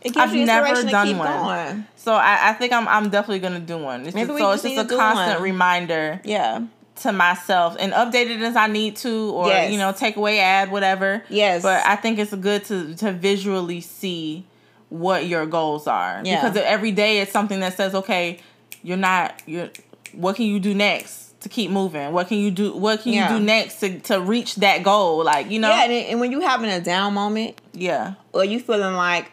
It 0.00 0.04
gives 0.14 0.16
I've 0.16 0.34
you 0.34 0.46
never 0.46 0.82
done 0.88 1.18
one. 1.18 1.28
going. 1.28 1.86
So 1.96 2.12
I, 2.14 2.50
I 2.50 2.52
think 2.54 2.72
I'm 2.72 2.86
I'm 2.88 3.10
definitely 3.10 3.40
gonna 3.40 3.58
do 3.60 3.76
one. 3.78 4.06
It's 4.06 4.14
Maybe 4.14 4.28
just, 4.28 4.34
we 4.34 4.40
so 4.40 4.50
it's 4.52 4.62
just 4.62 4.92
a 4.92 4.96
constant 4.96 5.40
one. 5.40 5.42
reminder 5.42 6.20
Yeah. 6.24 6.62
To 7.02 7.12
myself 7.12 7.76
and 7.78 7.92
update 7.92 8.30
it 8.30 8.40
as 8.40 8.56
I 8.56 8.66
need 8.66 8.96
to, 8.96 9.30
or 9.32 9.48
Yes. 9.48 9.72
you 9.72 9.78
know, 9.78 9.92
take 9.92 10.16
away, 10.16 10.40
add 10.40 10.70
whatever. 10.70 11.22
Yes. 11.28 11.62
But 11.62 11.84
I 11.86 11.96
think 11.96 12.18
it's 12.18 12.34
good 12.34 12.64
to 12.66 12.94
to 12.96 13.12
visually 13.12 13.80
see 13.80 14.44
what 14.90 15.26
your 15.26 15.44
goals 15.46 15.86
are 15.86 16.22
Yeah. 16.24 16.40
because 16.42 16.56
every 16.64 16.92
day 16.92 17.20
it's 17.20 17.32
something 17.32 17.60
that 17.60 17.76
says, 17.76 17.94
okay, 17.94 18.38
you're 18.82 18.96
not 18.96 19.40
you're. 19.46 19.68
What 20.12 20.36
can 20.36 20.46
you 20.46 20.58
do 20.58 20.72
next 20.74 21.38
to 21.40 21.48
keep 21.50 21.70
moving? 21.70 22.12
What 22.12 22.28
can 22.28 22.38
you 22.38 22.50
do? 22.50 22.72
What 22.72 23.02
can 23.02 23.12
Yeah. 23.12 23.30
you 23.32 23.38
do 23.38 23.44
next 23.44 23.80
to 23.80 23.98
to 24.00 24.20
reach 24.20 24.56
that 24.56 24.82
goal? 24.82 25.22
Like 25.24 25.50
you 25.50 25.58
know, 25.58 25.68
Yeah, 25.68 25.84
and, 25.84 25.92
and 25.92 26.20
when 26.20 26.32
you 26.32 26.40
having 26.40 26.70
a 26.70 26.80
down 26.80 27.14
moment, 27.14 27.60
yeah. 27.74 28.14
or 28.32 28.44
you 28.44 28.58
feeling 28.60 28.94
like 28.94 29.30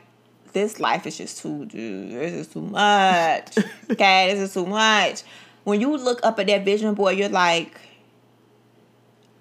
this 0.52 0.80
life 0.80 1.06
is 1.08 1.18
just 1.18 1.42
too 1.42 1.66
dude, 1.66 2.12
this 2.12 2.34
is 2.34 2.48
too 2.48 2.62
much. 2.62 3.58
okay, 3.92 4.34
this 4.34 4.40
is 4.50 4.54
too 4.54 4.66
much. 4.66 5.24
When 5.66 5.82
you 5.82 5.98
look 5.98 6.22
up 6.24 6.40
at 6.40 6.48
that 6.48 6.64
vision 6.64 6.94
board, 6.94 7.18
you're 7.18 7.28
like, 7.30 7.78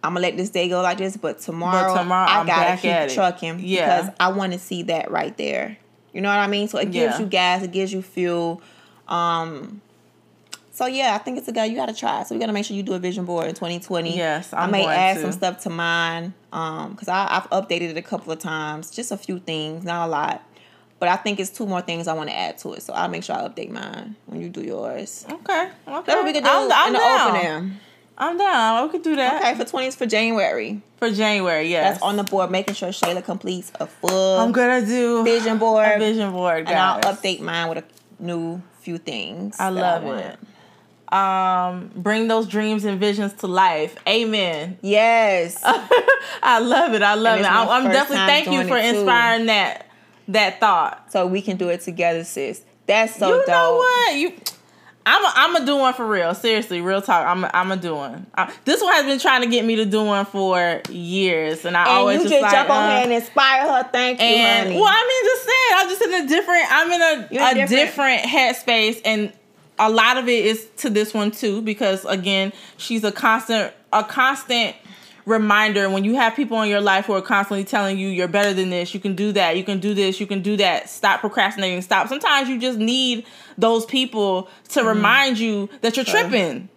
I'm 0.03 0.15
gonna 0.15 0.21
let 0.21 0.37
this 0.37 0.51
day 0.51 0.69
go 0.69 0.83
like 0.83 0.99
this, 0.99 1.17
but 1.17 1.39
tomorrow, 1.39 1.97
tomorrow 1.97 2.29
I 2.31 2.41
I'm 2.41 2.47
gotta 2.47 2.77
keep 3.07 3.15
trucking 3.15 3.61
Yeah. 3.61 4.03
because 4.03 4.15
I 4.21 4.29
want 4.33 4.53
to 4.53 4.59
see 4.59 4.83
that 4.85 5.11
right 5.11 5.37
there. 5.37 5.79
You 6.13 6.21
know 6.21 6.29
what 6.29 6.39
I 6.39 6.47
mean? 6.47 6.69
So 6.69 6.79
it 6.79 6.91
gives 6.91 7.15
Yeah. 7.17 7.21
you 7.21 7.27
gas, 7.27 7.63
it 7.63 7.73
gives 7.73 7.93
you 7.93 8.03
fuel. 8.03 8.61
Um, 9.09 9.81
so 10.71 10.87
yeah, 10.87 11.15
I 11.15 11.19
think 11.19 11.39
it's 11.39 11.49
a 11.49 11.53
guy 11.53 11.67
you 11.67 11.77
got 11.77 11.87
to 11.87 11.95
try. 11.95 12.23
So 12.25 12.35
we 12.35 12.39
got 12.39 12.47
to 12.47 12.53
make 12.53 12.65
sure 12.65 12.77
you 12.77 12.83
do 12.83 12.95
a 12.95 12.99
vision 12.99 13.25
board 13.25 13.47
in 13.49 13.55
2020. 13.55 14.17
Yes, 14.17 14.53
I'm 14.53 14.65
I'm 14.65 14.71
may 14.73 14.87
add 14.87 15.15
to. 15.17 15.23
some 15.23 15.33
stuff 15.33 15.61
to 15.63 15.71
mine 15.71 16.35
um 16.53 16.93
because 16.93 17.09
I've 17.09 17.49
updated 17.51 17.91
it 17.91 17.97
a 17.97 18.03
couple 18.03 18.33
of 18.33 18.39
times, 18.39 18.91
just 18.91 19.11
a 19.13 19.17
few 19.17 19.39
things, 19.39 19.85
not 19.85 20.07
a 20.07 20.11
lot. 20.11 20.43
But 21.01 21.09
I 21.09 21.17
think 21.17 21.41
it's 21.41 21.51
two 21.51 21.67
more 21.67 21.83
things 21.83 22.09
I 22.09 22.15
want 22.15 22.31
to 22.31 22.37
add 22.37 22.57
to 22.59 22.73
it, 22.75 22.83
so 22.83 22.93
I'll 22.95 23.09
make 23.09 23.25
sure 23.25 23.37
I 23.37 23.41
update 23.49 23.71
mine 23.71 24.17
when 24.27 24.41
you 24.41 24.49
do 24.49 24.63
yours. 24.63 25.27
Okay. 25.31 25.39
Okay. 25.63 25.71
That's 25.87 26.07
what 26.09 26.25
we 26.25 26.33
can 26.33 26.43
do 26.45 26.49
I'm, 26.49 26.71
I'm 26.73 26.87
in 26.89 26.93
the 26.95 26.99
down. 26.99 27.37
opening. 27.37 27.81
I'm 28.17 28.39
down. 28.39 28.85
We 28.85 28.91
could 28.93 29.03
do 29.03 29.17
that. 29.17 29.43
Okay, 29.43 29.55
for 29.57 29.65
20s 29.65 29.97
for 29.97 30.07
January. 30.07 30.81
For 30.99 31.11
January, 31.11 31.69
yes. 31.69 31.95
That's 31.95 32.03
on 32.03 32.17
the 32.17 32.23
board, 32.23 32.51
making 32.51 32.75
sure 32.75 32.91
Shayla 32.91 33.25
completes 33.25 33.73
a 33.81 33.87
full 33.89 34.39
I'm 34.39 34.53
gonna 34.53 34.87
do 34.87 35.25
vision 35.25 35.59
board. 35.59 35.85
a 35.97 35.99
vision 35.99 36.31
board, 36.31 36.69
and 36.69 36.79
I'll 36.79 37.01
update 37.01 37.41
mine 37.41 37.69
with 37.71 37.79
a 37.79 38.23
new 38.23 38.63
few 38.81 38.99
things. 38.99 39.57
I 39.59 39.71
love 39.71 40.05
want. 40.05 40.21
it. 40.21 40.39
Um, 41.13 41.91
bring 41.95 42.29
those 42.29 42.47
dreams 42.49 42.85
and 42.85 42.99
visions 42.99 43.33
to 43.35 43.47
life. 43.47 43.97
Amen. 44.09 44.79
Yes. 44.81 45.61
I 45.65 46.59
love 46.61 46.95
it. 46.95 47.03
I 47.03 47.15
love 47.15 47.37
And 47.39 47.47
it. 47.47 47.51
I'm, 47.53 47.69
I'm 47.69 47.85
definitely 47.93 48.27
thank 48.27 48.47
you 48.47 48.67
for 48.67 48.77
it, 48.77 48.91
too. 48.93 48.99
inspiring 49.01 49.47
that 49.47 49.87
that 50.29 50.61
thought. 50.61 51.11
so 51.13 51.27
we 51.27 51.43
can 51.43 51.57
do 51.57 51.69
it 51.69 51.81
together, 51.81 52.25
sis. 52.25 52.63
That's 52.87 53.17
so 53.17 53.29
you 53.29 53.37
dope. 53.39 53.49
know 53.49 53.77
what? 53.77 54.17
You 54.17 54.33
I'm 55.07 55.23
a, 55.23 55.33
I'm 55.35 55.53
gonna 55.53 55.67
do 55.67 55.77
one 55.77 55.93
for 55.93 56.07
real. 56.07 56.35
Seriously, 56.35 56.81
real 56.81 57.03
talk. 57.03 57.27
I'm 57.27 57.45
a, 57.45 57.51
I'm 57.53 57.71
a 57.71 57.77
do 57.77 57.95
one. 57.95 58.27
Uh, 58.35 58.51
this 58.65 58.81
one 58.81 58.93
has 58.95 59.05
been 59.05 59.19
trying 59.19 59.43
to 59.43 59.49
get 59.49 59.65
me 59.67 59.77
to 59.77 59.85
do 59.85 60.03
one 60.03 60.25
for 60.25 60.81
years, 60.89 61.67
and 61.67 61.77
I 61.77 61.81
And 61.83 61.89
always 61.91 62.23
you 62.23 62.29
just 62.31 62.41
like, 62.43 62.53
jump 62.53 62.71
on 62.71 62.77
uh, 62.77 62.89
her 62.97 63.03
and 63.03 63.13
inspire 63.13 63.69
her. 63.69 63.89
Thank 63.93 64.19
you, 64.21 64.27
And 64.27 64.69
honey. 64.69 64.81
well, 64.81 64.89
I 64.89 65.07
mean, 65.07 65.25
just 65.25 65.45
saying, 65.45 65.73
I'm 65.77 65.89
just 65.89 66.03
in 66.03 66.25
a 66.25 66.29
different. 66.29 66.73
I'm 66.73 66.93
in 66.93 67.03
a, 67.03 67.29
You're 67.35 67.43
a 67.43 67.67
different. 67.69 67.69
different. 67.71 68.23
headspace, 68.23 69.03
and 69.05 69.33
a 69.79 69.91
lot 69.91 70.17
of 70.17 70.27
it 70.29 70.45
is 70.47 70.67
to 70.79 70.89
this 70.89 71.13
one 71.13 71.31
too, 71.33 71.61
because 71.61 72.07
again, 72.07 72.53
she's 72.79 73.05
a 73.05 73.13
constant, 73.13 73.75
a 73.93 74.05
constant 74.05 74.75
reminder 75.27 75.89
when 75.89 76.05
you 76.05 76.15
have 76.17 76.35
people 76.37 76.61
in 76.63 76.69
your 76.69 76.81
life 76.81 77.07
who 77.07 77.13
are 77.15 77.23
constantly 77.23 77.65
telling 77.65 77.99
you 77.99 78.09
you're 78.09 78.29
better 78.29 78.53
than 78.53 78.71
this, 78.71 78.93
you 78.95 79.01
can 79.01 79.15
do 79.15 79.33
that, 79.33 79.57
you 79.57 79.65
can 79.65 79.81
do 79.81 79.95
this, 79.95 80.21
you 80.21 80.27
can 80.27 80.43
do 80.43 80.57
that. 80.59 80.89
Stop 80.91 81.21
procrastinating. 81.21 81.81
Stop. 81.83 82.09
Sometimes 82.09 82.49
you 82.49 82.59
just 82.61 82.79
need 82.79 83.27
those 83.57 83.87
people 83.87 84.49
to 84.71 84.81
Mm-hmm. 84.81 84.89
remind 84.89 85.39
you 85.39 85.69
that 85.81 85.97
you're 85.97 86.05
tripping. 86.05 86.69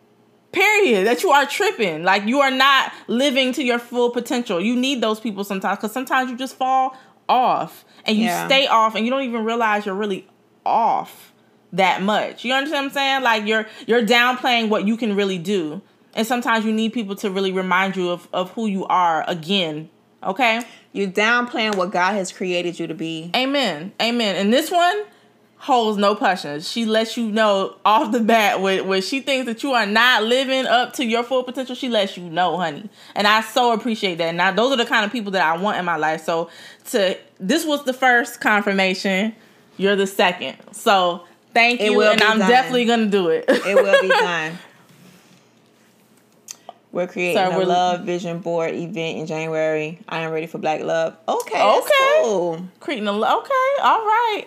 Period. 0.52 1.06
That 1.06 1.24
you 1.24 1.30
are 1.32 1.46
tripping. 1.46 2.04
Like 2.04 2.26
you 2.26 2.40
are 2.40 2.52
not 2.52 2.94
living 3.08 3.52
to 3.54 3.64
your 3.64 3.80
full 3.80 4.10
potential. 4.12 4.62
You 4.62 4.76
need 4.76 5.02
those 5.02 5.20
people 5.20 5.44
sometimes 5.44 5.78
because 5.78 5.92
sometimes 5.92 6.32
you 6.32 6.38
just 6.38 6.56
fall 6.56 6.96
off 7.30 7.84
and 8.06 8.18
you 8.18 8.26
Yeah. 8.26 8.48
stay 8.48 8.66
off 8.68 8.96
and 8.96 9.04
you 9.06 9.12
don't 9.12 9.24
even 9.24 9.44
realize 9.44 9.86
you're 9.86 9.94
really 9.94 10.26
off 10.66 11.34
that 11.74 12.02
much. 12.02 12.46
You 12.46 12.54
understand 12.54 12.86
what 12.86 12.90
i'm 12.92 12.94
saying? 12.94 13.24
Like 13.24 13.46
you're 13.46 13.68
you're 13.88 14.06
downplaying 14.06 14.70
what 14.70 14.88
you 14.88 14.96
can 14.96 15.16
really 15.16 15.38
do 15.38 15.82
and 16.18 16.28
sometimes 16.28 16.66
you 16.66 16.74
need 16.74 16.92
people 16.92 17.16
to 17.16 17.30
really 17.32 17.54
remind 17.54 17.96
you 17.96 18.10
of, 18.10 18.28
of 18.34 18.52
who 18.52 18.68
you 18.68 18.86
are 18.88 19.24
again 19.30 19.90
okay 20.24 20.62
You're 20.92 21.08
downplaying 21.08 21.76
what 21.78 21.92
God 21.92 22.14
has 22.16 22.32
created 22.34 22.80
you 22.80 22.88
to 22.88 22.96
be. 22.96 23.30
Amen. 23.36 23.92
Amen. 24.02 24.36
And 24.36 24.52
this 24.52 24.72
one 24.72 25.04
holds 25.60 25.98
no 25.98 26.16
punches. 26.16 26.68
She 26.70 26.86
lets 26.86 27.18
you 27.18 27.28
know 27.32 27.76
off 27.86 28.12
the 28.12 28.20
bat 28.20 28.62
when, 28.62 28.88
when 28.88 29.02
she 29.04 29.22
thinks 29.22 29.46
that 29.46 29.62
you 29.64 29.74
are 29.74 29.86
not 29.86 30.24
living 30.24 30.66
up 30.66 30.94
to 30.94 31.06
your 31.06 31.24
full 31.24 31.44
potential, 31.44 31.76
she 31.76 31.90
lets 31.90 32.18
you 32.18 32.24
know, 32.30 32.58
honey. 32.58 32.90
And 33.16 33.28
I 33.28 33.42
so 33.42 33.74
appreciate 33.74 34.18
that. 34.18 34.34
Now 34.34 34.52
those 34.52 34.72
are 34.72 34.78
the 34.78 34.86
kind 34.86 35.06
of 35.06 35.12
people 35.12 35.32
that 35.34 35.44
I 35.44 35.56
want 35.62 35.78
in 35.78 35.86
my 35.86 35.98
life. 35.98 36.24
So 36.24 36.50
to 36.92 37.16
this 37.40 37.64
was 37.66 37.84
the 37.86 37.94
first 37.94 38.42
confirmation. 38.42 39.36
You're 39.78 39.96
the 39.96 40.08
second. 40.08 40.58
So 40.72 41.26
thank 41.54 41.80
It 41.80 41.92
you. 41.92 41.98
will 41.98 42.12
And 42.12 42.24
I'm 42.24 42.40
done. 42.40 42.50
definitely 42.50 42.86
gonna 42.86 43.06
do 43.08 43.28
it. 43.30 43.46
It 43.48 43.76
will 43.76 44.02
be 44.02 44.08
done. 44.26 44.58
We're 46.98 47.06
creating 47.06 47.38
a 47.38 47.50
we're- 47.52 47.66
love 47.66 48.06
vision 48.06 48.40
board 48.40 48.74
event 48.74 49.20
in 49.20 49.28
January. 49.28 50.00
I 50.10 50.22
am 50.22 50.32
ready 50.32 50.48
for 50.48 50.58
Black 50.58 50.82
Love. 50.82 51.16
Okay. 51.30 51.62
Okay. 51.62 51.80
That's 51.80 52.22
cool. 52.24 52.68
Creating 52.80 53.08
a 53.08 53.12
okay, 53.12 53.72
all 53.84 54.00
right. 54.00 54.46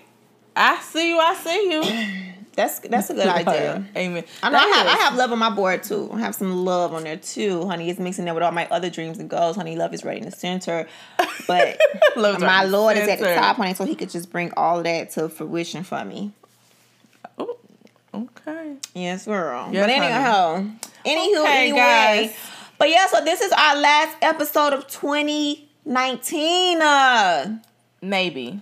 I 0.56 0.80
see 0.80 1.10
you, 1.10 1.18
I 1.20 1.34
see 1.36 1.72
you. 1.72 2.24
That's 2.56 2.80
that's 2.80 3.08
a 3.08 3.14
good 3.14 3.26
idea. 3.28 3.86
Amen. 3.96 4.24
I 4.42 4.50
know 4.50 4.58
I 4.58 4.66
have, 4.66 4.86
I 4.88 4.96
have 5.04 5.14
love 5.14 5.30
on 5.30 5.38
my 5.38 5.50
board 5.50 5.84
too. 5.84 6.10
I 6.12 6.18
have 6.18 6.34
some 6.34 6.64
love 6.64 6.92
on 6.92 7.04
there 7.04 7.16
too, 7.16 7.64
honey. 7.66 7.88
It's 7.88 8.00
mixing 8.00 8.24
there 8.24 8.34
with 8.34 8.42
all 8.42 8.50
my 8.50 8.66
other 8.68 8.90
dreams 8.90 9.20
and 9.20 9.30
goals. 9.30 9.54
Honey, 9.54 9.76
love 9.76 9.94
is 9.94 10.04
right 10.04 10.18
in 10.18 10.24
the 10.24 10.32
center, 10.32 10.88
but 11.46 11.78
my 12.16 12.64
Lord 12.64 12.96
is 12.96 13.08
at 13.08 13.20
the 13.20 13.26
center. 13.26 13.40
top, 13.40 13.56
honey. 13.56 13.74
So 13.74 13.84
He 13.84 13.94
could 13.94 14.10
just 14.10 14.32
bring 14.32 14.52
all 14.56 14.82
that 14.82 15.10
to 15.12 15.28
fruition 15.28 15.84
for 15.84 16.04
me. 16.04 16.32
Okay. 18.12 18.76
Yes, 18.94 19.24
girl. 19.26 19.68
Yes, 19.72 19.84
but 19.86 19.90
anyhow, 19.90 20.64
anywho, 21.06 21.40
Okay, 21.42 21.62
anyway. 21.68 21.78
guys. 21.78 22.34
But 22.78 22.90
yeah, 22.90 23.06
so 23.06 23.22
this 23.24 23.40
is 23.40 23.52
our 23.52 23.76
last 23.76 24.16
episode 24.22 24.72
of 24.72 24.86
2019. 24.88 26.82
Uh, 26.82 27.58
Maybe. 28.02 28.60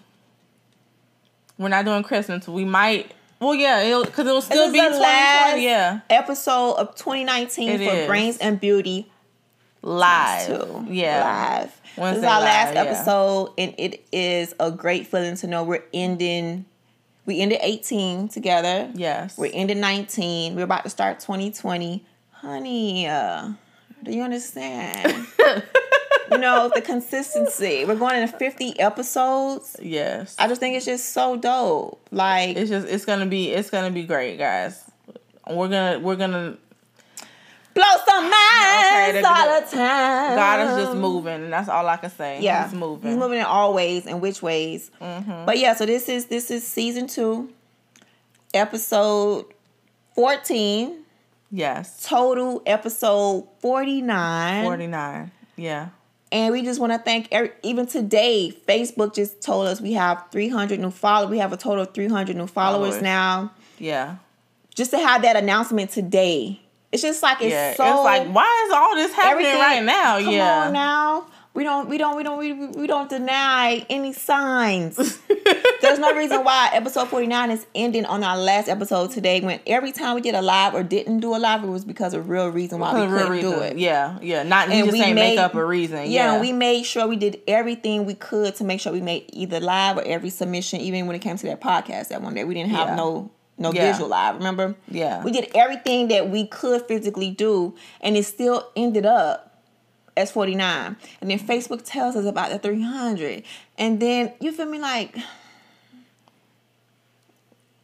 We're 1.57 1.68
not 1.68 1.84
doing 1.84 2.03
Christmas. 2.03 2.46
We 2.49 2.64
might. 2.64 3.12
Well, 3.40 3.55
yeah, 3.55 3.82
it'll 3.82 4.05
because 4.05 4.26
it'll 4.26 4.42
still 4.42 4.70
this 4.70 4.72
be 4.72 4.80
the 4.96 5.01
last 5.01 5.61
Yeah, 5.61 6.01
episode 6.11 6.72
of 6.74 6.94
2019 6.96 7.68
It 7.68 7.78
for 7.88 7.96
is. 7.96 8.07
Brains 8.09 8.36
and 8.38 8.61
Beauty 8.61 9.11
live. 9.82 10.88
Yeah, 10.88 11.24
live. 11.24 11.70
this 11.82 11.92
is 11.92 11.99
Wednesday 11.99 12.26
our 12.26 12.40
last 12.40 12.74
live, 12.74 12.84
yeah. 12.84 12.90
episode, 12.92 13.53
and 13.59 13.74
it 13.78 14.05
is 14.12 14.55
a 14.59 14.70
great 14.72 15.07
feeling 15.07 15.36
to 15.36 15.46
know 15.46 15.62
we're 15.64 15.84
ending. 15.94 16.64
We 17.29 17.43
ended 17.43 17.59
18 17.61 18.29
together. 18.29 18.91
Yes. 18.95 19.37
We're 19.37 19.51
ending 19.53 19.81
19. 19.81 20.57
We're 20.57 20.62
about 20.62 20.85
to 20.85 20.89
start 20.89 21.20
2020. 21.20 22.03
Honey, 22.31 23.07
uh, 23.07 23.51
do 24.03 24.12
you 24.12 24.22
understand? 24.22 25.26
you 26.33 26.39
know, 26.39 26.70
the 26.74 26.81
consistency. 26.81 27.85
We're 27.85 27.97
going 27.97 28.22
into 28.22 28.35
50 28.35 28.81
episodes. 28.81 29.76
yes. 29.83 30.37
I 30.39 30.49
just 30.49 30.59
think 30.59 30.74
it's 30.74 30.87
just 30.87 31.12
so 31.12 31.37
dope. 31.37 32.01
Like, 32.11 32.57
it's 32.57 32.70
just 32.70 32.89
it's 32.89 33.05
gonna 33.05 33.26
be 33.26 33.51
it's 33.51 33.68
gonna 33.68 33.91
be 33.91 34.05
great, 34.05 34.39
guys. 34.39 34.91
We're 35.47 35.68
gonna 35.68 35.99
we're 35.99 36.16
gonna 36.16 36.57
blow 37.79 37.97
some 38.09 38.24
minds 38.24 39.18
Okay, 39.18 39.22
all 39.24 39.61
the 39.61 39.66
time. 39.66 40.37
God 40.37 40.61
is 40.68 40.85
just 40.85 40.97
moving, 40.99 41.45
and 41.45 41.53
that's 41.53 41.68
all 41.68 41.87
I 41.89 41.97
can 41.97 42.11
say. 42.11 42.41
Yeah, 42.41 42.64
He's 42.68 42.74
moving. 42.74 43.11
He's 43.11 43.18
moving 43.18 43.39
in 43.39 43.45
all 43.45 43.72
ways 43.74 44.07
and 44.07 44.20
which 44.20 44.43
ways. 44.43 44.91
Mm-hmm. 45.01 45.45
But 45.47 45.59
yeah, 45.59 45.74
so 45.74 45.87
this 45.87 46.09
is 46.09 46.26
this 46.26 46.51
is 46.51 46.66
season 46.66 47.07
two, 47.07 47.51
episode 48.55 49.47
fourteen. 50.14 51.05
Yes. 51.51 52.07
Total 52.07 52.62
episode 52.66 53.49
forty 53.61 54.03
nine. 54.03 54.64
Forty 54.64 54.87
nine. 54.87 55.31
Yeah. 55.57 55.89
And 56.31 56.53
we 56.53 56.61
just 56.62 56.79
want 56.79 56.93
to 56.93 56.99
thank 56.99 57.29
every, 57.33 57.53
even 57.62 57.87
today. 57.87 58.53
Facebook 58.68 59.14
just 59.14 59.41
told 59.41 59.66
us 59.66 59.81
we 59.81 59.95
have 59.95 60.24
three 60.31 60.49
hundred 60.49 60.81
new 60.81 60.91
followers. 60.91 61.31
We 61.31 61.39
have 61.39 61.53
a 61.53 61.57
total 61.57 61.85
of 61.85 61.95
three 61.95 62.09
hundred 62.09 62.37
new 62.37 62.47
followers, 62.47 62.97
Followers. 62.97 63.03
now. 63.03 63.53
Yeah. 63.79 64.16
Just 64.74 64.91
to 64.91 64.99
have 64.99 65.22
that 65.22 65.37
announcement 65.37 65.91
today, 65.91 66.61
it's 66.93 67.03
just 67.03 67.22
like 67.22 67.41
it's 67.43 67.51
yeah. 67.51 67.74
so. 67.74 67.84
it's 67.84 68.05
like 68.05 68.28
why 68.28 68.64
is 68.66 68.72
all 68.72 68.95
this 68.95 69.12
happening 69.12 69.47
right 69.47 69.82
now? 69.82 70.18
Come 70.20 70.32
yeah. 70.32 70.66
on 70.66 70.72
now. 70.72 71.26
We 71.59 71.64
don't, 71.64 71.89
we 71.89 71.99
don't, 71.99 72.16
we 72.16 72.22
don't, 72.22 72.39
we, 72.39 72.53
we 72.53 72.86
don't 72.86 73.11
deny 73.11 73.84
any 73.91 74.12
signs. 74.12 74.97
There's 75.82 75.99
no 75.99 76.14
reason 76.14 76.45
why 76.45 76.70
episode 76.72 77.09
49 77.09 77.51
is 77.51 77.66
ending 77.74 78.05
on 78.05 78.22
our 78.22 78.39
last 78.39 78.68
episode 78.68 79.11
today. 79.11 79.41
When 79.41 79.59
every 79.66 79.91
time 79.91 80.14
we 80.14 80.20
did 80.20 80.36
a 80.36 80.41
live 80.41 80.74
or 80.74 80.84
didn't 80.84 81.18
do 81.18 81.34
a 81.34 81.39
live, 81.39 81.64
it 81.64 81.66
was 81.66 81.84
because 81.84 82.14
of 82.14 82.28
real 82.28 82.47
reason 82.49 82.78
why 82.78 83.01
we 83.01 83.09
couldn't 83.09 83.41
do 83.41 83.61
it. 83.61 83.76
Yeah, 83.76 84.20
yeah. 84.22 84.45
Not 84.45 84.68
and 84.68 84.78
you 84.78 84.84
just 84.84 84.97
ain't 84.99 85.16
made, 85.16 85.30
make 85.30 85.39
up 85.41 85.57
a 85.57 85.64
reason. 85.64 86.09
Yeah, 86.09 86.34
yeah, 86.34 86.41
we 86.41 86.53
made 86.53 86.84
sure 86.84 87.09
we 87.09 87.16
did 87.16 87.41
everything 87.49 88.07
we 88.07 88.14
could 88.14 88.55
to 88.55 88.62
make 88.62 88.80
sure 88.80 88.93
we 88.93 89.01
made 89.01 89.24
either 89.32 89.59
live 89.59 89.97
or 89.97 90.03
every 90.03 90.30
submission, 90.30 90.80
even 90.80 91.09
when 91.09 91.16
it 91.16 91.22
came 91.22 91.39
to 91.39 91.47
that 91.47 91.61
podcast 91.61 92.09
that 92.11 92.22
one 92.22 92.34
day. 92.34 92.45
We 92.45 92.55
didn't 92.55 92.70
have 92.70 92.91
yeah. 92.91 92.95
no 92.95 93.32
no 93.59 93.73
yeah. 93.73 93.91
visual 93.91 94.09
live. 94.09 94.37
Remember? 94.37 94.75
Yeah. 94.89 95.23
We 95.23 95.33
did 95.33 95.51
everything 95.55 96.09
that 96.09 96.31
we 96.31 96.47
could 96.47 96.83
physically 96.87 97.31
do, 97.31 97.75
and 98.01 98.17
it 98.17 98.25
still 98.25 98.69
ended 98.77 99.05
up 99.05 99.49
as 100.17 100.31
49. 100.31 100.97
And 101.21 101.31
then 101.31 101.39
Facebook 101.39 101.83
tells 101.85 102.17
us 102.17 102.25
about 102.25 102.51
the 102.51 102.59
300. 102.59 103.43
And 103.77 104.01
then, 104.01 104.33
you 104.41 104.53
feel 104.53 104.67
me, 104.67 104.79
like, 104.79 105.17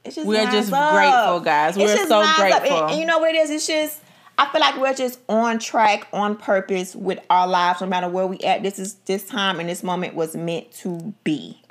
it's 0.05 0.17
just 0.17 0.27
We're 0.27 0.45
just 0.51 0.73
up. 0.73 0.93
grateful, 0.93 1.41
guys. 1.41 1.77
We're 1.77 2.07
so 2.07 2.23
grateful. 2.37 2.85
And, 2.85 2.91
and 2.91 3.01
you 3.01 3.07
know 3.07 3.19
what 3.19 3.35
it 3.35 3.39
is? 3.39 3.51
It's 3.51 3.67
just, 3.67 4.01
I 4.37 4.47
feel 4.51 4.61
like 4.61 4.77
we're 4.79 4.95
just 4.95 5.21
on 5.29 5.59
track, 5.59 6.09
on 6.13 6.37
purpose 6.37 6.95
with 6.95 7.21
our 7.31 7.47
lives, 7.47 7.81
no 7.81 7.87
matter 7.87 8.09
where 8.09 8.27
we 8.27 8.39
at. 8.41 8.63
This 8.63 8.79
is 8.79 8.95
this 9.07 9.27
time 9.27 9.61
and 9.61 9.69
this 9.69 9.83
moment 9.83 10.15
was 10.15 10.37
meant 10.37 10.73
to 10.79 11.15
be. 11.25 11.63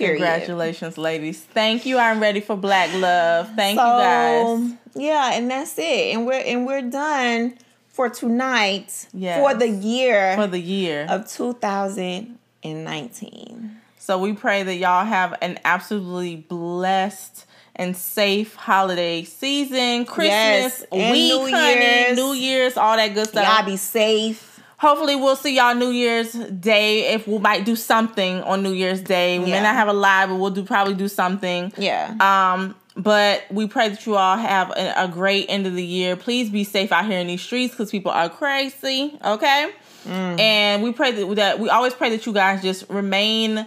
Period. 0.00 0.18
Congratulations, 0.18 0.98
ladies. 0.98 1.40
Thank 1.40 1.86
you. 1.86 1.98
I'm 1.98 2.18
ready 2.20 2.40
for 2.40 2.56
black 2.56 2.92
love. 2.94 3.54
Thank 3.54 3.78
so, 3.78 3.84
you 3.84 4.02
guys. 4.02 4.72
Yeah, 4.94 5.34
and 5.34 5.48
that's 5.50 5.78
it. 5.78 6.14
And 6.14 6.26
we're 6.26 6.42
and 6.44 6.66
we're 6.66 6.82
done 6.82 7.54
for 7.88 8.08
tonight 8.08 9.06
yes. 9.12 9.40
for 9.40 9.54
the 9.54 9.68
year 9.68 10.34
for 10.36 10.46
the 10.46 10.58
year 10.58 11.06
of 11.08 11.30
2019. 11.30 13.76
So 13.98 14.18
we 14.18 14.32
pray 14.32 14.62
that 14.62 14.76
y'all 14.76 15.04
have 15.04 15.36
an 15.42 15.58
absolutely 15.64 16.36
blessed 16.36 17.44
and 17.76 17.96
safe 17.96 18.54
holiday 18.54 19.24
season, 19.24 20.04
Christmas 20.04 20.32
yes, 20.32 20.84
week, 20.90 21.12
New 21.12 21.50
honey, 21.50 21.80
Year's. 21.80 22.16
New 22.16 22.32
Year's, 22.32 22.76
all 22.76 22.96
that 22.96 23.14
good 23.14 23.28
stuff. 23.28 23.46
Y'all 23.46 23.64
be 23.66 23.76
safe. 23.76 24.49
Hopefully 24.80 25.14
we'll 25.14 25.36
see 25.36 25.56
y'all 25.56 25.74
New 25.74 25.90
Year's 25.90 26.32
Day. 26.32 27.12
If 27.12 27.28
we 27.28 27.36
might 27.36 27.66
do 27.66 27.76
something 27.76 28.40
on 28.44 28.62
New 28.62 28.72
Year's 28.72 29.02
Day, 29.02 29.38
we 29.38 29.44
yeah. 29.44 29.56
may 29.56 29.62
not 29.62 29.74
have 29.74 29.88
a 29.88 29.92
live, 29.92 30.30
but 30.30 30.36
we'll 30.36 30.52
do 30.52 30.64
probably 30.64 30.94
do 30.94 31.06
something. 31.06 31.70
Yeah. 31.76 32.14
Um, 32.18 32.74
but 32.96 33.44
we 33.50 33.66
pray 33.66 33.90
that 33.90 34.06
you 34.06 34.16
all 34.16 34.38
have 34.38 34.70
a, 34.70 35.04
a, 35.04 35.06
great 35.06 35.44
end 35.50 35.66
of 35.66 35.74
the 35.74 35.84
year. 35.84 36.16
Please 36.16 36.48
be 36.48 36.64
safe 36.64 36.92
out 36.92 37.04
here 37.04 37.18
in 37.18 37.26
these 37.26 37.42
streets 37.42 37.74
because 37.74 37.90
people 37.90 38.10
are 38.10 38.30
crazy. 38.30 39.18
Okay, 39.22 39.70
mm. 40.06 40.40
and 40.40 40.82
we 40.82 40.92
pray 40.92 41.12
that, 41.12 41.34
that 41.36 41.58
we 41.58 41.68
always 41.68 41.92
pray 41.92 42.08
that 42.16 42.24
you 42.24 42.32
guys 42.32 42.62
just 42.62 42.88
remain 42.88 43.66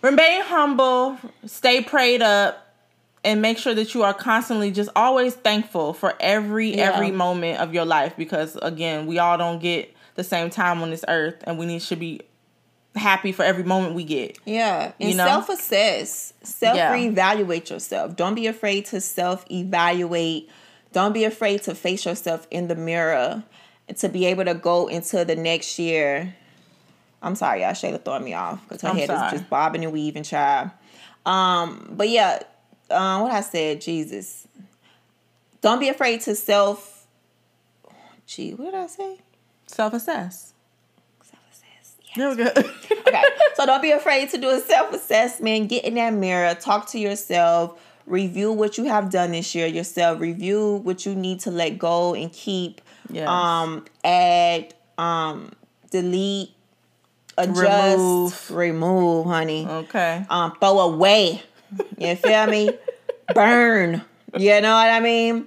remain 0.00 0.40
humble, 0.40 1.18
stay 1.44 1.82
prayed 1.82 2.22
up, 2.22 2.74
and 3.24 3.42
make 3.42 3.58
sure 3.58 3.74
that 3.74 3.92
you 3.92 4.04
are 4.04 4.14
constantly 4.14 4.70
just 4.70 4.88
always 4.96 5.34
thankful 5.34 5.92
for 5.92 6.14
every 6.18 6.76
yeah. 6.76 6.92
every 6.94 7.10
moment 7.10 7.60
of 7.60 7.74
your 7.74 7.84
life 7.84 8.16
because 8.16 8.56
again, 8.62 9.06
we 9.06 9.18
all 9.18 9.36
don't 9.36 9.60
get 9.60 9.94
the 10.20 10.24
same 10.24 10.50
time 10.50 10.82
on 10.82 10.90
this 10.90 11.04
earth, 11.08 11.42
and 11.44 11.58
we 11.58 11.64
need 11.64 11.80
should 11.80 11.98
be 11.98 12.20
happy 12.94 13.32
for 13.32 13.42
every 13.42 13.64
moment 13.64 13.94
we 13.94 14.04
get. 14.04 14.38
Yeah. 14.44 14.92
And 15.00 15.10
you 15.10 15.16
know? 15.16 15.24
self 15.24 15.48
assess, 15.48 16.34
self 16.42 16.76
reevaluate 16.76 17.70
yourself. 17.70 18.16
Don't 18.16 18.34
be 18.34 18.46
afraid 18.46 18.84
to 18.86 19.00
self 19.00 19.44
evaluate. 19.50 20.50
Don't 20.92 21.12
be 21.12 21.24
afraid 21.24 21.62
to 21.62 21.74
face 21.74 22.04
yourself 22.04 22.46
in 22.50 22.68
the 22.68 22.74
mirror 22.74 23.44
and 23.88 23.96
to 23.98 24.08
be 24.08 24.26
able 24.26 24.44
to 24.44 24.54
go 24.54 24.88
into 24.88 25.24
the 25.24 25.36
next 25.36 25.78
year. 25.78 26.34
I'm 27.22 27.34
sorry, 27.34 27.62
y'all. 27.62 27.70
Shayla 27.70 28.04
throwing 28.04 28.24
me 28.24 28.34
off 28.34 28.62
because 28.68 28.82
her 28.82 28.88
I'm 28.88 28.96
head 28.96 29.08
sorry. 29.08 29.26
is 29.26 29.32
just 29.32 29.50
bobbing 29.50 29.84
and 29.84 29.92
weaving, 29.92 30.24
child. 30.24 30.70
Um, 31.24 31.92
but 31.92 32.08
yeah, 32.08 32.42
uh, 32.90 33.20
what 33.20 33.32
I 33.32 33.40
said, 33.40 33.80
Jesus. 33.80 34.46
Don't 35.60 35.78
be 35.78 35.88
afraid 35.88 36.22
to 36.22 36.34
self. 36.34 37.06
Gee, 38.26 38.54
what 38.54 38.66
did 38.66 38.74
I 38.74 38.86
say? 38.86 39.18
Self 39.70 39.94
assess. 39.94 40.52
Self-assess. 41.22 41.94
Yes. 42.16 42.16
No, 42.16 42.32
okay. 43.06 43.22
So 43.54 43.66
don't 43.66 43.80
be 43.80 43.92
afraid 43.92 44.30
to 44.30 44.38
do 44.38 44.50
a 44.50 44.58
self 44.58 44.92
assessment. 44.92 45.68
Get 45.68 45.84
in 45.84 45.94
that 45.94 46.12
mirror. 46.12 46.54
Talk 46.54 46.88
to 46.90 46.98
yourself. 46.98 47.80
Review 48.06 48.50
what 48.50 48.78
you 48.78 48.86
have 48.86 49.10
done 49.10 49.30
this 49.30 49.54
year 49.54 49.66
yourself. 49.66 50.20
Review 50.20 50.80
what 50.82 51.06
you 51.06 51.14
need 51.14 51.40
to 51.40 51.50
let 51.52 51.78
go 51.78 52.14
and 52.14 52.32
keep. 52.32 52.80
Yes. 53.10 53.28
Um, 53.28 53.84
add, 54.02 54.74
um, 54.98 55.52
delete, 55.92 56.50
adjust, 57.38 58.50
remove, 58.50 58.50
remove 58.50 59.26
honey. 59.26 59.66
Okay. 59.66 60.24
Um, 60.28 60.56
throw 60.58 60.80
away. 60.80 61.42
You 61.96 62.16
feel 62.16 62.46
me? 62.48 62.70
Burn. 63.34 64.02
You 64.36 64.60
know 64.60 64.74
what 64.74 64.90
I 64.90 64.98
mean? 64.98 65.46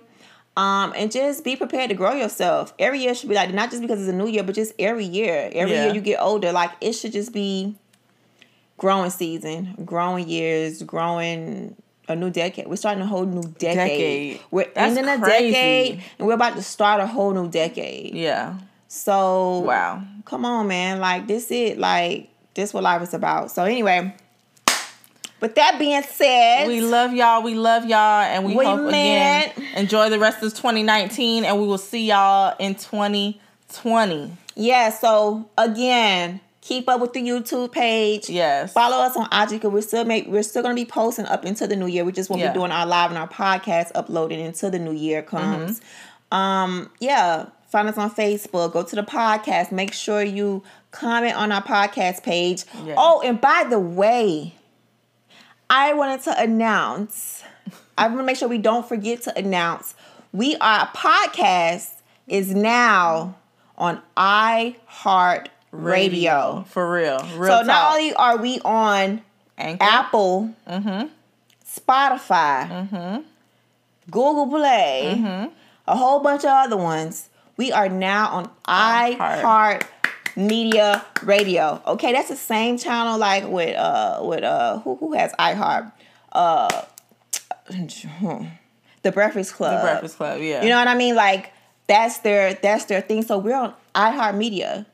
Um, 0.55 0.93
and 0.95 1.11
just 1.11 1.43
be 1.43 1.55
prepared 1.55 1.89
to 1.89 1.95
grow 1.95 2.13
yourself. 2.13 2.75
Every 2.77 2.99
year 2.99 3.15
should 3.15 3.29
be 3.29 3.35
like 3.35 3.53
not 3.53 3.71
just 3.71 3.81
because 3.81 3.99
it's 3.99 4.09
a 4.09 4.15
new 4.15 4.27
year, 4.27 4.43
but 4.43 4.53
just 4.53 4.73
every 4.77 5.05
year. 5.05 5.49
Every 5.51 5.73
yeah. 5.73 5.85
year 5.85 5.95
you 5.95 6.01
get 6.01 6.19
older, 6.21 6.51
like 6.51 6.71
it 6.79 6.93
should 6.93 7.11
just 7.11 7.33
be 7.33 7.75
growing 8.77 9.09
season, 9.09 9.75
growing 9.83 10.29
years, 10.29 10.83
growing 10.83 11.75
a 12.07 12.15
new 12.15 12.29
decade. 12.29 12.67
We're 12.67 12.75
starting 12.75 13.01
a 13.01 13.07
whole 13.07 13.25
new 13.25 13.41
decade. 13.41 13.75
decade. 13.75 14.41
We're 14.51 14.65
That's 14.75 14.97
ending 14.97 15.07
a 15.07 15.17
decade 15.19 16.03
and 16.19 16.27
we're 16.27 16.33
about 16.33 16.55
to 16.55 16.61
start 16.61 17.01
a 17.01 17.07
whole 17.07 17.33
new 17.33 17.49
decade. 17.49 18.13
Yeah. 18.13 18.59
So 18.87 19.59
wow. 19.59 20.03
Come 20.25 20.45
on, 20.45 20.67
man. 20.67 20.99
Like 20.99 21.27
this 21.27 21.49
it. 21.49 21.77
Like 21.79 22.29
this 22.53 22.73
what 22.73 22.83
life 22.83 23.01
is 23.01 23.13
about. 23.13 23.51
So 23.51 23.63
anyway, 23.63 24.15
with 25.43 25.55
that 25.55 25.77
being 25.77 26.01
said, 26.03 26.67
we 26.67 26.79
love 26.79 27.13
y'all. 27.13 27.43
We 27.43 27.53
love 27.53 27.83
y'all, 27.85 28.21
and 28.21 28.45
we, 28.45 28.55
we 28.55 28.63
hope 28.63 28.87
again 28.87 29.51
enjoy 29.75 30.09
the 30.09 30.17
rest 30.17 30.41
of 30.41 30.53
2019, 30.53 31.43
and 31.43 31.59
we 31.59 31.67
will 31.67 31.77
see 31.77 32.07
y'all 32.07 32.55
in 32.59 32.75
2020. 32.75 34.37
Yeah. 34.55 34.89
So 34.89 35.49
again, 35.57 36.39
keep 36.61 36.87
up 36.87 37.01
with 37.01 37.11
the 37.11 37.21
YouTube 37.21 37.73
page. 37.73 38.29
Yes. 38.29 38.71
Follow 38.71 38.95
us 38.95 39.17
on 39.17 39.25
IG 39.33 39.59
because 39.59 39.71
we're 39.73 39.81
still 39.81 40.05
make 40.05 40.27
we're 40.27 40.43
still 40.43 40.63
gonna 40.63 40.75
be 40.75 40.85
posting 40.85 41.25
up 41.25 41.43
into 41.43 41.67
the 41.67 41.75
new 41.75 41.87
year. 41.87 42.05
We 42.05 42.13
just 42.13 42.29
won't 42.29 42.41
yeah. 42.41 42.53
be 42.53 42.59
doing 42.59 42.71
our 42.71 42.85
live 42.85 43.11
and 43.11 43.17
our 43.17 43.27
podcast 43.27 43.91
uploading 43.95 44.39
until 44.45 44.71
the 44.71 44.79
new 44.79 44.93
year 44.93 45.21
comes. 45.21 45.81
Mm-hmm. 45.81 46.35
Um. 46.37 46.89
Yeah. 47.01 47.47
Find 47.67 47.89
us 47.89 47.97
on 47.97 48.11
Facebook. 48.11 48.71
Go 48.71 48.83
to 48.83 48.95
the 48.95 49.03
podcast. 49.03 49.73
Make 49.73 49.91
sure 49.91 50.23
you 50.23 50.63
comment 50.91 51.35
on 51.35 51.51
our 51.51 51.63
podcast 51.63 52.23
page. 52.23 52.63
Yes. 52.85 52.95
Oh, 52.97 53.21
and 53.25 53.41
by 53.41 53.65
the 53.69 53.79
way 53.79 54.53
I 55.69 55.93
wanted 55.93 56.21
to 56.23 56.41
announce, 56.41 57.43
I 57.97 58.07
want 58.07 58.19
to 58.19 58.23
make 58.23 58.37
sure 58.37 58.47
we 58.47 58.57
don't 58.57 58.87
forget 58.87 59.21
to 59.23 59.37
announce, 59.37 59.95
we 60.31 60.55
are, 60.57 60.83
a 60.83 60.97
podcast 60.97 61.91
is 62.27 62.53
now 62.53 63.35
on 63.77 64.01
iHeart 64.17 65.47
Radio. 65.71 66.65
For 66.69 66.91
real. 66.91 67.19
real 67.35 67.49
so 67.49 67.57
talk. 67.57 67.65
not 67.65 67.91
only 67.93 68.13
are 68.13 68.37
we 68.37 68.59
on 68.59 69.21
Anchor. 69.57 69.83
Apple, 69.83 70.53
mm-hmm. 70.67 71.07
Spotify, 71.65 72.69
mm-hmm. 72.69 73.21
Google 74.11 74.47
Play, 74.47 75.15
mm-hmm. 75.17 75.53
a 75.87 75.95
whole 75.95 76.19
bunch 76.19 76.43
of 76.43 76.49
other 76.49 76.77
ones, 76.77 77.29
we 77.57 77.71
are 77.71 77.89
now 77.89 78.29
on 78.29 78.51
iHeart 78.67 79.83
Media 80.35 81.05
Radio. 81.23 81.81
Okay, 81.85 82.11
that's 82.11 82.29
the 82.29 82.35
same 82.35 82.77
channel 82.77 83.17
like 83.17 83.47
with 83.47 83.75
uh 83.75 84.19
with 84.23 84.43
uh 84.43 84.79
who 84.79 84.95
who 84.95 85.13
has 85.13 85.31
iHeart 85.33 85.91
uh 86.31 86.85
the 89.03 89.11
Breakfast 89.11 89.53
Club. 89.53 89.81
The 89.81 89.87
Breakfast 89.87 90.17
Club, 90.17 90.41
yeah. 90.41 90.63
You 90.63 90.69
know 90.69 90.77
what 90.77 90.87
I 90.87 90.95
mean? 90.95 91.15
Like 91.15 91.51
that's 91.87 92.19
their 92.19 92.53
that's 92.55 92.85
their 92.85 93.01
thing. 93.01 93.23
So 93.23 93.37
we're 93.37 93.55
on 93.55 93.73
iHeart 93.93 94.35
Media, 94.35 94.85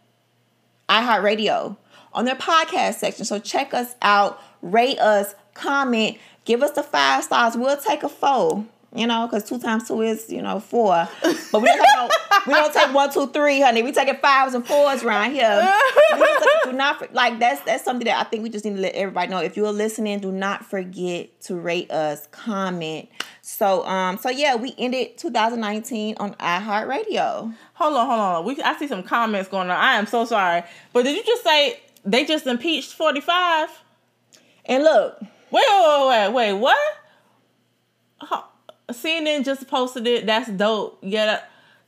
iHeart 0.89 1.23
Radio 1.23 1.77
on 2.13 2.26
their 2.26 2.35
podcast 2.35 2.95
section. 2.95 3.26
So 3.26 3.39
check 3.39 3.73
us 3.73 3.95
out, 4.01 4.41
rate 4.61 4.99
us, 4.99 5.35
comment, 5.53 6.18
give 6.45 6.63
us 6.63 6.72
the 6.72 6.84
five 6.84 7.23
stars. 7.23 7.55
We'll 7.55 7.77
take 7.77 8.03
a 8.03 8.09
four 8.09 8.65
you 8.95 9.05
know, 9.05 9.27
because 9.27 9.47
two 9.47 9.59
times 9.59 9.87
two 9.87 10.01
is, 10.01 10.31
you 10.31 10.41
know, 10.41 10.59
four. 10.59 11.07
But 11.51 11.61
we 11.61 11.67
don't, 11.67 11.77
take 11.77 11.95
no, 11.95 12.09
we 12.47 12.53
don't 12.53 12.73
take 12.73 12.93
one, 12.93 13.11
two, 13.11 13.27
three, 13.27 13.61
honey. 13.61 13.83
We 13.83 13.91
taking 13.91 14.15
fives 14.15 14.53
and 14.53 14.65
fours 14.65 15.03
around 15.03 15.31
here. 15.31 15.71
do 16.65 16.73
not 16.73 17.13
like 17.13 17.39
that's 17.39 17.61
that's 17.61 17.83
something 17.83 18.05
that 18.05 18.19
I 18.19 18.23
think 18.23 18.43
we 18.43 18.49
just 18.49 18.65
need 18.65 18.75
to 18.75 18.81
let 18.81 18.95
everybody 18.95 19.29
know. 19.29 19.39
If 19.39 19.55
you're 19.55 19.71
listening, 19.71 20.19
do 20.19 20.31
not 20.31 20.65
forget 20.65 21.39
to 21.41 21.55
rate 21.55 21.91
us, 21.91 22.27
comment. 22.31 23.09
So 23.41 23.85
um, 23.85 24.17
so 24.17 24.29
yeah, 24.29 24.55
we 24.55 24.73
ended 24.77 25.17
2019 25.17 26.15
on 26.17 26.33
iHeartRadio. 26.35 27.53
Hold 27.73 27.97
on, 27.97 28.07
hold 28.07 28.19
on. 28.19 28.45
We 28.45 28.61
I 28.63 28.75
see 28.77 28.87
some 28.87 29.03
comments 29.03 29.49
going 29.49 29.69
on. 29.69 29.77
I 29.77 29.95
am 29.95 30.07
so 30.07 30.25
sorry, 30.25 30.63
but 30.93 31.03
did 31.03 31.15
you 31.15 31.23
just 31.23 31.43
say 31.43 31.79
they 32.05 32.25
just 32.25 32.47
impeached 32.47 32.93
45? 32.93 33.69
And 34.65 34.83
look, 34.83 35.19
wait, 35.51 35.63
wait, 35.67 36.07
wait, 36.07 36.29
wait, 36.31 36.53
what? 36.53 36.77
CNN 38.89 39.45
just 39.45 39.67
posted 39.67 40.07
it. 40.07 40.25
That's 40.25 40.49
dope. 40.49 40.99
Yeah. 41.01 41.41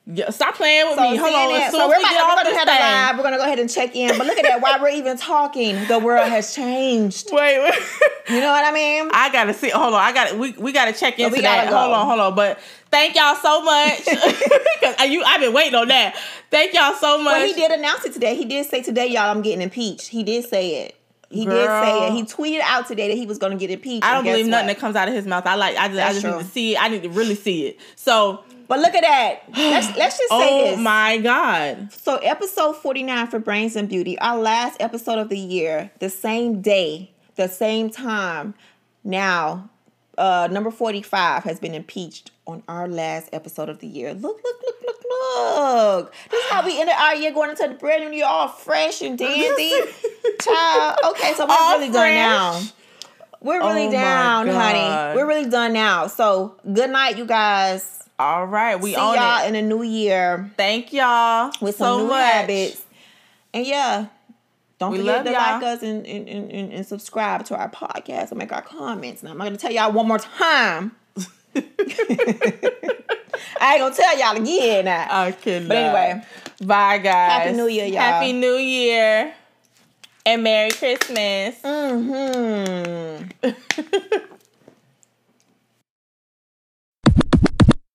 Yeah, 0.08 0.32
stop 0.32 0.56
playing 0.56 0.88
with 0.88 0.96
so 0.96 1.12
me. 1.12 1.16
Hold 1.16 1.32
CNN, 1.32 1.66
on. 1.68 1.72
So 1.72 1.88
we're, 1.88 2.00
about, 2.00 2.12
we're 2.12 2.44
gonna 2.44 2.58
have 2.58 2.66
the 2.66 2.72
live. 2.72 3.18
We're 3.18 3.24
gonna 3.24 3.38
go 3.38 3.44
ahead 3.44 3.60
and 3.60 3.70
check 3.70 3.96
in. 3.96 4.18
But 4.18 4.26
look 4.26 4.38
at 4.38 4.44
that. 4.46 4.60
While 4.60 4.82
we're 4.82 4.90
even 4.90 5.16
talking, 5.16 5.86
the 5.88 6.00
world 6.00 6.28
has 6.28 6.56
changed. 6.56 7.30
Wait, 7.32 7.60
wait. 7.62 7.74
You 8.28 8.40
know 8.42 8.52
what 8.52 8.66
I 8.66 8.72
mean? 8.74 9.10
I 9.14 9.32
gotta 9.32 9.54
see. 9.54 9.70
Hold 9.70 9.94
on. 9.94 10.02
I 10.02 10.12
got 10.12 10.38
We 10.40 10.54
we 10.54 10.72
gotta 10.74 10.92
check 10.92 11.20
into 11.20 11.36
we 11.36 11.42
that. 11.42 11.70
go. 11.70 11.78
Hold 11.78 11.94
on. 11.94 12.08
Hold 12.08 12.20
on. 12.20 12.36
But 12.36 12.60
thank 12.90 13.16
y'all 13.16 13.36
so 13.36 13.62
much. 13.62 14.04
Cause 14.82 14.96
uh, 15.00 15.04
you, 15.04 15.24
I've 15.24 15.40
been 15.40 15.54
waiting 15.54 15.76
on 15.76 15.88
that. 15.90 16.18
Thank 16.50 16.74
y'all 16.74 16.96
so 16.96 17.22
much. 17.22 17.34
Well, 17.36 17.48
he 17.48 17.54
did 17.54 17.72
announce 17.72 18.04
it 18.04 18.14
today. 18.14 18.36
He 18.36 18.46
did 18.46 18.66
say 18.66 18.82
today, 18.82 19.06
y'all, 19.06 19.30
I'm 19.30 19.44
getting 19.44 19.62
impeached. 19.62 20.08
He 20.08 20.24
did 20.24 20.46
say 20.46 20.86
it. 20.86 20.96
He 21.32 21.46
did 21.46 21.68
say 21.68 22.08
it. 22.08 22.14
He 22.14 22.24
tweeted 22.24 22.62
out 22.62 22.88
today 22.88 23.08
that 23.10 23.18
he 23.18 23.26
was 23.26 23.38
going 23.38 23.52
to 23.52 23.58
get 23.58 23.72
impeached. 23.72 24.06
I 24.06 24.14
don't 24.16 24.24
believe 24.24 24.48
nothing 24.48 24.68
what? 24.68 24.74
that 24.74 24.80
comes 24.80 24.96
out 24.96 25.08
of 25.08 25.14
his 25.14 25.26
mouth. 25.26 25.46
I 25.46 25.56
like. 25.56 25.78
I 25.78 25.88
just. 25.88 26.00
I 26.00 26.14
just 26.14 26.26
need 26.26 26.40
to 26.40 26.44
see 26.44 26.76
it. 26.76 26.82
I 26.82 26.88
need 26.90 27.04
to 27.04 27.10
really 27.10 27.36
see 27.36 27.68
it. 27.68 27.80
So. 27.96 28.44
But 28.68 28.80
look 28.80 28.96
at 28.96 29.02
that. 29.02 29.42
Let's 29.50 29.98
let's 29.98 30.18
just 30.18 30.30
say 30.30 30.30
Oh 30.30 30.62
this. 30.70 30.78
Oh 30.78 30.82
my 30.82 31.18
God. 31.18 31.92
So 31.92 32.16
episode 32.18 32.78
49 32.78 33.28
for 33.28 33.38
Brains 33.38 33.76
and 33.76 33.90
Beauty, 33.90 34.18
our 34.20 34.38
last 34.40 34.78
episode 34.80 35.20
of 35.20 35.28
the 35.28 35.38
year, 35.38 35.92
the 36.00 36.10
same 36.10 36.62
day, 36.62 37.12
the 37.36 37.50
same 37.50 37.90
time. 37.90 38.54
Now, 39.04 39.70
uh 40.18 40.48
number 40.50 40.72
45 40.72 41.44
has 41.44 41.60
been 41.60 41.76
impeached 41.76 42.32
on 42.48 42.64
our 42.70 42.88
last 42.88 43.28
episode 43.34 43.68
of 43.68 43.80
the 43.80 43.88
year. 43.88 44.14
Look, 44.14 44.40
look, 44.42 44.62
look, 44.66 44.76
look. 45.12 46.14
This 46.30 46.44
is 46.44 46.50
how 46.52 46.66
we 46.66 46.80
ended 46.80 46.96
our 46.98 47.16
year 47.16 47.32
going 47.34 47.50
into 47.52 47.68
the 47.68 47.74
brand 47.76 48.10
new 48.10 48.16
year 48.18 48.26
all 48.26 48.48
fresh 48.48 49.02
and 49.02 49.18
dandy. 49.18 49.70
Child. 50.42 50.98
Okay, 51.12 51.34
so 51.34 51.46
we're 51.46 51.56
All 51.60 51.78
really 51.80 51.92
done 51.92 51.94
fresh. 51.94 52.16
now. 52.16 52.62
We're 53.42 53.62
oh 53.62 53.68
really 53.74 53.88
Oh 53.88 53.92
down, 53.92 54.48
honey. 54.48 55.16
We're 55.18 55.28
really 55.28 55.50
done 55.50 55.74
now. 55.74 56.08
So 56.08 56.56
good 56.74 56.90
night, 56.92 57.18
you 57.18 57.26
guys. 57.26 58.04
All 58.20 58.46
right. 58.46 58.76
We 58.80 58.92
See 58.92 58.98
on 59.00 59.16
y'all 59.16 59.44
it. 59.46 59.50
in 59.50 59.56
a 59.56 59.62
new 59.68 59.82
year 59.82 60.52
Thank 60.58 60.94
y'all 60.94 61.52
with 61.60 61.76
so 61.76 61.86
some 61.98 62.02
new 62.04 62.08
much. 62.10 62.24
habits. 62.24 62.84
And 63.54 63.66
yeah, 63.66 64.06
don't 64.78 64.92
We 64.92 65.00
forget 65.00 65.26
to 65.26 65.32
y'all. 65.32 65.40
like 65.40 65.64
us 65.64 65.82
and, 65.84 66.06
and, 66.06 66.30
and, 66.30 66.72
and, 66.74 66.86
subscribe 66.86 67.46
to 67.46 67.56
our 67.58 67.70
podcast 67.70 68.30
and 68.30 68.38
make 68.38 68.52
our 68.54 68.62
comments. 68.62 69.24
Now 69.24 69.32
I'm 69.32 69.38
not 69.40 69.46
gonna 69.46 69.58
tell 69.58 69.72
y'all 69.72 69.92
one 69.92 70.08
more 70.08 70.20
time. 70.20 70.96
I 71.56 71.62
ain't 73.74 73.80
gonna 73.80 73.96
tell 73.96 74.18
y'all 74.18 74.42
again 74.42 74.86
now. 74.86 75.08
I 75.10 75.32
cannot. 75.32 75.68
But 75.68 75.78
anyway. 75.78 76.24
bye 76.66 76.98
guys. 76.98 77.44
Happy 77.44 77.58
New 77.58 77.68
Year, 77.68 77.86
y'all. 77.86 78.00
Happy 78.00 78.34
New 78.34 78.56
Year, 78.56 79.34
and 80.26 80.44
Merry 80.44 80.72
Christmas. 80.72 81.62
Mm-hmm. 81.62 83.52